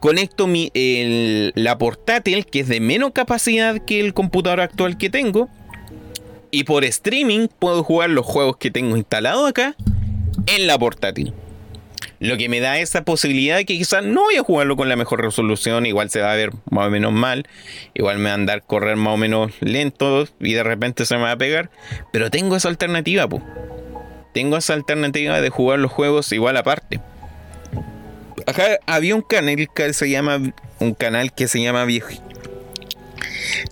conecto 0.00 0.48
la 0.48 1.78
portátil 1.78 2.46
que 2.46 2.60
es 2.60 2.68
de 2.68 2.80
menos 2.80 3.12
capacidad 3.12 3.78
que 3.84 4.00
el 4.00 4.14
computador 4.14 4.60
actual 4.60 4.96
que 4.96 5.10
tengo. 5.10 5.48
Y 6.50 6.64
por 6.64 6.84
streaming 6.84 7.48
puedo 7.58 7.84
jugar 7.84 8.08
los 8.08 8.24
juegos 8.24 8.56
que 8.56 8.70
tengo 8.70 8.96
instalados 8.96 9.50
acá 9.50 9.76
en 10.46 10.66
la 10.66 10.78
portátil. 10.78 11.34
Lo 12.20 12.36
que 12.36 12.48
me 12.48 12.60
da 12.60 12.78
esa 12.78 13.04
posibilidad 13.04 13.56
de 13.56 13.64
que 13.64 13.78
quizás 13.78 14.04
no 14.04 14.22
voy 14.22 14.36
a 14.36 14.42
jugarlo 14.42 14.76
con 14.76 14.88
la 14.88 14.96
mejor 14.96 15.22
resolución, 15.22 15.86
igual 15.86 16.10
se 16.10 16.20
va 16.20 16.32
a 16.32 16.36
ver 16.36 16.50
más 16.70 16.88
o 16.88 16.90
menos 16.90 17.12
mal, 17.12 17.46
igual 17.94 18.18
me 18.18 18.24
va 18.24 18.30
a 18.32 18.34
andar 18.34 18.62
correr 18.62 18.96
más 18.96 19.14
o 19.14 19.16
menos 19.16 19.52
lento 19.60 20.26
y 20.40 20.52
de 20.52 20.64
repente 20.64 21.06
se 21.06 21.16
me 21.16 21.22
va 21.22 21.32
a 21.32 21.38
pegar, 21.38 21.70
pero 22.12 22.30
tengo 22.30 22.56
esa 22.56 22.68
alternativa, 22.68 23.28
pues. 23.28 23.42
Tengo 24.34 24.56
esa 24.56 24.74
alternativa 24.74 25.40
de 25.40 25.48
jugar 25.48 25.78
los 25.78 25.92
juegos 25.92 26.32
igual 26.32 26.56
aparte. 26.56 27.00
Acá 28.46 28.78
había 28.86 29.14
un 29.14 29.22
canal 29.22 29.68
que 29.74 29.92
se 29.92 30.10
llama 30.10 30.40
un 30.80 30.94
canal 30.94 31.32
que 31.32 31.48
se 31.48 31.60
llama 31.60 31.84
Viejo 31.84 32.08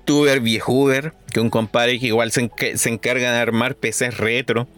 Tuber 0.05 0.41
Viejuber, 0.41 1.13
que 1.33 1.41
un 1.41 1.51
compadre 1.51 1.99
que 1.99 2.07
igual 2.07 2.31
se, 2.31 2.51
se 2.75 2.89
encarga 2.89 3.33
de 3.33 3.39
armar 3.39 3.75
PCs 3.75 4.17
retro 4.19 4.69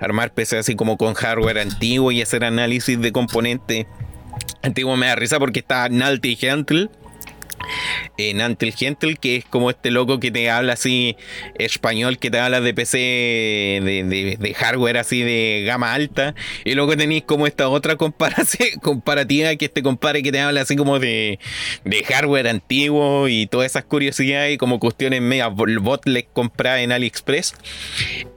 armar 0.00 0.32
PC 0.32 0.58
así 0.58 0.74
como 0.74 0.96
con 0.96 1.14
hardware 1.14 1.58
antiguo 1.58 2.12
y 2.12 2.22
hacer 2.22 2.44
análisis 2.44 3.00
de 3.00 3.12
componentes 3.12 3.86
antiguo 4.62 4.96
me 4.96 5.06
da 5.06 5.16
risa 5.16 5.38
porque 5.38 5.60
está 5.60 5.88
Nalty 5.88 6.36
Gentle 6.36 6.90
en 8.16 8.40
Antel 8.40 8.74
Gentle, 8.74 9.16
que 9.16 9.36
es 9.36 9.44
como 9.44 9.70
este 9.70 9.90
loco 9.90 10.20
que 10.20 10.30
te 10.30 10.50
habla 10.50 10.74
así 10.74 11.16
español, 11.58 12.18
que 12.18 12.30
te 12.30 12.38
habla 12.38 12.60
de 12.60 12.74
PC, 12.74 12.98
de, 12.98 14.54
hardware 14.56 14.98
así 14.98 15.22
de 15.22 15.62
gama 15.66 15.92
alta, 15.92 16.34
y 16.64 16.74
luego 16.74 16.96
tenéis 16.96 17.24
como 17.24 17.46
esta 17.46 17.68
otra 17.68 17.96
comparativa 18.82 19.54
que 19.56 19.66
este 19.66 19.82
compare 19.82 20.22
que 20.22 20.32
te 20.32 20.40
habla 20.40 20.62
así 20.62 20.76
como 20.76 20.98
de, 20.98 21.38
hardware 22.08 22.48
antiguo 22.48 23.28
y 23.28 23.46
todas 23.46 23.70
esas 23.70 23.84
curiosidades 23.84 24.54
y 24.54 24.58
como 24.58 24.78
cuestiones 24.80 25.20
mega 25.20 25.48
botless 25.48 26.24
compradas 26.32 26.80
en 26.80 26.92
AliExpress. 26.92 27.54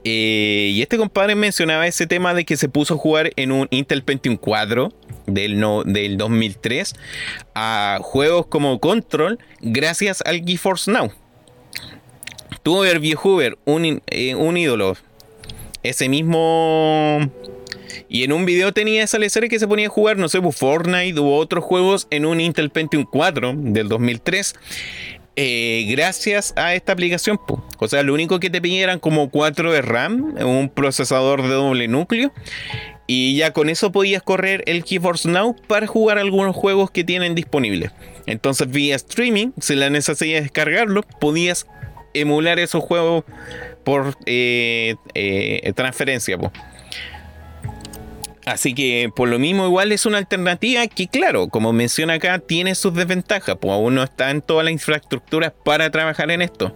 Eh, 0.04 0.70
y 0.72 0.82
este 0.82 0.98
compadre 0.98 1.34
mencionaba 1.34 1.86
ese 1.86 2.06
tema 2.06 2.34
de 2.34 2.44
que 2.44 2.56
se 2.56 2.68
puso 2.68 2.94
a 2.94 2.96
jugar 2.96 3.32
en 3.36 3.52
un 3.52 3.68
Intel 3.70 4.02
Pentium 4.02 4.36
4 4.36 4.92
del, 5.26 5.58
no, 5.58 5.84
del 5.84 6.16
2003 6.16 6.94
a 7.54 7.98
juegos 8.02 8.46
como 8.46 8.78
Control 8.78 9.38
gracias 9.60 10.22
al 10.24 10.44
GeForce 10.44 10.90
Now. 10.90 11.10
Tuvo 12.62 12.84
el 12.84 13.16
Hoover, 13.16 13.58
un, 13.64 14.02
eh, 14.06 14.34
un 14.34 14.56
ídolo. 14.56 14.96
Ese 15.82 16.08
mismo. 16.08 17.18
Y 18.08 18.22
en 18.22 18.32
un 18.32 18.44
video 18.44 18.72
tenía 18.72 19.02
esa 19.02 19.18
lecera 19.18 19.48
que 19.48 19.58
se 19.58 19.66
ponía 19.66 19.88
a 19.88 19.90
jugar, 19.90 20.16
no 20.16 20.28
sé, 20.28 20.40
pues, 20.40 20.56
Fortnite 20.56 21.18
u 21.18 21.32
otros 21.32 21.64
juegos 21.64 22.06
en 22.10 22.24
un 22.24 22.40
Intel 22.40 22.70
Pentium 22.70 23.04
4 23.04 23.54
del 23.56 23.88
2003. 23.88 24.54
Eh, 25.34 25.86
gracias 25.90 26.52
a 26.56 26.74
esta 26.74 26.92
aplicación. 26.92 27.40
O 27.78 27.88
sea, 27.88 28.02
lo 28.02 28.14
único 28.14 28.38
que 28.38 28.50
te 28.50 28.60
pidieran 28.60 29.00
como 29.00 29.30
4 29.30 29.72
de 29.72 29.82
RAM, 29.82 30.34
un 30.44 30.68
procesador 30.68 31.42
de 31.42 31.48
doble 31.48 31.88
núcleo 31.88 32.32
y 33.06 33.36
ya 33.36 33.52
con 33.52 33.68
eso 33.68 33.92
podías 33.92 34.22
correr 34.22 34.62
el 34.66 34.84
GeForce 34.84 35.28
Now 35.28 35.56
para 35.66 35.86
jugar 35.86 36.18
algunos 36.18 36.54
juegos 36.54 36.90
que 36.90 37.04
tienen 37.04 37.34
disponibles. 37.34 37.92
Entonces 38.26 38.70
vía 38.70 38.96
streaming, 38.96 39.52
si 39.60 39.74
la 39.74 39.90
necesidad 39.90 40.36
de 40.36 40.42
descargarlo, 40.42 41.02
podías 41.20 41.66
emular 42.14 42.58
esos 42.58 42.82
juegos 42.82 43.24
por 43.84 44.16
eh, 44.26 44.94
eh, 45.14 45.72
transferencia. 45.74 46.38
Así 48.44 48.74
que 48.74 49.08
por 49.14 49.28
lo 49.28 49.38
mismo 49.38 49.66
igual 49.66 49.92
es 49.92 50.04
una 50.04 50.18
alternativa 50.18 50.86
que 50.88 51.06
claro, 51.06 51.48
como 51.48 51.72
menciona 51.72 52.14
acá, 52.14 52.38
tiene 52.40 52.74
sus 52.74 52.92
desventajas, 52.94 53.56
pues 53.60 53.72
aún 53.72 53.94
no 53.94 54.02
está 54.02 54.30
en 54.30 54.42
toda 54.42 54.64
la 54.64 54.70
infraestructura 54.70 55.52
para 55.64 55.90
trabajar 55.90 56.30
en 56.30 56.42
esto. 56.42 56.74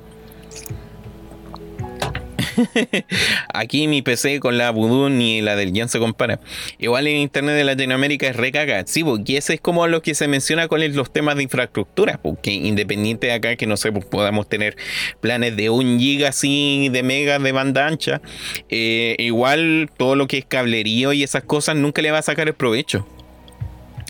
Aquí 3.54 3.88
mi 3.88 4.02
PC 4.02 4.40
con 4.40 4.58
la 4.58 4.70
Voodoo 4.70 5.08
ni 5.08 5.40
la 5.40 5.56
del 5.56 5.72
Jan 5.74 5.88
se 5.88 5.98
compara. 5.98 6.40
Igual 6.78 7.06
en 7.06 7.16
Internet 7.16 7.56
de 7.56 7.64
Latinoamérica 7.64 8.26
es 8.26 8.36
recaga. 8.36 8.84
Sí, 8.86 9.04
porque 9.04 9.36
ese 9.36 9.54
es 9.54 9.60
como 9.60 9.86
lo 9.86 10.02
que 10.02 10.14
se 10.14 10.28
menciona 10.28 10.68
con 10.68 10.80
los 10.94 11.12
temas 11.12 11.36
de 11.36 11.42
infraestructura. 11.42 12.18
Porque 12.22 12.52
independiente 12.52 13.28
de 13.28 13.34
acá 13.34 13.56
que 13.56 13.66
no 13.66 13.76
sé, 13.76 13.92
pues 13.92 14.04
podamos 14.04 14.48
tener 14.48 14.76
planes 15.20 15.56
de 15.56 15.70
un 15.70 15.98
giga 15.98 16.28
así 16.28 16.88
de 16.90 17.02
mega 17.02 17.38
de 17.38 17.52
banda 17.52 17.86
ancha. 17.86 18.20
Eh, 18.68 19.16
igual 19.18 19.90
todo 19.96 20.16
lo 20.16 20.26
que 20.26 20.38
es 20.38 20.44
cablerío 20.44 21.12
y 21.12 21.22
esas 21.22 21.44
cosas 21.44 21.76
nunca 21.76 22.02
le 22.02 22.10
va 22.10 22.18
a 22.18 22.22
sacar 22.22 22.48
el 22.48 22.54
provecho. 22.54 23.06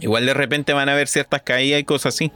Igual 0.01 0.27
de 0.27 0.35
repente 0.35 0.73
van 0.73 0.89
a 0.89 0.93
haber 0.93 1.09
ciertas 1.09 1.43
caídas 1.43 1.81
y 1.81 1.85
cosas 1.85 2.15
así. 2.15 2.31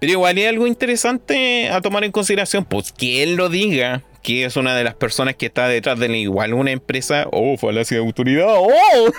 Pero 0.00 0.12
igual 0.12 0.38
es 0.38 0.48
algo 0.48 0.66
interesante 0.66 1.68
a 1.70 1.80
tomar 1.80 2.04
en 2.04 2.12
consideración, 2.12 2.64
pues 2.64 2.92
él 3.00 3.36
lo 3.36 3.48
diga, 3.48 4.02
que 4.24 4.46
es 4.46 4.56
una 4.56 4.74
de 4.74 4.84
las 4.84 4.94
personas 4.94 5.36
que 5.36 5.46
está 5.46 5.68
detrás 5.68 5.98
de 5.98 6.18
igual 6.18 6.54
una 6.54 6.72
empresa, 6.72 7.26
oh, 7.30 7.56
falacia 7.58 7.98
de 7.98 8.02
autoridad, 8.02 8.48
oh, 8.48 9.12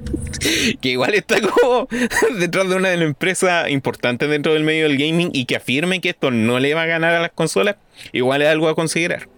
que 0.80 0.88
igual 0.88 1.14
está 1.14 1.40
como 1.40 1.88
detrás 2.38 2.68
de 2.68 2.76
una 2.76 2.88
de 2.88 2.96
las 2.96 3.06
empresas 3.06 3.68
importantes 3.70 4.30
dentro 4.30 4.54
del 4.54 4.62
medio 4.62 4.88
del 4.88 4.98
gaming 4.98 5.30
y 5.32 5.46
que 5.46 5.56
afirme 5.56 6.00
que 6.00 6.10
esto 6.10 6.30
no 6.30 6.60
le 6.60 6.74
va 6.74 6.82
a 6.82 6.86
ganar 6.86 7.12
a 7.14 7.20
las 7.20 7.32
consolas, 7.32 7.76
igual 8.12 8.40
es 8.42 8.48
algo 8.48 8.68
a 8.68 8.76
considerar. 8.76 9.28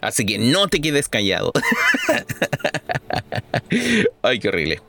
Así 0.00 0.26
que 0.26 0.38
no 0.38 0.68
te 0.68 0.80
quedes 0.80 1.08
callado. 1.08 1.52
Ay, 4.22 4.38
qué 4.38 4.48
horrible. 4.48 4.80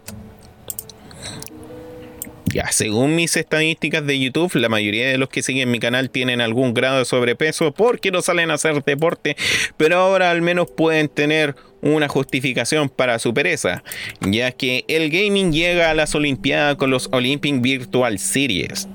Ya, 2.53 2.71
según 2.71 3.15
mis 3.15 3.35
estadísticas 3.35 4.05
de 4.05 4.19
YouTube, 4.19 4.53
la 4.57 4.69
mayoría 4.69 5.07
de 5.07 5.17
los 5.17 5.27
que 5.27 5.41
siguen 5.41 5.71
mi 5.71 5.79
canal 5.79 6.11
tienen 6.11 6.39
algún 6.39 6.75
grado 6.75 6.99
de 6.99 7.05
sobrepeso 7.05 7.71
porque 7.71 8.11
no 8.11 8.21
salen 8.21 8.51
a 8.51 8.53
hacer 8.53 8.83
deporte, 8.83 9.35
pero 9.75 9.97
ahora 9.97 10.29
al 10.29 10.43
menos 10.43 10.69
pueden 10.69 11.09
tener 11.09 11.55
una 11.81 12.07
justificación 12.07 12.89
para 12.89 13.17
su 13.17 13.33
pereza, 13.33 13.83
ya 14.21 14.51
que 14.51 14.85
el 14.87 15.09
gaming 15.09 15.51
llega 15.51 15.89
a 15.89 15.95
las 15.95 16.13
Olimpiadas 16.13 16.75
con 16.75 16.91
los 16.91 17.09
Olympic 17.11 17.59
Virtual 17.59 18.19
Series. 18.19 18.87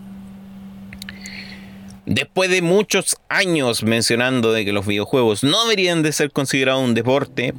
Después 2.09 2.49
de 2.49 2.63
muchos 2.63 3.19
años 3.29 3.83
mencionando 3.83 4.51
de 4.51 4.65
que 4.65 4.73
los 4.73 4.87
videojuegos 4.87 5.45
no 5.45 5.65
deberían 5.65 6.03
de 6.03 6.13
ser 6.13 6.31
considerados 6.31 6.83
un 6.83 6.95
deporte, 6.95 7.53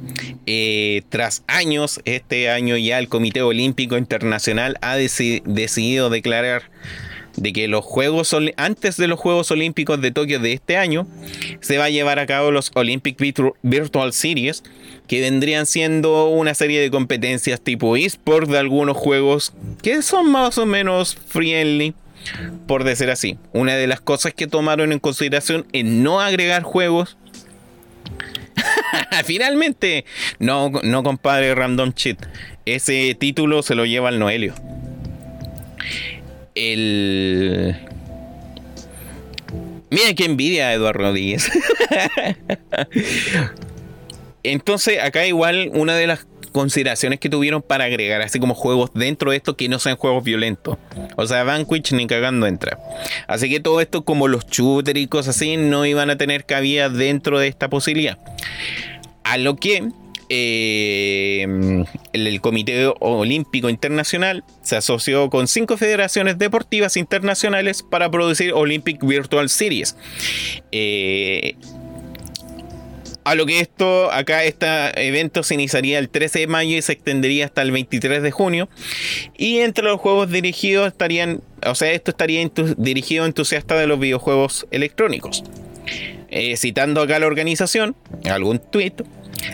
eh, 0.44 1.02
tras 1.08 1.44
años, 1.46 2.00
este 2.04 2.50
año 2.50 2.76
ya 2.76 2.98
el 2.98 3.08
Comité 3.08 3.42
Olímpico 3.42 3.96
Internacional 3.96 4.76
ha 4.80 4.96
decidido 4.96 6.10
declarar 6.10 6.64
de 7.36 7.52
que 7.52 7.68
los 7.68 7.84
Juegos 7.84 8.34
antes 8.56 8.96
de 8.96 9.06
los 9.06 9.20
Juegos 9.20 9.52
Olímpicos 9.52 10.00
de 10.00 10.10
Tokio 10.10 10.40
de 10.40 10.52
este 10.52 10.76
año 10.76 11.06
se 11.60 11.78
va 11.78 11.84
a 11.84 11.90
llevar 11.90 12.18
a 12.18 12.26
cabo 12.26 12.50
los 12.50 12.72
Olympic 12.74 13.16
Virtual 13.62 14.12
Series 14.12 14.64
que 15.06 15.20
vendrían 15.20 15.66
siendo 15.66 16.28
una 16.28 16.54
serie 16.54 16.80
de 16.80 16.90
competencias 16.90 17.60
tipo 17.60 17.96
eSport 17.96 18.50
de 18.50 18.58
algunos 18.58 18.96
juegos 18.96 19.52
que 19.80 20.02
son 20.02 20.32
más 20.32 20.58
o 20.58 20.66
menos 20.66 21.14
friendly 21.14 21.94
por 22.66 22.84
decir 22.84 23.10
así. 23.10 23.38
Una 23.52 23.76
de 23.76 23.86
las 23.86 24.00
cosas 24.00 24.34
que 24.34 24.46
tomaron 24.46 24.92
en 24.92 24.98
consideración 24.98 25.66
es 25.72 25.84
no 25.84 26.20
agregar 26.20 26.62
juegos. 26.62 27.16
Finalmente, 29.24 30.04
no, 30.38 30.70
no 30.82 31.02
compadre 31.02 31.54
Random 31.54 31.92
Cheat. 31.92 32.18
Ese 32.66 33.16
título 33.18 33.62
se 33.62 33.74
lo 33.74 33.84
lleva 33.84 34.10
el 34.10 34.18
Noelio. 34.18 34.54
El. 36.54 37.76
Mira 39.90 40.14
qué 40.14 40.24
envidia 40.24 40.72
Eduardo 40.72 41.04
Rodríguez. 41.04 41.50
Entonces, 44.42 45.00
acá 45.00 45.26
igual 45.26 45.70
una 45.74 45.94
de 45.94 46.06
las 46.06 46.26
consideraciones 46.50 47.20
que 47.20 47.28
tuvieron 47.28 47.62
para 47.62 47.84
agregar 47.84 48.20
así 48.22 48.38
como 48.38 48.54
juegos 48.54 48.90
dentro 48.94 49.30
de 49.30 49.38
esto 49.38 49.56
que 49.56 49.68
no 49.68 49.78
sean 49.78 49.96
juegos 49.96 50.24
violentos. 50.24 50.78
O 51.16 51.26
sea, 51.26 51.44
Vanquish 51.44 51.92
ni 51.92 52.06
cagando 52.06 52.46
entra. 52.46 52.78
Así 53.26 53.48
que 53.48 53.60
todo 53.60 53.80
esto 53.80 54.04
como 54.04 54.28
los 54.28 54.46
shooters 54.46 54.98
y 54.98 55.06
cosas 55.06 55.36
así 55.36 55.56
no 55.56 55.86
iban 55.86 56.10
a 56.10 56.16
tener 56.16 56.44
cabida 56.44 56.88
dentro 56.88 57.38
de 57.38 57.48
esta 57.48 57.68
posibilidad. 57.70 58.18
A 59.24 59.38
lo 59.38 59.56
que 59.56 59.88
eh, 60.32 61.84
el, 62.12 62.40
Comité 62.40 62.92
Olímpico 63.00 63.68
Internacional 63.68 64.44
se 64.62 64.76
asoció 64.76 65.28
con 65.28 65.48
cinco 65.48 65.76
federaciones 65.76 66.38
deportivas 66.38 66.96
internacionales 66.96 67.82
para 67.82 68.10
producir 68.12 68.52
Olympic 68.52 69.04
Virtual 69.04 69.48
Series. 69.48 69.96
Eh, 70.70 71.56
a 73.24 73.34
lo 73.34 73.46
que 73.46 73.60
esto, 73.60 74.10
acá 74.12 74.44
este 74.44 74.66
evento 75.06 75.42
se 75.42 75.54
iniciaría 75.54 75.98
el 75.98 76.08
13 76.08 76.40
de 76.40 76.46
mayo 76.46 76.76
y 76.76 76.82
se 76.82 76.92
extendería 76.92 77.46
hasta 77.46 77.62
el 77.62 77.70
23 77.70 78.22
de 78.22 78.30
junio. 78.30 78.68
Y 79.36 79.58
entre 79.58 79.84
los 79.84 80.00
juegos 80.00 80.30
dirigidos 80.30 80.88
estarían, 80.88 81.42
o 81.66 81.74
sea, 81.74 81.92
esto 81.92 82.10
estaría 82.10 82.48
dirigido 82.76 83.24
a 83.24 83.26
entusiastas 83.26 83.78
de 83.78 83.86
los 83.86 83.98
videojuegos 83.98 84.66
electrónicos. 84.70 85.44
Eh, 86.28 86.56
citando 86.56 87.02
acá 87.02 87.18
la 87.18 87.26
organización, 87.26 87.96
algún 88.24 88.58
tweet, 88.58 88.94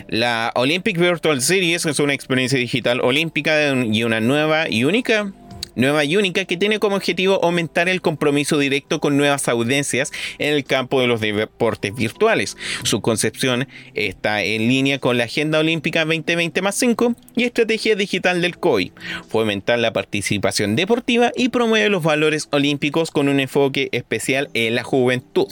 la 0.08 0.52
Olympic 0.54 0.98
Virtual 0.98 1.40
Series 1.40 1.86
es 1.86 1.98
una 2.00 2.12
experiencia 2.12 2.58
digital 2.58 3.00
olímpica 3.00 3.72
y 3.72 4.04
una 4.04 4.20
nueva 4.20 4.68
y 4.68 4.84
única 4.84 5.32
nueva 5.76 6.04
y 6.04 6.16
única 6.16 6.44
que 6.44 6.56
tiene 6.56 6.80
como 6.80 6.96
objetivo 6.96 7.44
aumentar 7.44 7.88
el 7.88 8.02
compromiso 8.02 8.58
directo 8.58 8.98
con 8.98 9.16
nuevas 9.16 9.48
audiencias 9.48 10.10
en 10.38 10.54
el 10.54 10.64
campo 10.64 11.00
de 11.00 11.06
los 11.06 11.20
deportes 11.20 11.94
virtuales. 11.94 12.56
Su 12.82 13.00
concepción 13.00 13.68
está 13.94 14.42
en 14.42 14.66
línea 14.66 14.98
con 14.98 15.16
la 15.18 15.24
Agenda 15.24 15.60
Olímpica 15.60 16.04
2020 16.04 16.62
más 16.62 16.74
5 16.74 17.14
y 17.36 17.44
Estrategia 17.44 17.94
Digital 17.94 18.42
del 18.42 18.58
COI, 18.58 18.92
fomentar 19.28 19.78
la 19.78 19.92
participación 19.92 20.74
deportiva 20.74 21.32
y 21.36 21.50
promueve 21.50 21.88
los 21.90 22.02
valores 22.02 22.48
olímpicos 22.50 23.10
con 23.10 23.28
un 23.28 23.38
enfoque 23.38 23.88
especial 23.92 24.50
en 24.54 24.74
la 24.74 24.82
juventud 24.82 25.46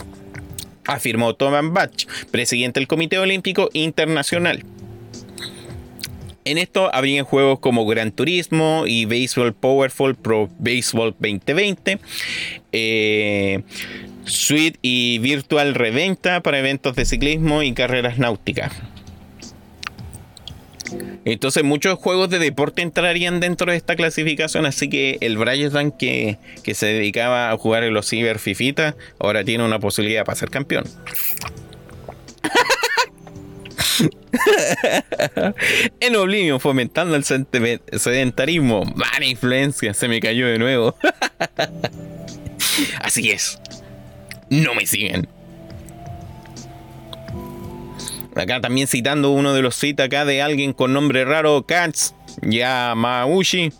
afirmó 0.86 1.34
Thomas 1.34 1.64
Bach, 1.72 2.06
presidente 2.30 2.80
del 2.80 2.86
Comité 2.86 3.18
Olímpico 3.18 3.70
Internacional. 3.72 4.64
En 6.44 6.58
esto 6.58 6.94
habrían 6.94 7.24
juegos 7.24 7.58
como 7.58 7.86
Gran 7.86 8.12
Turismo 8.12 8.84
y 8.86 9.06
Baseball 9.06 9.54
Powerful 9.54 10.14
Pro 10.14 10.50
Baseball 10.58 11.14
2020. 11.18 11.98
Eh, 12.72 13.62
Suite 14.26 14.78
y 14.82 15.18
Virtual 15.18 15.74
Reventa 15.74 16.42
para 16.42 16.58
eventos 16.58 16.96
de 16.96 17.06
ciclismo 17.06 17.62
y 17.62 17.72
carreras 17.72 18.18
náuticas. 18.18 18.72
Entonces 21.24 21.64
muchos 21.64 21.98
juegos 21.98 22.28
de 22.28 22.38
deporte 22.38 22.82
entrarían 22.82 23.40
dentro 23.40 23.70
de 23.70 23.78
esta 23.78 23.96
clasificación, 23.96 24.66
así 24.66 24.90
que 24.90 25.16
el 25.22 25.38
Brian 25.38 25.92
que, 25.92 26.36
que 26.62 26.74
se 26.74 26.86
dedicaba 26.86 27.50
a 27.50 27.56
jugar 27.56 27.84
en 27.84 27.94
los 27.94 28.10
Cyber 28.10 28.38
Fifita, 28.38 28.94
ahora 29.18 29.44
tiene 29.44 29.64
una 29.64 29.78
posibilidad 29.78 30.26
para 30.26 30.36
ser 30.36 30.50
campeón. 30.50 30.84
en 36.00 36.16
Oblivion 36.16 36.60
fomentando 36.60 37.16
el 37.16 37.24
sedentarismo. 37.24 38.84
Mala 38.84 39.26
influencia, 39.26 39.94
se 39.94 40.08
me 40.08 40.20
cayó 40.20 40.46
de 40.46 40.58
nuevo. 40.58 40.96
Así 43.00 43.30
es. 43.30 43.58
No 44.50 44.74
me 44.74 44.86
siguen. 44.86 45.28
Acá 48.34 48.60
también 48.60 48.88
citando 48.88 49.30
uno 49.30 49.54
de 49.54 49.62
los 49.62 49.76
citas 49.76 50.06
acá 50.06 50.24
de 50.24 50.42
alguien 50.42 50.72
con 50.72 50.92
nombre 50.92 51.24
raro, 51.24 51.64
Katz 51.66 52.14
Yamauchi. 52.42 53.72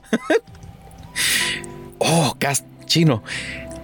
oh, 1.99 2.37
Katz 2.39 2.63
chino. 2.87 3.25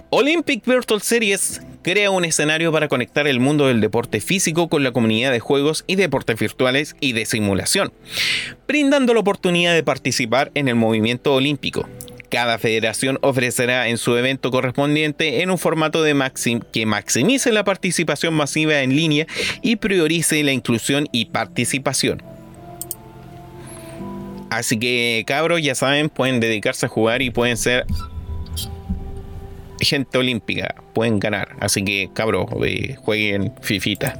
Olympic 0.09 0.65
Virtual 0.65 1.01
Series 1.01 1.61
crea 1.81 2.11
un 2.11 2.25
escenario 2.25 2.71
para 2.71 2.87
conectar 2.87 3.27
el 3.27 3.39
mundo 3.39 3.67
del 3.67 3.81
deporte 3.81 4.21
físico 4.21 4.69
con 4.69 4.83
la 4.83 4.91
comunidad 4.91 5.31
de 5.31 5.39
juegos 5.39 5.83
y 5.87 5.95
deportes 5.95 6.39
virtuales 6.39 6.95
y 6.99 7.13
de 7.13 7.25
simulación, 7.25 7.91
brindando 8.67 9.13
la 9.13 9.21
oportunidad 9.21 9.73
de 9.73 9.83
participar 9.83 10.51
en 10.55 10.67
el 10.67 10.75
movimiento 10.75 11.33
olímpico. 11.33 11.87
Cada 12.29 12.57
federación 12.57 13.19
ofrecerá 13.21 13.89
en 13.89 13.97
su 13.97 14.15
evento 14.15 14.51
correspondiente 14.51 15.41
en 15.41 15.51
un 15.51 15.57
formato 15.57 16.01
de 16.01 16.15
que 16.71 16.85
maximice 16.85 17.51
la 17.51 17.65
participación 17.65 18.33
masiva 18.33 18.81
en 18.81 18.95
línea 18.95 19.27
y 19.61 19.75
priorice 19.75 20.41
la 20.43 20.53
inclusión 20.53 21.09
y 21.11 21.25
participación. 21.25 22.23
Así 24.49 24.77
que 24.77 25.23
cabros, 25.27 25.61
ya 25.61 25.75
saben, 25.75 26.09
pueden 26.09 26.39
dedicarse 26.39 26.85
a 26.85 26.89
jugar 26.89 27.21
y 27.21 27.31
pueden 27.31 27.57
ser 27.57 27.85
gente 29.81 30.17
olímpica, 30.17 30.75
pueden 30.93 31.19
ganar. 31.19 31.55
Así 31.59 31.83
que 31.83 32.09
cabros, 32.13 32.47
jueguen 32.99 33.53
Fifita. 33.61 34.19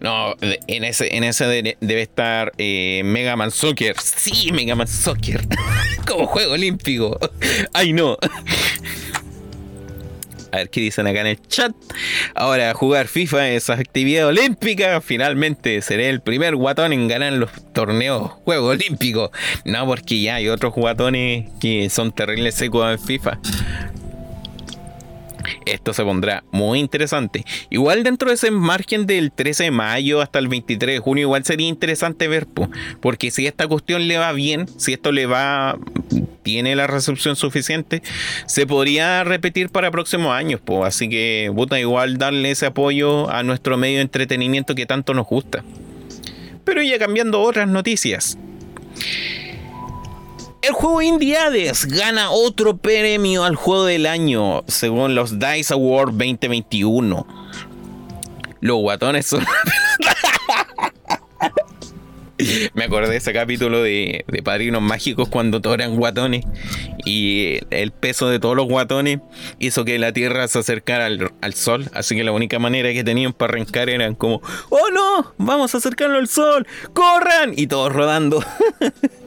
No, 0.00 0.34
en 0.40 0.84
ese, 0.84 1.16
en 1.16 1.24
ese 1.24 1.76
debe 1.80 2.02
estar 2.02 2.52
eh, 2.58 3.02
Mega 3.04 3.36
Man 3.36 3.50
Soccer. 3.50 3.94
Sí, 4.00 4.50
Mega 4.52 4.74
Man 4.74 4.88
Soccer. 4.88 5.40
Como 6.06 6.26
juego 6.26 6.54
olímpico. 6.54 7.18
Ay, 7.72 7.92
no. 7.92 8.18
A 10.50 10.58
ver 10.58 10.70
qué 10.70 10.80
dicen 10.80 11.06
acá 11.06 11.20
en 11.22 11.28
el 11.28 11.40
chat. 11.48 11.72
Ahora, 12.34 12.74
jugar 12.74 13.06
FIFA 13.06 13.50
es 13.50 13.70
actividad 13.70 14.26
olímpica. 14.26 15.00
Finalmente 15.00 15.80
seré 15.80 16.10
el 16.10 16.20
primer 16.20 16.56
guatón 16.56 16.92
en 16.92 17.08
ganar 17.08 17.32
los 17.32 17.50
torneos 17.72 18.32
Juegos 18.44 18.74
Olímpicos. 18.74 19.30
No, 19.64 19.86
porque 19.86 20.20
ya 20.20 20.34
hay 20.34 20.48
otros 20.48 20.74
guatones 20.74 21.48
que 21.60 21.88
son 21.88 22.12
terribles 22.12 22.54
secos 22.54 23.00
FIFA 23.06 23.38
esto 25.66 25.92
se 25.92 26.02
pondrá 26.02 26.44
muy 26.50 26.78
interesante. 26.78 27.44
Igual 27.70 28.02
dentro 28.02 28.28
de 28.28 28.34
ese 28.34 28.50
margen 28.50 29.06
del 29.06 29.32
13 29.32 29.64
de 29.64 29.70
mayo 29.70 30.20
hasta 30.20 30.38
el 30.38 30.48
23 30.48 30.96
de 30.96 31.00
junio, 31.00 31.22
igual 31.22 31.44
sería 31.44 31.68
interesante 31.68 32.28
ver, 32.28 32.46
porque 33.00 33.30
si 33.30 33.46
esta 33.46 33.66
cuestión 33.66 34.08
le 34.08 34.18
va 34.18 34.32
bien, 34.32 34.66
si 34.78 34.92
esto 34.92 35.12
le 35.12 35.26
va, 35.26 35.78
tiene 36.42 36.76
la 36.76 36.86
recepción 36.86 37.36
suficiente, 37.36 38.02
se 38.46 38.66
podría 38.66 39.24
repetir 39.24 39.70
para 39.70 39.90
próximos 39.90 40.32
años, 40.32 40.60
pues. 40.64 40.82
Así 40.84 41.08
que, 41.08 41.50
puta, 41.54 41.78
igual 41.78 42.18
darle 42.18 42.50
ese 42.50 42.66
apoyo 42.66 43.30
a 43.30 43.42
nuestro 43.42 43.76
medio 43.76 43.96
de 43.96 44.02
entretenimiento 44.02 44.74
que 44.74 44.86
tanto 44.86 45.14
nos 45.14 45.26
gusta. 45.26 45.64
Pero 46.64 46.82
ya 46.82 46.98
cambiando 46.98 47.40
otras 47.40 47.68
noticias. 47.68 48.38
El 50.62 50.72
juego 50.74 51.02
Indiades 51.02 51.86
gana 51.86 52.30
otro 52.30 52.76
premio 52.76 53.42
al 53.42 53.56
juego 53.56 53.84
del 53.84 54.06
año, 54.06 54.62
según 54.68 55.16
los 55.16 55.40
DICE 55.40 55.74
Award 55.74 56.12
2021. 56.12 57.26
Los 58.60 58.76
guatones 58.76 59.26
son. 59.26 59.44
Me 62.74 62.84
acordé 62.84 63.10
de 63.10 63.16
ese 63.16 63.32
capítulo 63.32 63.82
de, 63.82 64.24
Padrinos 64.44 64.82
Mágicos 64.82 65.28
cuando 65.28 65.60
todos 65.60 65.74
eran 65.74 65.96
guatones 65.96 66.44
y 67.04 67.58
el 67.70 67.90
peso 67.90 68.28
de 68.28 68.38
todos 68.38 68.54
los 68.56 68.66
guatones 68.66 69.18
hizo 69.58 69.84
que 69.84 69.98
la 69.98 70.12
Tierra 70.12 70.46
se 70.46 70.60
acercara 70.60 71.06
al, 71.06 71.32
al, 71.40 71.54
Sol. 71.54 71.90
Así 71.92 72.14
que 72.14 72.22
la 72.22 72.30
única 72.30 72.60
manera 72.60 72.92
que 72.92 73.02
tenían 73.02 73.32
para 73.32 73.54
arrancar 73.54 73.90
eran 73.90 74.14
como, 74.14 74.40
¡Oh 74.70 74.90
no! 74.92 75.34
¡Vamos 75.38 75.74
a 75.74 75.78
acercarlo 75.78 76.18
al 76.18 76.28
Sol! 76.28 76.68
¡Corran! 76.92 77.52
Y 77.56 77.66
todos 77.66 77.92
rodando. 77.92 78.44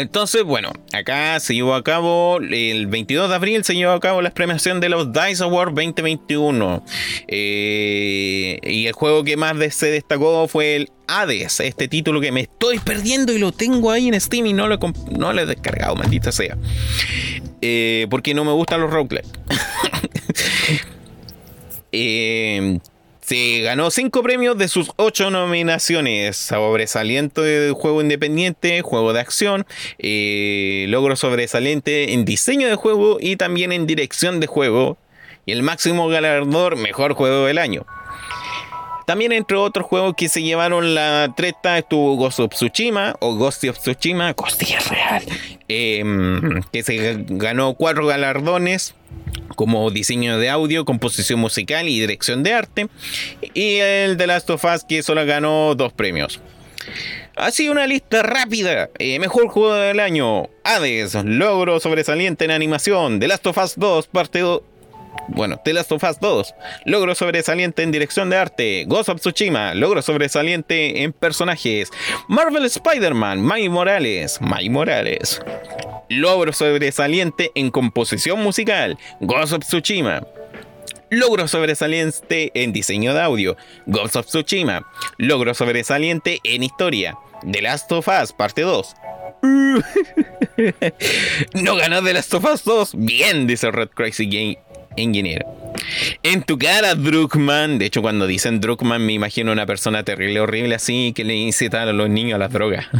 Entonces, 0.00 0.44
bueno, 0.44 0.70
acá 0.92 1.40
se 1.40 1.54
llevó 1.54 1.74
a 1.74 1.82
cabo 1.82 2.38
el 2.38 2.86
22 2.86 3.28
de 3.28 3.34
abril, 3.34 3.64
se 3.64 3.74
llevó 3.74 3.92
a 3.92 4.00
cabo 4.00 4.22
la 4.22 4.30
premiación 4.30 4.78
de 4.78 4.88
los 4.88 5.12
DICE 5.12 5.42
Awards 5.42 5.74
2021. 5.74 6.84
Eh, 7.26 8.60
y 8.62 8.86
el 8.86 8.92
juego 8.92 9.24
que 9.24 9.36
más 9.36 9.56
se 9.74 9.90
destacó 9.90 10.46
fue 10.46 10.76
el 10.76 10.90
Hades, 11.08 11.58
este 11.60 11.88
título 11.88 12.20
que 12.20 12.30
me 12.30 12.42
estoy 12.42 12.78
perdiendo 12.78 13.32
y 13.32 13.38
lo 13.38 13.50
tengo 13.50 13.90
ahí 13.90 14.08
en 14.08 14.20
Steam 14.20 14.46
y 14.46 14.52
no 14.52 14.68
lo 14.68 14.76
he, 14.76 14.78
no 15.18 15.32
lo 15.32 15.40
he 15.40 15.46
descargado, 15.46 15.96
maldita 15.96 16.30
sea. 16.30 16.56
Eh, 17.60 18.06
porque 18.08 18.34
no 18.34 18.44
me 18.44 18.52
gustan 18.52 18.80
los 18.80 18.90
roguelikes. 18.92 19.28
eh, 21.92 22.78
se 23.28 23.60
ganó 23.60 23.90
cinco 23.90 24.22
premios 24.22 24.56
de 24.56 24.68
sus 24.68 24.90
ocho 24.96 25.28
nominaciones. 25.28 26.34
Sobresaliente 26.34 27.42
de 27.42 27.72
juego 27.72 28.00
independiente, 28.00 28.80
juego 28.80 29.12
de 29.12 29.20
acción, 29.20 29.66
eh, 29.98 30.86
logro 30.88 31.14
sobresaliente 31.14 32.14
en 32.14 32.24
diseño 32.24 32.68
de 32.68 32.76
juego 32.76 33.18
y 33.20 33.36
también 33.36 33.72
en 33.72 33.86
dirección 33.86 34.40
de 34.40 34.46
juego. 34.46 34.96
Y 35.44 35.52
el 35.52 35.62
máximo 35.62 36.08
galardor, 36.08 36.76
mejor 36.76 37.12
juego 37.12 37.44
del 37.44 37.58
año. 37.58 37.84
También 39.04 39.32
entre 39.32 39.58
otros 39.58 39.86
juegos 39.86 40.14
que 40.16 40.30
se 40.30 40.42
llevaron 40.42 40.94
la 40.94 41.34
treta 41.36 41.76
estuvo 41.76 42.16
Ghost 42.16 42.40
of 42.40 42.54
Tsushima 42.54 43.14
o 43.20 43.34
Ghost 43.34 43.62
of 43.64 43.78
Tsushima, 43.78 44.32
Ghost 44.32 44.62
real, 44.88 45.22
em, 45.68 46.62
que 46.72 46.82
se 46.82 47.24
ganó 47.28 47.74
cuatro 47.74 48.06
galardones 48.06 48.94
como 49.58 49.90
diseño 49.90 50.38
de 50.38 50.50
audio, 50.50 50.84
composición 50.84 51.40
musical 51.40 51.88
y 51.88 51.98
dirección 51.98 52.44
de 52.44 52.54
arte. 52.54 52.86
Y 53.54 53.78
el 53.78 54.16
de 54.16 54.28
Last 54.28 54.48
of 54.50 54.64
Us 54.64 54.84
que 54.88 55.02
solo 55.02 55.26
ganó 55.26 55.74
dos 55.74 55.92
premios. 55.92 56.40
Así 57.34 57.68
una 57.68 57.84
lista 57.88 58.22
rápida. 58.22 58.88
Eh, 59.00 59.18
mejor 59.18 59.48
juego 59.48 59.74
del 59.74 59.98
año. 59.98 60.48
Hades. 60.62 61.14
Logro 61.24 61.80
sobresaliente 61.80 62.44
en 62.44 62.52
animación. 62.52 63.18
The 63.18 63.26
Last 63.26 63.48
of 63.48 63.58
Us 63.58 63.74
2, 63.76 64.06
parte 64.06 64.38
2. 64.38 64.60
Bueno, 65.28 65.60
The 65.62 65.74
Last 65.74 65.92
of 65.92 66.02
Us 66.02 66.18
2, 66.20 66.54
logro 66.86 67.14
sobresaliente 67.14 67.82
en 67.82 67.92
dirección 67.92 68.30
de 68.30 68.36
arte. 68.36 68.84
Ghost 68.86 69.10
of 69.10 69.20
Tsushima, 69.20 69.74
logro 69.74 70.00
sobresaliente 70.00 71.02
en 71.02 71.12
personajes. 71.12 71.90
Marvel 72.28 72.64
Spider-Man, 72.64 73.40
May 73.40 73.68
Morales, 73.68 74.40
May 74.40 74.70
Morales. 74.70 75.42
Logro 76.08 76.52
sobresaliente 76.52 77.52
en 77.54 77.70
composición 77.70 78.42
musical. 78.42 78.98
Ghost 79.20 79.52
of 79.52 79.64
Tsushima. 79.64 80.26
Logro 81.10 81.46
sobresaliente 81.46 82.50
en 82.54 82.72
diseño 82.72 83.12
de 83.12 83.20
audio. 83.20 83.56
Ghost 83.86 84.16
of 84.16 84.26
Tsushima. 84.26 84.86
Logro 85.18 85.52
sobresaliente 85.52 86.40
en 86.42 86.62
historia. 86.62 87.18
The 87.50 87.62
Last 87.62 87.92
of 87.92 88.08
Us, 88.08 88.32
parte 88.32 88.62
2. 88.62 88.94
no 91.54 91.76
ganó 91.76 92.02
The 92.02 92.14
Last 92.14 92.34
of 92.34 92.44
Us 92.46 92.64
2. 92.64 92.94
Bien, 92.94 93.46
dice 93.46 93.70
Red 93.70 93.90
Crazy 93.90 94.26
Game 94.26 94.58
Engineer. 94.98 95.46
En 96.22 96.42
tu 96.42 96.58
cara, 96.58 96.94
Druckmann. 96.94 97.78
De 97.78 97.86
hecho, 97.86 98.02
cuando 98.02 98.26
dicen 98.26 98.60
Druckmann, 98.60 99.04
me 99.04 99.12
imagino 99.12 99.52
una 99.52 99.66
persona 99.66 100.02
terrible, 100.02 100.40
horrible 100.40 100.74
así 100.74 101.12
que 101.14 101.24
le 101.24 101.34
incita 101.34 101.82
a 101.82 101.92
los 101.92 102.08
niños 102.08 102.36
a 102.36 102.38
las 102.38 102.52
drogas. 102.52 102.86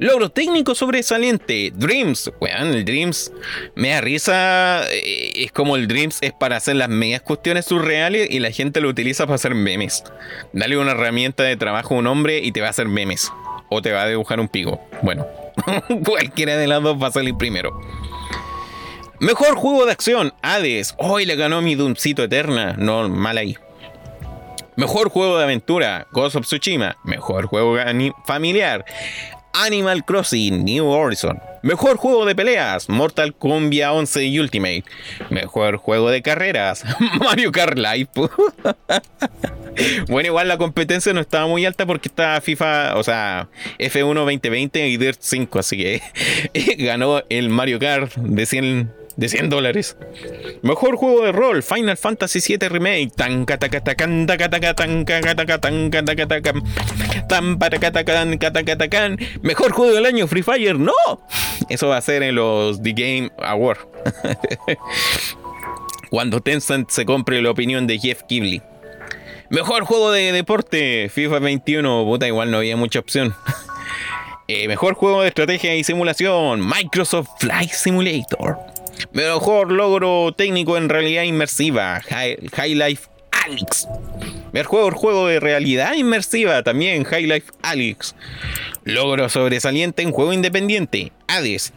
Logro 0.00 0.30
técnico 0.30 0.74
sobresaliente. 0.74 1.72
Dreams. 1.74 2.32
Weón, 2.40 2.68
el 2.68 2.86
Dreams 2.86 3.30
me 3.74 3.90
da 3.90 4.00
risa. 4.00 4.82
Eh, 4.90 5.44
es 5.44 5.52
como 5.52 5.76
el 5.76 5.88
Dreams 5.88 6.20
es 6.22 6.32
para 6.32 6.56
hacer 6.56 6.76
las 6.76 6.88
medias 6.88 7.20
cuestiones 7.20 7.66
surreales 7.66 8.30
y 8.30 8.38
la 8.38 8.50
gente 8.50 8.80
lo 8.80 8.88
utiliza 8.88 9.26
para 9.26 9.34
hacer 9.34 9.54
memes. 9.54 10.02
Dale 10.54 10.78
una 10.78 10.92
herramienta 10.92 11.42
de 11.42 11.58
trabajo 11.58 11.94
a 11.94 11.98
un 11.98 12.06
hombre 12.06 12.38
y 12.38 12.50
te 12.50 12.62
va 12.62 12.68
a 12.68 12.70
hacer 12.70 12.88
memes. 12.88 13.30
O 13.68 13.82
te 13.82 13.92
va 13.92 14.04
a 14.04 14.08
dibujar 14.08 14.40
un 14.40 14.48
pico. 14.48 14.80
Bueno, 15.02 15.26
cualquiera 16.06 16.56
de 16.56 16.66
las 16.66 16.82
dos 16.82 17.00
va 17.00 17.08
a 17.08 17.12
salir 17.12 17.34
primero. 17.36 17.78
Mejor 19.20 19.54
juego 19.54 19.84
de 19.84 19.92
acción, 19.92 20.32
Hades. 20.40 20.94
Hoy 20.96 21.26
le 21.26 21.36
ganó 21.36 21.60
mi 21.60 21.74
Doomcito 21.74 22.24
Eterna. 22.24 22.74
No, 22.78 23.06
mal 23.10 23.36
ahí. 23.36 23.54
Mejor 24.76 25.10
juego 25.10 25.36
de 25.36 25.44
aventura, 25.44 26.06
Ghost 26.10 26.36
of 26.36 26.46
Tsushima. 26.46 26.96
Mejor 27.04 27.44
juego 27.44 27.76
familiar, 28.24 28.86
Animal 29.52 30.06
Crossing 30.06 30.64
New 30.64 30.86
Horizon. 30.86 31.38
Mejor 31.62 31.98
juego 31.98 32.24
de 32.24 32.34
peleas, 32.34 32.88
Mortal 32.88 33.34
Kombat 33.34 33.90
11 33.90 34.40
Ultimate. 34.40 34.84
Mejor 35.28 35.76
juego 35.76 36.10
de 36.10 36.22
carreras, 36.22 36.82
Mario 37.20 37.52
Kart 37.52 37.76
Live. 37.76 38.08
bueno, 40.08 40.28
igual 40.28 40.48
la 40.48 40.56
competencia 40.56 41.12
no 41.12 41.20
estaba 41.20 41.46
muy 41.46 41.66
alta 41.66 41.84
porque 41.84 42.08
estaba 42.08 42.40
FIFA, 42.40 42.96
o 42.96 43.02
sea, 43.02 43.48
F1 43.78 44.14
2020 44.14 44.88
y 44.88 44.96
Dirt 44.96 45.18
5, 45.20 45.58
así 45.58 45.76
que 45.76 46.02
ganó 46.78 47.22
el 47.28 47.50
Mario 47.50 47.78
Kart 47.78 48.14
de 48.14 48.46
100 48.46 48.99
de 49.16 49.28
100 49.28 49.50
dólares. 49.50 49.96
Mejor 50.62 50.96
juego 50.96 51.24
de 51.24 51.32
rol, 51.32 51.62
Final 51.62 51.96
Fantasy 51.96 52.40
VII 52.46 52.68
Remake. 52.68 53.10
Mejor 59.42 59.72
juego 59.72 59.92
del 59.92 60.06
año, 60.06 60.26
Free 60.26 60.42
Fire. 60.42 60.78
No, 60.78 60.92
eso 61.68 61.88
va 61.88 61.96
a 61.96 62.00
ser 62.00 62.22
en 62.22 62.34
los 62.34 62.82
The 62.82 62.92
Game 62.92 63.30
Awards. 63.38 63.80
Cuando 66.10 66.40
Tencent 66.40 66.90
se 66.90 67.04
compre 67.04 67.40
la 67.40 67.50
opinión 67.50 67.86
de 67.86 67.98
Jeff 67.98 68.22
Kibley. 68.24 68.62
Mejor 69.48 69.84
juego 69.84 70.12
de 70.12 70.32
deporte, 70.32 71.08
FIFA 71.08 71.40
21. 71.40 72.04
Puta, 72.04 72.26
igual 72.26 72.50
no 72.50 72.58
había 72.58 72.76
mucha 72.76 72.98
opción. 72.98 73.34
Eh, 74.52 74.66
mejor 74.66 74.94
juego 74.94 75.22
de 75.22 75.28
estrategia 75.28 75.76
y 75.76 75.84
simulación, 75.84 76.68
Microsoft 76.68 77.28
Flight 77.38 77.70
Simulator. 77.70 78.58
Mejor 79.12 79.72
logro 79.72 80.32
técnico 80.32 80.76
en 80.76 80.88
realidad 80.88 81.22
inmersiva, 81.24 82.00
High, 82.00 82.74
Life 82.74 83.08
Alex. 83.30 83.88
Mejor 84.52 84.94
juego 84.94 85.26
de 85.26 85.40
realidad 85.40 85.94
inmersiva 85.94 86.62
también, 86.62 87.04
High 87.04 87.26
Life 87.26 87.52
Alex. 87.62 88.14
Logro 88.84 89.28
sobresaliente 89.28 90.02
en 90.02 90.12
juego 90.12 90.32
independiente, 90.32 91.12
Hades. 91.28 91.72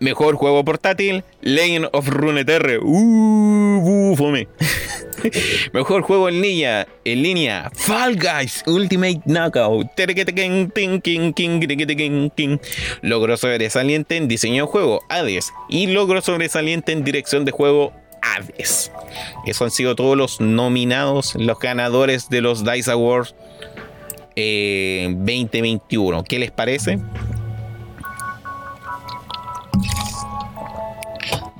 Mejor 0.00 0.36
juego 0.36 0.64
portátil, 0.64 1.24
Legend 1.40 1.88
of 1.92 2.08
Runeterra. 2.08 2.78
Uh, 2.80 4.14
fome. 4.16 4.48
Mejor 5.72 6.02
juego 6.02 6.28
en 6.28 6.42
línea, 6.42 6.86
en 7.04 7.22
línea, 7.22 7.70
Fall 7.74 8.16
Guys 8.16 8.62
Ultimate 8.66 9.20
Knockout. 9.24 9.86
Logro 13.02 13.36
sobresaliente 13.36 14.16
en 14.16 14.28
diseño 14.28 14.66
de 14.66 14.70
juego, 14.70 15.00
Hades. 15.08 15.52
Y 15.68 15.86
logro 15.86 16.20
sobresaliente 16.20 16.92
en 16.92 17.04
dirección 17.04 17.44
de 17.44 17.52
juego, 17.52 17.92
Hades. 18.22 18.90
Esos 19.46 19.62
han 19.62 19.70
sido 19.70 19.94
todos 19.94 20.16
los 20.16 20.40
nominados, 20.40 21.34
los 21.36 21.58
ganadores 21.58 22.28
de 22.28 22.40
los 22.40 22.64
DICE 22.64 22.90
Awards 22.90 23.34
2021. 24.36 26.18
Eh, 26.18 26.22
¿Qué 26.28 26.38
les 26.38 26.50
parece? 26.50 26.98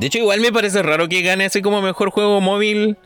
De 0.04 0.08
hecho, 0.08 0.18
igual 0.18 0.40
me 0.40 0.52
parece 0.52 0.82
raro 0.82 1.08
que 1.08 1.22
gane 1.22 1.46
así 1.46 1.62
como 1.62 1.80
mejor 1.80 2.10
juego 2.10 2.42
móvil 2.42 2.98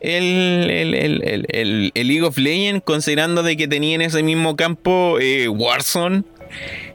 el, 0.00 0.68
el, 0.68 1.92
League 1.94 2.22
of 2.22 2.36
Legends, 2.38 2.82
considerando 2.84 3.44
de 3.44 3.56
que 3.56 3.68
tenía 3.68 3.94
en 3.94 4.00
ese 4.00 4.24
mismo 4.24 4.56
campo 4.56 5.20
eh, 5.20 5.46
Warzone 5.46 6.24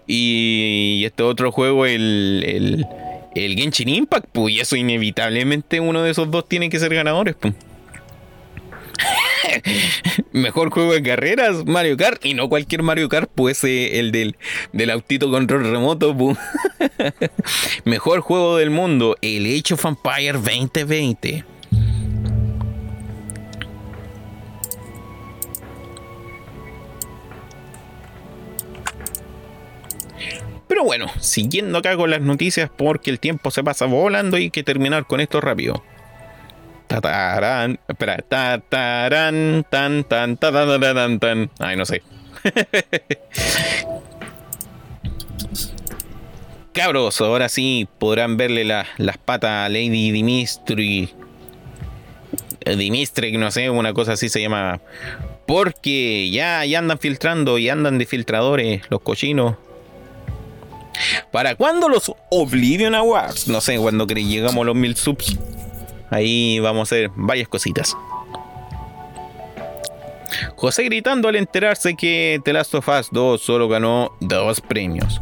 y, 0.07 1.03
este 1.05 1.23
otro 1.23 1.53
juego, 1.53 1.85
el, 1.85 2.85
el, 3.33 3.55
Genshin 3.55 3.87
Impact, 3.87 4.25
pues, 4.33 4.55
y 4.55 4.59
eso 4.59 4.75
inevitablemente 4.75 5.79
uno 5.79 6.03
de 6.03 6.11
esos 6.11 6.29
dos 6.29 6.49
tiene 6.49 6.69
que 6.69 6.77
ser 6.77 6.93
ganadores, 6.93 7.35
pues. 7.39 7.53
Mejor 10.31 10.69
juego 10.69 10.93
de 10.93 11.03
carreras, 11.03 11.65
Mario 11.65 11.97
Kart. 11.97 12.25
Y 12.25 12.33
no 12.33 12.49
cualquier 12.49 12.83
Mario 12.83 13.09
Kart, 13.09 13.29
pues 13.33 13.63
el 13.63 14.11
del, 14.11 14.37
del 14.73 14.89
autito 14.89 15.29
control 15.29 15.69
remoto. 15.69 16.15
Mejor 17.85 18.21
juego 18.21 18.57
del 18.57 18.69
mundo, 18.69 19.17
el 19.21 19.45
Age 19.45 19.73
of 19.73 19.85
Empire 19.85 20.33
2020. 20.33 21.45
Pero 30.67 30.83
bueno, 30.83 31.07
siguiendo 31.19 31.77
acá 31.77 31.95
con 31.95 32.09
las 32.09 32.21
noticias 32.21 32.69
porque 32.75 33.09
el 33.09 33.19
tiempo 33.19 33.51
se 33.51 33.63
pasa 33.63 33.85
volando 33.85 34.37
y 34.37 34.43
hay 34.43 34.49
que 34.49 34.63
terminar 34.63 35.05
con 35.05 35.21
esto 35.21 35.39
rápido. 35.39 35.83
Tatarán, 36.87 37.79
espera, 37.87 38.17
tatarán, 38.17 39.65
tan, 39.69 40.03
tan, 40.03 40.37
tan, 40.37 41.19
tan. 41.19 41.51
Ay, 41.59 41.75
no 41.75 41.85
sé. 41.85 42.03
Cabros, 46.73 47.21
ahora 47.21 47.47
sí 47.49 47.87
podrán 47.99 48.37
verle 48.37 48.65
las 48.65 49.17
patas 49.17 49.65
a 49.65 49.69
Lady 49.69 50.11
Dimitri. 50.11 51.09
Dimitri, 52.65 53.37
no 53.37 53.49
sé, 53.49 53.69
una 53.69 53.93
cosa 53.93 54.13
así 54.13 54.27
se 54.27 54.41
llama. 54.41 54.81
Porque 55.47 56.29
ya, 56.31 56.65
ya 56.65 56.79
andan 56.79 56.99
filtrando 56.99 57.57
y 57.57 57.69
andan 57.69 57.97
de 57.97 58.05
filtradores 58.05 58.81
los 58.89 59.01
cochinos. 59.01 59.55
¿Para 61.31 61.55
cuándo 61.55 61.87
los 61.87 62.11
Oblivion 62.29 62.95
Awards? 62.95 63.47
No 63.47 63.61
sé, 63.61 63.77
cuando 63.77 64.05
llegamos 64.05 64.61
a 64.61 64.65
los 64.65 64.75
mil 64.75 64.95
subs. 64.95 65.37
Ahí 66.09 66.59
vamos 66.59 66.91
a 66.91 66.95
hacer 66.95 67.11
varias 67.15 67.47
cositas. 67.47 67.95
José 70.55 70.83
gritando 70.83 71.27
al 71.27 71.35
enterarse 71.35 71.95
que 71.95 72.39
The 72.43 72.53
Last 72.53 72.73
of 72.75 72.87
Us 72.87 73.09
2 73.11 73.41
solo 73.41 73.67
ganó 73.67 74.11
dos 74.19 74.61
premios. 74.61 75.21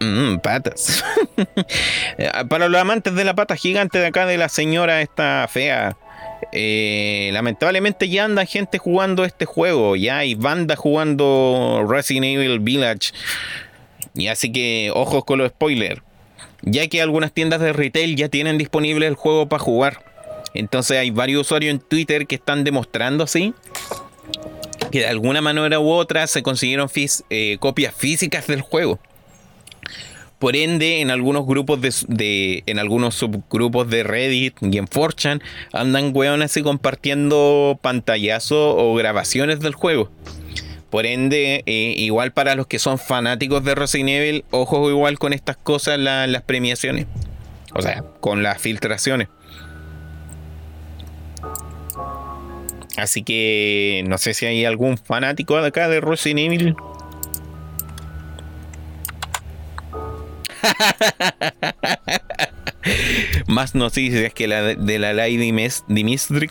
Mmm, 0.00 0.38
patas. 0.38 1.04
Para 2.48 2.68
los 2.68 2.80
amantes 2.80 3.14
de 3.14 3.24
la 3.24 3.34
pata 3.34 3.56
gigante 3.56 3.98
de 3.98 4.06
acá 4.06 4.26
de 4.26 4.38
la 4.38 4.48
señora 4.48 5.00
esta 5.00 5.46
fea. 5.48 5.96
Eh, 6.52 7.30
lamentablemente 7.32 8.08
ya 8.08 8.24
anda 8.24 8.44
gente 8.44 8.78
jugando 8.78 9.24
este 9.24 9.44
juego. 9.46 9.96
Ya 9.96 10.18
hay 10.18 10.34
bandas 10.34 10.78
jugando 10.78 11.84
Resident 11.88 12.26
Evil 12.26 12.60
Village. 12.60 13.12
Y 14.14 14.28
así 14.28 14.52
que 14.52 14.90
ojos 14.94 15.24
con 15.24 15.38
los 15.38 15.48
spoilers. 15.50 16.02
Ya 16.64 16.88
que 16.88 17.02
algunas 17.02 17.32
tiendas 17.32 17.60
de 17.60 17.72
retail 17.72 18.16
ya 18.16 18.28
tienen 18.28 18.58
disponible 18.58 19.06
el 19.06 19.14
juego 19.14 19.48
para 19.48 19.62
jugar. 19.62 20.04
Entonces 20.54 20.98
hay 20.98 21.10
varios 21.10 21.42
usuarios 21.42 21.72
en 21.72 21.80
Twitter 21.80 22.26
que 22.26 22.36
están 22.36 22.64
demostrando 22.64 23.24
así 23.24 23.54
que 24.94 25.00
de 25.00 25.06
alguna 25.08 25.40
manera 25.40 25.80
u 25.80 25.90
otra 25.90 26.24
se 26.28 26.44
consiguieron 26.44 26.88
eh, 27.28 27.56
copias 27.58 27.92
físicas 27.92 28.46
del 28.46 28.60
juego. 28.60 29.00
Por 30.38 30.54
ende, 30.54 31.00
en 31.00 31.10
algunos 31.10 31.46
grupos 31.46 32.06
de, 32.06 32.62
en 32.66 32.78
algunos 32.78 33.16
subgrupos 33.16 33.90
de 33.90 34.04
Reddit 34.04 34.54
y 34.60 34.78
en 34.78 34.86
4chan 34.86 35.42
andan 35.72 36.12
weones 36.14 36.56
y 36.56 36.62
compartiendo 36.62 37.76
pantallazos 37.82 38.76
o 38.78 38.94
grabaciones 38.94 39.58
del 39.58 39.74
juego. 39.74 40.12
Por 40.94 41.06
ende, 41.06 41.64
eh, 41.66 41.94
igual 41.96 42.30
para 42.30 42.54
los 42.54 42.68
que 42.68 42.78
son 42.78 43.00
fanáticos 43.00 43.64
de 43.64 43.74
Resident 43.74 44.10
Evil, 44.10 44.44
ojo 44.52 44.88
igual 44.88 45.18
con 45.18 45.32
estas 45.32 45.56
cosas 45.56 45.98
las 45.98 46.42
premiaciones. 46.42 47.08
O 47.72 47.82
sea, 47.82 48.04
con 48.20 48.44
las 48.44 48.62
filtraciones. 48.62 49.26
Así 52.96 53.24
que 53.24 54.04
no 54.06 54.18
sé 54.18 54.34
si 54.34 54.46
hay 54.46 54.64
algún 54.64 54.96
fanático 54.96 55.60
de 55.60 55.66
acá 55.66 55.88
de 55.88 56.00
Resident 56.00 56.52
Evil. 56.52 56.76
Más 63.48 63.74
noticias 63.74 64.32
que 64.32 64.46
la 64.46 64.62
de 64.62 64.98
la 65.00 65.12
Lady 65.12 65.38
Dimitri. 65.88 66.50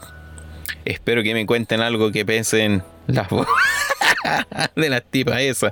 Espero 0.84 1.24
que 1.24 1.34
me 1.34 1.46
cuenten 1.46 1.80
algo 1.80 2.12
que 2.12 2.26
pensen 2.26 2.84
las 3.08 3.28
de 4.76 4.90
las 4.90 5.04
tipas 5.10 5.42
esa 5.42 5.72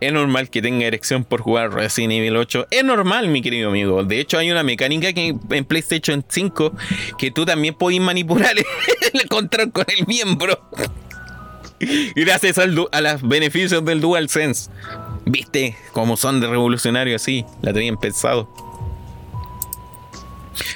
Es 0.00 0.12
normal 0.12 0.50
que 0.50 0.62
tenga 0.62 0.86
erección 0.86 1.24
por 1.24 1.40
jugar 1.40 1.72
Resident 1.72 2.12
Evil 2.12 2.36
8. 2.36 2.68
Es 2.70 2.84
normal, 2.84 3.28
mi 3.28 3.42
querido 3.42 3.70
amigo. 3.70 4.02
De 4.04 4.20
hecho, 4.20 4.38
hay 4.38 4.50
una 4.50 4.62
mecánica 4.62 5.12
que 5.12 5.36
en 5.50 5.64
PlayStation 5.64 6.24
5 6.26 6.72
que 7.18 7.30
tú 7.30 7.44
también 7.44 7.74
podés 7.74 8.00
manipular 8.00 8.54
el 9.12 9.28
control 9.28 9.72
con 9.72 9.84
el 9.96 10.06
miembro. 10.06 10.60
Gracias 12.14 12.58
al 12.58 12.88
a 12.92 13.00
los 13.00 13.22
beneficios 13.22 13.84
del 13.84 14.00
DualSense. 14.00 14.70
¿Viste 15.24 15.76
cómo 15.92 16.16
son 16.16 16.40
de 16.40 16.46
revolucionario 16.46 17.16
así? 17.16 17.44
La 17.60 17.72
tenían 17.72 17.96
pensado. 17.96 18.48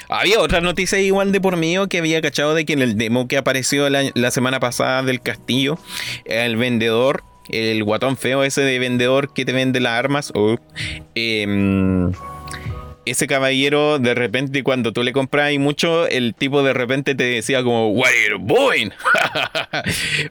Había 0.09 0.39
otra 0.39 0.61
noticia 0.61 0.99
igual 0.99 1.31
de 1.31 1.41
por 1.41 1.57
mío 1.57 1.87
que 1.87 1.99
había 1.99 2.21
cachado 2.21 2.53
de 2.53 2.65
que 2.65 2.73
en 2.73 2.81
el 2.81 2.97
demo 2.97 3.27
que 3.27 3.37
apareció 3.37 3.89
la, 3.89 4.31
semana 4.31 4.59
pasada 4.59 5.03
del 5.03 5.21
castillo, 5.21 5.77
el 6.25 6.57
vendedor, 6.57 7.23
el 7.49 7.83
guatón 7.83 8.17
feo 8.17 8.43
ese 8.43 8.61
de 8.61 8.79
vendedor 8.79 9.33
que 9.33 9.45
te 9.45 9.53
vende 9.53 9.79
las 9.79 9.93
armas, 9.93 10.33
em, 11.15 12.11
ese 13.05 13.27
caballero 13.27 13.99
de 13.99 14.13
repente 14.13 14.63
cuando 14.63 14.91
tú 14.91 15.03
le 15.03 15.13
compras 15.13 15.53
y 15.53 15.59
mucho, 15.59 16.07
el 16.07 16.35
tipo 16.35 16.63
de 16.63 16.73
repente 16.73 17.15
te 17.15 17.23
decía 17.23 17.63
como, 17.63 17.89
What 17.89 18.09
are 18.09 18.29
you 18.29 18.37
doing? 18.39 18.91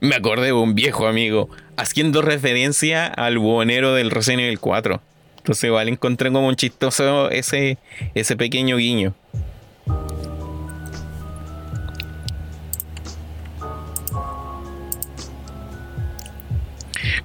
Me 0.01 0.17
acordé 0.17 0.47
de 0.47 0.53
un 0.53 0.75
viejo 0.75 1.07
amigo 1.07 1.49
haciendo 1.77 2.23
referencia 2.23 3.07
al 3.07 3.39
buhonero 3.39 3.95
del 3.95 4.11
Resident 4.11 4.43
Evil 4.43 4.61
4. 4.61 5.01
Entonces 5.47 5.69
igual 5.69 5.89
encontré 5.89 6.33
como 6.33 6.49
un 6.49 6.57
chistoso 6.57 7.31
ese, 7.31 7.79
ese 8.17 8.37
pequeño 8.37 8.79
guiño. 8.79 9.15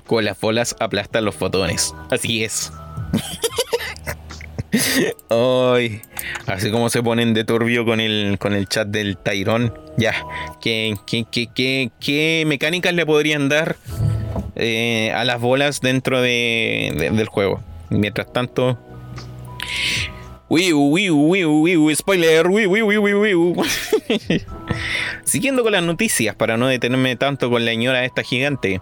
Con 0.05 0.23
las 0.23 0.39
bolas 0.39 0.75
aplastan 0.79 1.25
los 1.25 1.33
fotones. 1.33 1.95
Así 2.11 2.43
es. 2.43 2.71
Ay, 5.31 6.03
así 6.45 6.69
como 6.69 6.91
se 6.91 7.01
ponen 7.01 7.33
de 7.33 7.43
turbio 7.43 7.85
con 7.85 7.99
el, 7.99 8.37
con 8.37 8.53
el 8.53 8.67
chat 8.67 8.87
del 8.87 9.17
Tyrón. 9.17 9.73
Ya, 9.97 10.13
¿qué, 10.61 10.93
qué, 11.07 11.25
qué, 11.31 11.89
qué 11.99 12.43
mecánicas 12.45 12.93
le 12.93 13.03
podrían 13.03 13.49
dar 13.49 13.77
eh, 14.55 15.11
a 15.11 15.25
las 15.25 15.41
bolas 15.41 15.81
dentro 15.81 16.21
de, 16.21 17.09
del 17.15 17.25
juego? 17.25 17.63
Mientras 17.91 18.31
tanto. 18.31 18.79
Wiu, 20.49 20.79
wiu, 20.79 21.15
wiu, 21.15 21.61
wiu, 21.61 21.95
spoiler, 21.95 22.47
wiu, 22.47 22.69
wiu, 22.69 22.85
wiu, 22.85 23.21
wiu. 23.21 23.55
Siguiendo 25.23 25.63
con 25.63 25.71
las 25.71 25.83
noticias, 25.83 26.35
para 26.35 26.57
no 26.57 26.67
detenerme 26.67 27.15
tanto 27.15 27.49
con 27.49 27.63
la 27.63 27.71
señora 27.71 28.03
esta 28.03 28.23
gigante. 28.23 28.81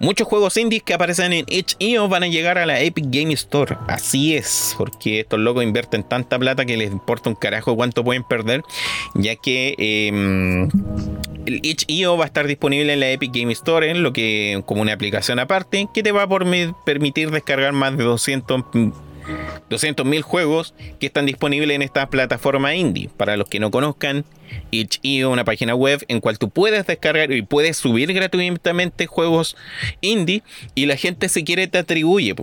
Muchos 0.00 0.28
juegos 0.28 0.56
indies 0.58 0.82
que 0.82 0.92
aparecen 0.92 1.32
en 1.32 1.44
itch.io 1.48 2.08
van 2.08 2.24
a 2.24 2.26
llegar 2.26 2.58
a 2.58 2.66
la 2.66 2.80
Epic 2.80 3.06
Game 3.08 3.32
Store. 3.32 3.76
Así 3.86 4.36
es, 4.36 4.74
porque 4.76 5.20
estos 5.20 5.40
locos 5.40 5.64
invierten 5.64 6.02
tanta 6.02 6.38
plata 6.38 6.66
que 6.66 6.76
les 6.76 6.92
importa 6.92 7.30
un 7.30 7.36
carajo 7.36 7.74
cuánto 7.74 8.04
pueden 8.04 8.24
perder, 8.24 8.62
ya 9.14 9.34
que 9.36 9.74
eh, 9.78 10.68
el 11.48 11.60
itch.io 11.62 12.16
va 12.16 12.24
a 12.24 12.26
estar 12.26 12.46
disponible 12.46 12.92
en 12.92 13.00
la 13.00 13.10
Epic 13.10 13.32
Game 13.32 13.52
Store, 13.52 13.90
en 13.90 14.02
lo 14.02 14.12
que 14.12 14.62
como 14.66 14.82
una 14.82 14.92
aplicación 14.92 15.38
aparte 15.38 15.88
que 15.92 16.02
te 16.02 16.12
va 16.12 16.22
a 16.22 16.28
permitir 16.84 17.30
descargar 17.30 17.72
más 17.72 17.96
de 17.96 18.04
200 18.04 18.64
200.000 19.68 20.22
juegos 20.22 20.74
que 20.98 21.06
están 21.06 21.26
disponibles 21.26 21.74
en 21.74 21.82
esta 21.82 22.08
plataforma 22.08 22.74
indie. 22.74 23.10
Para 23.14 23.36
los 23.36 23.48
que 23.48 23.60
no 23.60 23.70
conozcan, 23.70 24.24
itch.io, 24.70 25.30
una 25.30 25.44
página 25.44 25.74
web 25.74 26.02
en 26.08 26.20
cual 26.20 26.38
tú 26.38 26.48
puedes 26.48 26.86
descargar 26.86 27.30
y 27.32 27.42
puedes 27.42 27.76
subir 27.76 28.12
gratuitamente 28.14 29.06
juegos 29.06 29.56
indie 30.00 30.42
y 30.74 30.86
la 30.86 30.96
gente 30.96 31.28
si 31.28 31.44
quiere 31.44 31.66
te 31.66 31.78
atribuye. 31.78 32.34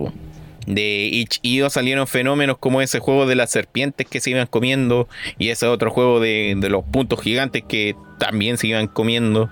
De 0.66 1.08
itch.io 1.12 1.70
salieron 1.70 2.06
fenómenos 2.06 2.58
como 2.58 2.82
ese 2.82 2.98
juego 2.98 3.26
de 3.26 3.36
las 3.36 3.50
serpientes 3.50 4.06
que 4.06 4.20
se 4.20 4.30
iban 4.30 4.46
comiendo 4.46 5.08
y 5.38 5.50
ese 5.50 5.66
otro 5.66 5.90
juego 5.90 6.18
de, 6.20 6.56
los 6.68 6.84
puntos 6.84 7.20
gigantes 7.20 7.62
que 7.66 7.94
también 8.18 8.58
se 8.58 8.68
iban 8.68 8.88
comiendo. 8.88 9.50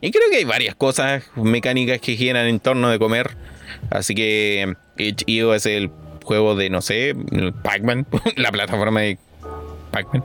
Y 0.00 0.10
creo 0.10 0.30
que 0.30 0.36
hay 0.38 0.44
varias 0.44 0.74
cosas 0.74 1.24
mecánicas 1.34 2.00
que 2.00 2.16
giran 2.16 2.46
en 2.46 2.60
torno 2.60 2.90
de 2.90 2.98
comer. 2.98 3.36
Así 3.90 4.14
que 4.14 4.74
itch.io 4.98 5.54
es 5.54 5.66
el 5.66 5.90
juego 6.24 6.54
de, 6.54 6.70
no 6.70 6.80
sé, 6.80 7.14
Pac-Man, 7.62 8.06
la 8.36 8.52
plataforma 8.52 9.00
de 9.00 9.18
Pac-Man. 9.90 10.24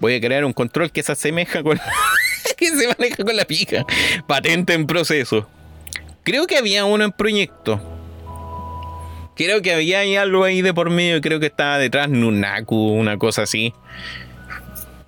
Voy 0.00 0.14
a 0.14 0.20
crear 0.20 0.44
un 0.44 0.52
control 0.52 0.90
que 0.90 1.02
se 1.02 1.12
asemeja 1.12 1.62
con. 1.62 1.80
que 2.56 2.68
se 2.68 2.88
maneja 2.88 3.24
con 3.24 3.36
la 3.36 3.44
pija. 3.44 3.84
Patente 4.26 4.74
en 4.74 4.86
proceso. 4.86 5.48
Creo 6.24 6.46
que 6.46 6.56
había 6.56 6.84
uno 6.84 7.04
en 7.04 7.12
proyecto. 7.12 7.80
Creo 9.34 9.62
que 9.62 9.72
había 9.72 10.22
algo 10.22 10.44
ahí 10.44 10.62
de 10.62 10.74
por 10.74 10.90
medio. 10.90 11.20
Creo 11.20 11.40
que 11.40 11.46
estaba 11.46 11.78
detrás 11.78 12.08
Nunaku, 12.08 12.76
una 12.76 13.18
cosa 13.18 13.42
así. 13.42 13.72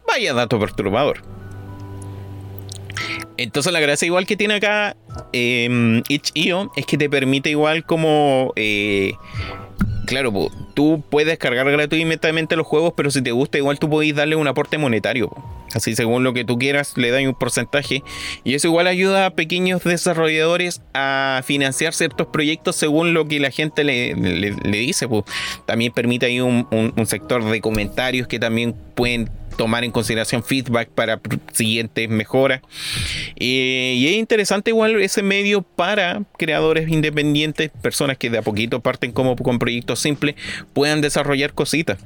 Vaya 0.07 0.35
dato 0.35 0.59
perturbador. 0.59 1.23
Entonces 3.37 3.73
la 3.73 3.81
gracia 3.81 4.07
igual 4.07 4.27
que 4.27 4.37
tiene 4.37 4.55
acá 4.55 4.97
eh, 5.33 6.03
itch.io 6.09 6.71
es 6.77 6.87
que 6.87 6.97
te 6.97 7.11
permite 7.11 7.51
igual 7.51 7.85
como 7.85 8.53
eh, 8.55 9.15
claro, 10.07 10.33
tú 10.75 11.03
puedes 11.11 11.29
descargar 11.29 11.71
gratuitamente 11.71 12.57
los 12.57 12.67
juegos, 12.67 12.93
pero 12.97 13.11
si 13.11 13.23
te 13.23 13.33
gusta, 13.33 13.59
igual 13.59 13.79
tú 13.79 13.89
podés 13.89 14.15
darle 14.15 14.37
un 14.37 14.47
aporte 14.47 14.79
monetario. 14.79 15.31
Así, 15.75 15.97
según 15.97 16.23
lo 16.23 16.33
que 16.33 16.45
tú 16.45 16.57
quieras, 16.59 16.97
le 16.97 17.11
dan 17.11 17.27
un 17.27 17.35
porcentaje. 17.35 18.03
Y 18.45 18.55
eso 18.55 18.69
igual 18.69 18.87
ayuda 18.87 19.27
a 19.27 19.31
pequeños 19.31 19.83
desarrolladores 19.83 20.83
a 20.95 21.43
financiar 21.45 21.95
ciertos 21.95 22.29
proyectos 22.29 22.77
según 22.77 23.13
lo 23.13 23.27
que 23.27 23.41
la 23.41 23.51
gente 23.51 23.83
le, 23.83 24.15
dice. 24.71 25.09
También 25.67 25.93
permite 25.93 26.27
ahí 26.27 26.41
un 26.41 27.07
sector 27.07 27.45
de 27.45 27.61
comentarios 27.61 28.29
que 28.29 28.39
también 28.39 28.75
pueden 28.95 29.31
tomar 29.57 29.85
en 29.85 29.91
consideración 29.91 30.43
feedback 30.43 30.89
para 30.89 31.21
siguientes 31.53 32.09
mejoras. 32.09 32.61
Eh, 33.37 33.95
y 33.97 34.07
es 34.09 34.15
interesante 34.15 34.71
igual 34.71 35.01
ese 35.01 35.23
medio 35.23 35.63
para 35.63 36.23
creadores 36.37 36.89
independientes, 36.89 37.71
personas 37.83 38.19
que 38.19 38.31
de 38.31 38.39
a 38.39 38.43
poquito 38.43 38.81
parten 38.81 39.13
como 39.13 39.37
con 39.37 39.59
proyectos 39.59 40.01
simples, 40.01 40.35
puedan 40.73 41.01
desarrollar 41.01 41.53
cositas. 41.53 41.99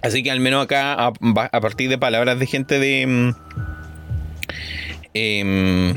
Así 0.00 0.22
que 0.22 0.30
al 0.30 0.40
menos 0.40 0.64
acá, 0.64 0.94
a, 0.94 1.60
partir 1.60 1.88
de 1.88 1.98
palabras 1.98 2.38
de 2.38 2.46
gente 2.46 2.78
de... 2.78 3.34
Mm, 5.14 5.94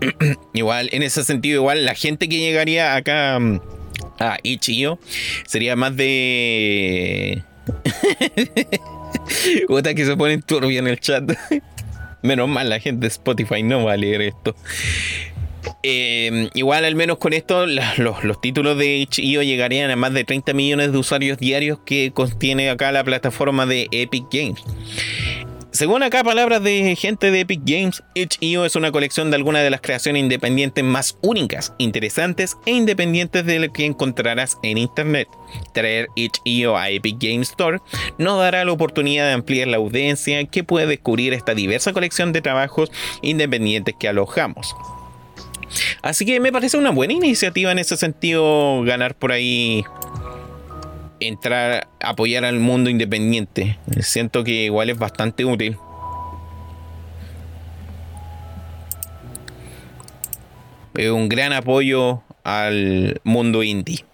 igual, 0.54 0.88
en 0.92 1.02
ese 1.02 1.24
sentido, 1.24 1.56
igual 1.56 1.84
la 1.84 1.94
gente 1.94 2.28
que 2.28 2.38
llegaría 2.38 2.94
acá 2.94 3.38
mm, 3.38 3.60
a 4.18 4.38
Ichio 4.42 4.98
sería 5.46 5.76
más 5.76 5.96
de. 5.96 7.42
Otra 9.68 9.94
que 9.94 10.04
se 10.04 10.16
ponen 10.16 10.42
turbio 10.42 10.78
en 10.78 10.88
el 10.88 11.00
chat. 11.00 11.30
Menos 12.22 12.48
mal, 12.48 12.68
la 12.68 12.80
gente 12.80 13.02
de 13.02 13.08
Spotify 13.08 13.62
no 13.62 13.84
va 13.84 13.92
a 13.92 13.96
leer 13.96 14.22
esto. 14.22 14.56
Em, 15.82 16.48
igual, 16.54 16.84
al 16.84 16.96
menos 16.96 17.18
con 17.18 17.32
esto, 17.32 17.66
los, 17.66 18.24
los, 18.24 18.40
títulos 18.40 18.76
de 18.78 18.96
Itch.io 18.96 19.42
llegarían 19.42 19.90
a 19.90 19.96
más 19.96 20.12
de 20.12 20.24
30 20.24 20.52
millones 20.52 20.92
de 20.92 20.98
usuarios 20.98 21.38
diarios 21.38 21.78
que 21.84 22.10
contiene 22.12 22.70
acá 22.70 22.90
la 22.90 23.04
plataforma 23.04 23.66
de 23.66 23.86
Epic 23.92 24.24
Games. 24.32 24.62
Según 25.78 26.02
acá 26.02 26.24
palabras 26.24 26.60
de 26.64 26.96
gente 26.96 27.30
de 27.30 27.38
Epic 27.38 27.60
Games, 27.64 28.02
itch.io 28.14 28.64
es 28.64 28.74
una 28.74 28.90
colección 28.90 29.30
de 29.30 29.36
algunas 29.36 29.62
de 29.62 29.70
las 29.70 29.80
creaciones 29.80 30.18
independientes 30.18 30.82
más 30.82 31.16
únicas, 31.22 31.72
interesantes 31.78 32.56
e 32.66 32.72
independientes 32.72 33.46
de 33.46 33.60
lo 33.60 33.72
que 33.72 33.84
encontrarás 33.84 34.58
en 34.64 34.76
internet. 34.76 35.28
Traer 35.72 36.08
itch.io 36.16 36.76
a 36.76 36.90
Epic 36.90 37.18
Games 37.20 37.50
Store 37.50 37.78
nos 38.18 38.40
dará 38.40 38.64
la 38.64 38.72
oportunidad 38.72 39.28
de 39.28 39.34
ampliar 39.34 39.68
la 39.68 39.76
audiencia 39.76 40.44
que 40.46 40.64
puede 40.64 40.88
descubrir 40.88 41.32
esta 41.32 41.54
diversa 41.54 41.92
colección 41.92 42.32
de 42.32 42.40
trabajos 42.40 42.90
independientes 43.22 43.94
que 44.00 44.08
alojamos. 44.08 44.74
Así 46.02 46.26
que 46.26 46.40
me 46.40 46.50
parece 46.50 46.76
una 46.76 46.90
buena 46.90 47.12
iniciativa 47.12 47.70
en 47.70 47.78
ese 47.78 47.96
sentido 47.96 48.82
ganar 48.82 49.14
por 49.14 49.30
ahí 49.30 49.84
entrar, 51.20 51.88
apoyar 52.00 52.44
al 52.44 52.58
mundo 52.58 52.90
independiente. 52.90 53.78
Siento 54.00 54.44
que 54.44 54.64
igual 54.64 54.90
es 54.90 54.98
bastante 54.98 55.44
útil. 55.44 55.76
Es 60.94 61.10
un 61.10 61.28
gran 61.28 61.52
apoyo 61.52 62.22
al 62.44 63.20
mundo 63.24 63.62
indie. 63.62 64.04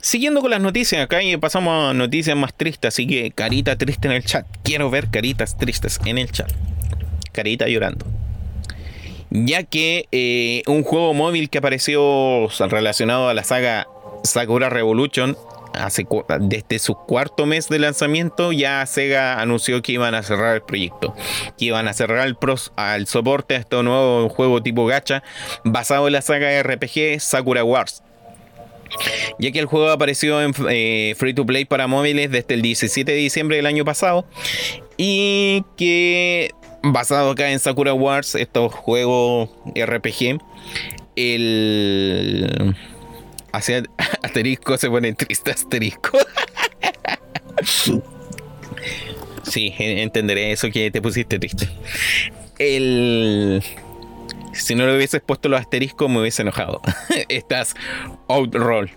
Siguiendo 0.00 0.40
con 0.40 0.50
las 0.50 0.60
noticias, 0.60 1.02
acá 1.02 1.18
pasamos 1.40 1.90
a 1.90 1.94
noticias 1.94 2.36
más 2.36 2.54
tristes, 2.54 2.88
así 2.88 3.06
que 3.06 3.30
carita 3.30 3.76
triste 3.76 4.08
en 4.08 4.14
el 4.14 4.24
chat. 4.24 4.46
Quiero 4.64 4.90
ver 4.90 5.10
caritas 5.10 5.58
tristes 5.58 6.00
en 6.04 6.18
el 6.18 6.30
chat. 6.32 6.50
Carita 7.32 7.68
llorando 7.68 8.19
ya 9.30 9.62
que 9.62 10.06
eh, 10.12 10.62
un 10.66 10.82
juego 10.82 11.14
móvil 11.14 11.50
que 11.50 11.58
apareció 11.58 12.48
relacionado 12.68 13.28
a 13.28 13.34
la 13.34 13.44
saga 13.44 13.86
Sakura 14.24 14.68
Revolution 14.68 15.36
desde 16.40 16.78
su 16.78 16.94
cuarto 16.94 17.46
mes 17.46 17.68
de 17.68 17.78
lanzamiento 17.78 18.52
ya 18.52 18.84
Sega 18.86 19.40
anunció 19.40 19.82
que 19.82 19.92
iban 19.92 20.14
a 20.14 20.22
cerrar 20.22 20.56
el 20.56 20.62
proyecto, 20.62 21.14
que 21.56 21.66
iban 21.66 21.88
a 21.88 21.92
cerrar 21.92 22.26
el 22.26 22.36
al 22.76 23.06
soporte 23.06 23.54
a 23.54 23.58
este 23.58 23.82
nuevo 23.82 24.28
juego 24.28 24.62
tipo 24.62 24.86
gacha 24.86 25.22
basado 25.64 26.06
en 26.06 26.14
la 26.14 26.22
saga 26.22 26.62
RPG 26.62 27.20
Sakura 27.20 27.64
Wars. 27.64 28.02
Ya 29.38 29.52
que 29.52 29.60
el 29.60 29.66
juego 29.66 29.88
apareció 29.90 30.42
en 30.42 30.52
eh, 30.68 31.14
free 31.16 31.32
to 31.32 31.46
play 31.46 31.64
para 31.64 31.86
móviles 31.86 32.30
desde 32.32 32.54
el 32.54 32.62
17 32.62 33.12
de 33.12 33.18
diciembre 33.18 33.56
del 33.56 33.66
año 33.66 33.84
pasado 33.84 34.26
y 34.96 35.64
que 35.76 36.50
basado 36.82 37.30
acá 37.30 37.50
en 37.50 37.58
Sakura 37.58 37.94
Wars, 37.94 38.34
estos 38.34 38.72
juegos 38.74 39.50
RPG, 39.74 40.38
el 41.16 42.74
hacia 43.52 43.82
asterisco 44.22 44.76
se 44.76 44.88
pone 44.88 45.12
triste 45.14 45.50
asterisco. 45.50 46.18
sí, 49.42 49.74
entenderé 49.78 50.52
eso 50.52 50.70
que 50.70 50.90
te 50.90 51.02
pusiste 51.02 51.38
triste. 51.38 51.68
el... 52.58 53.62
Si 54.52 54.74
no 54.74 54.84
le 54.84 54.96
hubieses 54.96 55.20
puesto 55.20 55.48
los 55.48 55.60
asteriscos 55.60 56.10
me 56.10 56.20
hubiese 56.20 56.42
enojado. 56.42 56.80
Estás 57.28 57.74
outroll. 58.26 58.90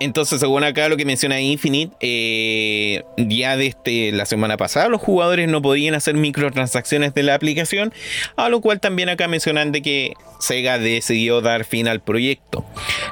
Entonces, 0.00 0.40
según 0.40 0.64
acá 0.64 0.88
lo 0.88 0.96
que 0.96 1.04
menciona 1.04 1.40
Infinite, 1.40 1.94
eh, 2.00 3.02
ya 3.16 3.56
desde 3.56 4.12
la 4.12 4.26
semana 4.26 4.56
pasada 4.56 4.88
los 4.88 5.00
jugadores 5.00 5.48
no 5.48 5.60
podían 5.60 5.94
hacer 5.94 6.14
microtransacciones 6.14 7.14
de 7.14 7.22
la 7.24 7.34
aplicación, 7.34 7.92
a 8.36 8.48
lo 8.48 8.60
cual 8.60 8.80
también 8.80 9.08
acá 9.08 9.26
mencionan 9.28 9.72
de 9.72 9.82
que 9.82 10.14
Sega 10.38 10.78
decidió 10.78 11.40
dar 11.40 11.64
fin 11.64 11.88
al 11.88 12.00
proyecto. 12.00 12.64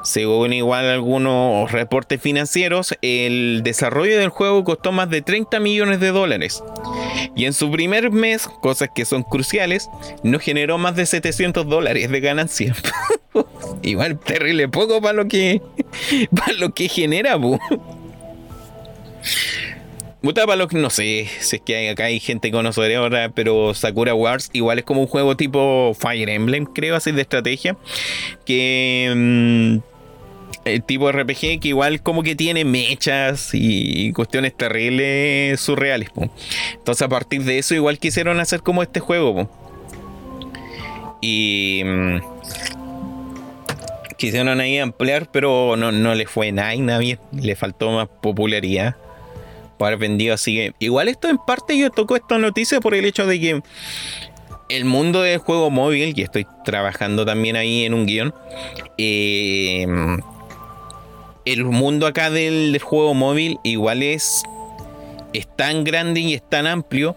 Según 0.05 0.53
igual 0.53 0.89
algunos 0.89 1.73
reportes 1.73 2.21
financieros, 2.21 2.95
el 3.03 3.63
desarrollo 3.65 4.19
del 4.19 4.29
juego 4.29 4.63
costó 4.65 4.93
más 4.93 5.11
de 5.11 5.23
30 5.23 5.59
millones 5.61 6.01
de 6.01 6.13
dólares. 6.13 6.63
Y 7.35 7.47
en 7.47 7.53
su 7.53 7.71
primer 7.71 8.13
mes, 8.13 8.49
cosas 8.63 8.91
que 8.95 9.05
son 9.05 9.23
cruciales, 9.25 9.89
no 10.23 10.39
generó 10.39 10.79
más 10.79 10.95
de 10.95 11.07
700 11.07 11.69
dólares 11.69 12.11
de 12.11 12.21
ganancia. 12.21 12.75
igual 13.83 14.19
terrible 14.19 14.69
poco 14.69 15.01
para 15.01 15.15
lo 15.15 15.29
que, 15.29 15.61
para 16.35 16.53
lo 16.55 16.73
que 16.75 16.89
genera, 16.89 17.39
para 20.35 20.57
los 20.57 20.69
que 20.69 20.77
no 20.77 20.91
sé 20.91 21.29
si 21.41 21.57
es 21.57 21.63
que 21.63 21.77
hay, 21.77 21.89
acá 21.89 22.05
hay 22.05 22.21
gente 22.21 22.51
conocedora, 22.51 23.31
pero 23.31 23.75
Sakura 23.75 24.15
Wars 24.15 24.51
igual 24.53 24.79
es 24.79 24.85
como 24.85 25.03
un 25.03 25.07
juego 25.07 25.37
tipo 25.37 25.95
Fire 25.99 26.29
Emblem, 26.29 26.67
creo, 26.67 26.97
así 26.97 27.13
de 27.13 27.23
estrategia. 27.23 27.77
Que. 28.45 29.13
Mm, 29.15 29.79
el 30.65 30.83
tipo 30.83 31.11
RPG 31.13 31.61
que 31.61 31.69
igual 31.69 32.03
como 32.03 32.25
que 32.25 32.35
tiene 32.35 32.65
mechas 32.65 33.51
y 33.53 34.13
cuestiones 34.13 34.57
terribles 34.57 35.61
surreales. 35.61 36.11
Entonces 36.75 37.03
a 37.03 37.09
partir 37.09 37.45
de 37.45 37.59
eso 37.59 37.75
igual 37.75 37.99
quisieron 38.01 38.41
hacer 38.41 38.63
como 38.63 38.83
este 38.83 38.99
juego. 38.99 39.49
Y 41.21 41.83
mm, 41.85 42.17
quisieron 44.17 44.61
ahí 44.61 44.79
ampliar, 44.79 45.31
pero 45.31 45.77
no, 45.77 45.93
no 45.93 46.15
le 46.15 46.27
fue 46.27 46.53
nada, 46.53 46.75
nada 46.77 46.99
bien. 46.99 47.19
Le 47.33 47.57
faltó 47.57 47.91
más 47.91 48.09
popularidad 48.21 48.97
para 49.79 49.89
haber 49.89 50.09
vendido 50.09 50.35
así 50.35 50.55
que 50.55 50.73
igual 50.79 51.09
esto 51.09 51.29
en 51.29 51.37
parte 51.37 51.77
yo 51.77 51.91
toco 51.91 52.17
esta 52.17 52.39
noticia 52.39 52.81
por 52.81 52.95
el 52.95 53.05
hecho 53.05 53.27
de 53.27 53.41
que 53.41 53.63
el 54.69 54.85
mundo 54.85 55.23
del 55.23 55.39
juego 55.39 55.71
móvil, 55.71 56.13
y 56.17 56.23
estoy 56.23 56.47
trabajando 56.65 57.25
también 57.25 57.57
ahí 57.57 57.85
en 57.85 57.95
un 57.95 58.07
guion, 58.07 58.35
eh, 58.99 59.87
el 61.45 61.65
mundo 61.65 62.07
acá 62.07 62.31
del, 62.31 62.77
juego 62.81 63.15
móvil 63.15 63.59
igual 63.63 64.03
es, 64.03 64.43
es 65.33 65.47
tan 65.57 65.85
grande 65.85 66.21
y 66.21 66.35
es 66.35 66.49
tan 66.49 66.67
amplio 66.67 67.17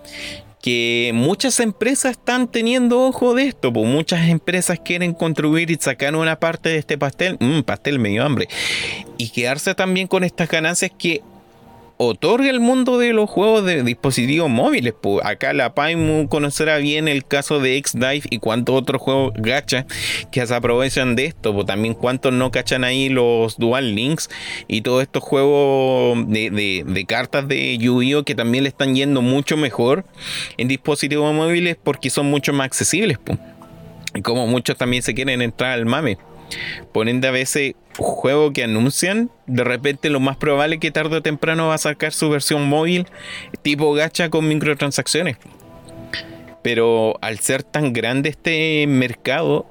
que 0.62 1.12
muchas 1.14 1.60
empresas 1.60 2.12
están 2.12 2.48
teniendo 2.48 3.02
ojo 3.06 3.34
de 3.34 3.48
esto, 3.48 3.72
pues 3.72 3.88
muchas 3.88 4.28
empresas 4.30 4.80
quieren 4.84 5.14
contribuir 5.14 5.72
y 5.72 5.76
sacar 5.76 6.16
una 6.16 6.40
parte 6.40 6.70
de 6.70 6.78
este 6.78 6.98
pastel, 6.98 7.38
un 7.40 7.64
pastel 7.64 8.00
medio 8.00 8.24
hambre, 8.24 8.48
y 9.18 9.30
quedarse 9.30 9.76
también 9.76 10.08
con 10.08 10.24
estas 10.24 10.50
ganancias 10.50 10.92
que 10.98 11.22
otorga 12.02 12.50
el 12.50 12.62
mundo 12.62 12.98
de 12.98 13.12
los 13.12 13.30
juegos 13.30 13.66
de 13.66 13.84
dispositivos 13.84 14.50
móviles. 14.50 14.94
Acá 15.22 15.52
la 15.52 15.76
Paimu 15.76 16.30
conocerá 16.30 16.78
bien 16.78 17.10
el 17.10 17.26
caso 17.26 17.60
de 17.60 17.76
X-Dive 17.76 18.22
y 18.30 18.40
cuántos 18.40 18.74
otros 18.76 19.02
juegos 19.02 19.34
gacha 19.36 19.86
que 20.32 20.48
se 20.48 20.56
aprovechan 20.56 21.18
de 21.18 21.26
esto. 21.26 21.54
Pues 21.54 21.68
también 21.68 21.94
cuántos 21.94 22.32
no 22.32 22.52
cachan 22.52 22.86
ahí 22.86 23.10
los 23.10 23.58
Dual 23.58 23.96
Links 23.96 24.30
y 24.70 24.80
todos 24.80 25.02
estos 25.02 25.22
juegos 25.24 26.26
de, 26.30 27.06
cartas 27.06 27.50
de 27.50 27.78
Yu-Gi-Oh! 27.78 28.24
que 28.24 28.34
también 28.34 28.64
le 28.64 28.70
están 28.70 28.96
yendo 28.96 29.22
mucho 29.22 29.58
mejor 29.58 30.06
en 30.56 30.70
dispositivos 30.70 31.34
móviles 31.34 31.76
porque 31.84 32.10
son 32.10 32.28
mucho 32.28 32.54
más 32.54 32.68
accesibles. 32.68 33.20
Y 34.16 34.22
como 34.22 34.48
muchos 34.48 34.78
también 34.78 35.04
se 35.04 35.14
quieren 35.14 35.42
entrar 35.42 35.74
al 35.74 35.86
mame. 35.86 36.18
Poniendo 36.92 37.28
a 37.28 37.32
veces 37.32 37.76
juego 37.98 38.54
que 38.54 38.64
anuncian, 38.64 39.30
de 39.46 39.64
repente 39.64 40.10
lo 40.10 40.20
más 40.20 40.38
probable 40.38 40.76
es 40.76 40.82
que 40.82 40.92
tarde 40.92 41.18
o 41.18 41.22
temprano 41.22 41.68
va 41.68 41.76
a 41.76 41.80
sacar 41.80 42.14
su 42.14 42.30
versión 42.30 42.68
móvil 42.68 43.08
tipo 43.62 43.94
gacha 43.94 44.30
con 44.30 44.48
microtransacciones. 44.48 45.38
Pero 46.62 47.18
al 47.22 47.40
ser 47.40 47.64
tan 47.64 47.94
grande 47.94 48.30
este 48.30 48.86
mercado, 48.88 49.66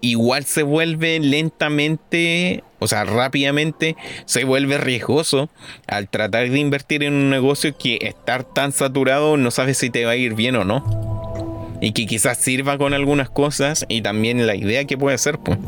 igual 0.00 0.44
se 0.44 0.62
vuelve 0.62 1.18
lentamente, 1.18 2.62
o 2.78 2.86
sea, 2.86 3.04
rápidamente 3.04 3.96
se 4.26 4.44
vuelve 4.44 4.76
riesgoso 4.78 5.48
al 5.86 6.08
tratar 6.08 6.50
de 6.50 6.58
invertir 6.58 7.02
en 7.04 7.14
un 7.14 7.30
negocio 7.30 7.76
que 7.76 7.98
estar 8.02 8.44
tan 8.44 8.72
saturado 8.72 9.36
no 9.36 9.50
sabes 9.50 9.78
si 9.78 9.90
te 9.90 10.04
va 10.04 10.12
a 10.12 10.16
ir 10.16 10.34
bien 10.34 10.56
o 10.56 10.64
no. 10.64 11.13
Y 11.84 11.92
que 11.92 12.06
quizás 12.06 12.38
sirva 12.38 12.78
con 12.78 12.94
algunas 12.94 13.28
cosas 13.28 13.84
y 13.90 14.00
también 14.00 14.46
la 14.46 14.56
idea 14.56 14.86
que 14.86 14.96
puede 14.96 15.18
ser, 15.18 15.38
pues. 15.38 15.58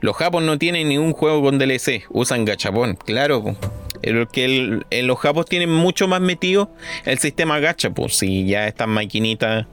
Los 0.00 0.14
japos 0.14 0.44
no 0.44 0.56
tienen 0.56 0.88
ningún 0.88 1.12
juego 1.12 1.42
con 1.42 1.58
DLC, 1.58 2.04
usan 2.10 2.44
gachapón, 2.44 2.94
claro. 2.94 3.56
El, 4.00 4.28
que 4.28 4.80
los 5.02 5.18
japos 5.18 5.46
tienen 5.46 5.70
mucho 5.70 6.06
más 6.06 6.20
metido 6.20 6.70
el 7.04 7.18
sistema 7.18 7.58
gacha, 7.58 7.90
pues 7.90 8.16
si 8.16 8.46
ya 8.46 8.68
estas 8.68 8.86
maquinitas, 8.86 9.66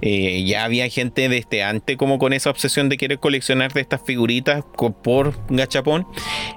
eh, 0.00 0.44
ya 0.46 0.64
había 0.64 0.88
gente 0.88 1.28
desde 1.28 1.62
antes 1.62 1.98
como 1.98 2.18
con 2.18 2.32
esa 2.32 2.48
obsesión 2.48 2.88
de 2.88 2.96
querer 2.96 3.18
coleccionar 3.18 3.74
de 3.74 3.82
estas 3.82 4.00
figuritas 4.02 4.64
por 5.02 5.34
gachapón, 5.50 6.06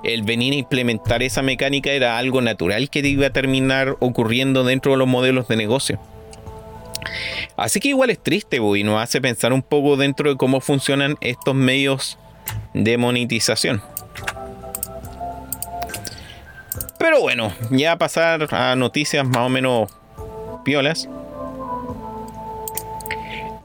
el 0.05 0.23
venir 0.23 0.53
a 0.53 0.57
implementar 0.57 1.23
esa 1.23 1.41
mecánica 1.41 1.91
era 1.91 2.17
algo 2.17 2.41
natural 2.41 2.89
que 2.89 2.99
iba 2.99 3.27
a 3.27 3.33
terminar 3.33 3.97
ocurriendo 3.99 4.63
dentro 4.63 4.93
de 4.93 4.97
los 4.97 5.07
modelos 5.09 5.49
de 5.49 5.57
negocio. 5.57 5.99
Así 7.55 7.79
que 7.79 7.89
igual 7.89 8.09
es 8.09 8.21
triste, 8.21 8.57
y 8.57 8.83
nos 8.83 9.01
hace 9.01 9.21
pensar 9.21 9.53
un 9.53 9.61
poco 9.61 9.97
dentro 9.97 10.29
de 10.29 10.37
cómo 10.37 10.59
funcionan 10.61 11.17
estos 11.21 11.55
medios 11.55 12.17
de 12.73 12.97
monetización. 12.97 13.81
Pero 16.97 17.21
bueno, 17.21 17.53
ya 17.69 17.97
pasar 17.97 18.53
a 18.53 18.75
noticias 18.75 19.25
más 19.25 19.37
o 19.37 19.49
menos 19.49 19.91
piolas. 20.63 21.07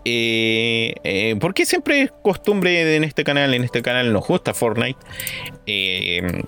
Eh, 0.05 0.95
eh, 1.05 1.37
porque 1.41 1.67
siempre 1.67 2.03
es 2.03 2.13
costumbre 2.23 2.97
en 2.97 3.05
este 3.05 3.23
canal, 3.23 3.53
en 3.55 3.65
este 3.65 3.83
canal 3.83 4.13
nos 4.13 4.27
gusta 4.27 4.55
Fortnite, 4.55 4.99
eh, 5.67 6.43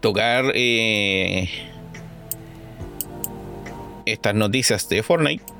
tocar 0.00 0.52
estas 4.06 4.34
noticias 4.34 4.88
de 4.88 5.02
Fortnite. 5.02 5.55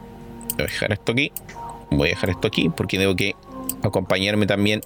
Voy 0.57 0.65
a 0.65 0.69
dejar 0.69 0.93
esto 0.93 1.13
aquí. 1.13 1.33
Voy 1.91 2.09
a 2.09 2.11
dejar 2.11 2.31
esto 2.31 2.49
aquí 2.49 2.69
porque 2.69 2.99
tengo 2.99 3.15
que 3.15 3.35
acompañarme 3.83 4.47
también 4.47 4.81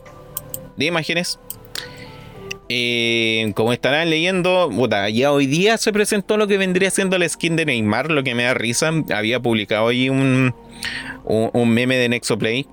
de 0.76 0.86
imágenes. 0.86 1.38
Eh, 2.72 3.52
como 3.56 3.72
estarán 3.72 4.10
leyendo, 4.10 4.70
ya 5.12 5.32
hoy 5.32 5.46
día 5.46 5.76
se 5.76 5.92
presentó 5.92 6.36
lo 6.36 6.46
que 6.46 6.56
vendría 6.56 6.90
siendo 6.90 7.18
la 7.18 7.28
skin 7.28 7.56
de 7.56 7.66
Neymar, 7.66 8.12
lo 8.12 8.22
que 8.22 8.36
me 8.36 8.44
da 8.44 8.54
risa. 8.54 8.92
Había 9.12 9.40
publicado 9.40 9.88
ahí 9.88 10.08
un, 10.08 10.54
un, 11.24 11.70
meme 11.70 11.96
de 11.96 12.08
Nexoplay 12.08 12.66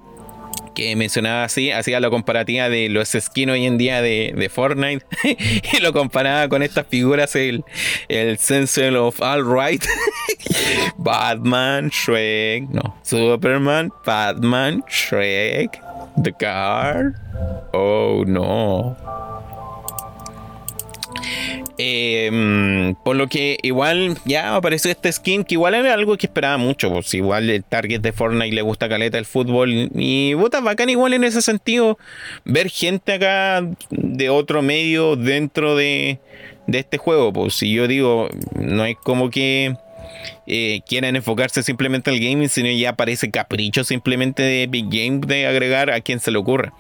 que 0.77 0.95
mencionaba 0.95 1.43
así, 1.43 1.71
hacía 1.71 1.99
la 1.99 2.11
comparativa 2.11 2.69
de 2.69 2.87
los 2.87 3.09
skins 3.09 3.51
hoy 3.51 3.65
en 3.65 3.79
día 3.79 3.99
de, 4.03 4.51
Fortnite 4.53 5.03
y 5.23 5.79
lo 5.81 5.91
comparaba 5.91 6.47
con 6.49 6.61
estas 6.61 6.85
figuras, 6.85 7.35
el, 7.35 7.65
el 8.09 8.37
Sensor 8.37 8.95
of 8.95 9.19
All 9.19 9.43
Right, 9.43 9.83
Batman, 10.97 11.89
Shrek, 11.89 12.69
no, 12.69 12.95
Superman, 13.01 13.91
Batman, 14.05 14.83
Shrek, 14.87 15.81
The 16.21 16.33
Car. 16.33 17.15
Oh, 17.73 18.23
no. 18.27 18.95
Em, 21.77 22.95
por 23.03 23.15
lo 23.15 23.27
que 23.27 23.57
igual 23.61 24.17
ya 24.25 24.55
apareció 24.55 24.89
este 24.89 25.11
skin 25.11 25.43
que 25.43 25.55
igual 25.55 25.75
era 25.75 25.93
algo 25.93 26.17
que 26.17 26.27
esperaba 26.27 26.57
mucho. 26.57 26.91
Pues 26.91 27.13
igual 27.13 27.49
el 27.49 27.63
target 27.63 28.01
de 28.01 28.11
Fortnite 28.11 28.55
le 28.55 28.61
gusta 28.61 28.89
caleta 28.89 29.17
el 29.17 29.25
fútbol. 29.25 29.89
Y 29.93 30.35
puta, 30.35 30.59
bacán 30.61 30.89
igual 30.89 31.13
en 31.13 31.23
ese 31.23 31.41
sentido. 31.41 31.97
Ver 32.45 32.69
gente 32.69 33.13
acá 33.13 33.67
de 33.89 34.29
otro 34.29 34.61
medio 34.61 35.15
dentro 35.15 35.75
de, 35.75 36.19
de 36.65 36.79
este 36.79 36.97
juego. 36.97 37.31
Pues 37.31 37.53
si 37.53 37.71
yo 37.71 37.87
digo, 37.87 38.29
no 38.55 38.85
es 38.85 38.97
como 39.03 39.29
que 39.29 39.75
eh, 40.45 40.81
quieran 40.87 41.15
enfocarse 41.15 41.63
simplemente 41.63 42.09
al 42.09 42.19
gaming, 42.19 42.49
sino 42.49 42.69
ya 42.69 42.93
parece 42.93 43.31
capricho 43.31 43.83
simplemente 43.83 44.43
de 44.43 44.67
Big 44.67 44.85
Game 44.89 45.21
de 45.25 45.47
agregar 45.47 45.91
a 45.91 46.01
quien 46.01 46.19
se 46.19 46.31
le 46.31 46.37
ocurra. 46.37 46.73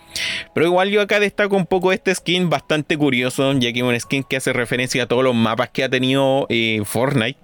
Pero 0.53 0.65
igual 0.65 0.89
yo 0.89 1.01
acá 1.01 1.19
destaco 1.19 1.55
un 1.55 1.65
poco 1.65 1.91
este 1.91 2.13
skin 2.13 2.49
bastante 2.49 2.97
curioso, 2.97 3.51
ya 3.53 3.73
que 3.73 3.79
es 3.79 3.85
un 3.85 3.99
skin 3.99 4.23
que 4.23 4.37
hace 4.37 4.53
referencia 4.53 5.03
a 5.03 5.05
todos 5.07 5.23
los 5.23 5.35
mapas 5.35 5.69
que 5.69 5.83
ha 5.83 5.89
tenido 5.89 6.45
eh, 6.49 6.81
Fortnite. 6.85 7.39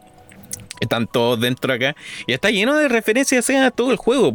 Están 0.80 1.08
todos 1.08 1.40
dentro 1.40 1.72
acá. 1.72 1.96
Y 2.28 2.34
está 2.34 2.50
lleno 2.50 2.76
de 2.76 2.90
referencias 2.90 3.50
a 3.50 3.72
todo 3.72 3.92
el 3.92 3.98
juego. 3.98 4.34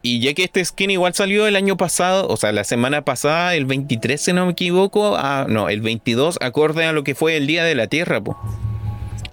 Y 0.00 0.20
ya 0.20 0.34
que 0.34 0.44
este 0.44 0.64
skin 0.64 0.90
igual 0.90 1.14
salió 1.14 1.46
el 1.46 1.56
año 1.56 1.76
pasado, 1.76 2.28
o 2.28 2.36
sea, 2.36 2.52
la 2.52 2.64
semana 2.64 3.02
pasada, 3.02 3.54
el 3.54 3.66
23 3.66 4.20
si 4.20 4.32
no 4.32 4.46
me 4.46 4.52
equivoco, 4.52 5.18
no, 5.48 5.68
el 5.68 5.80
22, 5.80 6.38
acorde 6.40 6.84
a 6.86 6.92
lo 6.92 7.04
que 7.04 7.14
fue 7.14 7.36
el 7.36 7.46
Día 7.46 7.64
de 7.64 7.74
la 7.74 7.86
Tierra. 7.86 8.22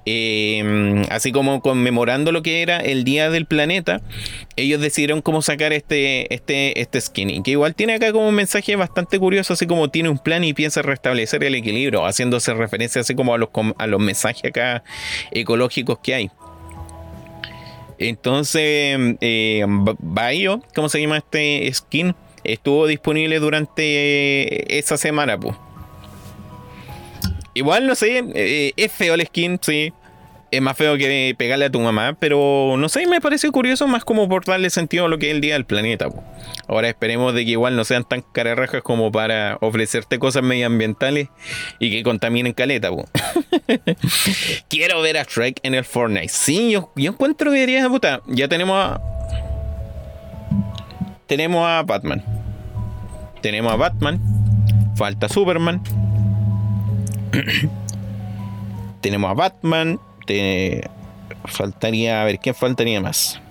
Eh, 0.05 1.05
así 1.09 1.31
como 1.31 1.61
conmemorando 1.61 2.31
lo 2.31 2.41
que 2.41 2.61
era 2.61 2.77
el 2.77 3.03
Día 3.03 3.29
del 3.29 3.45
Planeta, 3.45 4.01
ellos 4.55 4.81
decidieron 4.81 5.21
cómo 5.21 5.41
sacar 5.41 5.73
este, 5.73 6.33
este, 6.33 6.79
este 6.81 7.01
skin. 7.01 7.43
que 7.43 7.51
igual 7.51 7.75
tiene 7.75 7.93
acá 7.93 8.11
como 8.11 8.27
un 8.27 8.35
mensaje 8.35 8.75
bastante 8.75 9.19
curioso, 9.19 9.53
así 9.53 9.67
como 9.67 9.89
tiene 9.89 10.09
un 10.09 10.17
plan 10.17 10.43
y 10.43 10.53
piensa 10.53 10.81
restablecer 10.81 11.43
el 11.43 11.55
equilibrio, 11.55 12.05
haciéndose 12.05 12.53
referencia 12.53 13.01
así 13.01 13.15
como 13.15 13.33
a 13.33 13.37
los, 13.37 13.49
a 13.77 13.87
los 13.87 13.99
mensajes 13.99 14.45
acá 14.45 14.83
ecológicos 15.31 15.99
que 15.99 16.15
hay. 16.15 16.31
Entonces, 17.99 18.97
eh, 19.21 19.63
Bayo, 19.67 20.61
¿cómo 20.73 20.89
se 20.89 20.99
llama 20.99 21.17
este 21.17 21.71
skin? 21.71 22.15
Estuvo 22.43 22.87
disponible 22.87 23.37
durante 23.37 24.79
esa 24.79 24.97
semana, 24.97 25.39
pues. 25.39 25.55
Igual, 27.53 27.87
no 27.87 27.95
sé, 27.95 28.23
eh, 28.33 28.73
es 28.75 28.91
feo 28.91 29.15
el 29.15 29.25
skin, 29.25 29.59
sí. 29.61 29.93
Es 30.51 30.61
más 30.61 30.75
feo 30.75 30.97
que 30.97 31.33
pegarle 31.37 31.65
a 31.65 31.69
tu 31.69 31.79
mamá, 31.79 32.17
pero 32.19 32.75
no 32.77 32.89
sé, 32.89 33.07
me 33.07 33.21
parece 33.21 33.49
curioso 33.51 33.87
más 33.87 34.03
como 34.03 34.27
por 34.27 34.43
darle 34.43 34.69
sentido 34.69 35.05
a 35.05 35.07
lo 35.07 35.17
que 35.17 35.29
es 35.29 35.35
el 35.35 35.39
día 35.39 35.53
del 35.53 35.63
planeta. 35.63 36.09
Ahora 36.67 36.89
esperemos 36.89 37.33
de 37.33 37.45
que 37.45 37.51
igual 37.51 37.77
no 37.77 37.85
sean 37.85 38.03
tan 38.03 38.21
cararrajas 38.21 38.81
como 38.81 39.13
para 39.13 39.57
ofrecerte 39.61 40.19
cosas 40.19 40.43
medioambientales 40.43 41.29
y 41.79 41.89
que 41.89 42.03
contaminen 42.03 42.51
caleta. 42.51 42.89
Quiero 44.69 45.01
ver 45.01 45.19
a 45.19 45.23
Shrek 45.23 45.61
en 45.63 45.73
el 45.73 45.85
Fortnite. 45.85 46.27
Sí, 46.27 46.71
yo, 46.71 46.91
yo 46.97 47.11
encuentro 47.11 47.49
que 47.51 47.65
de 47.65 47.89
puta. 47.89 48.21
Ya 48.27 48.49
tenemos 48.49 48.75
a. 48.75 49.01
Tenemos 51.27 51.65
a 51.65 51.81
Batman. 51.83 52.25
Tenemos 53.41 53.71
a 53.71 53.77
Batman. 53.77 54.19
Falta 54.97 55.29
Superman 55.29 55.81
tenemos 59.01 59.31
a 59.31 59.33
Batman. 59.33 59.99
faltaría, 61.45 62.21
a 62.21 62.25
ver, 62.25 62.39
¿quién 62.39 62.55
faltaría 62.55 63.01
más? 63.01 63.41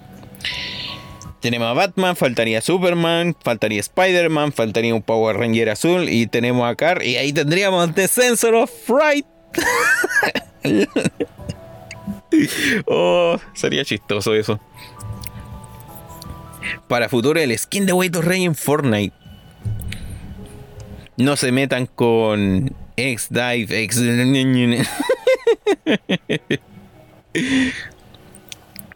Tenemos 1.40 1.68
a 1.68 1.72
Batman, 1.72 2.16
faltaría 2.16 2.60
Superman, 2.60 3.34
faltaría 3.42 3.80
Spider-Man, 3.80 4.52
faltaría 4.52 4.94
un 4.94 5.02
Power 5.02 5.38
Ranger 5.38 5.70
azul 5.70 6.08
y 6.10 6.26
tenemos 6.26 6.70
a 6.70 6.74
Car 6.74 7.02
y 7.02 7.16
ahí 7.16 7.32
tendríamos 7.32 7.94
The 7.94 8.08
Sensor 8.08 8.54
of 8.54 8.70
Fright. 8.70 9.24
oh, 12.86 13.38
sería 13.54 13.84
chistoso 13.84 14.34
eso. 14.34 14.60
Para 16.88 17.08
futuro 17.08 17.40
el 17.40 17.58
skin 17.58 17.86
de 17.86 17.94
Way 17.94 18.10
Rey 18.10 18.44
en 18.44 18.54
Fortnite. 18.54 19.16
No 21.16 21.36
se 21.36 21.52
metan 21.52 21.86
con 21.86 22.74
X 23.00 23.28
Dive, 23.30 23.82
X. 23.84 24.00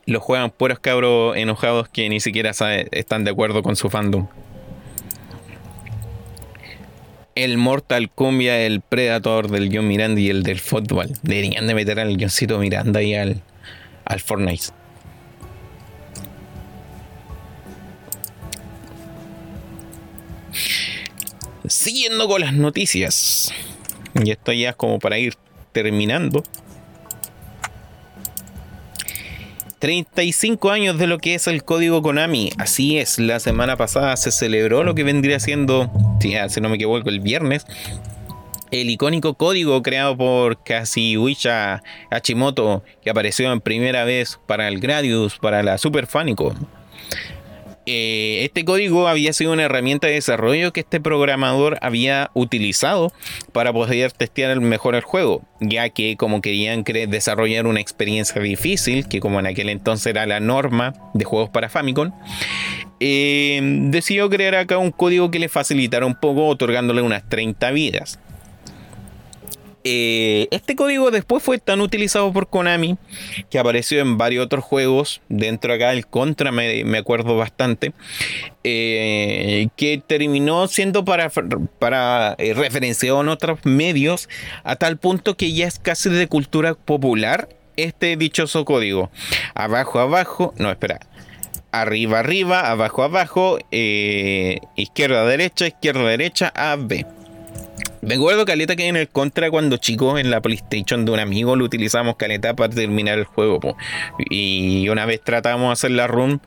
Lo 0.06 0.20
juegan 0.20 0.50
puros 0.50 0.78
cabros 0.80 1.34
enojados 1.36 1.88
que 1.88 2.08
ni 2.10 2.20
siquiera 2.20 2.52
están 2.90 3.24
de 3.24 3.30
acuerdo 3.30 3.62
con 3.62 3.76
su 3.76 3.88
fandom. 3.88 4.28
El 7.34 7.56
Mortal 7.56 8.10
Kombat, 8.10 8.60
el 8.60 8.80
Predator 8.82 9.50
del 9.50 9.70
John 9.74 9.88
Miranda 9.88 10.20
y 10.20 10.28
el 10.28 10.42
del 10.42 10.60
fútbol. 10.60 11.08
Deberían 11.22 11.66
de 11.66 11.74
meter 11.74 11.98
al 11.98 12.16
Johncito 12.20 12.58
Miranda 12.58 13.02
y 13.02 13.14
al, 13.14 13.42
al 14.04 14.20
Fortnite. 14.20 14.66
Siguiendo 21.66 22.28
con 22.28 22.42
las 22.42 22.52
noticias. 22.52 23.52
Y 24.24 24.30
esto 24.30 24.52
ya 24.52 24.70
es 24.70 24.76
como 24.76 24.98
para 24.98 25.18
ir 25.18 25.34
terminando. 25.72 26.42
35 29.84 30.70
años 30.70 30.98
de 30.98 31.06
lo 31.06 31.18
que 31.18 31.34
es 31.34 31.46
el 31.46 31.62
código 31.62 32.00
Konami. 32.00 32.50
Así 32.56 32.96
es, 32.96 33.18
la 33.18 33.38
semana 33.38 33.76
pasada 33.76 34.16
se 34.16 34.32
celebró 34.32 34.82
lo 34.82 34.94
que 34.94 35.04
vendría 35.04 35.38
siendo, 35.40 35.90
si 36.20 36.60
no 36.62 36.70
me 36.70 36.76
equivoco, 36.76 37.10
el 37.10 37.20
viernes. 37.20 37.66
El 38.70 38.88
icónico 38.88 39.34
código 39.34 39.82
creado 39.82 40.16
por 40.16 40.64
Kazuhisa 40.64 41.82
Hachimoto, 42.10 42.82
que 43.02 43.10
apareció 43.10 43.52
en 43.52 43.60
primera 43.60 44.04
vez 44.04 44.40
para 44.46 44.68
el 44.68 44.80
Gradius, 44.80 45.38
para 45.38 45.62
la 45.62 45.76
Super 45.76 46.06
Famicom. 46.06 46.54
Eh, 47.86 48.44
este 48.44 48.64
código 48.64 49.08
había 49.08 49.32
sido 49.34 49.52
una 49.52 49.64
herramienta 49.64 50.06
de 50.06 50.14
desarrollo 50.14 50.72
que 50.72 50.80
este 50.80 51.00
programador 51.00 51.78
había 51.82 52.30
utilizado 52.32 53.12
para 53.52 53.72
poder 53.72 54.12
testear 54.12 54.58
mejor 54.60 54.94
el 54.94 55.02
juego, 55.02 55.42
ya 55.60 55.90
que 55.90 56.16
como 56.16 56.40
querían 56.40 56.82
desarrollar 56.82 57.66
una 57.66 57.80
experiencia 57.80 58.40
difícil, 58.40 59.06
que 59.06 59.20
como 59.20 59.38
en 59.38 59.46
aquel 59.46 59.68
entonces 59.68 60.06
era 60.06 60.24
la 60.24 60.40
norma 60.40 60.94
de 61.12 61.24
juegos 61.24 61.50
para 61.50 61.68
Famicom, 61.68 62.12
eh, 63.00 63.60
decidió 63.62 64.30
crear 64.30 64.54
acá 64.54 64.78
un 64.78 64.90
código 64.90 65.30
que 65.30 65.38
le 65.38 65.50
facilitara 65.50 66.06
un 66.06 66.14
poco, 66.14 66.46
otorgándole 66.46 67.02
unas 67.02 67.28
30 67.28 67.70
vidas. 67.72 68.18
Eh, 69.86 70.48
este 70.50 70.76
código 70.76 71.10
después 71.10 71.42
fue 71.42 71.58
tan 71.58 71.82
utilizado 71.82 72.32
por 72.32 72.48
Konami 72.48 72.96
que 73.50 73.58
apareció 73.58 74.00
en 74.00 74.16
varios 74.16 74.46
otros 74.46 74.64
juegos. 74.64 75.20
Dentro 75.28 75.74
acá 75.74 75.92
el 75.92 76.06
Contra 76.06 76.50
me, 76.52 76.96
acuerdo 76.96 77.36
bastante. 77.36 77.92
Eh, 78.64 79.68
que 79.76 80.02
terminó 80.04 80.66
siendo 80.68 81.04
para, 81.04 81.30
para 81.78 82.34
eh, 82.38 82.54
referenciado 82.54 83.20
en 83.20 83.28
otros 83.28 83.58
medios 83.64 84.30
a 84.64 84.76
tal 84.76 84.96
punto 84.96 85.36
que 85.36 85.52
ya 85.52 85.66
es 85.66 85.78
casi 85.78 86.08
de 86.08 86.28
cultura 86.28 86.74
popular 86.74 87.50
este 87.76 88.16
dichoso 88.16 88.64
código. 88.64 89.10
Abajo, 89.54 90.00
abajo, 90.00 90.54
no, 90.56 90.70
espera. 90.70 90.98
Arriba, 91.72 92.20
arriba, 92.20 92.70
abajo, 92.70 93.02
abajo, 93.02 93.58
izquierda, 93.70 95.26
derecha, 95.26 95.66
izquierda, 95.66 96.04
derecha, 96.04 96.52
A, 96.54 96.76
B. 96.76 97.04
Me 98.04 98.16
acuerdo 98.16 98.44
caleta 98.44 98.76
que 98.76 98.86
en 98.86 98.96
el 98.96 99.08
contra 99.08 99.50
cuando 99.50 99.78
chicos 99.78 100.20
en 100.20 100.30
la 100.30 100.42
PlayStation 100.42 101.06
de 101.06 101.12
un 101.12 101.20
amigo 101.20 101.56
lo 101.56 101.64
utilizamos 101.64 102.16
caleta 102.16 102.54
para 102.54 102.72
terminar 102.72 103.18
el 103.18 103.24
juego. 103.24 103.78
Y 104.28 104.86
una 104.90 105.06
vez 105.06 105.22
tratamos 105.24 105.68
de 105.68 105.72
hacer 105.72 105.90
la 105.92 106.06
run, 106.06 106.42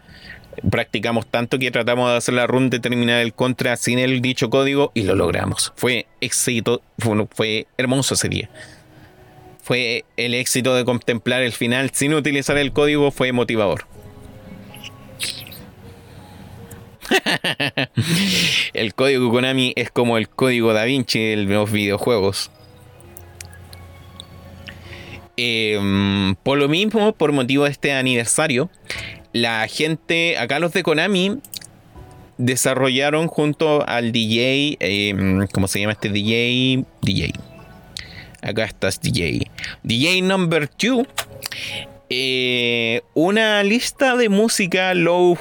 practicamos 0.70 1.26
tanto 1.26 1.58
que 1.58 1.72
tratamos 1.72 2.12
de 2.12 2.18
hacer 2.18 2.36
la 2.36 2.46
run 2.46 2.70
de 2.70 2.80
terminar 2.80 3.22
el 3.22 3.34
contra 3.34 3.76
sin 3.76 3.98
el 3.98 4.22
dicho 4.22 4.52
código 4.52 4.92
y 4.94 5.02
lo 5.02 5.16
logramos. 5.16 5.74
Fue 5.76 6.06
éxito, 6.22 6.84
fue, 7.00 7.28
fue 7.32 7.68
hermoso 7.78 8.14
ese 8.14 8.30
día. 8.30 8.50
Fue 9.64 10.06
el 10.16 10.36
éxito 10.36 10.76
de 10.76 10.86
contemplar 10.86 11.42
el 11.42 11.54
final 11.54 11.90
sin 11.92 12.14
utilizar 12.14 12.58
el 12.58 12.72
código, 12.72 13.10
fue 13.10 13.32
motivador. 13.32 13.88
el 18.74 18.94
código 18.94 19.32
Konami 19.32 19.74
es 19.76 19.92
como 19.92 20.18
el 20.18 20.30
código 20.30 20.74
Da 20.74 20.86
Vinci 20.86 21.20
de 21.20 21.36
los 21.38 21.72
videojuegos. 21.72 22.52
Em, 25.36 26.36
por 26.36 26.58
lo 26.58 26.68
mismo, 26.68 27.14
por 27.14 27.32
motivo 27.32 27.66
de 27.66 27.72
este 27.72 27.94
aniversario, 27.94 28.70
la 29.34 29.68
gente, 29.68 30.38
acá 30.38 30.60
los 30.60 30.74
de 30.74 30.84
Konami, 30.84 31.38
desarrollaron 32.38 33.28
junto 33.28 33.88
al 33.88 34.12
DJ, 34.12 34.78
em, 34.80 35.48
¿cómo 35.48 35.68
se 35.68 35.80
llama 35.80 35.94
este 35.94 36.10
DJ? 36.10 36.86
DJ. 37.02 37.34
Acá 38.42 38.66
estás 38.66 39.02
DJ. 39.02 39.50
DJ 39.84 40.22
number 40.22 40.70
2. 40.80 41.06
Eh, 42.10 43.02
una 43.14 43.62
lista 43.64 44.16
de 44.16 44.30
música 44.30 44.94
low 44.94 45.38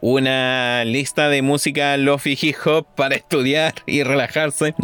una 0.00 0.84
lista 0.84 1.28
de 1.28 1.42
música 1.42 1.96
lofi 1.96 2.38
hip 2.40 2.56
hop 2.64 2.86
para 2.94 3.16
estudiar 3.16 3.74
y 3.86 4.02
relajarse. 4.02 4.74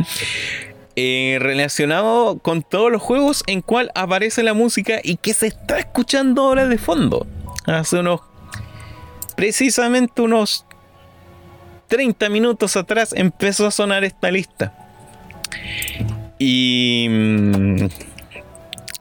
Eh, 0.98 1.36
relacionado 1.40 2.38
con 2.38 2.62
todos 2.62 2.90
los 2.90 3.02
juegos 3.02 3.43
en 3.47 3.60
cual 3.60 3.93
aparece 3.94 4.43
la 4.43 4.55
música 4.55 4.98
y 5.02 5.16
que 5.16 5.34
se 5.34 5.48
está 5.48 5.78
escuchando 5.78 6.43
ahora 6.43 6.66
de 6.66 6.78
fondo. 6.78 7.26
Hace 7.66 7.98
unos. 7.98 8.20
Precisamente 9.36 10.22
unos 10.22 10.64
30 11.88 12.30
minutos 12.30 12.76
atrás 12.76 13.12
empezó 13.14 13.66
a 13.66 13.70
sonar 13.70 14.05
esta 14.05 14.30
lista. 14.30 14.72
Y. 16.38 17.06
Mm, 17.10 17.88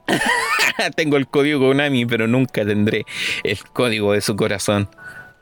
tengo 0.96 1.16
el 1.16 1.26
código 1.26 1.68
Konami, 1.68 2.06
pero 2.06 2.26
nunca 2.26 2.64
tendré 2.64 3.04
el 3.42 3.58
código 3.72 4.12
de 4.12 4.20
su 4.20 4.36
corazón. 4.36 4.88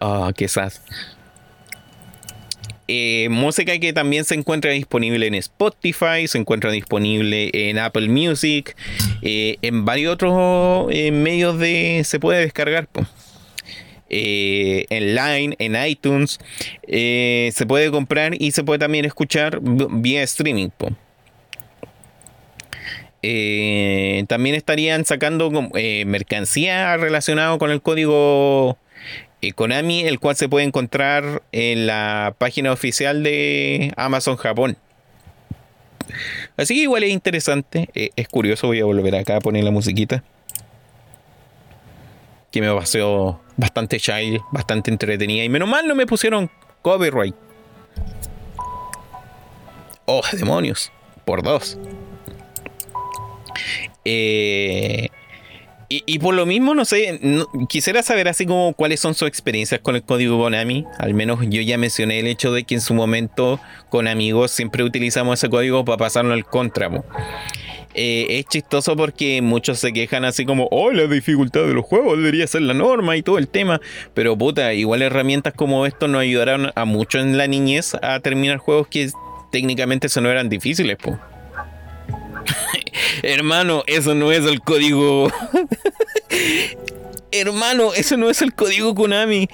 Ah, 0.06 0.30
quizás. 0.36 0.82
Eh, 2.86 3.28
música 3.30 3.78
que 3.78 3.94
también 3.94 4.26
se 4.26 4.34
encuentra 4.34 4.72
disponible 4.72 5.26
en 5.26 5.34
Spotify, 5.34 6.28
se 6.28 6.36
encuentra 6.36 6.70
disponible 6.70 7.50
en 7.54 7.78
Apple 7.78 8.10
Music, 8.10 8.76
eh, 9.22 9.56
en 9.62 9.86
varios 9.86 10.12
otros 10.12 10.90
eh, 10.92 11.10
medios 11.10 11.58
de 11.58 12.02
se 12.04 12.20
puede 12.20 12.40
descargar. 12.40 12.86
en 14.10 15.14
Line, 15.14 15.56
en 15.58 15.86
iTunes, 15.88 16.38
se 16.86 17.64
puede 17.66 17.90
comprar 17.90 18.34
y 18.38 18.50
se 18.50 18.62
puede 18.62 18.80
también 18.80 19.06
escuchar 19.06 19.58
vía 19.62 20.22
streaming. 20.22 20.68
también 24.28 24.54
estarían 24.54 25.06
sacando 25.06 25.50
mercancía 26.04 26.94
relacionada 26.98 27.56
con 27.56 27.70
el 27.70 27.80
código 27.80 28.76
Konami, 29.52 30.02
el 30.02 30.18
cual 30.20 30.36
se 30.36 30.48
puede 30.48 30.66
encontrar 30.66 31.42
en 31.52 31.86
la 31.86 32.34
página 32.38 32.72
oficial 32.72 33.22
de 33.22 33.92
Amazon 33.96 34.36
Japón. 34.36 34.76
Así 36.56 36.74
que 36.74 36.82
igual 36.82 37.02
es 37.02 37.10
interesante, 37.10 37.88
es 37.94 38.28
curioso, 38.28 38.68
voy 38.68 38.80
a 38.80 38.84
volver 38.84 39.16
acá 39.16 39.36
a 39.36 39.40
poner 39.40 39.64
la 39.64 39.70
musiquita. 39.70 40.22
Que 42.50 42.60
me 42.60 42.72
pareció 42.72 43.40
bastante 43.56 43.98
child, 43.98 44.40
bastante 44.52 44.90
entretenida. 44.90 45.42
Y 45.42 45.48
menos 45.48 45.68
mal 45.68 45.88
no 45.88 45.94
me 45.94 46.06
pusieron 46.06 46.50
copyright. 46.82 47.34
Oh, 50.06 50.22
demonios. 50.32 50.92
Por 51.24 51.42
dos. 51.42 51.78
Eh, 54.04 55.08
y, 55.88 56.18
por 56.18 56.34
lo 56.34 56.46
mismo, 56.46 56.74
no 56.74 56.84
sé, 56.84 57.20
quisiera 57.68 58.02
saber 58.02 58.28
así 58.28 58.46
como 58.46 58.72
cuáles 58.74 59.00
son 59.00 59.14
sus 59.14 59.28
experiencias 59.28 59.80
con 59.80 59.96
el 59.96 60.02
código 60.02 60.38
Konami. 60.38 60.84
Al 60.98 61.14
menos 61.14 61.40
yo 61.48 61.60
ya 61.60 61.78
mencioné 61.78 62.20
el 62.20 62.26
hecho 62.26 62.52
de 62.52 62.64
que 62.64 62.74
en 62.74 62.80
su 62.80 62.94
momento 62.94 63.60
con 63.90 64.08
amigos 64.08 64.50
siempre 64.50 64.82
utilizamos 64.82 65.38
ese 65.38 65.50
código 65.50 65.84
para 65.84 65.98
pasarlo 65.98 66.32
al 66.32 66.44
contra. 66.44 66.90
Eh, 67.94 68.26
es 68.28 68.46
chistoso 68.46 68.96
porque 68.96 69.40
muchos 69.40 69.78
se 69.78 69.92
quejan 69.92 70.24
así 70.24 70.44
como, 70.44 70.68
oh, 70.70 70.90
la 70.90 71.06
dificultad 71.06 71.60
de 71.62 71.74
los 71.74 71.84
juegos 71.84 72.18
debería 72.18 72.46
ser 72.46 72.62
la 72.62 72.74
norma 72.74 73.16
y 73.16 73.22
todo 73.22 73.38
el 73.38 73.48
tema. 73.48 73.80
Pero 74.14 74.36
puta, 74.36 74.74
igual 74.74 75.02
herramientas 75.02 75.54
como 75.54 75.86
esto 75.86 76.08
nos 76.08 76.22
ayudaron 76.22 76.72
a 76.74 76.84
mucho 76.84 77.18
en 77.18 77.38
la 77.38 77.46
niñez 77.46 77.94
a 78.02 78.18
terminar 78.20 78.58
juegos 78.58 78.88
que 78.88 79.10
técnicamente 79.52 80.08
eso 80.08 80.20
no 80.20 80.30
eran 80.30 80.48
difíciles, 80.48 80.96
po. 80.96 81.18
Hermano, 83.22 83.84
eso 83.86 84.14
no 84.14 84.32
es 84.32 84.44
el 84.44 84.60
código. 84.60 85.30
Hermano, 87.32 87.92
eso 87.94 88.16
no 88.16 88.30
es 88.30 88.42
el 88.42 88.54
código 88.54 88.94
Konami. 88.94 89.48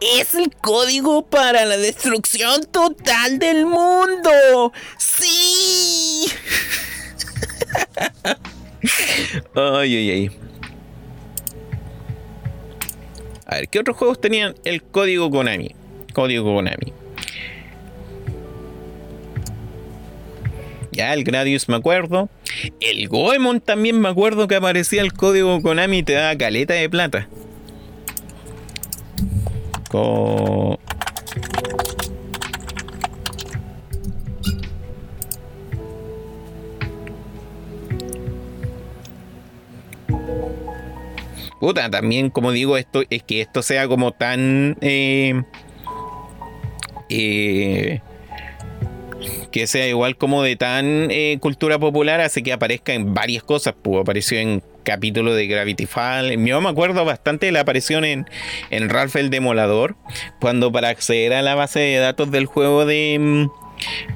Es 0.00 0.34
el 0.34 0.54
código 0.54 1.26
para 1.26 1.64
la 1.64 1.76
destrucción 1.76 2.62
total 2.70 3.40
del 3.40 3.66
mundo. 3.66 4.72
Sí. 4.98 6.26
ay, 9.54 9.96
ay, 9.96 10.10
ay. 10.10 10.30
A 13.46 13.56
ver, 13.56 13.68
¿qué 13.68 13.80
otros 13.80 13.96
juegos 13.96 14.20
tenían 14.20 14.54
el 14.64 14.82
código 14.82 15.28
Konami? 15.30 15.74
Código 16.12 16.54
Konami. 16.54 16.92
Ya, 20.94 21.12
el 21.12 21.24
Gradius 21.24 21.68
me 21.68 21.74
acuerdo. 21.74 22.28
El 22.80 23.08
Goemon 23.08 23.60
también 23.60 24.00
me 24.00 24.08
acuerdo 24.08 24.46
que 24.46 24.54
aparecía 24.54 25.02
el 25.02 25.12
código 25.12 25.60
Konami 25.60 25.98
y 25.98 26.02
te 26.04 26.12
daba 26.12 26.36
caleta 26.38 26.74
de 26.74 26.88
plata. 26.88 27.28
Puta, 41.58 41.90
también 41.90 42.30
como 42.30 42.52
digo, 42.52 42.76
esto 42.76 43.02
es 43.10 43.22
que 43.24 43.40
esto 43.40 43.62
sea 43.62 43.88
como 43.88 44.12
tan 44.12 44.76
eh, 44.80 45.42
eh, 47.08 48.00
que 49.50 49.66
sea 49.66 49.86
igual 49.88 50.16
como 50.16 50.42
de 50.42 50.56
tan 50.56 51.10
eh, 51.10 51.38
cultura 51.40 51.78
popular, 51.78 52.20
hace 52.20 52.42
que 52.42 52.52
aparezca 52.52 52.94
en 52.94 53.14
varias 53.14 53.42
cosas. 53.42 53.74
Pues 53.80 54.00
apareció 54.00 54.38
en 54.38 54.62
capítulo 54.84 55.34
de 55.34 55.46
Gravity 55.46 55.86
Fall. 55.86 56.44
Yo 56.44 56.60
me 56.60 56.68
acuerdo 56.68 57.04
bastante 57.04 57.46
de 57.46 57.52
la 57.52 57.60
aparición 57.60 58.04
en, 58.04 58.26
en 58.70 58.88
Ralph 58.88 59.16
el 59.16 59.30
Demolador, 59.30 59.96
cuando 60.40 60.70
para 60.70 60.88
acceder 60.88 61.32
a 61.32 61.42
la 61.42 61.54
base 61.54 61.80
de 61.80 61.96
datos 61.98 62.30
del 62.30 62.46
juego 62.46 62.86
de... 62.86 63.16
Mm, 63.20 63.46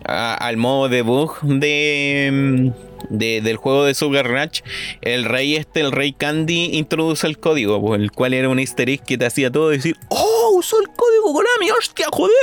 al 0.05 0.56
modo 0.56 0.89
debug 0.89 1.40
de... 1.43 2.72
Mm, 3.11 3.19
del 3.19 3.57
juego 3.57 3.85
de 3.85 3.95
Sugar 3.95 4.29
Ranch, 4.29 4.62
el 5.01 5.25
rey 5.25 5.57
este, 5.57 5.81
el 5.81 5.93
rey 5.93 6.12
Candy, 6.12 6.77
introduce 6.77 7.27
el 7.27 7.39
código, 7.39 7.81
pues, 7.81 8.01
el 8.01 8.12
cual 8.12 8.35
era 8.35 8.49
un 8.49 8.59
easter 8.59 8.89
egg 8.91 9.05
que 9.05 9.19
te 9.19 9.27
hacía 9.27 9.51
todo 9.51 9.69
decir, 9.70 9.97
¡Oh! 10.09 10.37
Usó 10.57 10.81
el 10.81 10.89
código 10.89 11.35
Konami, 11.35 11.70
¡hostia, 11.70 12.07
joder! 12.11 12.35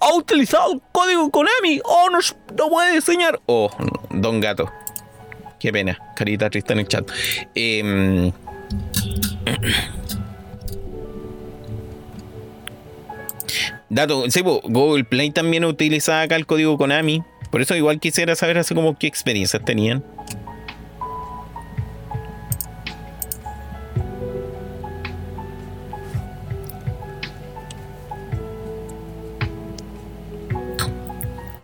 ¡Ha 0.00 0.14
utilizado 0.14 0.72
el 0.72 0.80
código 0.92 1.30
Konami! 1.30 1.80
¡Oh, 1.84 2.08
no, 2.10 2.18
no 2.56 2.68
puede 2.70 2.94
diseñar! 2.94 3.40
¡Oh, 3.46 3.68
don 4.10 4.40
gato! 4.40 4.70
Qué 5.58 5.70
pena, 5.72 5.98
carita 6.16 6.48
triste 6.48 6.72
en 6.72 6.78
el 6.78 6.88
chat. 6.88 7.10
Em, 7.54 8.32
dato, 13.90 14.30
sí, 14.30 14.42
pues, 14.42 14.60
Google 14.64 15.04
Play 15.04 15.30
también 15.30 15.64
utiliza 15.64 16.22
acá 16.22 16.36
el 16.36 16.46
código 16.46 16.78
Konami. 16.78 17.22
Por 17.52 17.60
eso 17.60 17.76
igual 17.76 18.00
quisiera 18.00 18.34
saber 18.34 18.56
así 18.56 18.74
como 18.74 18.98
qué 18.98 19.06
experiencias 19.06 19.62
tenían. 19.62 20.02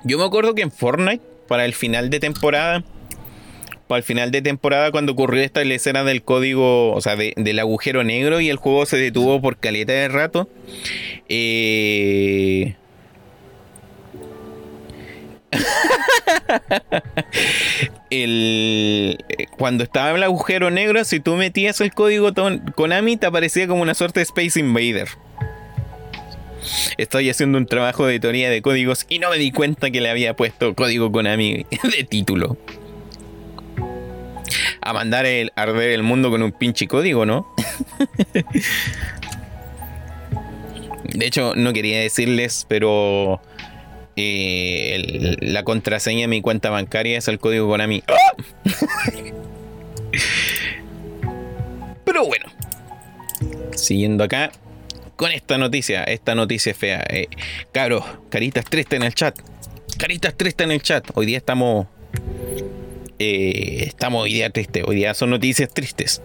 Yo 0.05 0.19
me 0.19 0.25
acuerdo 0.25 0.55
que 0.55 0.61
en 0.61 0.71
Fortnite, 0.71 1.23
para 1.49 1.65
el 1.65 1.73
final 1.73 2.11
de 2.11 2.21
temporada, 2.21 2.85
para 3.87 3.97
el 3.97 4.05
final 4.05 4.31
de 4.31 4.43
temporada, 4.43 4.91
cuando 4.91 5.13
ocurrió 5.13 5.43
esta 5.43 5.63
escena 5.63 6.05
del 6.05 6.23
código, 6.23 6.93
o 6.93 7.01
sea, 7.01 7.17
del 7.17 7.59
agujero 7.59 8.05
negro 8.05 8.43
y 8.43 8.51
el 8.51 8.57
juego 8.59 8.85
se 8.85 8.99
detuvo 8.99 9.41
por 9.41 9.57
caleta 9.57 9.93
de 9.95 10.09
rato, 10.09 10.51
eh, 11.31 12.77
el, 18.11 19.25
cuando 19.57 19.85
estaba 19.85 20.17
el 20.17 20.23
agujero 20.23 20.71
negro, 20.71 21.05
si 21.05 21.21
tú 21.21 21.37
metías 21.37 21.81
el 21.81 21.93
código 21.93 22.33
Konami, 22.75 23.17
te 23.17 23.27
aparecía 23.27 23.67
como 23.67 23.83
una 23.83 23.95
suerte 23.95 24.21
de 24.21 24.25
Space 24.25 24.61
Invader. 24.61 25.09
Estoy 26.97 27.31
haciendo 27.31 27.59
un 27.59 27.67
trabajo 27.67 28.07
de 28.07 28.19
teoría 28.21 28.51
de 28.51 28.61
códigos 28.63 29.07
y 29.09 29.21
no 29.21 29.31
me 29.31 29.39
di 29.39 29.53
cuenta 29.53 29.91
que 29.91 30.01
le 30.01 30.11
había 30.11 30.35
puesto 30.35 30.75
código 30.75 31.11
Konami 31.13 31.67
de 31.97 32.05
título. 32.05 32.57
A 34.81 34.93
mandar 34.93 35.27
el 35.27 35.53
arder 35.57 35.91
el 35.91 36.03
mundo 36.03 36.31
con 36.31 36.43
un 36.43 36.53
pinche 36.53 36.87
código, 36.87 37.27
¿no? 37.27 37.55
de 41.05 41.27
hecho, 41.27 41.55
no 41.55 41.73
quería 41.73 42.01
decirles, 42.01 42.65
pero 42.69 43.41
eh, 44.21 45.37
la 45.41 45.63
contraseña 45.63 46.23
de 46.23 46.29
mi 46.29 46.41
cuenta 46.41 46.71
bancaria 46.71 47.19
es 47.19 47.29
el 47.29 47.39
código 47.39 47.69
Konami. 47.69 48.03
¡Ah! 48.09 48.33
Pero 52.05 52.27
bueno, 52.27 52.47
siguiendo 53.77 54.25
acá 54.25 54.51
con 55.15 55.31
esta 55.31 55.57
noticia, 55.57 56.03
esta 56.03 56.35
noticia 56.35 56.75
fea. 56.75 57.05
Eh, 57.09 57.29
cabros, 57.71 58.05
caritas 58.29 58.65
tristes 58.65 58.97
en 58.97 59.05
el 59.05 59.15
chat. 59.15 59.39
Caritas 59.99 60.35
tristes 60.37 60.65
en 60.65 60.73
el 60.73 60.83
chat. 60.83 61.09
Hoy 61.15 61.27
día 61.27 61.39
estamos. 61.39 61.87
Eh, 63.21 63.85
estamos 63.87 64.25
hoy 64.25 64.35
día 64.35 64.51
tristes. 64.51 64.83
Hoy 64.85 64.97
día 64.97 65.15
son 65.15 65.31
noticias 65.31 65.73
tristes. 65.73 66.23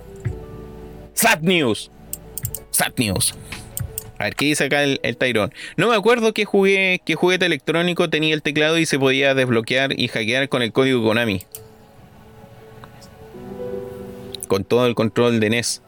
Sad 1.14 1.42
news. 1.42 1.92
Sad 2.72 2.94
news. 2.98 3.36
A 4.20 4.26
ver, 4.26 4.36
¿qué 4.36 4.46
dice 4.46 4.66
acá 4.66 4.84
el, 4.84 5.18
Tyrone? 5.18 5.54
No 5.76 5.90
me 5.90 5.96
acuerdo 5.96 6.34
qué, 6.34 6.46
jugué, 6.46 7.02
qué 7.04 7.16
juguete 7.16 7.46
electrónico 7.46 8.10
tenía 8.10 8.34
el 8.34 8.42
teclado 8.42 8.78
y 8.78 8.86
se 8.86 9.00
podía 9.00 9.34
desbloquear 9.34 10.00
y 10.00 10.08
hackear 10.08 10.50
con 10.50 10.62
el 10.62 10.72
código 10.72 11.04
Konami. 11.04 11.44
Con 14.48 14.64
todo 14.64 14.86
el 14.86 14.96
control 14.96 15.40
de 15.40 15.50
NES. 15.50 15.82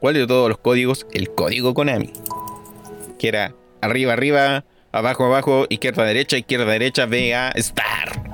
¿Cuál 0.00 0.14
de 0.14 0.26
todos 0.26 0.48
los 0.48 0.58
códigos? 0.58 1.06
El 1.12 1.30
código 1.30 1.74
Konami. 1.74 2.12
Que 3.18 3.28
era 3.28 3.54
arriba, 3.80 4.12
arriba, 4.12 4.64
abajo, 4.90 5.24
abajo, 5.24 5.66
izquierda, 5.68 6.04
derecha, 6.04 6.36
izquierda, 6.36 6.66
derecha, 6.66 7.06
B, 7.06 7.34
A, 7.34 7.50
Star. 7.56 8.31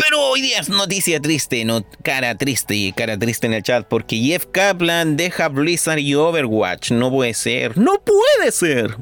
Pero 0.00 0.20
hoy 0.20 0.40
día 0.40 0.60
es 0.60 0.68
noticia 0.68 1.20
triste, 1.20 1.64
no, 1.64 1.84
cara 2.02 2.34
triste 2.36 2.74
y 2.74 2.92
cara 2.92 3.18
triste 3.18 3.46
en 3.46 3.54
el 3.54 3.62
chat 3.62 3.86
porque 3.86 4.16
Jeff 4.16 4.46
Kaplan 4.50 5.16
deja 5.16 5.48
Blizzard 5.48 5.98
y 5.98 6.14
Overwatch. 6.14 6.92
No 6.92 7.10
puede 7.10 7.34
ser, 7.34 7.76
no 7.76 8.00
puede 8.00 8.50
ser. 8.52 8.96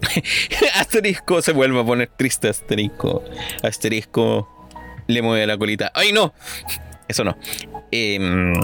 asterisco 0.74 1.42
se 1.42 1.52
vuelve 1.52 1.80
a 1.80 1.84
poner 1.84 2.10
triste, 2.16 2.48
asterisco. 2.48 3.22
Asterisco 3.62 4.48
le 5.06 5.22
mueve 5.22 5.46
la 5.46 5.56
colita. 5.56 5.92
¡Ay, 5.94 6.12
no! 6.12 6.32
Eso 7.08 7.24
no. 7.24 7.36
Em, 7.90 8.54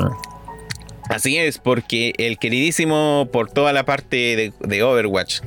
así 1.09 1.36
es, 1.36 1.59
porque 1.59 2.12
el 2.18 2.39
queridísimo 2.39 3.28
por 3.32 3.51
toda 3.51 3.73
la 3.73 3.85
parte 3.85 4.52
de 4.59 4.82
Overwatch, 4.82 5.40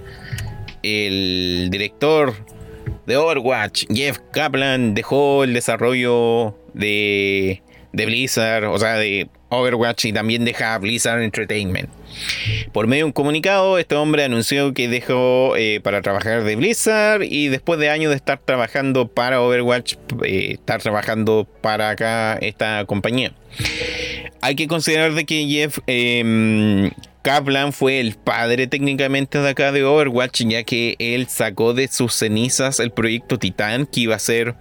el 0.84 1.70
director 1.72 2.36
de 3.10 3.18
Overwatch, 3.18 3.86
Jeff 3.92 4.20
Kaplan 4.32 4.94
dejó 4.94 5.44
el 5.44 5.56
desarrollo 5.56 6.56
de, 6.76 7.60
Blizzard, 7.92 8.66
o 8.66 8.78
sea, 8.78 8.98
de 8.98 9.28
Overwatch 9.50 10.06
y 10.06 10.14
también 10.14 10.46
deja 10.46 10.78
Blizzard 10.78 11.24
Entertainment. 11.24 11.90
Por 12.72 12.86
medio 12.86 13.06
de 13.06 13.06
un 13.06 13.12
comunicado, 13.12 13.80
este 13.80 13.96
hombre 13.96 14.24
anunció 14.24 14.76
que 14.76 14.88
dejó 14.88 15.56
eh, 15.58 15.82
para 15.82 16.04
trabajar 16.04 16.44
de 16.44 16.56
Blizzard 16.56 17.24
y 17.24 17.48
después 17.48 17.80
de 17.80 17.90
años 17.90 18.12
de 18.12 18.16
estar 18.16 18.38
trabajando 18.46 19.08
para 19.08 19.42
Overwatch, 19.42 19.96
eh, 20.24 20.52
estar 20.52 20.80
trabajando 20.80 21.48
para 21.62 21.90
acá 21.90 22.38
esta 22.42 22.86
compañía. 22.86 23.34
Hay 24.42 24.56
que 24.56 24.68
considerar 24.68 25.14
de 25.14 25.26
que 25.26 25.46
Jeff 25.48 25.80
em, 25.88 26.92
Kaplan 27.22 27.74
fue 27.74 28.00
el 28.00 28.16
padre 28.16 28.68
técnicamente 28.68 29.40
de 29.40 29.50
acá 29.50 29.72
de 29.72 29.84
Overwatch, 29.84 30.44
ya 30.46 30.64
que 30.64 30.96
él 31.00 31.28
sacó 31.28 31.74
de 31.74 31.88
sus 31.88 32.14
cenizas 32.14 32.80
el 32.80 32.92
proyecto 32.92 33.38
Titan, 33.38 33.86
que 33.86 34.02
iba 34.02 34.16
a 34.16 34.20
ser... 34.20 34.56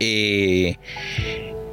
Eh, 0.00 0.76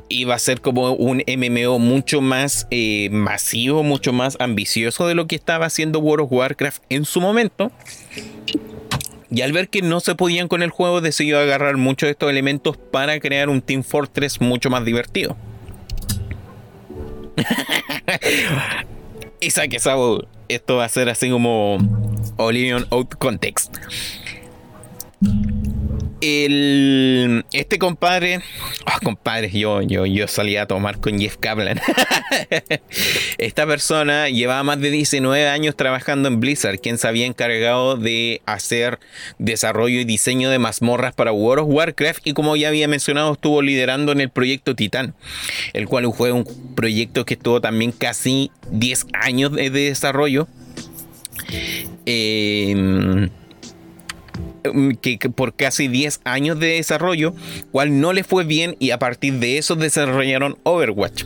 iba 0.08 0.36
a 0.36 0.40
ser 0.40 0.62
como 0.62 0.94
un 0.94 1.24
MMO 1.26 1.80
mucho 1.80 2.22
más 2.22 2.68
eh, 2.70 3.10
masivo, 3.12 3.84
mucho 3.84 4.14
más 4.14 4.38
ambicioso 4.40 5.08
de 5.08 5.16
lo 5.16 5.28
que 5.28 5.36
estaba 5.36 5.66
haciendo 5.66 6.00
World 6.00 6.26
of 6.26 6.32
Warcraft 6.32 6.84
en 6.90 7.06
su 7.06 7.22
momento. 7.22 7.72
Y 9.32 9.42
al 9.42 9.52
ver 9.52 9.70
que 9.70 9.82
no 9.82 10.00
se 10.00 10.16
podían 10.16 10.48
con 10.48 10.64
el 10.64 10.70
juego, 10.70 11.02
decidió 11.02 11.40
agarrar 11.40 11.78
muchos 11.78 12.08
de 12.08 12.12
estos 12.12 12.30
elementos 12.30 12.78
para 12.78 13.20
crear 13.20 13.50
un 13.50 13.62
Team 13.62 13.84
Fortress 13.84 14.40
mucho 14.40 14.70
más 14.70 14.86
divertido. 14.86 15.36
Y 19.40 19.52
saque 19.52 19.80
esto 20.48 20.76
va 20.78 20.86
a 20.86 20.90
ser 20.90 21.10
así 21.10 21.30
como 21.30 21.78
Olion 22.38 22.86
Out 22.91 23.16
Context 23.16 23.78
este 26.26 27.78
compadre, 27.78 28.42
oh, 28.86 29.00
compadre, 29.04 29.52
yo, 29.52 29.82
yo, 29.82 30.06
yo 30.06 30.28
salía 30.28 30.64
a 30.64 30.66
tomar 30.66 31.00
con 31.00 31.20
Jeff 31.20 31.38
Kaplan. 31.38 31.80
Esta 33.38 33.68
persona 33.68 34.30
llevaba 34.30 34.64
más 34.64 34.80
de 34.80 34.90
19 34.90 35.48
años 35.48 35.76
trabajando 35.76 36.28
en 36.28 36.40
Blizzard, 36.40 36.80
quien 36.80 36.98
se 36.98 37.08
había 37.08 37.26
encargado 37.26 37.96
de 37.96 38.42
hacer 38.46 39.00
desarrollo 39.38 40.00
y 40.00 40.06
diseño 40.06 40.50
de 40.50 40.58
mazmorras 40.58 41.14
para 41.14 41.32
World 41.32 41.66
of 41.66 41.70
Warcraft 41.70 42.26
y 42.26 42.34
como 42.34 42.56
ya 42.56 42.70
había 42.70 42.88
mencionado 42.88 43.34
estuvo 43.34 43.62
liderando 43.62 44.12
en 44.12 44.22
el 44.22 44.30
proyecto 44.30 44.76
Titan, 44.76 45.14
el 45.74 45.88
cual 45.88 46.12
fue 46.16 46.32
un 46.32 46.46
proyecto 46.76 47.26
que 47.26 47.36
estuvo 47.36 47.62
también 47.62 47.92
casi 47.92 48.52
10 48.72 49.08
años 49.14 49.52
de 49.52 49.70
desarrollo. 49.70 50.48
Eh, 52.08 53.30
Mm, 54.74 54.92
que, 55.02 55.18
por 55.30 55.56
casi 55.56 55.88
10 55.88 56.22
años 56.24 56.60
de 56.60 56.68
desarrollo, 56.68 57.34
cual 57.72 58.00
no 58.00 58.14
le 58.14 58.24
fue 58.24 58.44
bien 58.44 58.76
y 58.80 58.92
a 58.92 59.00
partir 59.00 59.34
de 59.36 59.58
eso 59.58 59.76
desarrollaron 59.76 60.58
Overwatch. 60.64 61.26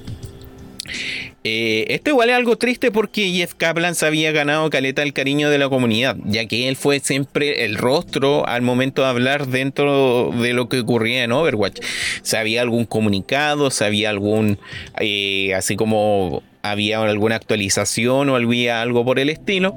Eh, 1.45 1.85
esto 1.89 2.09
igual 2.09 2.29
es 2.29 2.35
algo 2.35 2.57
triste 2.57 2.91
porque 2.91 3.31
Jeff 3.31 3.53
Kaplan 3.53 3.95
se 3.95 4.05
había 4.05 4.33
ganado 4.33 4.69
caleta 4.69 5.03
el 5.03 5.13
cariño 5.13 5.49
de 5.49 5.57
la 5.57 5.69
comunidad, 5.69 6.17
ya 6.25 6.45
que 6.47 6.67
él 6.67 6.75
fue 6.75 6.99
siempre 6.99 7.63
el 7.63 7.77
rostro 7.77 8.45
al 8.45 8.61
momento 8.61 9.03
de 9.03 9.07
hablar 9.07 9.47
dentro 9.47 10.31
de 10.31 10.51
lo 10.53 10.67
que 10.67 10.81
ocurría 10.81 11.23
en 11.23 11.31
Overwatch. 11.31 11.79
Si 12.23 12.35
había 12.35 12.61
algún 12.61 12.85
comunicado, 12.85 13.71
si 13.71 13.83
había 13.85 14.09
algún, 14.09 14.59
eh, 14.99 15.53
así 15.53 15.77
como 15.77 16.43
había 16.61 17.01
alguna 17.01 17.35
actualización 17.35 18.29
o 18.29 18.35
había 18.35 18.81
algo 18.81 19.05
por 19.05 19.19
el 19.19 19.29
estilo, 19.29 19.75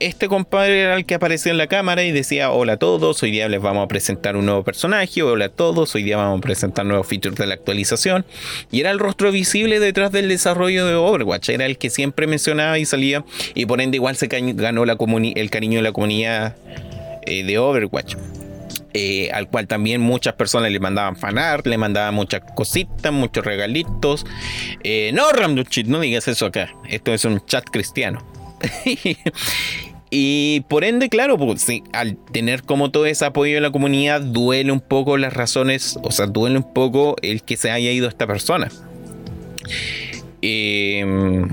este 0.00 0.28
compadre 0.28 0.80
era 0.80 0.96
el 0.96 1.06
que 1.06 1.14
aparecía 1.14 1.52
en 1.52 1.58
la 1.58 1.66
cámara 1.66 2.04
y 2.04 2.12
decía, 2.12 2.50
hola 2.50 2.74
a 2.74 2.76
todos, 2.76 3.22
hoy 3.22 3.30
día 3.30 3.48
les 3.48 3.60
vamos 3.60 3.84
a 3.84 3.88
presentar 3.88 4.36
un 4.36 4.46
nuevo 4.46 4.64
personaje, 4.64 5.22
hola 5.22 5.46
a 5.46 5.48
todos, 5.48 5.94
hoy 5.94 6.02
día 6.02 6.16
vamos 6.16 6.38
a 6.38 6.40
presentar 6.40 6.84
nuevos 6.86 7.06
features 7.06 7.36
de 7.36 7.46
la 7.46 7.54
actualización. 7.54 8.24
Y 8.70 8.80
era 8.80 8.90
el 8.90 8.98
rostro 8.98 9.32
visible 9.32 9.80
detrás 9.80 10.12
del 10.12 10.28
desarrollo 10.28 10.86
de 10.86 10.94
Overwatch, 10.94 11.50
era 11.50 11.66
el 11.66 11.78
que 11.78 11.90
siempre 11.90 12.26
mencionaba 12.26 12.78
y 12.78 12.84
salía, 12.84 13.24
y 13.54 13.66
por 13.66 13.80
ende 13.80 13.96
igual 13.96 14.16
se 14.16 14.26
ganó 14.28 14.84
la 14.84 14.96
el 14.98 15.50
cariño 15.50 15.78
de 15.78 15.82
la 15.82 15.92
comunidad 15.92 16.56
eh, 17.22 17.44
de 17.44 17.58
Overwatch. 17.58 18.16
Eh, 18.94 19.30
al 19.32 19.48
cual 19.48 19.66
también 19.66 20.00
muchas 20.00 20.34
personas 20.34 20.72
le 20.72 20.80
mandaban 20.80 21.14
fanart, 21.14 21.66
le 21.66 21.76
mandaban 21.76 22.14
muchas 22.14 22.40
cositas, 22.54 23.12
muchos 23.12 23.44
regalitos. 23.44 24.24
Eh, 24.82 25.10
no, 25.12 25.30
Ramduchit, 25.30 25.86
no 25.86 26.00
digas 26.00 26.26
eso 26.26 26.46
acá. 26.46 26.72
Esto 26.88 27.12
es 27.12 27.24
un 27.24 27.44
chat 27.44 27.64
cristiano. 27.64 28.26
y 30.10 30.62
por 30.68 30.84
ende, 30.84 31.10
claro, 31.10 31.36
pues, 31.36 31.66
al 31.92 32.16
tener 32.32 32.62
como 32.62 32.90
todo 32.90 33.06
ese 33.06 33.26
apoyo 33.26 33.54
de 33.54 33.60
la 33.60 33.70
comunidad, 33.70 34.22
duele 34.22 34.72
un 34.72 34.80
poco 34.80 35.18
las 35.18 35.34
razones, 35.34 35.98
o 36.02 36.10
sea, 36.10 36.26
duele 36.26 36.56
un 36.56 36.72
poco 36.72 37.16
el 37.20 37.42
que 37.42 37.58
se 37.58 37.70
haya 37.70 37.92
ido 37.92 38.08
esta 38.08 38.26
persona. 38.26 38.68
Em, 40.40 41.46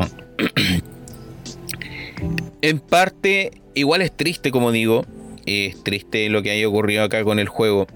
en 2.62 2.80
parte, 2.80 3.52
igual 3.74 4.02
es 4.02 4.16
triste, 4.16 4.52
como 4.52 4.72
digo, 4.72 5.06
es 5.45 5.84
triste 5.84 6.30
lo 6.30 6.41
que 6.43 6.51
haya 6.51 6.67
ocurrido 6.67 7.03
acá 7.03 7.23
con 7.23 7.39
el 7.39 7.47
juego. 7.47 7.88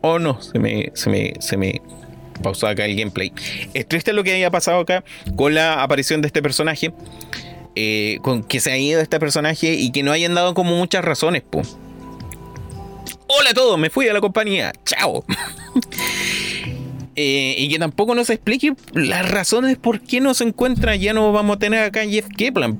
Oh 0.00 0.18
no, 0.18 0.40
se 0.40 0.58
me, 0.58 0.92
se 0.94 1.10
me, 1.10 1.34
se 1.40 1.56
me 1.56 1.80
pausó 2.42 2.66
acá 2.66 2.84
el 2.84 2.96
gameplay. 2.96 3.32
Es 3.74 3.86
triste 3.86 4.12
lo 4.12 4.24
que 4.24 4.32
haya 4.32 4.50
pasado 4.50 4.80
acá 4.80 5.04
con 5.36 5.54
la 5.54 5.82
aparición 5.82 6.20
de 6.22 6.26
este 6.28 6.42
personaje. 6.42 6.92
Eh, 7.78 8.20
con 8.22 8.42
que 8.42 8.58
se 8.58 8.72
haya 8.72 8.82
ido 8.82 9.00
este 9.02 9.20
personaje 9.20 9.74
y 9.74 9.92
que 9.92 10.02
no 10.02 10.10
hayan 10.10 10.32
dado 10.32 10.54
como 10.54 10.74
muchas 10.74 11.04
razones, 11.04 11.42
Hola 13.28 13.50
a 13.50 13.54
todos, 13.54 13.78
me 13.78 13.90
fui 13.90 14.08
a 14.08 14.14
la 14.14 14.20
compañía. 14.20 14.72
Chao. 14.84 15.24
Eh, 17.18 17.54
y 17.56 17.70
que 17.70 17.78
tampoco 17.78 18.14
nos 18.14 18.28
explique 18.28 18.74
las 18.92 19.26
razones 19.30 19.78
por 19.78 20.02
qué 20.02 20.20
no 20.20 20.34
se 20.34 20.44
encuentra. 20.44 20.96
Ya 20.96 21.14
no 21.14 21.32
vamos 21.32 21.56
a 21.56 21.58
tener 21.58 21.82
acá 21.82 22.04
Jeff 22.06 22.26
Keplan. 22.36 22.78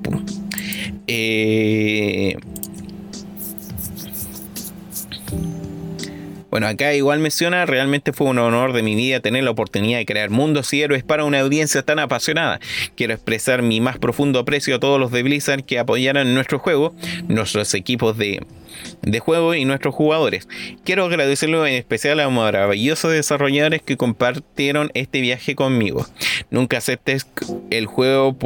Eh, 1.07 2.37
Bueno, 6.49 6.67
acá 6.67 6.93
igual 6.93 7.19
menciona, 7.19 7.65
realmente 7.65 8.13
fue 8.13 8.27
un 8.27 8.39
honor 8.39 8.73
de 8.73 8.81
mi 8.81 8.95
vida 8.95 9.19
tener 9.19 9.43
la 9.43 9.51
oportunidad 9.51 9.97
de 9.99 10.05
crear 10.05 10.29
mundos 10.29 10.73
y 10.73 10.81
héroes 10.81 11.03
para 11.03 11.25
una 11.25 11.41
audiencia 11.41 11.83
tan 11.83 11.99
apasionada. 11.99 12.59
Quiero 12.95 13.13
expresar 13.13 13.61
mi 13.61 13.81
más 13.81 13.97
profundo 13.97 14.39
aprecio 14.39 14.75
a 14.75 14.79
todos 14.79 14.99
los 14.99 15.11
de 15.11 15.23
Blizzard 15.23 15.63
que 15.63 15.79
apoyaron 15.79 16.33
nuestro 16.33 16.59
juego, 16.59 16.95
nuestros 17.27 17.73
equipos 17.73 18.17
de, 18.17 18.45
de 19.01 19.19
juego 19.19 19.55
y 19.55 19.65
nuestros 19.65 19.93
jugadores. 19.93 20.47
Quiero 20.85 21.05
agradecerlo 21.05 21.65
en 21.67 21.73
especial 21.73 22.19
a 22.19 22.25
los 22.25 22.33
maravillosos 22.33 23.11
desarrolladores 23.11 23.81
que 23.81 23.97
compartieron 23.97 24.91
este 24.93 25.21
viaje 25.21 25.55
conmigo. 25.55 26.05
Nunca 26.49 26.77
aceptes 26.77 27.27
el 27.69 27.87
juego 27.87 28.37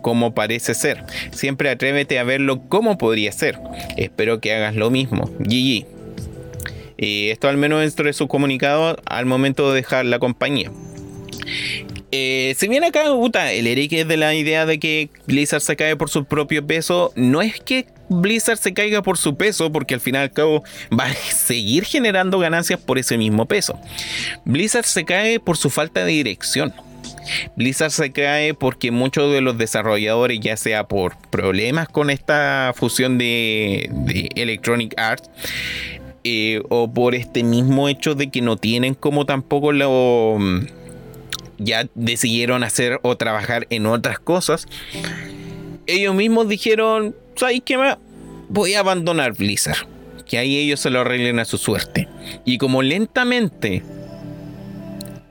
como 0.00 0.34
parece 0.34 0.74
ser. 0.74 1.04
Siempre 1.32 1.70
atrévete 1.70 2.18
a 2.18 2.24
verlo 2.24 2.62
como 2.68 2.96
podría 2.96 3.30
ser. 3.32 3.58
Espero 3.96 4.40
que 4.40 4.54
hagas 4.54 4.74
lo 4.74 4.90
mismo. 4.90 5.30
GG. 5.38 6.01
Y 7.02 7.30
esto 7.30 7.48
al 7.48 7.56
menos 7.56 7.80
dentro 7.80 8.06
de 8.06 8.12
su 8.12 8.28
comunicado 8.28 8.96
al 9.06 9.26
momento 9.26 9.70
de 9.70 9.74
dejar 9.80 10.04
la 10.04 10.20
compañía. 10.20 10.70
Eh, 12.12 12.54
si 12.56 12.68
bien 12.68 12.84
acá, 12.84 13.06
el 13.50 13.66
Eric 13.66 13.92
es 13.94 14.06
de 14.06 14.16
la 14.16 14.32
idea 14.34 14.66
de 14.66 14.78
que 14.78 15.10
Blizzard 15.26 15.62
se 15.62 15.74
cae 15.74 15.96
por 15.96 16.10
su 16.10 16.26
propio 16.26 16.64
peso, 16.64 17.12
no 17.16 17.42
es 17.42 17.58
que 17.58 17.86
Blizzard 18.08 18.58
se 18.58 18.72
caiga 18.72 19.02
por 19.02 19.18
su 19.18 19.36
peso, 19.36 19.72
porque 19.72 19.94
al 19.94 20.00
final 20.00 20.22
y 20.22 20.24
al 20.24 20.32
cabo 20.32 20.62
va 20.96 21.06
a 21.06 21.14
seguir 21.34 21.86
generando 21.86 22.38
ganancias 22.38 22.78
por 22.78 23.00
ese 23.00 23.18
mismo 23.18 23.46
peso. 23.46 23.76
Blizzard 24.44 24.84
se 24.84 25.04
cae 25.04 25.40
por 25.40 25.56
su 25.56 25.70
falta 25.70 26.04
de 26.04 26.12
dirección. 26.12 26.72
Blizzard 27.56 27.90
se 27.90 28.12
cae 28.12 28.54
porque 28.54 28.92
muchos 28.92 29.32
de 29.32 29.40
los 29.40 29.58
desarrolladores, 29.58 30.38
ya 30.40 30.56
sea 30.56 30.86
por 30.86 31.16
problemas 31.30 31.88
con 31.88 32.10
esta 32.10 32.72
fusión 32.76 33.18
de, 33.18 33.88
de 33.90 34.28
Electronic 34.36 34.94
Arts, 34.96 35.28
eh, 36.24 36.62
o 36.68 36.92
por 36.92 37.14
este 37.14 37.42
mismo 37.42 37.88
hecho 37.88 38.14
de 38.14 38.30
que 38.30 38.40
no 38.40 38.56
tienen 38.56 38.94
como 38.94 39.26
tampoco 39.26 39.72
lo 39.72 40.36
mm, 40.38 40.66
ya 41.58 41.88
decidieron 41.94 42.64
hacer 42.64 43.00
o 43.02 43.16
trabajar 43.16 43.66
en 43.70 43.86
otras 43.86 44.18
cosas 44.18 44.66
ellos 45.86 46.14
mismos 46.14 46.48
dijeron 46.48 47.14
¿sabes 47.36 47.62
qué 47.64 47.76
más? 47.78 47.98
voy 48.48 48.74
a 48.74 48.80
abandonar 48.80 49.34
Blizzard 49.34 49.86
que 50.26 50.38
ahí 50.38 50.56
ellos 50.56 50.80
se 50.80 50.90
lo 50.90 51.00
arreglen 51.00 51.38
a 51.38 51.44
su 51.44 51.58
suerte 51.58 52.08
y 52.44 52.58
como 52.58 52.82
lentamente 52.82 53.82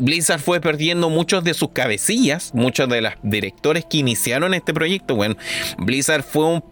Blizzard 0.01 0.39
fue 0.39 0.59
perdiendo 0.59 1.11
muchos 1.11 1.43
de 1.43 1.53
sus 1.53 1.69
cabecillas, 1.69 2.55
muchos 2.55 2.89
de 2.89 3.01
los 3.01 3.13
directores 3.22 3.85
que 3.85 3.99
iniciaron 3.99 4.55
este 4.55 4.73
proyecto. 4.73 5.15
Bueno, 5.15 5.35
Blizzard 5.77 6.23
fue 6.23 6.45
un 6.45 6.63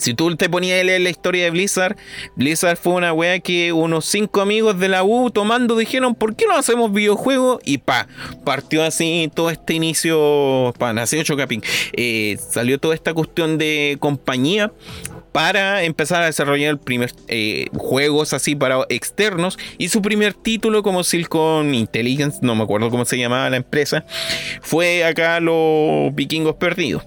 si 0.00 0.14
tú 0.14 0.34
te 0.36 0.48
ponías 0.48 0.80
a 0.80 0.84
leer 0.84 1.00
la 1.02 1.10
historia 1.10 1.44
de 1.44 1.50
Blizzard, 1.50 1.96
Blizzard 2.34 2.76
fue 2.76 2.94
una 2.94 3.12
wea 3.12 3.38
que 3.40 3.72
unos 3.72 4.06
cinco 4.06 4.40
amigos 4.40 4.78
de 4.78 4.88
la 4.88 5.04
U 5.04 5.30
tomando 5.30 5.76
dijeron, 5.76 6.14
¿por 6.14 6.34
qué 6.34 6.46
no 6.46 6.56
hacemos 6.56 6.92
videojuegos? 6.92 7.60
Y 7.64 7.78
pa, 7.78 8.08
partió 8.44 8.82
así 8.82 9.30
todo 9.34 9.50
este 9.50 9.74
inicio, 9.74 10.72
pa, 10.78 10.92
nació 10.92 11.22
Chocaping, 11.22 11.62
eh, 11.92 12.38
salió 12.50 12.78
toda 12.78 12.94
esta 12.94 13.14
cuestión 13.14 13.58
de 13.58 13.96
compañía 14.00 14.72
para 15.32 15.84
empezar 15.84 16.22
a 16.22 16.26
desarrollar 16.26 16.78
primer, 16.78 17.12
eh, 17.28 17.66
juegos 17.76 18.32
así 18.32 18.56
para 18.56 18.84
externos 18.88 19.58
y 19.78 19.88
su 19.88 20.02
primer 20.02 20.34
título 20.34 20.82
como 20.82 21.04
Silicon 21.04 21.74
Intelligence, 21.74 22.38
no 22.42 22.54
me 22.54 22.64
acuerdo 22.64 22.90
cómo 22.90 23.04
se 23.04 23.18
llamaba 23.18 23.48
la 23.50 23.56
empresa, 23.58 24.04
fue 24.60 25.04
acá 25.04 25.40
los 25.40 26.14
vikingos 26.14 26.56
perdidos. 26.56 27.04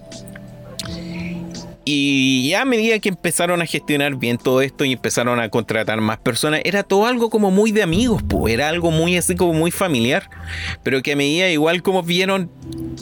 Y 1.84 2.48
ya 2.48 2.62
a 2.62 2.64
medida 2.64 2.98
que 2.98 3.10
empezaron 3.10 3.60
a 3.60 3.66
gestionar 3.66 4.16
bien 4.16 4.38
todo 4.38 4.62
esto 4.62 4.84
y 4.84 4.92
empezaron 4.92 5.38
a 5.38 5.50
contratar 5.50 6.00
más 6.00 6.18
personas, 6.18 6.60
era 6.64 6.82
todo 6.82 7.06
algo 7.06 7.28
como 7.28 7.50
muy 7.50 7.72
de 7.72 7.82
amigos, 7.82 8.22
pues 8.26 8.54
era 8.54 8.68
algo 8.68 8.90
muy 8.90 9.16
así 9.16 9.34
como 9.34 9.52
muy 9.52 9.70
familiar. 9.70 10.30
Pero 10.82 11.02
que 11.02 11.12
a 11.12 11.16
medida 11.16 11.48
igual 11.50 11.82
como 11.82 12.02
vieron 12.02 12.50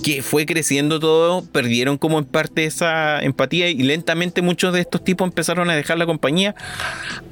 que 0.02 0.22
fue 0.22 0.46
creciendo 0.46 0.98
todo, 0.98 1.44
perdieron 1.44 1.96
como 1.96 2.18
en 2.18 2.24
parte 2.24 2.64
esa 2.64 3.20
empatía 3.20 3.68
y 3.68 3.82
lentamente 3.82 4.42
muchos 4.42 4.74
de 4.74 4.80
estos 4.80 5.04
tipos 5.04 5.28
empezaron 5.28 5.70
a 5.70 5.76
dejar 5.76 5.98
la 5.98 6.06
compañía 6.06 6.54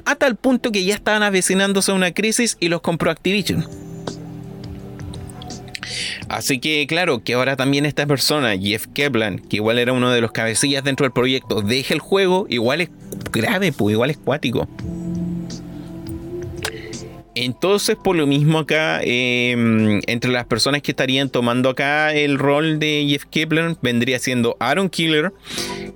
a 0.05 0.15
tal 0.15 0.35
punto 0.35 0.71
que 0.71 0.85
ya 0.85 0.95
estaban 0.95 1.23
avecinándose 1.23 1.91
a 1.91 1.95
una 1.95 2.11
crisis 2.11 2.57
y 2.59 2.69
los 2.69 2.81
compró 2.81 3.11
Activision. 3.11 3.90
Así 6.29 6.59
que 6.59 6.85
claro, 6.87 7.23
que 7.23 7.33
ahora 7.33 7.55
también 7.55 7.85
esta 7.85 8.05
persona, 8.05 8.57
Jeff 8.57 8.87
Keplan, 8.93 9.39
que 9.39 9.57
igual 9.57 9.79
era 9.79 9.93
uno 9.93 10.11
de 10.11 10.21
los 10.21 10.31
cabecillas 10.31 10.83
dentro 10.83 11.05
del 11.05 11.13
proyecto, 11.13 11.61
deje 11.61 11.93
el 11.93 11.99
juego, 11.99 12.45
igual 12.49 12.81
es 12.81 12.89
grave, 13.31 13.71
pues 13.71 13.93
igual 13.93 14.09
es 14.09 14.17
cuático. 14.17 14.67
Entonces, 17.33 17.95
por 17.95 18.15
lo 18.15 18.27
mismo 18.27 18.59
acá, 18.59 18.99
em, 19.03 20.01
entre 20.07 20.31
las 20.31 20.45
personas 20.45 20.81
que 20.81 20.91
estarían 20.91 21.29
tomando 21.29 21.69
acá 21.69 22.13
el 22.13 22.37
rol 22.37 22.77
de 22.77 23.05
Jeff 23.07 23.23
Kepler, 23.25 23.77
vendría 23.81 24.19
siendo 24.19 24.57
Aaron 24.59 24.89
Killer. 24.89 25.31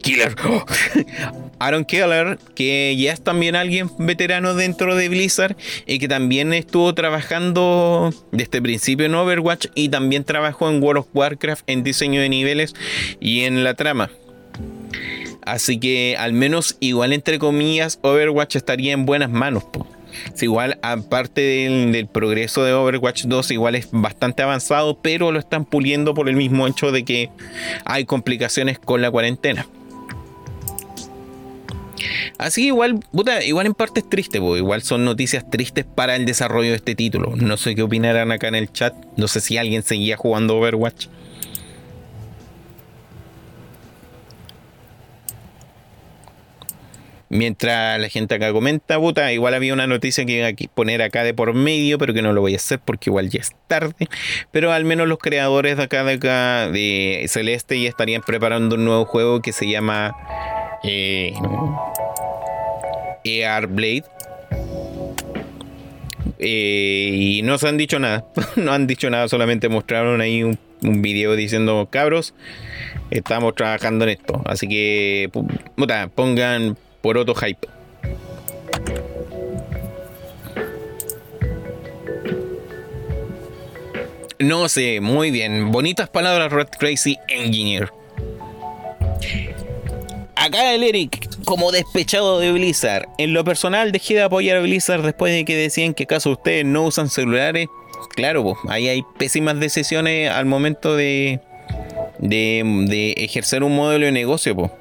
Killer. 0.02 0.34
Aaron 1.60 1.84
Keller, 1.84 2.40
que 2.56 2.95
ya 2.98 3.12
es 3.12 3.22
también 3.22 3.56
alguien 3.56 3.90
veterano 3.98 4.56
dentro 4.56 4.95
de 4.95 5.10
Blizzard 5.10 5.57
y 5.86 5.99
que 5.99 6.07
también 6.07 6.53
estuvo 6.53 6.94
trabajando 6.94 8.14
desde 8.32 8.57
el 8.57 8.64
principio 8.64 9.06
en 9.06 9.16
Overwatch 9.16 9.68
y 9.76 9.90
también 9.90 10.24
trabajó 10.24 10.70
en 10.70 10.82
World 10.82 11.02
of 11.02 11.07
Warcraft 11.14 11.64
en 11.68 11.84
diseño 11.84 12.22
de 12.22 12.30
niveles 12.30 12.76
y 13.20 13.41
en 13.41 13.64
la 13.64 13.74
trama. 13.74 14.10
Así 15.45 15.80
que 15.80 16.16
al 16.18 16.34
menos 16.34 16.78
igual 16.80 17.14
entre 17.14 17.40
comillas 17.40 17.99
Overwatch 18.02 18.56
estaría 18.56 18.94
en 18.94 19.06
buenas 19.06 19.30
manos. 19.30 19.64
Igual 20.42 20.80
aparte 20.82 21.42
del, 21.42 22.08
progreso 22.08 22.64
de 22.64 22.74
Overwatch 22.74 23.26
2 23.26 23.52
igual 23.52 23.76
es 23.76 23.90
bastante 23.92 24.44
avanzado 24.44 25.00
pero 25.02 25.32
lo 25.32 25.40
están 25.40 25.66
puliendo 25.66 26.14
por 26.14 26.30
el 26.30 26.36
mismo 26.36 26.68
hecho 26.68 26.92
de 26.92 27.04
que 27.04 27.30
hay 27.86 28.06
complicaciones 28.06 28.80
con 28.80 29.02
la 29.02 29.12
cuarentena. 29.12 29.68
Así 32.38 32.66
igual, 32.66 33.00
puta, 33.12 33.44
igual 33.44 33.66
en 33.66 33.74
parte 33.74 34.02
es 34.02 34.10
triste, 34.10 34.40
igual 34.40 34.82
son 34.82 35.06
noticias 35.06 35.50
tristes 35.50 35.86
para 35.86 36.16
el 36.16 36.26
desarrollo 36.26 36.72
de 36.72 36.76
este 36.76 36.96
título. 36.96 37.34
No 37.36 37.56
sé 37.56 37.76
qué 37.76 37.84
opinarán 37.84 38.32
acá 38.32 38.48
en 38.50 38.56
el 38.56 38.72
chat. 38.72 38.94
No 39.16 39.28
sé 39.28 39.40
si 39.40 39.58
alguien 39.58 39.84
seguía 39.84 40.18
jugando 40.18 40.58
Overwatch. 40.58 41.08
Mientras 47.36 47.99
la 47.99 48.07
gente 48.07 48.36
acá 48.36 48.53
comenta, 48.53 48.98
puta, 48.98 49.34
igual 49.34 49.53
había 49.53 49.74
una 49.74 49.88
noticia 49.88 50.26
que 50.26 50.32
iba 50.38 50.48
a 50.48 50.74
poner 50.74 51.02
acá 51.02 51.24
de 51.24 51.34
por 51.34 51.53
medio, 51.53 51.98
pero 51.98 52.14
que 52.14 52.22
no 52.22 52.32
lo 52.32 52.40
voy 52.40 52.53
a 52.53 52.57
hacer 52.57 52.80
porque 52.80 53.10
igual 53.10 53.30
ya 53.30 53.41
es 53.41 53.52
tarde. 53.68 54.07
Pero 54.52 54.72
al 54.72 54.86
menos 54.86 55.07
los 55.07 55.20
creadores 55.20 55.76
de 55.78 55.84
acá 55.84 56.03
de 56.06 57.26
Celeste 57.28 57.82
ya 57.82 57.90
estarían 57.90 58.22
preparando 58.22 58.76
un 58.76 58.86
nuevo 58.86 59.06
juego 59.06 59.41
que 59.41 59.52
se 59.52 59.68
llama 59.68 60.16
eh, 60.84 61.34
ER 63.26 63.68
Blade. 63.68 64.06
Eh, 66.40 67.10
y 67.14 67.41
no 67.44 67.57
se 67.57 67.68
han 67.68 67.78
dicho 67.78 67.99
nada. 67.99 68.26
no 68.56 68.72
han 68.72 68.88
dicho 68.88 69.10
nada, 69.10 69.28
solamente 69.28 69.68
mostraron 69.68 70.22
ahí 70.22 70.41
un, 70.44 70.57
un 70.84 71.02
video 71.02 71.36
diciendo, 71.36 71.88
cabros, 71.91 72.34
estamos 73.10 73.56
trabajando 73.56 74.06
en 74.06 74.12
esto. 74.12 74.41
Así 74.45 74.70
que 74.70 75.30
puta, 75.76 76.07
pongan 76.07 76.78
por 77.06 77.19
otro 77.19 77.36
hype. 77.36 77.68
No 84.40 84.68
sé, 84.69 85.02
muy 85.02 85.30
bien. 85.30 85.72
Bonitas 85.72 86.10
palabras, 86.10 86.52
Red 86.52 86.69
Crazy 86.80 87.19
Engineer. 87.27 87.91
Acá 90.36 90.73
el 90.73 90.82
Eric, 90.82 91.30
como 91.45 91.72
despechado 91.72 92.40
de 92.40 92.52
Blizzard. 92.52 93.07
En 93.19 93.34
lo 93.34 93.44
personal 93.44 93.91
dejé 93.91 94.15
de 94.15 94.23
apoyar 94.23 94.57
a 94.57 94.61
Blizzard 94.61 95.03
después 95.03 95.32
de 95.32 95.45
que 95.45 95.56
decían 95.56 95.94
que 95.94 96.06
acaso 96.06 96.32
ustedes 96.32 96.65
no 96.65 96.86
usan 96.86 97.11
celulares. 97.11 97.68
Claro, 98.15 98.57
ahí 98.68 98.88
hay 98.88 99.03
pésimas 99.19 99.60
decisiones 99.60 100.32
al 100.32 100.48
momento 100.48 100.95
de, 100.95 101.40
de, 102.18 103.14
ejercer 103.18 103.61
un 103.61 103.76
modelo 103.76 104.07
de 104.07 104.11
negocio. 104.11 104.72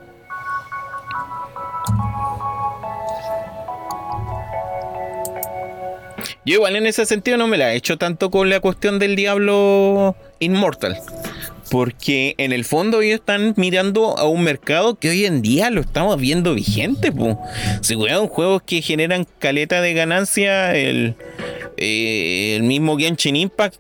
Yo 6.46 6.56
igual 6.56 6.76
en 6.76 6.86
ese 6.86 7.06
sentido 7.06 7.38
no 7.38 7.46
me 7.46 7.56
la 7.56 7.72
he 7.72 7.76
hecho 7.76 7.96
tanto 7.96 8.30
con 8.30 8.50
la 8.50 8.60
cuestión 8.60 8.98
del 8.98 9.16
diablo 9.16 10.14
inmortal. 10.40 10.98
Porque 11.70 12.34
en 12.36 12.52
el 12.52 12.64
fondo 12.64 13.00
ellos 13.00 13.20
están 13.20 13.54
mirando 13.56 14.18
a 14.18 14.28
un 14.28 14.42
mercado 14.42 14.96
que 14.98 15.08
hoy 15.08 15.24
en 15.24 15.40
día 15.40 15.70
lo 15.70 15.80
estamos 15.80 16.20
viendo 16.20 16.54
vigente. 16.54 17.10
Po. 17.10 17.40
Si 17.80 17.94
juegan 17.94 18.28
juegos 18.28 18.62
que 18.62 18.82
generan 18.82 19.26
caleta 19.38 19.80
de 19.80 19.94
ganancia, 19.94 20.74
el, 20.74 21.16
eh, 21.78 22.56
el 22.56 22.64
mismo 22.64 22.98
Genshin 22.98 23.36
Impact, 23.36 23.76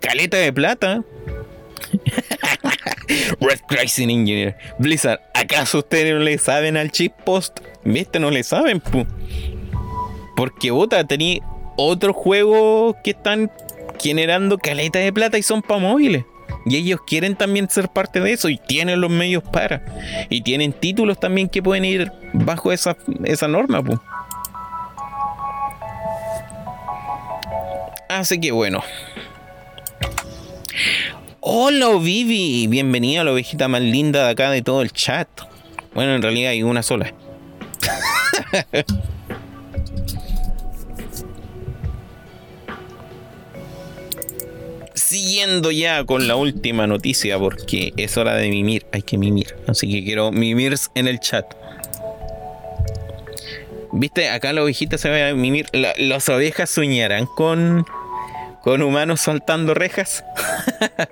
caleta 0.00 0.36
de 0.38 0.52
plata. 0.52 1.04
Red 3.40 3.60
Crising 3.68 4.10
Engineer. 4.10 4.56
Blizzard, 4.78 5.20
¿acaso 5.34 5.78
ustedes 5.78 6.12
no 6.12 6.20
le 6.20 6.38
saben 6.38 6.76
al 6.76 6.90
chip 6.90 7.12
post? 7.24 7.60
¿Viste? 7.84 8.18
No 8.18 8.30
le 8.30 8.42
saben, 8.42 8.80
po. 8.80 9.06
Porque 10.36 10.70
vota, 10.70 11.04
tenía 11.04 11.40
otros 11.80 12.14
juegos 12.14 12.96
que 13.02 13.10
están 13.10 13.50
generando 13.98 14.58
caleta 14.58 14.98
de 14.98 15.12
plata 15.12 15.38
y 15.38 15.42
son 15.42 15.62
para 15.62 15.80
móviles. 15.80 16.24
Y 16.66 16.76
ellos 16.76 17.00
quieren 17.06 17.36
también 17.36 17.70
ser 17.70 17.88
parte 17.88 18.20
de 18.20 18.32
eso 18.32 18.48
y 18.48 18.58
tienen 18.58 19.00
los 19.00 19.10
medios 19.10 19.42
para. 19.42 19.82
Y 20.28 20.42
tienen 20.42 20.72
títulos 20.72 21.18
también 21.18 21.48
que 21.48 21.62
pueden 21.62 21.84
ir 21.84 22.12
bajo 22.34 22.70
esa, 22.70 22.96
esa 23.24 23.48
norma. 23.48 23.82
Así 28.08 28.38
que 28.38 28.52
bueno. 28.52 28.82
Hola 31.40 31.88
Vivi, 31.98 32.66
bienvenida 32.66 33.22
a 33.22 33.24
la 33.24 33.32
ovejita 33.32 33.66
más 33.68 33.80
linda 33.80 34.26
de 34.26 34.30
acá 34.30 34.50
de 34.50 34.60
todo 34.60 34.82
el 34.82 34.92
chat. 34.92 35.28
Bueno, 35.94 36.14
en 36.14 36.20
realidad 36.20 36.50
hay 36.50 36.62
una 36.62 36.82
sola. 36.82 37.14
siguiendo 45.10 45.72
ya 45.72 46.04
con 46.04 46.28
la 46.28 46.36
última 46.36 46.86
noticia 46.86 47.36
porque 47.36 47.92
es 47.96 48.16
hora 48.16 48.36
de 48.36 48.48
mimir, 48.48 48.86
hay 48.92 49.02
que 49.02 49.18
mimir. 49.18 49.56
Así 49.66 49.90
que 49.90 50.04
quiero 50.04 50.30
mimir 50.30 50.76
en 50.94 51.08
el 51.08 51.18
chat. 51.18 51.52
¿Viste? 53.92 54.28
Acá 54.28 54.52
la 54.52 54.62
ovejita 54.62 54.98
se 54.98 55.10
va 55.10 55.30
a 55.30 55.34
mimir. 55.34 55.66
las 55.72 56.28
ovejas 56.28 56.70
soñarán 56.70 57.26
con, 57.26 57.84
con 58.62 58.82
humanos 58.82 59.22
saltando 59.22 59.74
rejas. 59.74 60.24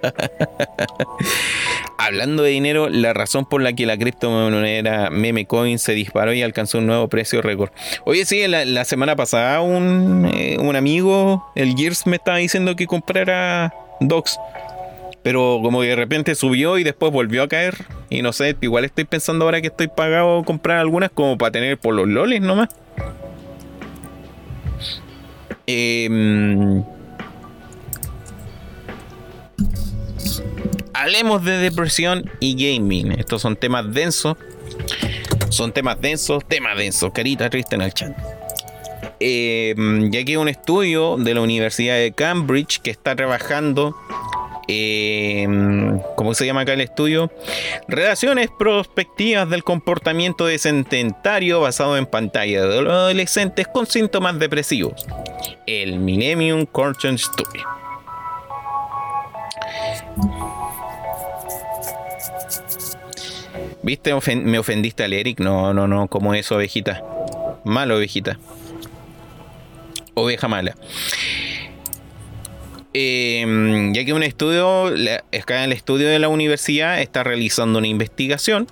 Hablando 1.98 2.44
de 2.44 2.50
dinero, 2.50 2.88
la 2.88 3.14
razón 3.14 3.46
por 3.46 3.62
la 3.62 3.72
que 3.72 3.84
la 3.84 3.98
criptomoneda 3.98 5.10
Memecoin 5.10 5.80
se 5.80 5.94
disparó 5.94 6.32
y 6.32 6.42
alcanzó 6.42 6.78
un 6.78 6.86
nuevo 6.86 7.08
precio 7.08 7.42
récord. 7.42 7.72
Oye, 8.04 8.24
sí, 8.24 8.46
la, 8.46 8.84
semana 8.84 9.16
pasada 9.16 9.60
un, 9.60 10.30
eh, 10.32 10.56
un 10.60 10.76
amigo, 10.76 11.50
el 11.56 11.74
Gears, 11.74 12.06
me 12.06 12.14
estaba 12.14 12.36
diciendo 12.36 12.76
que 12.76 12.86
comprara 12.86 13.74
Docs. 14.00 14.38
Pero 15.22 15.60
como 15.62 15.80
que 15.80 15.88
de 15.88 15.96
repente 15.96 16.34
subió 16.34 16.78
y 16.78 16.84
después 16.84 17.12
volvió 17.12 17.42
a 17.42 17.48
caer. 17.48 17.76
Y 18.08 18.22
no 18.22 18.32
sé, 18.32 18.56
igual 18.60 18.84
estoy 18.84 19.04
pensando 19.04 19.44
ahora 19.44 19.60
que 19.60 19.66
estoy 19.66 19.88
pagado 19.88 20.42
comprar 20.44 20.78
algunas 20.78 21.10
como 21.10 21.36
para 21.36 21.52
tener 21.52 21.78
por 21.78 21.94
los 21.94 22.08
loles 22.08 22.40
nomás. 22.40 22.68
Em, 25.66 26.82
hablemos 30.94 31.44
de 31.44 31.58
depresión 31.58 32.30
y 32.40 32.54
gaming. 32.54 33.12
Estos 33.12 33.42
son 33.42 33.56
temas 33.56 33.92
densos. 33.92 34.36
Son 35.50 35.72
temas 35.72 36.00
densos, 36.00 36.42
temas 36.46 36.78
densos. 36.78 37.12
Carita 37.12 37.50
triste 37.50 37.74
en 37.74 37.82
el 37.82 37.92
chat. 37.92 38.37
Em, 39.20 40.10
ya 40.10 40.24
que 40.24 40.38
un 40.38 40.48
estudio 40.48 41.16
de 41.16 41.34
la 41.34 41.40
Universidad 41.40 41.96
de 41.96 42.12
Cambridge 42.12 42.80
que 42.80 42.90
está 42.90 43.16
trabajando 43.16 43.94
Em, 44.70 45.98
¿Cómo 46.14 46.34
se 46.34 46.44
llama 46.44 46.60
acá 46.60 46.74
el 46.74 46.82
estudio? 46.82 47.32
Relaciones 47.88 48.50
prospectivas 48.58 49.48
del 49.48 49.64
comportamiento 49.64 50.44
desententario 50.44 51.62
basado 51.62 51.96
en 51.96 52.04
pantalla 52.04 52.66
de 52.66 52.82
los 52.82 52.92
adolescentes 52.92 53.66
con 53.66 53.86
síntomas 53.86 54.38
depresivos. 54.38 55.06
El 55.66 55.98
Millennium 55.98 56.66
Conscience 56.66 57.24
Study. 57.24 57.60
¿Viste? 63.82 64.14
me 64.36 64.58
ofendiste 64.58 65.02
al 65.02 65.14
Eric. 65.14 65.40
No, 65.40 65.72
no, 65.72 65.88
no. 65.88 66.08
¿Cómo 66.08 66.34
es, 66.34 66.52
ovejita? 66.52 67.02
Malo, 67.64 67.96
ovejita. 67.96 68.38
Oveja 70.18 70.48
mala. 70.48 70.74
Em, 72.94 73.92
ya 73.92 74.04
que 74.04 74.12
un 74.12 74.22
estudio, 74.22 74.86
acá 75.38 75.58
en 75.58 75.64
el 75.64 75.72
estudio 75.72 76.08
de 76.08 76.18
la 76.18 76.28
universidad, 76.28 77.00
está 77.00 77.22
realizando 77.22 77.78
una 77.78 77.86
investigación 77.86 78.66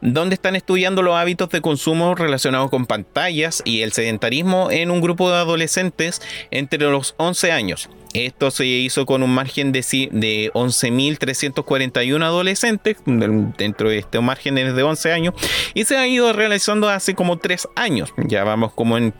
donde 0.00 0.34
están 0.34 0.56
estudiando 0.56 1.02
los 1.02 1.14
hábitos 1.14 1.50
de 1.50 1.60
consumo 1.60 2.14
relacionados 2.14 2.70
con 2.70 2.86
pantallas 2.86 3.62
y 3.64 3.82
el 3.82 3.92
sedentarismo 3.92 4.70
en 4.70 4.90
un 4.90 5.00
grupo 5.00 5.30
de 5.30 5.36
adolescentes 5.36 6.20
entre 6.50 6.78
los 6.80 7.14
11 7.18 7.52
años. 7.52 7.88
Esto 8.14 8.50
se 8.50 8.66
hizo 8.66 9.06
con 9.06 9.22
un 9.22 9.34
margen 9.34 9.72
de, 9.72 9.80
de 9.80 10.50
11.341 10.54 12.22
adolescentes 12.22 12.98
dentro 13.04 13.88
de 13.88 13.98
estos 13.98 14.22
márgenes 14.22 14.74
de 14.74 14.82
11 14.82 15.12
años 15.12 15.34
y 15.74 15.84
se 15.84 15.96
ha 15.96 16.06
ido 16.06 16.32
realizando 16.32 16.88
hace 16.88 17.14
como 17.14 17.38
3 17.38 17.68
años. 17.74 18.12
Ya 18.28 18.44
vamos 18.44 18.72
como 18.74 18.98
en, 18.98 19.14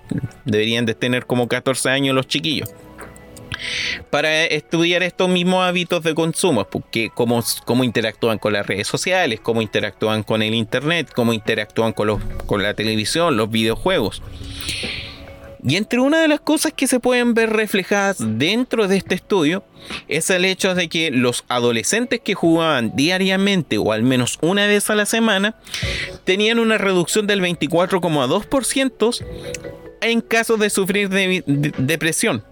deberían 0.44 0.84
de 0.86 0.94
tener 0.94 1.26
como 1.26 1.48
14 1.48 1.90
años 1.90 2.14
los 2.14 2.26
chiquillos 2.26 2.68
para 4.10 4.44
estudiar 4.44 5.02
estos 5.02 5.28
mismos 5.28 5.64
hábitos 5.64 6.02
de 6.02 6.14
consumo, 6.14 6.64
porque 6.64 7.10
cómo, 7.14 7.42
cómo 7.64 7.84
interactúan 7.84 8.38
con 8.38 8.52
las 8.52 8.66
redes 8.66 8.88
sociales, 8.88 9.40
cómo 9.40 9.62
interactúan 9.62 10.22
con 10.22 10.42
el 10.42 10.54
internet, 10.54 11.10
cómo 11.14 11.32
interactúan 11.32 11.92
con, 11.92 12.18
con 12.46 12.62
la 12.62 12.74
televisión, 12.74 13.36
los 13.36 13.50
videojuegos. 13.50 14.22
Y 15.64 15.76
entre 15.76 16.00
una 16.00 16.20
de 16.20 16.28
las 16.28 16.40
cosas 16.40 16.72
que 16.72 16.88
se 16.88 16.98
pueden 16.98 17.34
ver 17.34 17.50
reflejadas 17.50 18.16
dentro 18.18 18.88
de 18.88 18.96
este 18.96 19.14
estudio 19.14 19.64
es 20.08 20.28
el 20.30 20.44
hecho 20.44 20.74
de 20.74 20.88
que 20.88 21.10
los 21.10 21.44
adolescentes 21.48 22.20
que 22.20 22.34
jugaban 22.34 22.96
diariamente 22.96 23.78
o 23.78 23.92
al 23.92 24.02
menos 24.02 24.38
una 24.40 24.66
vez 24.66 24.90
a 24.90 24.96
la 24.96 25.06
semana 25.06 25.54
tenían 26.24 26.58
una 26.58 26.78
reducción 26.78 27.28
del 27.28 27.40
24,2% 27.40 29.24
en 30.00 30.20
caso 30.20 30.56
de 30.56 30.70
sufrir 30.70 31.08
de 31.08 31.44
depresión 31.46 32.44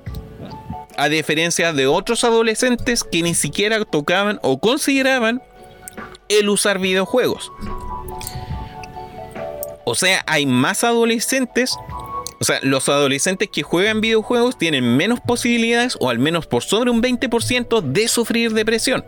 a 0.97 1.09
diferencia 1.09 1.73
de 1.73 1.87
otros 1.87 2.24
adolescentes 2.24 3.05
que 3.05 3.23
ni 3.23 3.35
siquiera 3.35 3.85
tocaban 3.85 4.39
o 4.43 4.61
consideraban 4.61 5.43
el 6.28 6.49
usar 6.49 6.78
videojuegos. 6.78 7.51
O 9.85 9.95
sea, 9.95 10.23
hay 10.27 10.47
más 10.47 10.85
adolescentes, 10.85 11.74
o 12.40 12.44
sea, 12.44 12.58
los 12.62 12.88
adolescentes 12.88 13.50
que 13.52 13.62
juegan 13.62 14.00
videojuegos 14.00 14.56
tienen 14.56 14.96
menos 14.96 15.20
posibilidades, 15.20 15.98
o 16.00 16.08
al 16.08 16.18
menos 16.18 16.46
por 16.46 16.62
sobre 16.62 16.90
un 16.90 17.02
20%, 17.02 17.82
de 17.82 18.08
sufrir 18.08 18.54
depresión. 18.54 19.04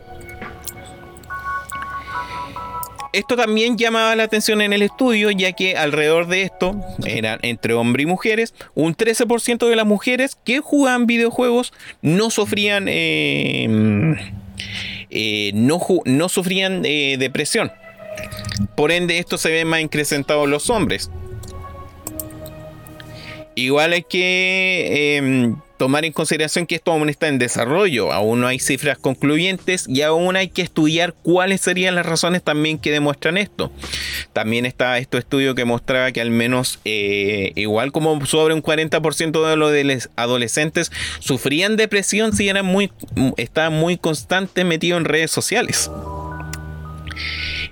Esto 3.14 3.34
también 3.36 3.78
llamaba 3.78 4.14
la 4.16 4.24
atención 4.24 4.60
en 4.60 4.74
el 4.74 4.82
estudio, 4.82 5.30
ya 5.30 5.52
que 5.52 5.78
alrededor 5.78 6.28
de 6.28 6.42
esto, 6.42 6.78
eran 7.06 7.38
entre 7.42 7.72
hombres 7.72 8.04
y 8.04 8.06
mujeres, 8.06 8.54
un 8.74 8.94
13% 8.94 9.66
de 9.66 9.76
las 9.76 9.86
mujeres 9.86 10.36
que 10.44 10.60
jugaban 10.60 11.06
videojuegos 11.06 11.72
no 12.02 12.28
sufrían, 12.28 12.84
eh, 12.88 13.66
no, 15.54 15.80
no, 16.04 16.28
sufrían 16.28 16.82
eh, 16.84 17.16
depresión. 17.18 17.72
Por 18.76 18.92
ende, 18.92 19.16
esto 19.18 19.38
se 19.38 19.50
ve 19.50 19.64
más 19.64 19.80
incrementado 19.80 20.44
en 20.44 20.50
los 20.50 20.68
hombres. 20.68 21.10
Igual 23.54 23.92
hay 23.92 24.02
que 24.02 25.16
em, 25.16 25.56
tomar 25.76 26.04
en 26.04 26.12
consideración 26.12 26.66
que 26.66 26.76
esto 26.76 26.92
aún 26.92 27.08
está 27.08 27.28
en 27.28 27.38
desarrollo, 27.38 28.12
aún 28.12 28.40
no 28.40 28.46
hay 28.46 28.58
cifras 28.58 28.98
concluyentes 28.98 29.86
y 29.88 30.02
aún 30.02 30.36
hay 30.36 30.48
que 30.48 30.62
estudiar 30.62 31.12
cuáles 31.22 31.60
serían 31.60 31.94
las 31.94 32.06
razones 32.06 32.42
también 32.42 32.78
que 32.78 32.92
demuestran 32.92 33.36
esto. 33.36 33.70
También 34.32 34.64
está 34.64 34.96
este 34.98 35.18
estudio 35.18 35.54
que 35.54 35.64
mostraba 35.64 36.12
que 36.12 36.20
al 36.20 36.30
menos 36.30 36.78
eh, 36.84 37.52
igual 37.56 37.92
como 37.92 38.24
sobre 38.24 38.54
un 38.54 38.62
40% 38.62 39.48
de 39.48 39.84
los 39.84 40.08
adolescentes 40.16 40.92
sufrían 41.18 41.76
depresión 41.76 42.32
si 42.32 42.48
eran 42.48 42.64
muy, 42.64 42.90
estaban 43.36 43.74
muy 43.74 43.98
constantes 43.98 44.64
metidos 44.64 45.00
en 45.00 45.04
redes 45.04 45.30
sociales. 45.30 45.90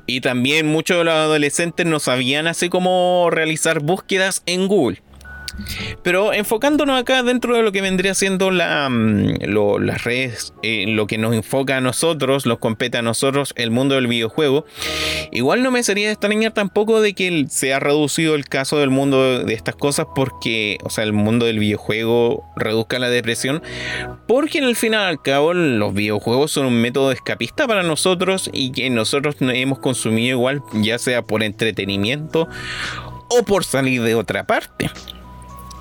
Y 0.06 0.20
también 0.20 0.66
muchos 0.66 0.98
de 0.98 1.04
los 1.04 1.14
adolescentes 1.14 1.86
no 1.86 2.00
sabían 2.00 2.48
así 2.48 2.68
como 2.68 3.28
realizar 3.30 3.78
búsquedas 3.78 4.42
en 4.46 4.66
Google. 4.66 5.00
Pero 6.02 6.32
enfocándonos 6.32 7.00
acá 7.00 7.22
dentro 7.22 7.56
de 7.56 7.62
lo 7.62 7.72
que 7.72 7.80
vendría 7.80 8.14
siendo 8.14 8.50
mm, 8.50 9.80
las 9.80 10.04
redes, 10.04 10.54
eh, 10.62 10.84
lo 10.88 11.06
que 11.06 11.18
nos 11.18 11.34
enfoca 11.34 11.76
a 11.76 11.80
nosotros, 11.80 12.46
nos 12.46 12.58
compete 12.58 12.98
a 12.98 13.02
nosotros, 13.02 13.52
el 13.56 13.70
mundo 13.70 13.94
del 13.94 14.06
videojuego, 14.06 14.64
igual 15.32 15.62
no 15.62 15.70
me 15.70 15.82
sería 15.82 16.10
extrañar 16.10 16.52
tampoco 16.52 17.00
de 17.00 17.14
que 17.14 17.46
se 17.48 17.74
ha 17.74 17.80
reducido 17.80 18.34
el 18.34 18.46
caso 18.46 18.78
del 18.78 18.90
mundo 18.90 19.44
de 19.44 19.54
estas 19.54 19.76
cosas 19.76 20.06
porque, 20.14 20.78
o 20.84 20.90
sea, 20.90 21.04
el 21.04 21.12
mundo 21.12 21.46
del 21.46 21.58
videojuego 21.58 22.44
reduzca 22.56 22.98
la 22.98 23.08
depresión, 23.08 23.62
porque 24.26 24.58
en 24.58 24.64
el 24.64 24.76
final 24.76 25.06
al 25.06 25.22
cabo 25.22 25.54
los 25.54 25.94
videojuegos 25.94 26.52
son 26.52 26.66
un 26.66 26.80
método 26.80 27.12
escapista 27.12 27.66
para 27.66 27.82
nosotros 27.82 28.50
y 28.52 28.72
que 28.72 28.90
nosotros 28.90 29.36
hemos 29.40 29.78
consumido 29.78 30.36
igual, 30.36 30.62
ya 30.74 30.98
sea 30.98 31.22
por 31.22 31.42
entretenimiento 31.42 32.48
o 33.28 33.42
por 33.44 33.64
salir 33.64 34.02
de 34.02 34.14
otra 34.14 34.46
parte. 34.46 34.90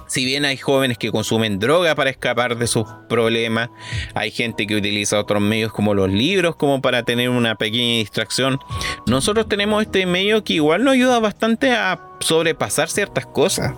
Si 0.09 0.25
bien 0.25 0.43
hay 0.43 0.57
jóvenes 0.57 0.97
que 0.97 1.11
consumen 1.11 1.59
droga 1.59 1.93
para 1.93 2.09
escapar 2.09 2.57
de 2.57 2.65
sus 2.65 2.87
problemas, 3.07 3.69
hay 4.15 4.31
gente 4.31 4.65
que 4.65 4.75
utiliza 4.75 5.19
otros 5.19 5.39
medios 5.39 5.71
como 5.71 5.93
los 5.93 6.09
libros 6.09 6.55
como 6.55 6.81
para 6.81 7.03
tener 7.03 7.29
una 7.29 7.53
pequeña 7.53 7.99
distracción. 7.99 8.57
Nosotros 9.05 9.47
tenemos 9.47 9.83
este 9.83 10.07
medio 10.07 10.43
que 10.43 10.53
igual 10.53 10.83
nos 10.83 10.95
ayuda 10.95 11.19
bastante 11.19 11.73
a 11.73 12.01
sobrepasar 12.21 12.89
ciertas 12.89 13.27
cosas. 13.27 13.75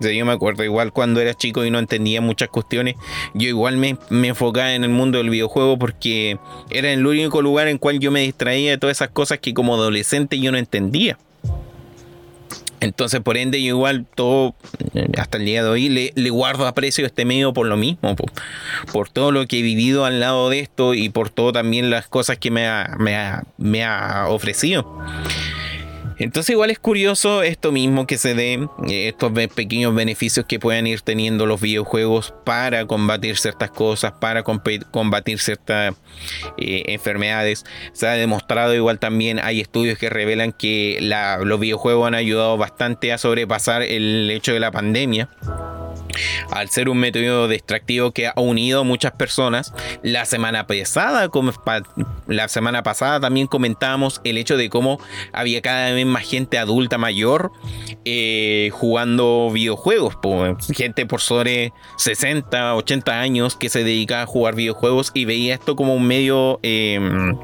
yo 0.00 0.24
me 0.24 0.32
acuerdo 0.32 0.64
igual 0.64 0.90
cuando 0.90 1.20
era 1.20 1.34
chico 1.34 1.66
y 1.66 1.70
no 1.70 1.78
entendía 1.78 2.22
muchas 2.22 2.48
cuestiones, 2.48 2.94
yo 3.34 3.46
igual 3.48 3.76
me, 3.76 3.98
me, 4.08 4.28
enfocaba 4.28 4.72
en 4.72 4.84
el 4.84 4.90
mundo 4.90 5.18
del 5.18 5.28
videojuego 5.28 5.78
porque 5.78 6.38
era 6.70 6.90
el 6.92 7.06
único 7.06 7.42
lugar 7.42 7.68
en 7.68 7.76
cual 7.76 8.00
yo 8.00 8.10
me 8.10 8.20
distraía 8.20 8.70
de 8.70 8.78
todas 8.78 8.96
esas 8.96 9.10
cosas 9.10 9.38
que 9.38 9.52
como 9.52 9.74
adolescente 9.74 10.40
yo 10.40 10.50
no 10.50 10.56
entendía. 10.56 11.18
Entonces, 12.84 13.20
por 13.20 13.38
ende, 13.38 13.62
yo 13.62 13.68
igual 13.68 14.04
todo, 14.14 14.54
eh, 14.94 15.08
hasta 15.16 15.38
el 15.38 15.46
día 15.46 15.62
de 15.62 15.70
hoy, 15.70 15.88
le, 15.88 16.30
guardo 16.30 16.66
aprecio 16.66 17.04
a 17.04 17.06
este 17.06 17.24
medio 17.24 17.54
por 17.54 17.66
lo 17.66 17.78
mismo, 17.78 18.14
por, 18.92 19.08
todo 19.08 19.32
lo 19.32 19.46
que 19.46 19.60
he 19.60 19.62
vivido 19.62 20.04
al 20.04 20.20
lado 20.20 20.50
de 20.50 20.60
esto 20.60 20.92
y 20.92 21.08
por 21.08 21.30
todo 21.30 21.52
también 21.52 21.88
las 21.88 22.08
cosas 22.08 22.36
que 22.36 22.50
me 22.50 22.68
me 23.56 23.84
ha 23.84 24.26
ofrecido. 24.28 25.00
Entonces 26.18 26.50
igual 26.50 26.70
es 26.70 26.78
curioso 26.78 27.42
esto 27.42 27.72
mismo 27.72 28.06
que 28.06 28.18
se 28.18 28.34
dé, 28.34 28.54
eh, 28.88 29.08
estos 29.08 29.32
pequeños 29.54 29.94
beneficios 29.94 30.46
que 30.46 30.58
puedan 30.58 30.86
ir 30.86 31.00
teniendo 31.00 31.46
los 31.46 31.60
videojuegos 31.60 32.34
para 32.44 32.86
combatir 32.86 33.36
ciertas 33.36 33.70
cosas, 33.70 34.12
para 34.12 34.42
combatir 34.42 35.38
ciertas 35.38 35.94
eh, 36.56 36.84
enfermedades. 36.86 37.64
Se 37.92 38.06
ha 38.06 38.12
demostrado 38.12 38.74
igual 38.74 38.98
también, 38.98 39.38
hay 39.38 39.60
estudios 39.60 39.98
que 39.98 40.10
revelan 40.10 40.52
que 40.52 40.98
los 41.42 41.60
videojuegos 41.60 42.06
han 42.06 42.14
ayudado 42.14 42.56
bastante 42.56 43.12
a 43.12 43.18
sobrepasar 43.18 43.82
el 43.82 44.30
hecho 44.30 44.52
de 44.52 44.60
la 44.60 44.70
pandemia 44.70 45.28
al 46.50 46.70
ser 46.70 46.88
un 46.88 46.98
método 46.98 47.48
distractivo 47.48 48.12
que 48.12 48.28
ha 48.28 48.34
unido 48.36 48.84
muchas 48.84 49.12
personas. 49.12 49.72
La 50.02 50.24
semana 50.24 50.66
pasada, 50.66 51.30
la 52.26 52.48
semana 52.48 52.82
pasada 52.82 53.20
también 53.20 53.46
comentábamos 53.46 54.20
el 54.24 54.38
hecho 54.38 54.56
de 54.56 54.70
cómo 54.70 54.98
había 55.32 55.62
cada 55.62 55.92
vez 55.92 56.06
más 56.06 56.24
gente 56.24 56.58
adulta 56.58 56.98
mayor 56.98 57.52
eh, 58.04 58.70
jugando 58.72 59.50
videojuegos. 59.52 60.16
gente 60.74 61.06
por 61.06 61.20
sobre 61.20 61.72
60, 61.96 62.74
80 62.74 63.20
años 63.20 63.56
que 63.56 63.68
se 63.68 63.84
dedicaba 63.84 64.22
a 64.22 64.26
jugar 64.26 64.54
videojuegos 64.54 65.10
y 65.14 65.24
veía 65.24 65.54
esto 65.54 65.76
como 65.76 65.94
un 65.94 66.06
medio... 66.06 66.58
Em, 66.62 67.36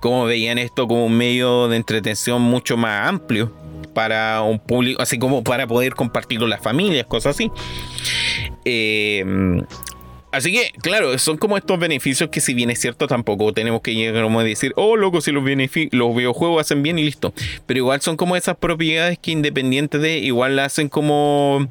como 0.00 0.24
veían 0.24 0.58
esto 0.58 0.86
como 0.88 1.04
un 1.04 1.16
medio 1.16 1.68
de 1.68 1.76
entretención 1.76 2.40
mucho 2.40 2.76
más 2.76 3.08
amplio 3.08 3.52
para 3.92 4.42
un 4.42 4.58
público, 4.58 5.02
así 5.02 5.18
como 5.18 5.42
para 5.44 5.66
poder 5.66 5.94
compartirlo 5.94 6.46
las 6.46 6.60
familias, 6.60 7.06
cosas 7.06 7.36
así. 7.36 7.50
Eh, 8.64 9.24
así 10.32 10.52
que, 10.52 10.70
claro, 10.80 11.16
son 11.18 11.36
como 11.36 11.56
estos 11.56 11.78
beneficios 11.78 12.30
que 12.30 12.40
si 12.40 12.54
bien 12.54 12.70
es 12.70 12.80
cierto, 12.80 13.06
tampoco 13.06 13.52
tenemos 13.52 13.80
que 13.80 13.94
llegar 13.94 14.24
a 14.24 14.42
decir, 14.42 14.72
oh, 14.76 14.96
loco, 14.96 15.20
si 15.20 15.32
los, 15.32 15.44
los 15.44 16.16
videojuegos 16.16 16.60
hacen 16.60 16.82
bien 16.82 16.98
y 16.98 17.04
listo. 17.04 17.34
Pero 17.66 17.78
igual 17.78 18.00
son 18.00 18.16
como 18.16 18.36
esas 18.36 18.56
propiedades 18.56 19.18
que 19.18 19.32
independiente 19.32 19.98
de, 19.98 20.18
igual 20.18 20.56
la 20.56 20.64
hacen 20.66 20.88
como, 20.88 21.68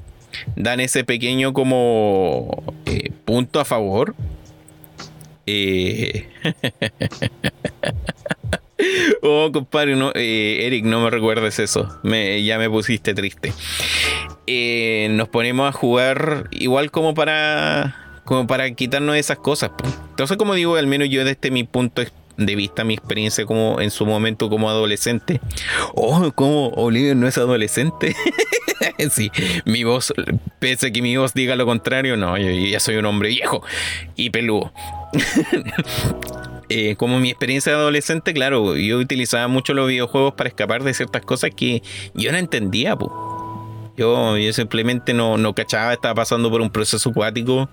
dan 0.55 0.79
ese 0.79 1.03
pequeño 1.03 1.53
como 1.53 2.63
eh, 2.85 3.11
punto 3.25 3.59
a 3.59 3.65
favor 3.65 4.15
Eh... 5.45 6.27
oh, 9.21 9.51
compadre, 9.51 9.95
no, 9.95 10.11
eh, 10.15 10.65
Eric, 10.65 10.85
no 10.85 11.01
me 11.01 11.09
recuerdes 11.09 11.59
eso. 11.59 11.99
Me, 12.03 12.43
ya 12.43 12.57
me 12.57 12.69
pusiste 12.69 13.13
triste. 13.13 13.53
Eh, 14.47 15.07
nos 15.11 15.29
ponemos 15.29 15.69
a 15.69 15.71
jugar 15.71 16.47
igual 16.51 16.91
como 16.91 17.13
para 17.13 17.95
como 18.25 18.45
para 18.45 18.69
quitarnos 18.71 19.15
esas 19.15 19.39
cosas. 19.39 19.71
Entonces, 20.11 20.37
como 20.37 20.53
digo, 20.53 20.75
al 20.75 20.85
menos 20.85 21.09
yo 21.09 21.25
desde 21.25 21.49
mi 21.49 21.63
punto 21.63 22.03
de 22.37 22.55
vista, 22.55 22.83
mi 22.83 22.93
experiencia 22.93 23.45
como 23.45 23.81
en 23.81 23.89
su 23.89 24.05
momento 24.05 24.49
como 24.49 24.69
adolescente. 24.69 25.41
Oh, 25.95 26.31
como 26.33 26.69
Oliver 26.69 27.15
no 27.15 27.27
es 27.27 27.37
adolescente. 27.37 28.15
sí, 29.11 29.31
mi 29.65 29.83
voz, 29.83 30.13
pese 30.59 30.87
a 30.87 30.91
que 30.91 31.01
mi 31.01 31.17
voz 31.17 31.33
diga 31.33 31.55
lo 31.55 31.65
contrario, 31.65 32.17
no, 32.17 32.37
yo 32.37 32.49
ya 32.51 32.79
soy 32.79 32.97
un 32.97 33.05
hombre 33.05 33.29
viejo 33.29 33.63
y 34.15 34.29
peludo. 34.29 34.71
Eh, 36.71 36.95
como 36.97 37.19
mi 37.19 37.29
experiencia 37.29 37.71
de 37.71 37.79
adolescente, 37.79 38.31
claro, 38.31 38.75
yo 38.75 38.99
utilizaba 38.99 39.47
mucho 39.47 39.73
los 39.73 39.87
videojuegos 39.87 40.35
para 40.35 40.49
escapar 40.49 40.83
de 40.83 40.93
ciertas 40.93 41.23
cosas 41.23 41.49
que 41.55 41.81
yo 42.13 42.31
no 42.31 42.37
entendía. 42.37 42.95
Yo, 43.97 44.35
simplemente 44.53 45.13
no, 45.13 45.37
no 45.37 45.53
cachaba, 45.53 45.93
estaba 45.93 46.13
pasando 46.15 46.49
por 46.51 46.61
un 46.61 46.69
proceso 46.69 47.09
acuático 47.09 47.67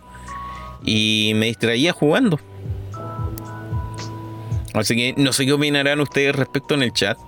y 0.82 1.32
me 1.36 1.46
distraía 1.46 1.92
jugando. 1.92 2.40
Así 4.72 4.96
que 4.96 5.14
no 5.16 5.32
sé 5.32 5.44
qué 5.46 5.52
opinarán 5.52 6.00
ustedes 6.00 6.34
respecto 6.34 6.74
en 6.74 6.82
el 6.82 6.92
chat. 6.92 7.18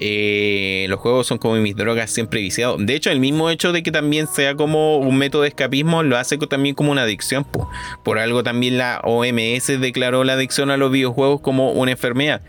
Eh, 0.00 0.86
los 0.88 0.98
juegos 0.98 1.26
son 1.26 1.36
como 1.36 1.56
mis 1.56 1.76
drogas 1.76 2.10
siempre 2.10 2.40
viciados. 2.40 2.84
De 2.84 2.94
hecho, 2.94 3.10
el 3.10 3.20
mismo 3.20 3.50
hecho 3.50 3.72
de 3.72 3.82
que 3.82 3.92
también 3.92 4.26
sea 4.26 4.54
como 4.54 4.96
un 4.96 5.18
método 5.18 5.42
de 5.42 5.48
escapismo 5.48 6.02
lo 6.02 6.16
hace 6.16 6.38
también 6.38 6.74
como 6.74 6.90
una 6.90 7.02
adicción. 7.02 7.46
Por 8.02 8.18
algo 8.18 8.42
también 8.42 8.78
la 8.78 9.00
OMS 9.04 9.66
declaró 9.80 10.24
la 10.24 10.32
adicción 10.32 10.70
a 10.70 10.78
los 10.78 10.90
videojuegos 10.90 11.42
como 11.42 11.72
una 11.72 11.92
enfermedad. 11.92 12.40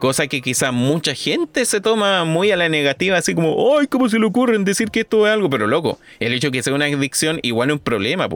Cosa 0.00 0.26
que 0.26 0.42
quizás 0.42 0.72
mucha 0.72 1.14
gente 1.14 1.64
se 1.64 1.80
toma 1.80 2.24
muy 2.24 2.50
a 2.50 2.56
la 2.56 2.68
negativa, 2.68 3.18
así 3.18 3.34
como, 3.34 3.78
¡ay, 3.78 3.86
cómo 3.86 4.08
se 4.08 4.18
le 4.18 4.26
ocurre 4.26 4.58
decir 4.58 4.90
que 4.90 5.00
esto 5.00 5.26
es 5.26 5.32
algo! 5.32 5.48
Pero 5.48 5.68
loco, 5.68 5.98
el 6.18 6.32
hecho 6.32 6.48
de 6.48 6.58
que 6.58 6.62
sea 6.62 6.74
una 6.74 6.86
adicción 6.86 7.38
igual 7.42 7.70
es 7.70 7.74
un 7.74 7.78
problema. 7.78 8.28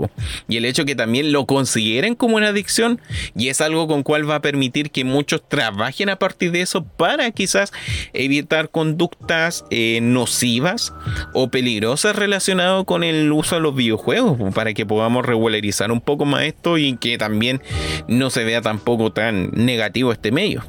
Y 0.49 0.59
el 0.59 0.65
hecho 0.65 0.83
de 0.83 0.87
que 0.87 0.97
también 0.97 1.33
lo 1.33 1.47
consideren 1.47 2.15
como 2.15 2.37
una 2.37 2.49
adicción 2.49 3.01
y 3.37 3.49
es 3.49 3.61
algo 3.61 3.89
con 3.89 4.05
cual 4.05 4.29
va 4.31 4.37
a 4.37 4.43
permitir 4.43 4.91
que 4.91 5.05
muchos 5.05 5.43
trabajen 5.49 6.09
a 6.09 6.17
partir 6.17 6.53
de 6.53 6.61
eso 6.61 6.85
para 6.85 7.31
quizás 7.33 7.73
evitar 8.13 8.44
conductas 8.71 9.65
eh, 9.71 10.01
nocivas 10.03 10.93
o 11.33 11.49
peligrosas 11.49 12.17
relacionadas 12.17 12.85
con 12.85 13.05
el 13.05 13.31
uso 13.33 13.57
de 13.57 13.61
los 13.61 13.75
videojuegos 13.75 14.55
para 14.55 14.75
que 14.75 14.87
podamos 14.87 15.25
regularizar 15.25 15.91
un 15.91 16.01
poco 16.01 16.25
más 16.25 16.43
esto 16.45 16.79
y 16.79 16.97
que 16.97 17.19
también 17.19 17.63
no 18.09 18.31
se 18.31 18.45
vea 18.45 18.63
tampoco 18.63 19.13
tan 19.13 19.51
negativo 19.53 20.13
este 20.13 20.33
medio. 20.33 20.65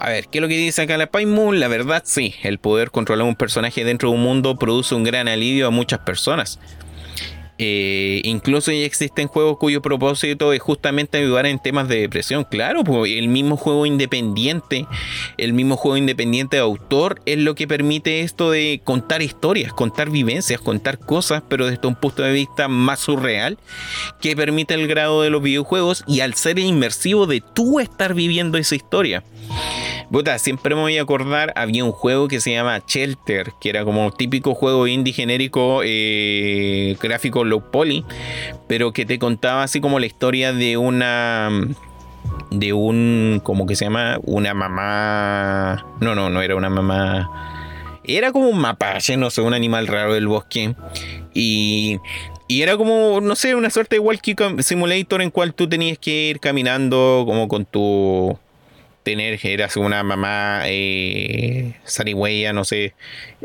A 0.00 0.10
ver, 0.10 0.28
¿qué 0.28 0.38
es 0.38 0.42
lo 0.42 0.48
que 0.48 0.56
dice 0.56 0.82
acá 0.82 0.96
la 0.96 1.10
Moon? 1.26 1.60
La 1.60 1.68
verdad, 1.68 2.02
sí, 2.04 2.34
el 2.42 2.58
poder 2.58 2.90
controlar 2.90 3.26
un 3.26 3.34
personaje 3.34 3.84
dentro 3.84 4.10
de 4.10 4.14
un 4.14 4.22
mundo 4.22 4.56
produce 4.56 4.94
un 4.94 5.04
gran 5.04 5.28
alivio 5.28 5.66
a 5.66 5.70
muchas 5.70 6.00
personas. 6.00 6.58
Eh, 7.58 8.20
incluso 8.24 8.70
ya 8.70 8.84
existen 8.84 9.28
juegos 9.28 9.56
cuyo 9.58 9.80
propósito 9.80 10.52
es 10.52 10.60
justamente 10.60 11.18
ayudar 11.18 11.46
en 11.46 11.58
temas 11.58 11.88
de 11.88 12.00
depresión. 12.00 12.44
Claro, 12.44 12.84
pues 12.84 13.12
el 13.12 13.28
mismo 13.28 13.56
juego 13.56 13.86
independiente, 13.86 14.86
el 15.38 15.52
mismo 15.52 15.76
juego 15.76 15.96
independiente 15.96 16.56
de 16.56 16.62
autor 16.62 17.20
es 17.24 17.38
lo 17.38 17.54
que 17.54 17.66
permite 17.66 18.20
esto 18.20 18.50
de 18.50 18.80
contar 18.84 19.22
historias, 19.22 19.72
contar 19.72 20.10
vivencias, 20.10 20.60
contar 20.60 20.98
cosas, 20.98 21.42
pero 21.48 21.66
desde 21.66 21.86
un 21.86 21.94
punto 21.94 22.22
de 22.22 22.32
vista 22.32 22.68
más 22.68 23.00
surreal, 23.00 23.58
que 24.20 24.36
permite 24.36 24.74
el 24.74 24.86
grado 24.86 25.22
de 25.22 25.30
los 25.30 25.42
videojuegos 25.42 26.04
y 26.06 26.20
al 26.20 26.34
ser 26.34 26.58
inmersivo 26.58 27.26
de 27.26 27.42
tú 27.54 27.80
estar 27.80 28.14
viviendo 28.14 28.58
esa 28.58 28.74
historia. 28.74 29.24
Puta, 30.10 30.38
siempre 30.38 30.74
me 30.74 30.82
voy 30.82 30.98
a 30.98 31.02
acordar, 31.02 31.52
había 31.56 31.84
un 31.84 31.92
juego 31.92 32.28
que 32.28 32.40
se 32.40 32.52
llama 32.52 32.80
Shelter, 32.86 33.52
que 33.60 33.70
era 33.70 33.84
como 33.84 34.06
un 34.06 34.12
típico 34.12 34.54
juego 34.54 34.86
indie 34.86 35.12
genérico 35.12 35.80
eh, 35.84 36.96
gráfico 37.02 37.44
low 37.44 37.70
poly, 37.70 38.04
pero 38.68 38.92
que 38.92 39.04
te 39.04 39.18
contaba 39.18 39.64
así 39.64 39.80
como 39.80 39.98
la 39.98 40.06
historia 40.06 40.52
de 40.52 40.76
una 40.76 41.50
de 42.50 42.72
un 42.72 43.40
como 43.42 43.66
que 43.66 43.74
se 43.74 43.84
llama 43.84 44.18
una 44.22 44.52
mamá 44.52 45.86
no 46.00 46.14
no 46.14 46.28
no 46.28 46.42
era 46.42 46.56
una 46.56 46.70
mamá 46.70 48.00
era 48.04 48.32
como 48.32 48.48
un 48.48 48.58
mapache 48.58 49.16
no 49.16 49.30
sé 49.30 49.40
un 49.40 49.54
animal 49.54 49.86
raro 49.86 50.14
del 50.14 50.26
bosque 50.26 50.74
y 51.34 51.98
y 52.48 52.62
era 52.62 52.76
como, 52.76 53.20
no 53.20 53.34
sé, 53.34 53.54
una 53.54 53.70
suerte 53.70 53.96
de 53.96 54.00
walkie 54.00 54.36
simulator 54.60 55.20
en 55.20 55.30
cual 55.30 55.52
tú 55.52 55.68
tenías 55.68 55.98
que 55.98 56.28
ir 56.30 56.40
caminando 56.40 57.24
como 57.26 57.48
con 57.48 57.64
tu 57.64 58.38
tener, 59.06 59.38
eras 59.46 59.76
una 59.76 60.02
mamá 60.02 60.62
eh, 60.64 61.74
no 62.52 62.64
sé, 62.64 62.92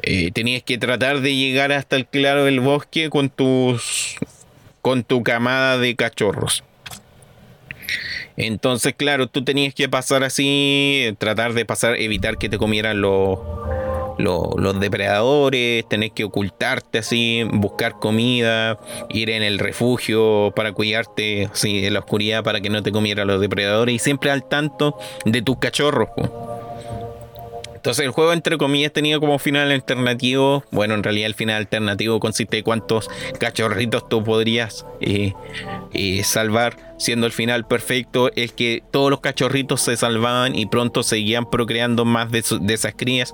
eh, 0.02 0.32
tenías 0.32 0.64
que 0.64 0.80
tratar 0.80 1.22
de 1.22 1.36
llegar 1.36 1.72
hasta 1.72 1.98
el 1.98 2.08
claro 2.08 2.46
del 2.46 2.62
bosque 2.62 3.12
con 3.12 3.30
tus 3.30 4.18
con 4.82 5.04
tu 5.04 5.22
camada 5.22 5.78
de 5.78 5.96
cachorros. 5.96 6.64
Entonces, 8.38 8.96
claro, 8.98 9.28
tú 9.28 9.44
tenías 9.44 9.76
que 9.76 9.88
pasar 9.88 10.24
así, 10.24 11.16
tratar 11.20 11.54
de 11.54 11.64
pasar, 11.64 11.96
evitar 11.98 12.40
que 12.40 12.50
te 12.50 12.58
comieran 12.58 13.00
los 13.00 13.38
los 14.18 14.80
depredadores, 14.80 15.88
tener 15.88 16.12
que 16.12 16.24
ocultarte 16.24 17.00
así, 17.00 17.44
buscar 17.52 18.00
comida, 18.00 18.80
ir 19.10 19.30
en 19.30 19.44
el 19.44 19.60
refugio 19.60 20.54
para 20.56 20.74
cuidarte 20.74 21.50
así, 21.52 21.86
en 21.86 21.94
la 21.94 22.00
oscuridad 22.00 22.44
para 22.44 22.62
que 22.62 22.70
no 22.70 22.84
te 22.84 22.92
comieran 22.92 23.28
los 23.28 23.42
depredadores 23.42 23.96
y 23.96 24.00
siempre 24.00 24.32
al 24.32 24.44
tanto 24.48 24.98
de 25.26 25.42
tus 25.42 25.58
cachorros. 25.58 26.10
Entonces 27.82 28.06
el 28.06 28.12
juego 28.12 28.32
entre 28.32 28.60
comillas 28.60 28.94
tenía 28.94 29.20
como 29.20 29.40
final 29.40 29.72
alternativo, 29.72 30.64
bueno 30.70 30.94
en 30.94 31.02
realidad 31.02 31.26
el 31.26 31.34
final 31.34 31.56
alternativo 31.56 32.20
consiste 32.20 32.60
en 32.60 32.64
cuántos 32.64 33.10
cachorritos 33.40 34.08
tú 34.08 34.24
podrías 34.24 34.86
eh, 35.00 35.34
eh, 35.92 36.24
salvar, 36.24 36.78
siendo 37.00 37.26
el 37.26 37.32
final 37.32 37.66
perfecto. 37.66 38.30
Es 38.36 38.52
que 38.52 38.84
todos 38.92 39.10
los 39.10 39.20
cachorritos 39.20 39.82
se 39.82 39.98
salvaban 39.98 40.56
y 40.56 40.68
pronto 40.68 41.02
seguían 41.02 41.50
procreando 41.50 42.06
más 42.06 42.30
de, 42.30 42.44
esas 42.70 42.94
crías. 42.96 43.34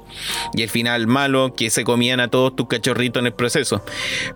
Y 0.53 0.61
el 0.61 0.69
final 0.69 1.07
malo 1.07 1.53
que 1.53 1.69
se 1.69 1.83
comían 1.83 2.21
a 2.21 2.29
todos 2.29 2.55
tus 2.55 2.69
cachorritos 2.69 3.19
en 3.19 3.27
el 3.27 3.33
proceso. 3.33 3.83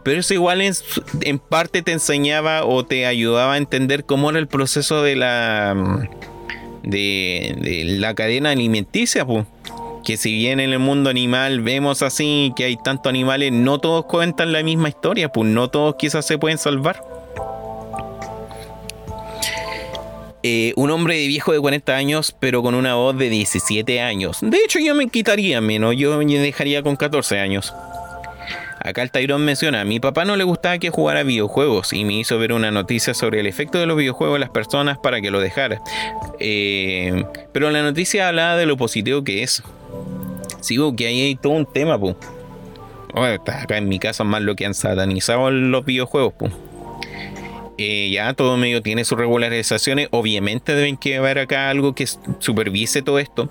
Pero 0.03 0.19
eso 0.19 0.33
igual 0.33 0.61
en, 0.61 1.39
parte 1.39 1.83
te 1.83 1.93
enseñaba 1.93 2.65
o 2.65 2.85
te 2.85 3.05
ayudaba 3.05 3.53
a 3.53 3.57
entender 3.57 4.03
cómo 4.03 4.29
era 4.29 4.39
el 4.39 4.47
proceso 4.47 5.03
de 5.03 5.15
la... 5.15 6.09
De, 6.83 7.55
la 7.99 8.15
cadena 8.15 8.49
alimenticia, 8.49 9.23
pues 9.23 9.45
que 10.03 10.17
si 10.17 10.33
bien 10.33 10.59
en 10.59 10.71
el 10.71 10.79
mundo 10.79 11.09
animal 11.09 11.61
vemos 11.61 12.01
así 12.01 12.53
que 12.55 12.65
hay 12.65 12.77
tantos 12.77 13.09
animales, 13.09 13.51
no 13.51 13.79
todos 13.79 14.05
cuentan 14.05 14.51
la 14.51 14.63
misma 14.63 14.89
historia, 14.89 15.31
pues 15.31 15.49
no 15.49 15.69
todos 15.69 15.95
quizás 15.95 16.25
se 16.25 16.37
pueden 16.37 16.57
salvar. 16.57 17.03
Eh, 20.43 20.73
un 20.75 20.89
hombre 20.89 21.17
de 21.17 21.27
viejo 21.27 21.51
de 21.51 21.59
40 21.59 21.95
años, 21.95 22.35
pero 22.39 22.63
con 22.63 22.73
una 22.73 22.95
voz 22.95 23.15
de 23.15 23.29
17 23.29 24.01
años. 24.01 24.39
De 24.41 24.57
hecho, 24.57 24.79
yo 24.79 24.95
me 24.95 25.07
quitaría 25.07 25.61
menos, 25.61 25.95
yo 25.95 26.17
me 26.17 26.25
dejaría 26.25 26.81
con 26.81 26.95
14 26.95 27.39
años. 27.39 27.71
Acá 28.83 29.03
el 29.03 29.11
Tyrone 29.11 29.45
menciona, 29.45 29.85
mi 29.85 29.99
papá 29.99 30.25
no 30.25 30.35
le 30.35 30.43
gustaba 30.43 30.79
que 30.79 30.89
jugara 30.89 31.21
videojuegos 31.21 31.93
y 31.93 32.03
me 32.03 32.13
hizo 32.13 32.39
ver 32.39 32.51
una 32.51 32.71
noticia 32.71 33.13
sobre 33.13 33.39
el 33.39 33.45
efecto 33.45 33.77
de 33.77 33.85
los 33.85 33.95
videojuegos 33.95 34.37
en 34.37 34.41
las 34.41 34.49
personas 34.49 34.97
para 34.97 35.21
que 35.21 35.29
lo 35.29 35.39
dejara. 35.39 35.79
Eh, 36.39 37.23
pero 37.51 37.69
la 37.69 37.83
noticia 37.83 38.27
hablaba 38.27 38.55
de 38.55 38.65
lo 38.65 38.77
positivo 38.77 39.23
que 39.23 39.43
es. 39.43 39.61
Sigo 40.59 40.95
que 40.95 41.07
ahí 41.07 41.21
hay 41.21 41.35
todo 41.35 41.53
un 41.53 41.65
tema, 41.65 41.99
pues. 41.99 42.15
acá 43.13 43.77
en 43.77 43.89
mi 43.89 43.99
casa 43.99 44.23
más 44.23 44.41
lo 44.41 44.55
que 44.55 44.65
han 44.65 44.73
satanizado 44.73 45.49
los 45.51 45.85
videojuegos, 45.85 46.33
pues. 46.37 46.51
ya 47.77 48.33
todo 48.33 48.57
medio 48.57 48.81
tiene 48.81 49.05
sus 49.05 49.17
regularizaciones. 49.17 50.07
Obviamente 50.11 50.75
deben 50.75 50.99
haber 51.17 51.39
acá 51.39 51.69
algo 51.69 51.95
que 51.95 52.07
supervise 52.39 53.01
todo 53.01 53.19
esto. 53.19 53.49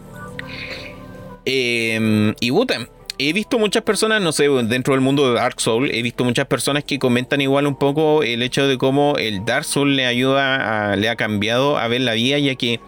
Eh, 1.44 2.34
y 2.40 2.50
puta, 2.50 2.88
he 3.28 3.32
visto 3.32 3.58
muchas 3.58 3.82
personas, 3.82 4.22
no 4.22 4.32
sé, 4.32 4.48
dentro 4.48 4.94
del 4.94 5.00
mundo 5.00 5.28
de 5.28 5.34
Dark 5.34 5.60
Souls, 5.60 5.90
he 5.92 6.02
visto 6.02 6.24
muchas 6.24 6.46
personas 6.46 6.84
que 6.84 6.98
comentan 6.98 7.40
igual 7.40 7.66
un 7.66 7.76
poco 7.76 8.22
el 8.22 8.42
hecho 8.42 8.66
de 8.66 8.78
cómo 8.78 9.16
el 9.18 9.44
Dark 9.44 9.64
Souls 9.64 9.94
le 9.94 10.06
ayuda, 10.06 10.92
a, 10.92 10.96
le 10.96 11.08
ha 11.08 11.16
cambiado 11.16 11.78
a 11.78 11.86
ver 11.88 12.00
la 12.00 12.14
vida, 12.14 12.38
ya 12.38 12.54
que 12.54 12.80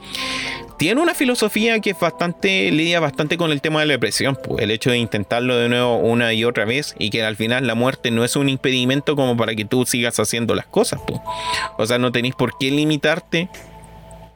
tiene 0.79 1.01
una 1.01 1.15
filosofía 1.15 1.79
que 1.81 1.91
es 1.91 2.01
bastante, 2.01 2.71
lidia 2.73 2.99
bastante 2.99 3.37
con 3.37 3.53
el 3.53 3.61
tema 3.61 3.81
de 3.81 3.87
la 3.87 3.93
depresión, 3.93 4.37
pues, 4.43 4.63
el 4.63 4.71
hecho 4.71 4.91
de 4.91 4.99
intentarlo 4.99 5.57
de 5.57 5.69
nuevo 5.69 5.97
una 5.99 6.33
y 6.33 6.45
otra 6.45 6.65
vez 6.65 6.95
y 6.99 7.11
que 7.11 7.23
al 7.23 7.37
final 7.37 7.67
la 7.67 7.75
muerte 7.75 8.11
no 8.11 8.25
es 8.25 8.35
un 8.35 8.49
impedimento 8.49 9.15
como 9.15 9.37
para 9.37 9.55
que 9.55 9.65
tú 9.65 9.85
sigas 9.85 10.19
haciendo 10.19 10.55
las 10.55 10.67
cosas, 10.67 11.01
pues. 11.07 11.21
O 11.79 11.87
sea, 11.87 11.99
no 11.99 12.11
tenéis 12.11 12.35
por 12.35 12.59
qué 12.59 12.71
limitarte 12.71 13.49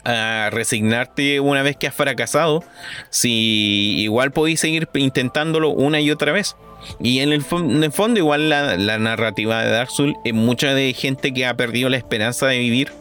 a 0.06 0.50
resignarte 0.50 1.40
una 1.40 1.62
vez 1.62 1.76
que 1.76 1.88
has 1.88 1.94
fracasado, 1.94 2.62
si 3.10 3.96
igual 3.98 4.30
podéis 4.30 4.60
seguir 4.60 4.88
intentándolo 4.94 5.70
una 5.70 6.00
y 6.00 6.12
otra 6.12 6.30
vez. 6.30 6.56
Y 7.00 7.18
en 7.18 7.32
el, 7.32 7.42
fondo, 7.42 8.18
igual 8.18 8.48
la, 8.48 8.98
narrativa 8.98 9.64
de 9.64 9.70
Dark 9.70 9.90
Souls 9.90 10.16
es 10.24 10.32
mucha 10.32 10.74
de 10.74 10.92
gente 10.94 11.34
que 11.34 11.44
ha 11.44 11.56
perdido 11.56 11.88
la 11.88 11.96
esperanza 11.96 12.46
de 12.46 12.58
vivir 12.58 12.92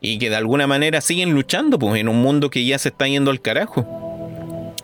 y 0.00 0.18
que 0.18 0.30
de 0.30 0.36
alguna 0.36 0.66
manera 0.66 1.00
siguen 1.00 1.32
luchando 1.32 1.78
pues, 1.78 2.00
en 2.00 2.08
un 2.08 2.20
mundo 2.20 2.50
que 2.50 2.64
ya 2.64 2.76
se 2.80 2.88
está 2.88 3.06
yendo 3.06 3.30
al 3.30 3.40
carajo. 3.40 4.74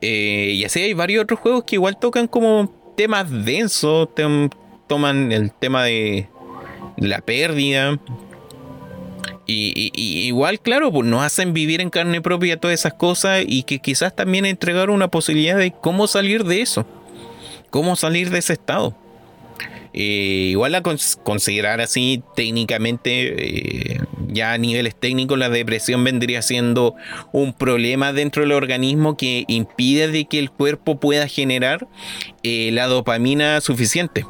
Eh, 0.00 0.52
y 0.54 0.64
así 0.64 0.80
hay 0.82 0.94
varios 0.94 1.24
otros 1.24 1.40
juegos 1.40 1.64
que 1.64 1.74
igual 1.74 1.98
tocan 1.98 2.28
como 2.28 2.72
temas 2.96 3.26
densos, 3.44 4.08
toman 4.86 5.32
el 5.32 5.50
tema 5.50 5.82
de 5.82 6.28
la 6.96 7.20
pérdida. 7.22 7.98
Y, 9.48 9.92
igual, 10.26 10.58
claro, 10.60 10.90
pues 10.90 11.06
nos 11.06 11.22
hacen 11.22 11.52
vivir 11.52 11.80
en 11.80 11.90
carne 11.90 12.20
propia 12.20 12.56
todas 12.56 12.80
esas 12.80 12.94
cosas 12.94 13.44
y 13.46 13.62
que 13.62 13.78
quizás 13.78 14.14
también 14.14 14.44
entregar 14.44 14.90
una 14.90 15.08
posibilidad 15.08 15.56
de 15.56 15.72
cómo 15.72 16.08
salir 16.08 16.44
de 16.44 16.62
eso, 16.62 16.84
cómo 17.70 17.94
salir 17.94 18.30
de 18.30 18.38
ese 18.38 18.54
estado. 18.54 18.96
Eh, 19.98 20.48
igual 20.50 20.74
a 20.74 20.82
considerar 20.82 21.80
así 21.80 22.22
técnicamente, 22.34 23.94
eh, 23.94 24.00
ya 24.28 24.52
a 24.52 24.58
niveles 24.58 24.94
técnicos, 24.94 25.38
la 25.38 25.48
depresión 25.48 26.04
vendría 26.04 26.42
siendo 26.42 26.94
un 27.32 27.54
problema 27.54 28.12
dentro 28.12 28.42
del 28.42 28.52
organismo 28.52 29.16
que 29.16 29.44
impide 29.48 30.08
de 30.08 30.26
que 30.26 30.38
el 30.38 30.50
cuerpo 30.50 31.00
pueda 31.00 31.28
generar 31.28 31.88
eh, 32.42 32.68
la 32.72 32.88
dopamina 32.88 33.62
suficiente. 33.62 34.26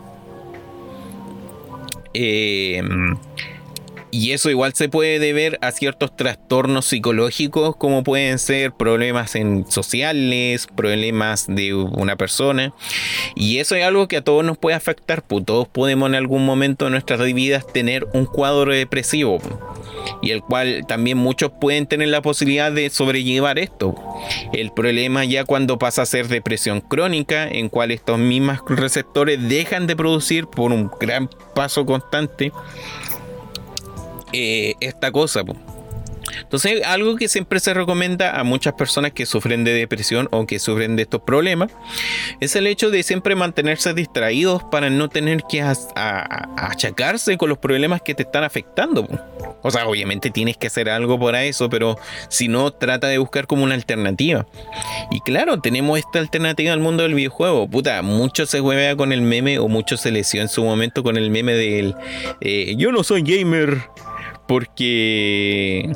Y 4.10 4.32
eso 4.32 4.50
igual 4.50 4.72
se 4.74 4.88
puede 4.88 5.18
deber 5.18 5.58
a 5.62 5.72
ciertos 5.72 6.14
trastornos 6.16 6.86
psicológicos 6.86 7.76
como 7.76 8.04
pueden 8.04 8.38
ser 8.38 8.72
problemas 8.72 9.34
en 9.34 9.66
sociales, 9.68 10.68
problemas 10.74 11.46
de 11.48 11.74
una 11.74 12.16
persona. 12.16 12.72
Y 13.34 13.58
eso 13.58 13.74
es 13.74 13.84
algo 13.84 14.06
que 14.08 14.18
a 14.18 14.24
todos 14.24 14.44
nos 14.44 14.58
puede 14.58 14.76
afectar, 14.76 15.22
pues 15.22 15.44
todos 15.44 15.68
podemos 15.68 16.08
en 16.08 16.14
algún 16.14 16.46
momento 16.46 16.84
de 16.84 16.92
nuestras 16.92 17.20
vidas 17.34 17.66
tener 17.66 18.06
un 18.12 18.26
cuadro 18.26 18.72
depresivo. 18.72 19.38
Y 20.22 20.30
el 20.30 20.40
cual 20.40 20.84
también 20.86 21.18
muchos 21.18 21.50
pueden 21.60 21.86
tener 21.86 22.08
la 22.08 22.22
posibilidad 22.22 22.70
de 22.70 22.88
sobrellevar 22.90 23.58
esto. 23.58 23.96
El 24.52 24.72
problema 24.72 25.24
ya 25.24 25.44
cuando 25.44 25.78
pasa 25.78 26.02
a 26.02 26.06
ser 26.06 26.28
depresión 26.28 26.80
crónica, 26.80 27.48
en 27.48 27.68
cual 27.68 27.90
estos 27.90 28.18
mismos 28.18 28.60
receptores 28.68 29.48
dejan 29.48 29.86
de 29.86 29.96
producir 29.96 30.46
por 30.46 30.72
un 30.72 30.90
gran 31.00 31.28
paso 31.54 31.84
constante 31.84 32.52
eh, 34.36 34.74
esta 34.80 35.10
cosa. 35.10 35.42
Entonces, 36.40 36.82
algo 36.84 37.16
que 37.16 37.28
siempre 37.28 37.60
se 37.60 37.72
recomienda 37.74 38.38
a 38.38 38.44
muchas 38.44 38.74
personas 38.74 39.12
que 39.12 39.26
sufren 39.26 39.64
de 39.64 39.72
depresión 39.72 40.28
o 40.30 40.46
que 40.46 40.58
sufren 40.58 40.96
de 40.96 41.02
estos 41.02 41.22
problemas 41.22 41.70
es 42.40 42.56
el 42.56 42.66
hecho 42.66 42.90
de 42.90 43.02
siempre 43.02 43.34
mantenerse 43.34 43.94
distraídos 43.94 44.62
para 44.64 44.90
no 44.90 45.08
tener 45.08 45.42
que 45.48 45.62
achacarse 45.62 47.38
con 47.38 47.48
los 47.48 47.58
problemas 47.58 48.02
que 48.02 48.14
te 48.14 48.24
están 48.24 48.44
afectando. 48.44 49.08
O 49.62 49.70
sea, 49.70 49.88
obviamente 49.88 50.30
tienes 50.30 50.56
que 50.56 50.68
hacer 50.68 50.88
algo 50.88 51.18
para 51.18 51.44
eso, 51.44 51.68
pero 51.68 51.98
si 52.28 52.48
no, 52.48 52.70
trata 52.70 53.08
de 53.08 53.18
buscar 53.18 53.46
como 53.46 53.64
una 53.64 53.74
alternativa. 53.74 54.46
Y 55.10 55.20
claro, 55.20 55.60
tenemos 55.60 55.98
esta 55.98 56.18
alternativa 56.18 56.72
al 56.72 56.80
mundo 56.80 57.02
del 57.02 57.14
videojuego. 57.14 57.68
Puta, 57.68 58.02
mucho 58.02 58.46
se 58.46 58.60
juega 58.60 58.96
con 58.96 59.12
el 59.12 59.22
meme 59.22 59.58
o 59.58 59.68
mucho 59.68 59.96
se 59.96 60.10
lesió 60.10 60.42
en 60.42 60.48
su 60.48 60.62
momento 60.62 61.02
con 61.02 61.16
el 61.16 61.30
meme 61.30 61.54
del 61.54 61.94
eh, 62.40 62.74
yo 62.76 62.92
no 62.92 63.02
soy 63.02 63.22
gamer 63.22 63.82
porque 64.47 65.90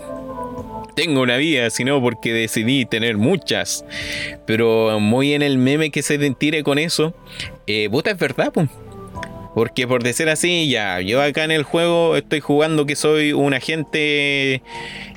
tengo 0.95 1.23
una 1.23 1.37
vida, 1.37 1.71
sino 1.71 2.01
porque 2.01 2.33
decidí 2.33 2.85
tener 2.85 3.17
muchas. 3.17 3.85
Pero 4.47 5.01
muy 5.01 5.35
en 5.35 5.43
el 5.43 5.59
meme 5.59 5.91
que 5.91 6.03
se 6.03 6.19
tire 6.35 6.63
con 6.63 6.79
eso, 6.79 7.15
eh, 7.67 7.89
puta, 7.91 8.11
es 8.11 8.19
verdad, 8.19 8.53
pues. 8.53 8.69
Porque 9.55 9.89
por 9.89 10.03
decir 10.05 10.29
así, 10.29 10.69
ya, 10.69 11.01
yo 11.01 11.21
acá 11.21 11.43
en 11.43 11.51
el 11.51 11.65
juego 11.65 12.17
estoy 12.17 12.39
jugando 12.39 12.87
que 12.87 12.95
soy 12.95 13.33
un 13.33 13.53
agente 13.53 14.63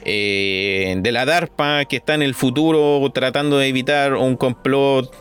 eh, 0.05 0.95
de 0.97 1.11
la 1.11 1.25
DARPA 1.25 1.85
que 1.85 1.97
está 1.97 2.15
en 2.15 2.23
el 2.23 2.33
futuro 2.33 3.07
tratando 3.13 3.59
de 3.59 3.67
evitar 3.67 4.15
un 4.15 4.35
complot 4.35 5.13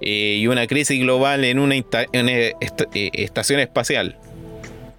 eh, 0.00 0.36
y 0.38 0.46
una 0.46 0.68
crisis 0.68 1.00
global 1.00 1.44
en 1.44 1.58
una 1.58 1.74
eh, 1.74 2.54
estación 2.92 3.58
espacial 3.58 4.16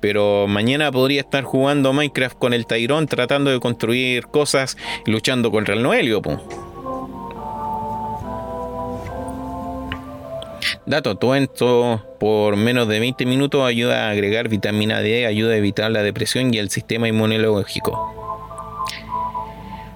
pero 0.02 0.48
mañana 0.48 0.92
podría 0.92 1.22
estar 1.22 1.44
jugando 1.44 1.94
Minecraft 1.94 2.38
con 2.38 2.54
el 2.54 2.66
Tyrone 2.66 3.08
tratando 3.08 3.52
de 3.52 3.60
construir 3.60 4.28
cosas 4.28 4.76
y 5.06 5.12
luchando 5.12 5.52
contra 5.52 5.76
el 5.76 5.84
Noelio. 5.84 6.22
Dato, 10.86 11.16
todo 11.16 11.36
esto 11.36 12.04
por 12.20 12.58
menos 12.58 12.88
de 12.88 13.00
20 13.00 13.26
minutos 13.26 13.64
ayuda 13.64 14.08
a 14.08 14.10
agregar 14.10 14.50
vitamina 14.50 15.00
D, 15.00 15.26
ayuda 15.26 15.54
a 15.54 15.58
evitar 15.58 15.92
la 15.92 16.04
depresión 16.04 16.54
y 16.54 16.58
el 16.58 16.70
sistema 16.70 17.08
inmunológico. 17.08 18.31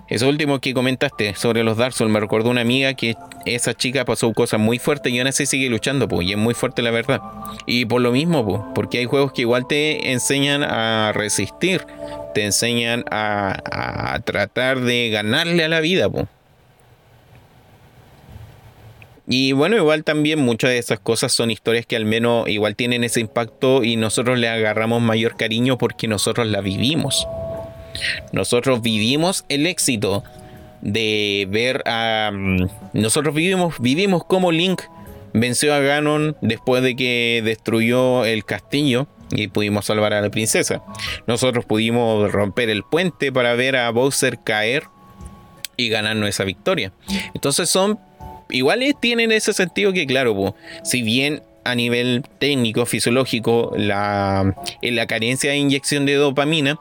Eso 0.08 0.30
último 0.30 0.60
que 0.60 0.76
comentaste 0.76 1.34
sobre 1.34 1.64
los 1.64 1.78
Dark 1.78 1.94
Souls 1.94 2.14
me 2.14 2.20
recordó 2.20 2.52
una 2.52 2.62
amiga 2.62 2.94
que 2.94 3.16
esa 3.46 3.74
chica 3.74 4.06
pasó 4.06 4.32
cosas 4.34 4.60
muy 4.60 4.78
fuertes 4.78 5.12
y 5.12 5.18
aún 5.18 5.28
así 5.28 5.48
sigue 5.48 5.68
luchando, 5.68 6.08
pues, 6.08 6.28
y 6.28 6.34
es 6.34 6.38
muy 6.38 6.54
fuerte 6.54 6.84
la 6.84 6.92
verdad. 6.92 7.22
Y 7.66 7.86
por 7.86 8.02
lo 8.02 8.12
mismo, 8.12 8.46
pues, 8.46 8.62
porque 8.76 9.00
hay 9.00 9.06
juegos 9.06 9.32
que 9.34 9.42
igual 9.42 9.68
te 9.68 10.12
enseñan 10.12 10.62
a 10.64 11.12
resistir, 11.12 11.86
te 12.36 12.46
enseñan 12.46 13.04
a, 13.10 14.20
tratar 14.26 14.82
de 14.82 15.10
ganarle 15.10 15.64
a 15.64 15.70
la 15.70 15.80
vida, 15.80 16.08
pues. 16.08 16.26
Y 19.28 19.54
bueno, 19.54 19.76
igual 19.76 20.04
también 20.04 20.38
muchas 20.38 20.70
de 20.70 20.78
esas 20.78 21.00
cosas 21.00 21.34
son 21.34 21.50
historias 21.50 21.88
que 21.88 21.96
al 21.96 22.06
menos 22.06 22.48
igual 22.48 22.76
tienen 22.76 23.04
ese 23.04 23.22
impacto 23.22 23.84
y 23.84 23.96
nosotros 23.96 24.38
le 24.38 24.50
agarramos 24.50 25.02
mayor 25.02 25.36
cariño 25.36 25.80
porque 25.80 26.08
nosotros 26.08 26.46
la 26.46 26.62
vivimos. 26.62 27.28
Nosotros 28.32 28.82
vivimos 28.82 29.46
el 29.50 29.66
éxito 29.66 30.24
de 30.82 31.48
ver 31.50 31.84
a... 31.86 32.32
Mm, 32.34 32.68
nosotros 32.94 33.34
vivimos, 33.34 33.76
vivimos 33.80 34.24
como 34.24 34.52
Link 34.52 34.82
venció 35.34 35.74
a 35.74 35.80
Ganon 35.80 36.38
después 36.42 36.82
de 36.82 36.96
que 36.96 37.42
destruyó 37.44 38.24
el 38.24 38.46
castillo 38.46 39.08
y 39.32 39.48
pudimos 39.48 39.86
salvar 39.86 40.14
a 40.14 40.22
la 40.22 40.30
princesa. 40.30 40.82
Nosotros 41.28 41.66
pudimos 41.66 42.32
romper 42.32 42.70
el 42.70 42.84
puente 42.84 43.32
para 43.32 43.54
ver 43.56 43.76
a 43.76 43.90
Bowser 43.90 44.40
caer 44.44 44.84
y 45.78 45.90
ganarnos 45.90 46.30
esa 46.30 46.46
victoria. 46.46 46.94
Entonces 47.34 47.70
son 47.70 48.00
iguales 48.50 48.96
tienen 49.00 49.32
ese 49.32 49.52
sentido 49.54 49.92
que 49.92 50.06
claro, 50.06 50.56
si 50.84 51.02
bien 51.02 51.42
a 51.66 51.76
nivel 51.76 52.24
técnico, 52.40 52.86
fisiológico, 52.86 53.74
la, 53.76 54.56
la 54.82 55.08
carencia 55.08 55.52
de 55.52 55.58
inyección 55.58 56.06
de 56.06 56.14
dopamina. 56.14 56.80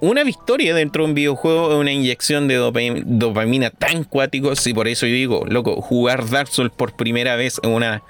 una 0.00 0.22
victoria 0.22 0.74
dentro 0.74 1.02
de 1.02 1.08
un 1.08 1.14
videojuego 1.14 1.72
es 1.72 1.78
una 1.78 1.92
inyección 1.92 2.46
de 2.46 2.56
dopamina, 2.56 3.70
tan 3.70 4.04
cuático. 4.04 4.54
Si 4.54 4.74
por 4.74 4.86
eso 4.86 5.06
yo 5.06 5.14
digo, 5.14 5.44
loco, 5.46 5.80
jugar 5.80 6.28
Dark 6.28 6.48
Souls 6.48 6.70
por 6.70 6.94
primera 6.94 7.36
vez 7.36 7.58
es 7.62 7.68
una 7.68 8.02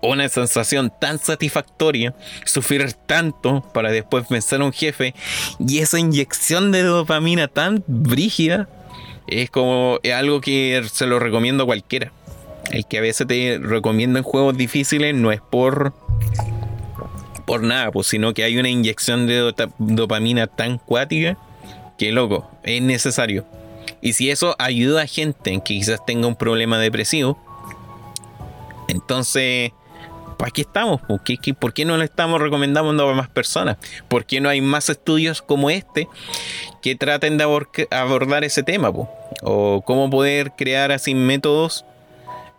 una 0.00 0.28
sensación 0.28 0.92
tan 1.00 1.18
satisfactoria, 1.18 2.14
sufrir 2.44 2.92
tanto 2.92 3.64
para 3.74 3.90
después 3.90 4.28
vencer 4.28 4.60
a 4.60 4.64
un 4.64 4.72
jefe 4.72 5.12
y 5.58 5.78
esa 5.78 5.98
inyección 5.98 6.70
de 6.70 6.82
dopamina 6.82 7.48
tan 7.48 7.82
brígida 7.88 8.68
es 9.26 9.50
como 9.50 9.98
es 10.04 10.14
algo 10.14 10.40
que 10.40 10.84
se 10.90 11.06
lo 11.06 11.18
recomiendo 11.18 11.64
a 11.64 11.66
cualquiera 11.66 12.12
el 12.70 12.86
que 12.86 12.98
a 12.98 13.00
veces 13.00 13.26
te 13.26 13.58
recomiendo 13.60 14.18
en 14.18 14.24
juegos 14.24 14.56
difíciles 14.56 15.14
no 15.14 15.32
es 15.32 15.40
por 15.40 15.92
por 17.48 17.62
nada, 17.62 17.90
pues, 17.90 18.08
sino 18.08 18.34
que 18.34 18.44
hay 18.44 18.58
una 18.58 18.68
inyección 18.68 19.26
de 19.26 19.54
dopamina 19.78 20.46
tan 20.48 20.76
cuática 20.76 21.38
que 21.96 22.12
loco, 22.12 22.46
es 22.62 22.82
necesario. 22.82 23.46
Y 24.02 24.12
si 24.12 24.30
eso 24.30 24.54
ayuda 24.58 25.02
a 25.02 25.06
gente 25.06 25.52
que 25.52 25.60
quizás 25.62 26.04
tenga 26.04 26.26
un 26.26 26.36
problema 26.36 26.78
depresivo, 26.78 27.38
entonces, 28.86 29.72
¿para 30.36 30.50
qué 30.50 30.60
estamos? 30.60 31.00
¿Por 31.00 31.24
qué, 31.24 31.38
¿Por 31.54 31.72
qué 31.72 31.86
no 31.86 31.96
lo 31.96 32.02
estamos 32.02 32.38
recomendando 32.38 33.08
a 33.08 33.14
más 33.14 33.30
personas? 33.30 33.78
¿Por 34.08 34.26
qué 34.26 34.42
no 34.42 34.50
hay 34.50 34.60
más 34.60 34.90
estudios 34.90 35.40
como 35.40 35.70
este 35.70 36.06
que 36.82 36.96
traten 36.96 37.38
de 37.38 37.44
abordar 37.90 38.44
ese 38.44 38.62
tema? 38.62 38.92
O 39.42 39.82
cómo 39.86 40.10
poder 40.10 40.52
crear 40.52 40.92
así 40.92 41.14
métodos 41.14 41.86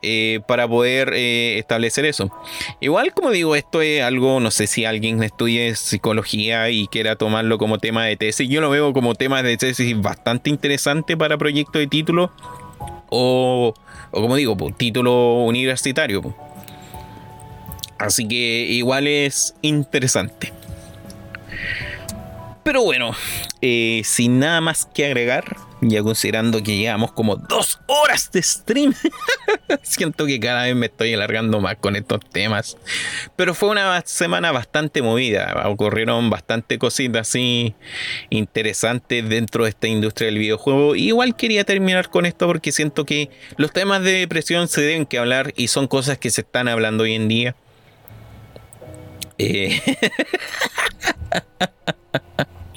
eh, 0.01 0.41
para 0.47 0.67
poder 0.67 1.13
eh, 1.13 1.57
establecer 1.59 2.05
eso. 2.05 2.31
Igual, 2.79 3.13
como 3.13 3.31
digo, 3.31 3.55
esto 3.55 3.81
es 3.81 4.01
algo, 4.01 4.39
no 4.39 4.51
sé 4.51 4.67
si 4.67 4.85
alguien 4.85 5.21
estudie 5.23 5.75
psicología 5.75 6.69
y 6.69 6.87
quiera 6.87 7.15
tomarlo 7.15 7.57
como 7.57 7.79
tema 7.79 8.05
de 8.05 8.15
tesis. 8.15 8.49
Yo 8.49 8.61
lo 8.61 8.69
veo 8.69 8.93
como 8.93 9.15
tema 9.15 9.43
de 9.43 9.57
tesis 9.57 9.99
bastante 9.99 10.49
interesante 10.49 11.17
para 11.17 11.37
proyecto 11.37 11.79
de 11.79 11.87
título 11.87 12.31
o, 13.09 13.73
o 14.11 14.21
como 14.21 14.35
digo, 14.35 14.55
título 14.77 15.43
universitario. 15.43 16.33
Así 17.97 18.27
que 18.27 18.65
igual 18.69 19.07
es 19.07 19.55
interesante. 19.61 20.53
Pero 22.69 22.83
bueno, 22.83 23.15
eh, 23.63 24.03
sin 24.05 24.37
nada 24.37 24.61
más 24.61 24.87
que 24.93 25.07
agregar, 25.07 25.57
ya 25.81 26.03
considerando 26.03 26.61
que 26.61 26.77
llevamos 26.77 27.11
como 27.13 27.35
dos 27.35 27.79
horas 27.87 28.31
de 28.31 28.43
stream, 28.43 28.93
siento 29.81 30.27
que 30.27 30.39
cada 30.39 30.65
vez 30.65 30.75
me 30.75 30.85
estoy 30.85 31.15
alargando 31.15 31.59
más 31.61 31.77
con 31.77 31.95
estos 31.95 32.19
temas. 32.31 32.77
Pero 33.35 33.55
fue 33.55 33.69
una 33.69 34.03
semana 34.05 34.51
bastante 34.51 35.01
movida, 35.01 35.63
ocurrieron 35.65 36.29
bastante 36.29 36.77
cositas 36.77 37.27
así 37.27 37.73
interesantes 38.29 39.27
dentro 39.27 39.63
de 39.63 39.71
esta 39.71 39.87
industria 39.87 40.27
del 40.27 40.37
videojuego. 40.37 40.95
igual 40.95 41.35
quería 41.35 41.63
terminar 41.63 42.11
con 42.11 42.27
esto 42.27 42.45
porque 42.45 42.71
siento 42.71 43.03
que 43.03 43.31
los 43.57 43.73
temas 43.73 44.03
de 44.03 44.11
depresión 44.11 44.67
se 44.67 44.81
deben 44.81 45.07
que 45.07 45.17
hablar 45.17 45.55
y 45.57 45.69
son 45.69 45.87
cosas 45.87 46.19
que 46.19 46.29
se 46.29 46.41
están 46.41 46.67
hablando 46.67 47.05
hoy 47.05 47.15
en 47.15 47.29
día. 47.29 47.55
Eh, 49.39 49.81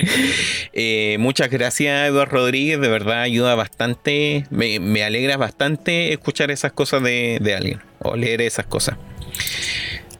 eh, 0.72 1.16
muchas 1.18 1.50
gracias, 1.50 2.08
Eduardo 2.08 2.36
Rodríguez. 2.36 2.80
De 2.80 2.88
verdad 2.88 3.22
ayuda 3.22 3.54
bastante. 3.54 4.46
Me, 4.50 5.02
alegra 5.02 5.36
bastante 5.36 6.12
escuchar 6.12 6.50
esas 6.50 6.72
cosas 6.72 7.02
de, 7.02 7.54
alguien 7.56 7.80
o 8.00 8.16
leer 8.16 8.40
esas 8.42 8.66
cosas. 8.66 8.96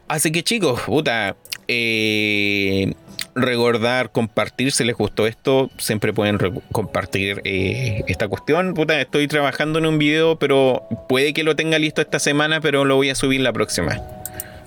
Así 0.09 0.31
que, 0.33 0.43
chicos, 0.43 0.83
puta. 0.83 1.37
Eh, 1.69 2.93
recordar, 3.35 4.13
compartir 4.13 4.73
si 4.73 4.85
les 4.85 4.97
gustó 4.97 5.27
esto. 5.27 5.71
Siempre 5.79 6.13
pueden 6.13 6.39
compartir 6.73 7.41
eh, 7.45 8.03
esta 8.09 8.29
cuestión. 8.29 8.75
Puta, 8.75 9.01
estoy 9.01 9.27
trabajando 9.29 9.79
en 9.79 9.87
un 9.87 9.99
video, 9.99 10.39
pero 10.39 10.83
puede 11.09 11.33
que 11.33 11.45
lo 11.45 11.57
tenga 11.57 11.79
listo 11.79 12.03
esta 12.03 12.19
semana, 12.19 12.61
pero 12.61 12.85
lo 12.85 12.97
voy 12.97 13.11
a 13.11 13.15
subir 13.15 13.41
la 13.41 13.53
próxima 13.53 14.22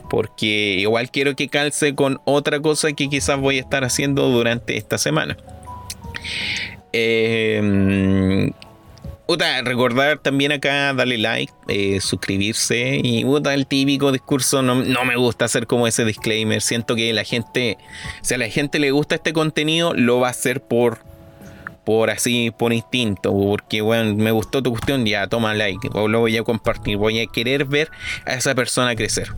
porque 0.10 0.76
igual 0.80 1.12
quiero 1.12 1.36
que 1.36 1.48
calce 1.48 1.96
con 1.96 2.20
otra 2.26 2.60
cosa 2.60 2.92
que 2.94 3.10
quizás 3.10 3.40
voy 3.40 3.58
a 3.58 3.62
estar 3.62 3.84
haciendo 3.84 4.30
durante 4.30 4.78
esta 4.78 4.98
semana. 4.98 5.38
Eh, 6.94 8.52
recordar 9.64 10.20
también 10.20 10.52
acá, 10.52 10.94
darle 10.94 11.18
like, 11.18 11.52
eh, 11.68 12.00
suscribirse 12.00 13.00
y 13.04 13.24
el 13.24 13.68
típico 13.68 14.12
discurso, 14.12 14.62
no, 14.62 14.76
me 14.76 15.16
gusta 15.16 15.46
hacer 15.46 15.68
como 15.68 15.88
ese 15.88 16.06
disclaimer, 16.06 16.62
siento 16.62 16.96
que 16.96 17.12
la 17.14 17.24
gente, 17.24 17.78
si 18.22 18.34
a 18.34 18.38
la 18.38 18.50
gente 18.50 18.80
le 18.80 18.92
gusta 18.92 19.16
este 19.16 19.34
contenido, 19.34 19.94
lo 19.94 20.20
va 20.20 20.28
a 20.28 20.32
hacer 20.32 20.62
por, 20.62 21.00
por 21.86 22.10
así, 22.10 22.52
por 22.56 22.74
instinto, 22.74 23.34
porque 23.34 23.82
bueno, 23.82 24.16
me 24.16 24.32
gustó 24.32 24.62
tu 24.62 24.72
cuestión, 24.72 25.06
ya 25.06 25.28
toma 25.28 25.54
like, 25.54 25.90
o 25.94 26.08
lo 26.08 26.20
voy 26.20 26.38
a 26.38 26.44
compartir, 26.44 26.98
voy 26.98 27.20
a 27.20 27.26
querer 27.28 27.66
ver 27.66 27.90
a 28.26 28.34
esa 28.36 28.54
persona 28.56 28.96
crecer. 28.96 29.34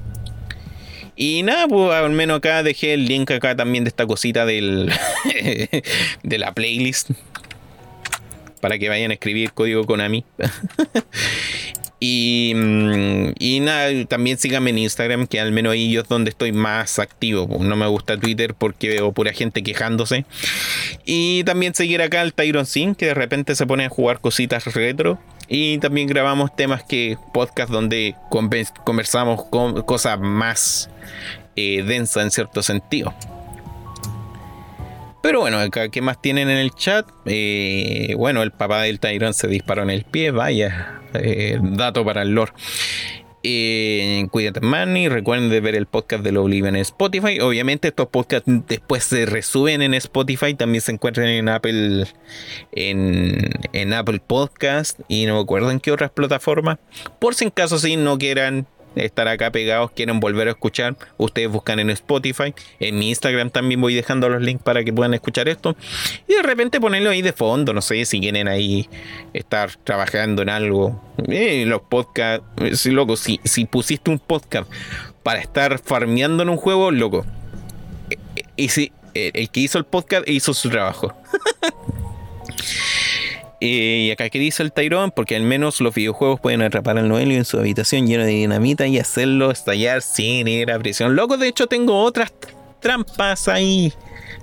Y 1.17 1.41
nada, 1.41 1.67
pues 1.67 1.91
al 1.91 2.11
menos 2.11 2.37
acá 2.37 2.61
dejé 2.61 2.93
el 2.93 3.07
link 3.07 3.31
acá 3.31 3.55
también 3.55 3.83
de 3.83 3.87
esta 3.89 4.05
cosita 4.05 4.45
del 4.45 4.93
de 6.23 6.37
la 6.37 6.53
playlist. 6.53 7.09
Para 8.61 8.77
que 8.77 8.87
vayan 8.87 9.11
a 9.11 9.15
escribir 9.15 9.51
código 9.51 9.85
Konami. 9.85 10.23
y, 11.99 12.53
mm, 12.55 13.33
y 13.39 13.59
nada, 13.61 14.05
también 14.05 14.37
síganme 14.37 14.69
en 14.69 14.77
Instagram, 14.77 15.25
que 15.25 15.39
al 15.39 15.51
menos 15.51 15.73
ahí 15.73 15.91
yo 15.91 16.01
es 16.01 16.07
donde 16.07 16.29
estoy 16.29 16.51
más 16.51 16.99
activo. 16.99 17.47
Pues, 17.47 17.61
no 17.61 17.75
me 17.75 17.87
gusta 17.87 18.17
Twitter 18.17 18.53
porque 18.53 18.89
veo 18.89 19.11
pura 19.11 19.33
gente 19.33 19.63
quejándose. 19.63 20.25
Y 21.03 21.43
también 21.45 21.73
seguir 21.73 22.01
acá 22.03 22.21
al 22.21 22.33
Tyron 22.33 22.67
Sin, 22.67 22.93
que 22.93 23.07
de 23.07 23.13
repente 23.15 23.55
se 23.55 23.65
pone 23.65 23.85
a 23.85 23.89
jugar 23.89 24.19
cositas 24.19 24.65
retro 24.73 25.19
y 25.47 25.77
también 25.77 26.07
grabamos 26.07 26.55
temas 26.55 26.83
que, 26.83 27.17
podcast 27.33 27.71
donde 27.71 28.15
conversamos 28.29 29.45
con 29.45 29.81
cosas 29.83 30.19
más 30.19 30.89
eh, 31.55 31.83
densas 31.83 32.23
en 32.23 32.31
cierto 32.31 32.63
sentido. 32.63 33.13
Pero 35.21 35.41
bueno, 35.41 35.59
acá, 35.59 35.89
¿qué 35.89 36.01
más 36.01 36.21
tienen 36.21 36.49
en 36.49 36.57
el 36.57 36.71
chat? 36.71 37.05
Eh, 37.25 38.13
bueno, 38.17 38.43
el 38.43 38.51
papá 38.51 38.83
del 38.83 38.99
Tyrant 38.99 39.35
se 39.35 39.47
disparó 39.47 39.83
en 39.83 39.89
el 39.89 40.05
pie, 40.05 40.31
vaya, 40.31 41.01
eh, 41.13 41.59
dato 41.61 42.05
para 42.05 42.21
el 42.21 42.29
lore. 42.29 42.53
Eh, 43.43 44.27
cuídate, 44.31 44.61
Manny. 44.61 45.09
Recuerden 45.09 45.49
de 45.49 45.61
ver 45.61 45.75
el 45.75 45.85
podcast 45.85 46.23
de 46.23 46.37
Oblivion 46.37 46.75
en 46.75 46.81
Spotify. 46.81 47.39
Obviamente, 47.39 47.89
estos 47.89 48.07
podcasts 48.07 48.49
después 48.67 49.03
se 49.03 49.25
resuben 49.25 49.81
en 49.81 49.93
Spotify. 49.93 50.53
También 50.53 50.81
se 50.81 50.91
encuentran 50.91 51.27
en 51.27 51.47
Apple. 51.47 52.07
En, 52.73 53.49
en 53.73 53.93
Apple 53.93 54.19
Podcast. 54.25 54.99
Y 55.07 55.25
no 55.27 55.35
me 55.35 55.41
acuerdo 55.41 55.71
en 55.71 55.79
qué 55.79 55.91
otras 55.91 56.11
plataformas. 56.11 56.77
Por 57.19 57.35
si 57.35 57.45
en 57.45 57.51
caso 57.51 57.79
si 57.79 57.95
no 57.95 58.17
quieran 58.17 58.67
estar 58.99 59.27
acá 59.27 59.51
pegados, 59.51 59.91
quieren 59.91 60.19
volver 60.19 60.47
a 60.47 60.51
escuchar, 60.51 60.95
ustedes 61.17 61.49
buscan 61.49 61.79
en 61.79 61.89
Spotify. 61.89 62.53
En 62.79 62.99
mi 62.99 63.09
Instagram 63.09 63.49
también 63.49 63.81
voy 63.81 63.93
dejando 63.93 64.29
los 64.29 64.41
links 64.41 64.63
para 64.63 64.83
que 64.83 64.93
puedan 64.93 65.13
escuchar 65.13 65.47
esto. 65.47 65.75
Y 66.27 66.35
de 66.35 66.41
repente 66.43 66.79
ponerlo 66.79 67.09
ahí 67.09 67.21
de 67.21 67.33
fondo, 67.33 67.73
no 67.73 67.81
sé 67.81 68.05
si 68.05 68.19
quieren 68.19 68.47
ahí 68.47 68.89
estar 69.33 69.75
trabajando 69.83 70.41
en 70.41 70.49
algo. 70.49 71.01
Eh, 71.27 71.65
los 71.65 71.81
podcasts, 71.81 72.85
loco, 72.85 73.15
si, 73.15 73.39
si 73.43 73.65
pusiste 73.65 74.11
un 74.11 74.19
podcast 74.19 74.69
para 75.23 75.39
estar 75.39 75.79
farmeando 75.79 76.43
en 76.43 76.49
un 76.49 76.57
juego, 76.57 76.91
loco. 76.91 77.25
Eh, 78.09 78.17
eh, 78.35 78.43
y 78.55 78.69
si 78.69 78.91
el 79.13 79.49
que 79.49 79.61
hizo 79.61 79.79
el 79.79 79.85
podcast 79.85 80.27
hizo 80.29 80.53
su 80.53 80.69
trabajo. 80.69 81.13
Y 83.59 84.11
acá 84.11 84.29
que 84.29 84.37
dice 84.37 84.61
el 84.61 84.71
Tyrone, 84.71 85.11
porque 85.15 85.35
al 85.35 85.41
menos 85.41 85.81
los 85.81 85.95
videojuegos 85.95 86.39
pueden 86.39 86.61
atrapar 86.61 86.97
al 86.97 87.07
Noelio 87.07 87.37
en 87.37 87.45
su 87.45 87.57
habitación 87.57 88.05
lleno 88.05 88.23
de 88.23 88.29
dinamita 88.29 88.85
y 88.85 88.99
hacerlo 88.99 89.49
estallar 89.49 90.03
sin 90.03 90.47
ir 90.47 90.71
a 90.71 90.77
prisión. 90.77 91.15
Loco, 91.15 91.37
de 91.37 91.47
hecho 91.47 91.65
tengo 91.67 92.03
otras 92.03 92.31
trampas 92.79 93.47
ahí 93.47 93.91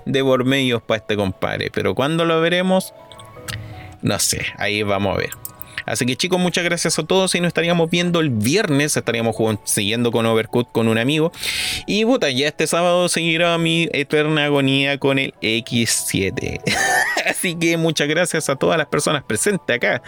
de 0.04 0.22
por 0.24 0.44
medios 0.44 0.82
para 0.82 0.98
este 0.98 1.16
compadre. 1.16 1.70
Pero 1.72 1.94
cuando 1.94 2.24
lo 2.24 2.40
veremos, 2.40 2.92
no 4.02 4.18
sé, 4.18 4.44
ahí 4.58 4.82
vamos 4.82 5.14
a 5.14 5.18
ver. 5.18 5.30
Así 5.86 6.06
que 6.06 6.16
chicos, 6.16 6.40
muchas 6.40 6.64
gracias 6.64 6.98
a 6.98 7.02
todos 7.04 7.34
y 7.34 7.40
nos 7.40 7.48
estaríamos 7.48 7.90
viendo 7.90 8.20
el 8.20 8.30
viernes, 8.30 8.96
estaríamos 8.96 9.36
siguiendo 9.64 10.10
con 10.10 10.26
Overcooked 10.26 10.72
con 10.72 10.88
un 10.88 10.98
amigo. 10.98 11.32
Y 11.86 12.04
puta, 12.04 12.30
ya 12.30 12.48
este 12.48 12.66
sábado 12.66 13.08
seguirá 13.08 13.56
mi 13.58 13.88
eterna 13.92 14.44
agonía 14.44 14.98
con 14.98 15.18
el 15.18 15.34
X7. 15.40 16.60
Así 17.26 17.54
que 17.54 17.76
muchas 17.76 18.08
gracias 18.08 18.48
a 18.48 18.56
todas 18.56 18.78
las 18.78 18.86
personas 18.86 19.22
presentes 19.24 19.76
acá. 19.76 20.02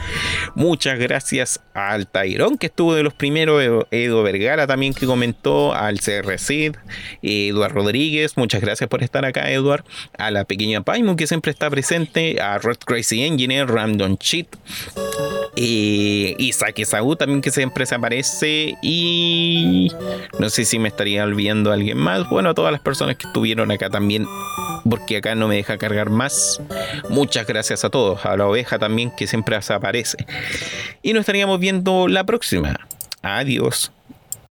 Muchas 0.54 0.98
gracias 0.98 1.60
al 1.74 2.06
Tairón 2.06 2.58
que 2.58 2.66
estuvo 2.66 2.94
de 2.94 3.02
los 3.02 3.14
primeros, 3.14 3.86
Edo 3.90 4.22
Vergara 4.22 4.66
también 4.66 4.94
que 4.94 5.06
comentó, 5.06 5.74
al 5.74 6.00
CRC, 6.00 6.72
Eduardo 7.22 7.76
Rodríguez, 7.76 8.36
muchas 8.36 8.60
gracias 8.60 8.88
por 8.88 9.02
estar 9.02 9.24
acá, 9.24 9.50
Eduard. 9.50 9.84
A 10.18 10.30
la 10.30 10.44
pequeña 10.44 10.82
Paimon 10.82 11.16
que 11.16 11.26
siempre 11.26 11.52
está 11.52 11.70
presente, 11.70 12.40
a 12.40 12.58
Red 12.58 12.78
Crazy 12.84 13.24
Engineer, 13.24 13.68
Random 13.68 14.16
Cheat. 14.16 14.48
Isaac 15.66 16.78
Esaú 16.78 17.16
también 17.16 17.40
que 17.40 17.50
siempre 17.50 17.86
se 17.86 17.94
aparece. 17.94 18.74
Y 18.82 19.92
no 20.38 20.50
sé 20.50 20.64
si 20.64 20.78
me 20.78 20.88
estaría 20.88 21.24
olvidando 21.24 21.72
alguien 21.72 21.98
más. 21.98 22.28
Bueno, 22.28 22.50
a 22.50 22.54
todas 22.54 22.72
las 22.72 22.80
personas 22.80 23.16
que 23.16 23.26
estuvieron 23.26 23.70
acá 23.70 23.90
también. 23.90 24.26
Porque 24.88 25.16
acá 25.16 25.34
no 25.34 25.48
me 25.48 25.56
deja 25.56 25.78
cargar 25.78 26.10
más. 26.10 26.60
Muchas 27.08 27.46
gracias 27.46 27.84
a 27.84 27.90
todos. 27.90 28.24
A 28.24 28.36
la 28.36 28.46
oveja 28.46 28.78
también 28.78 29.10
que 29.10 29.26
siempre 29.26 29.60
se 29.62 29.72
aparece. 29.72 30.18
Y 31.02 31.12
nos 31.12 31.20
estaríamos 31.20 31.58
viendo 31.58 32.08
la 32.08 32.24
próxima. 32.24 32.78
Adiós. 33.22 33.92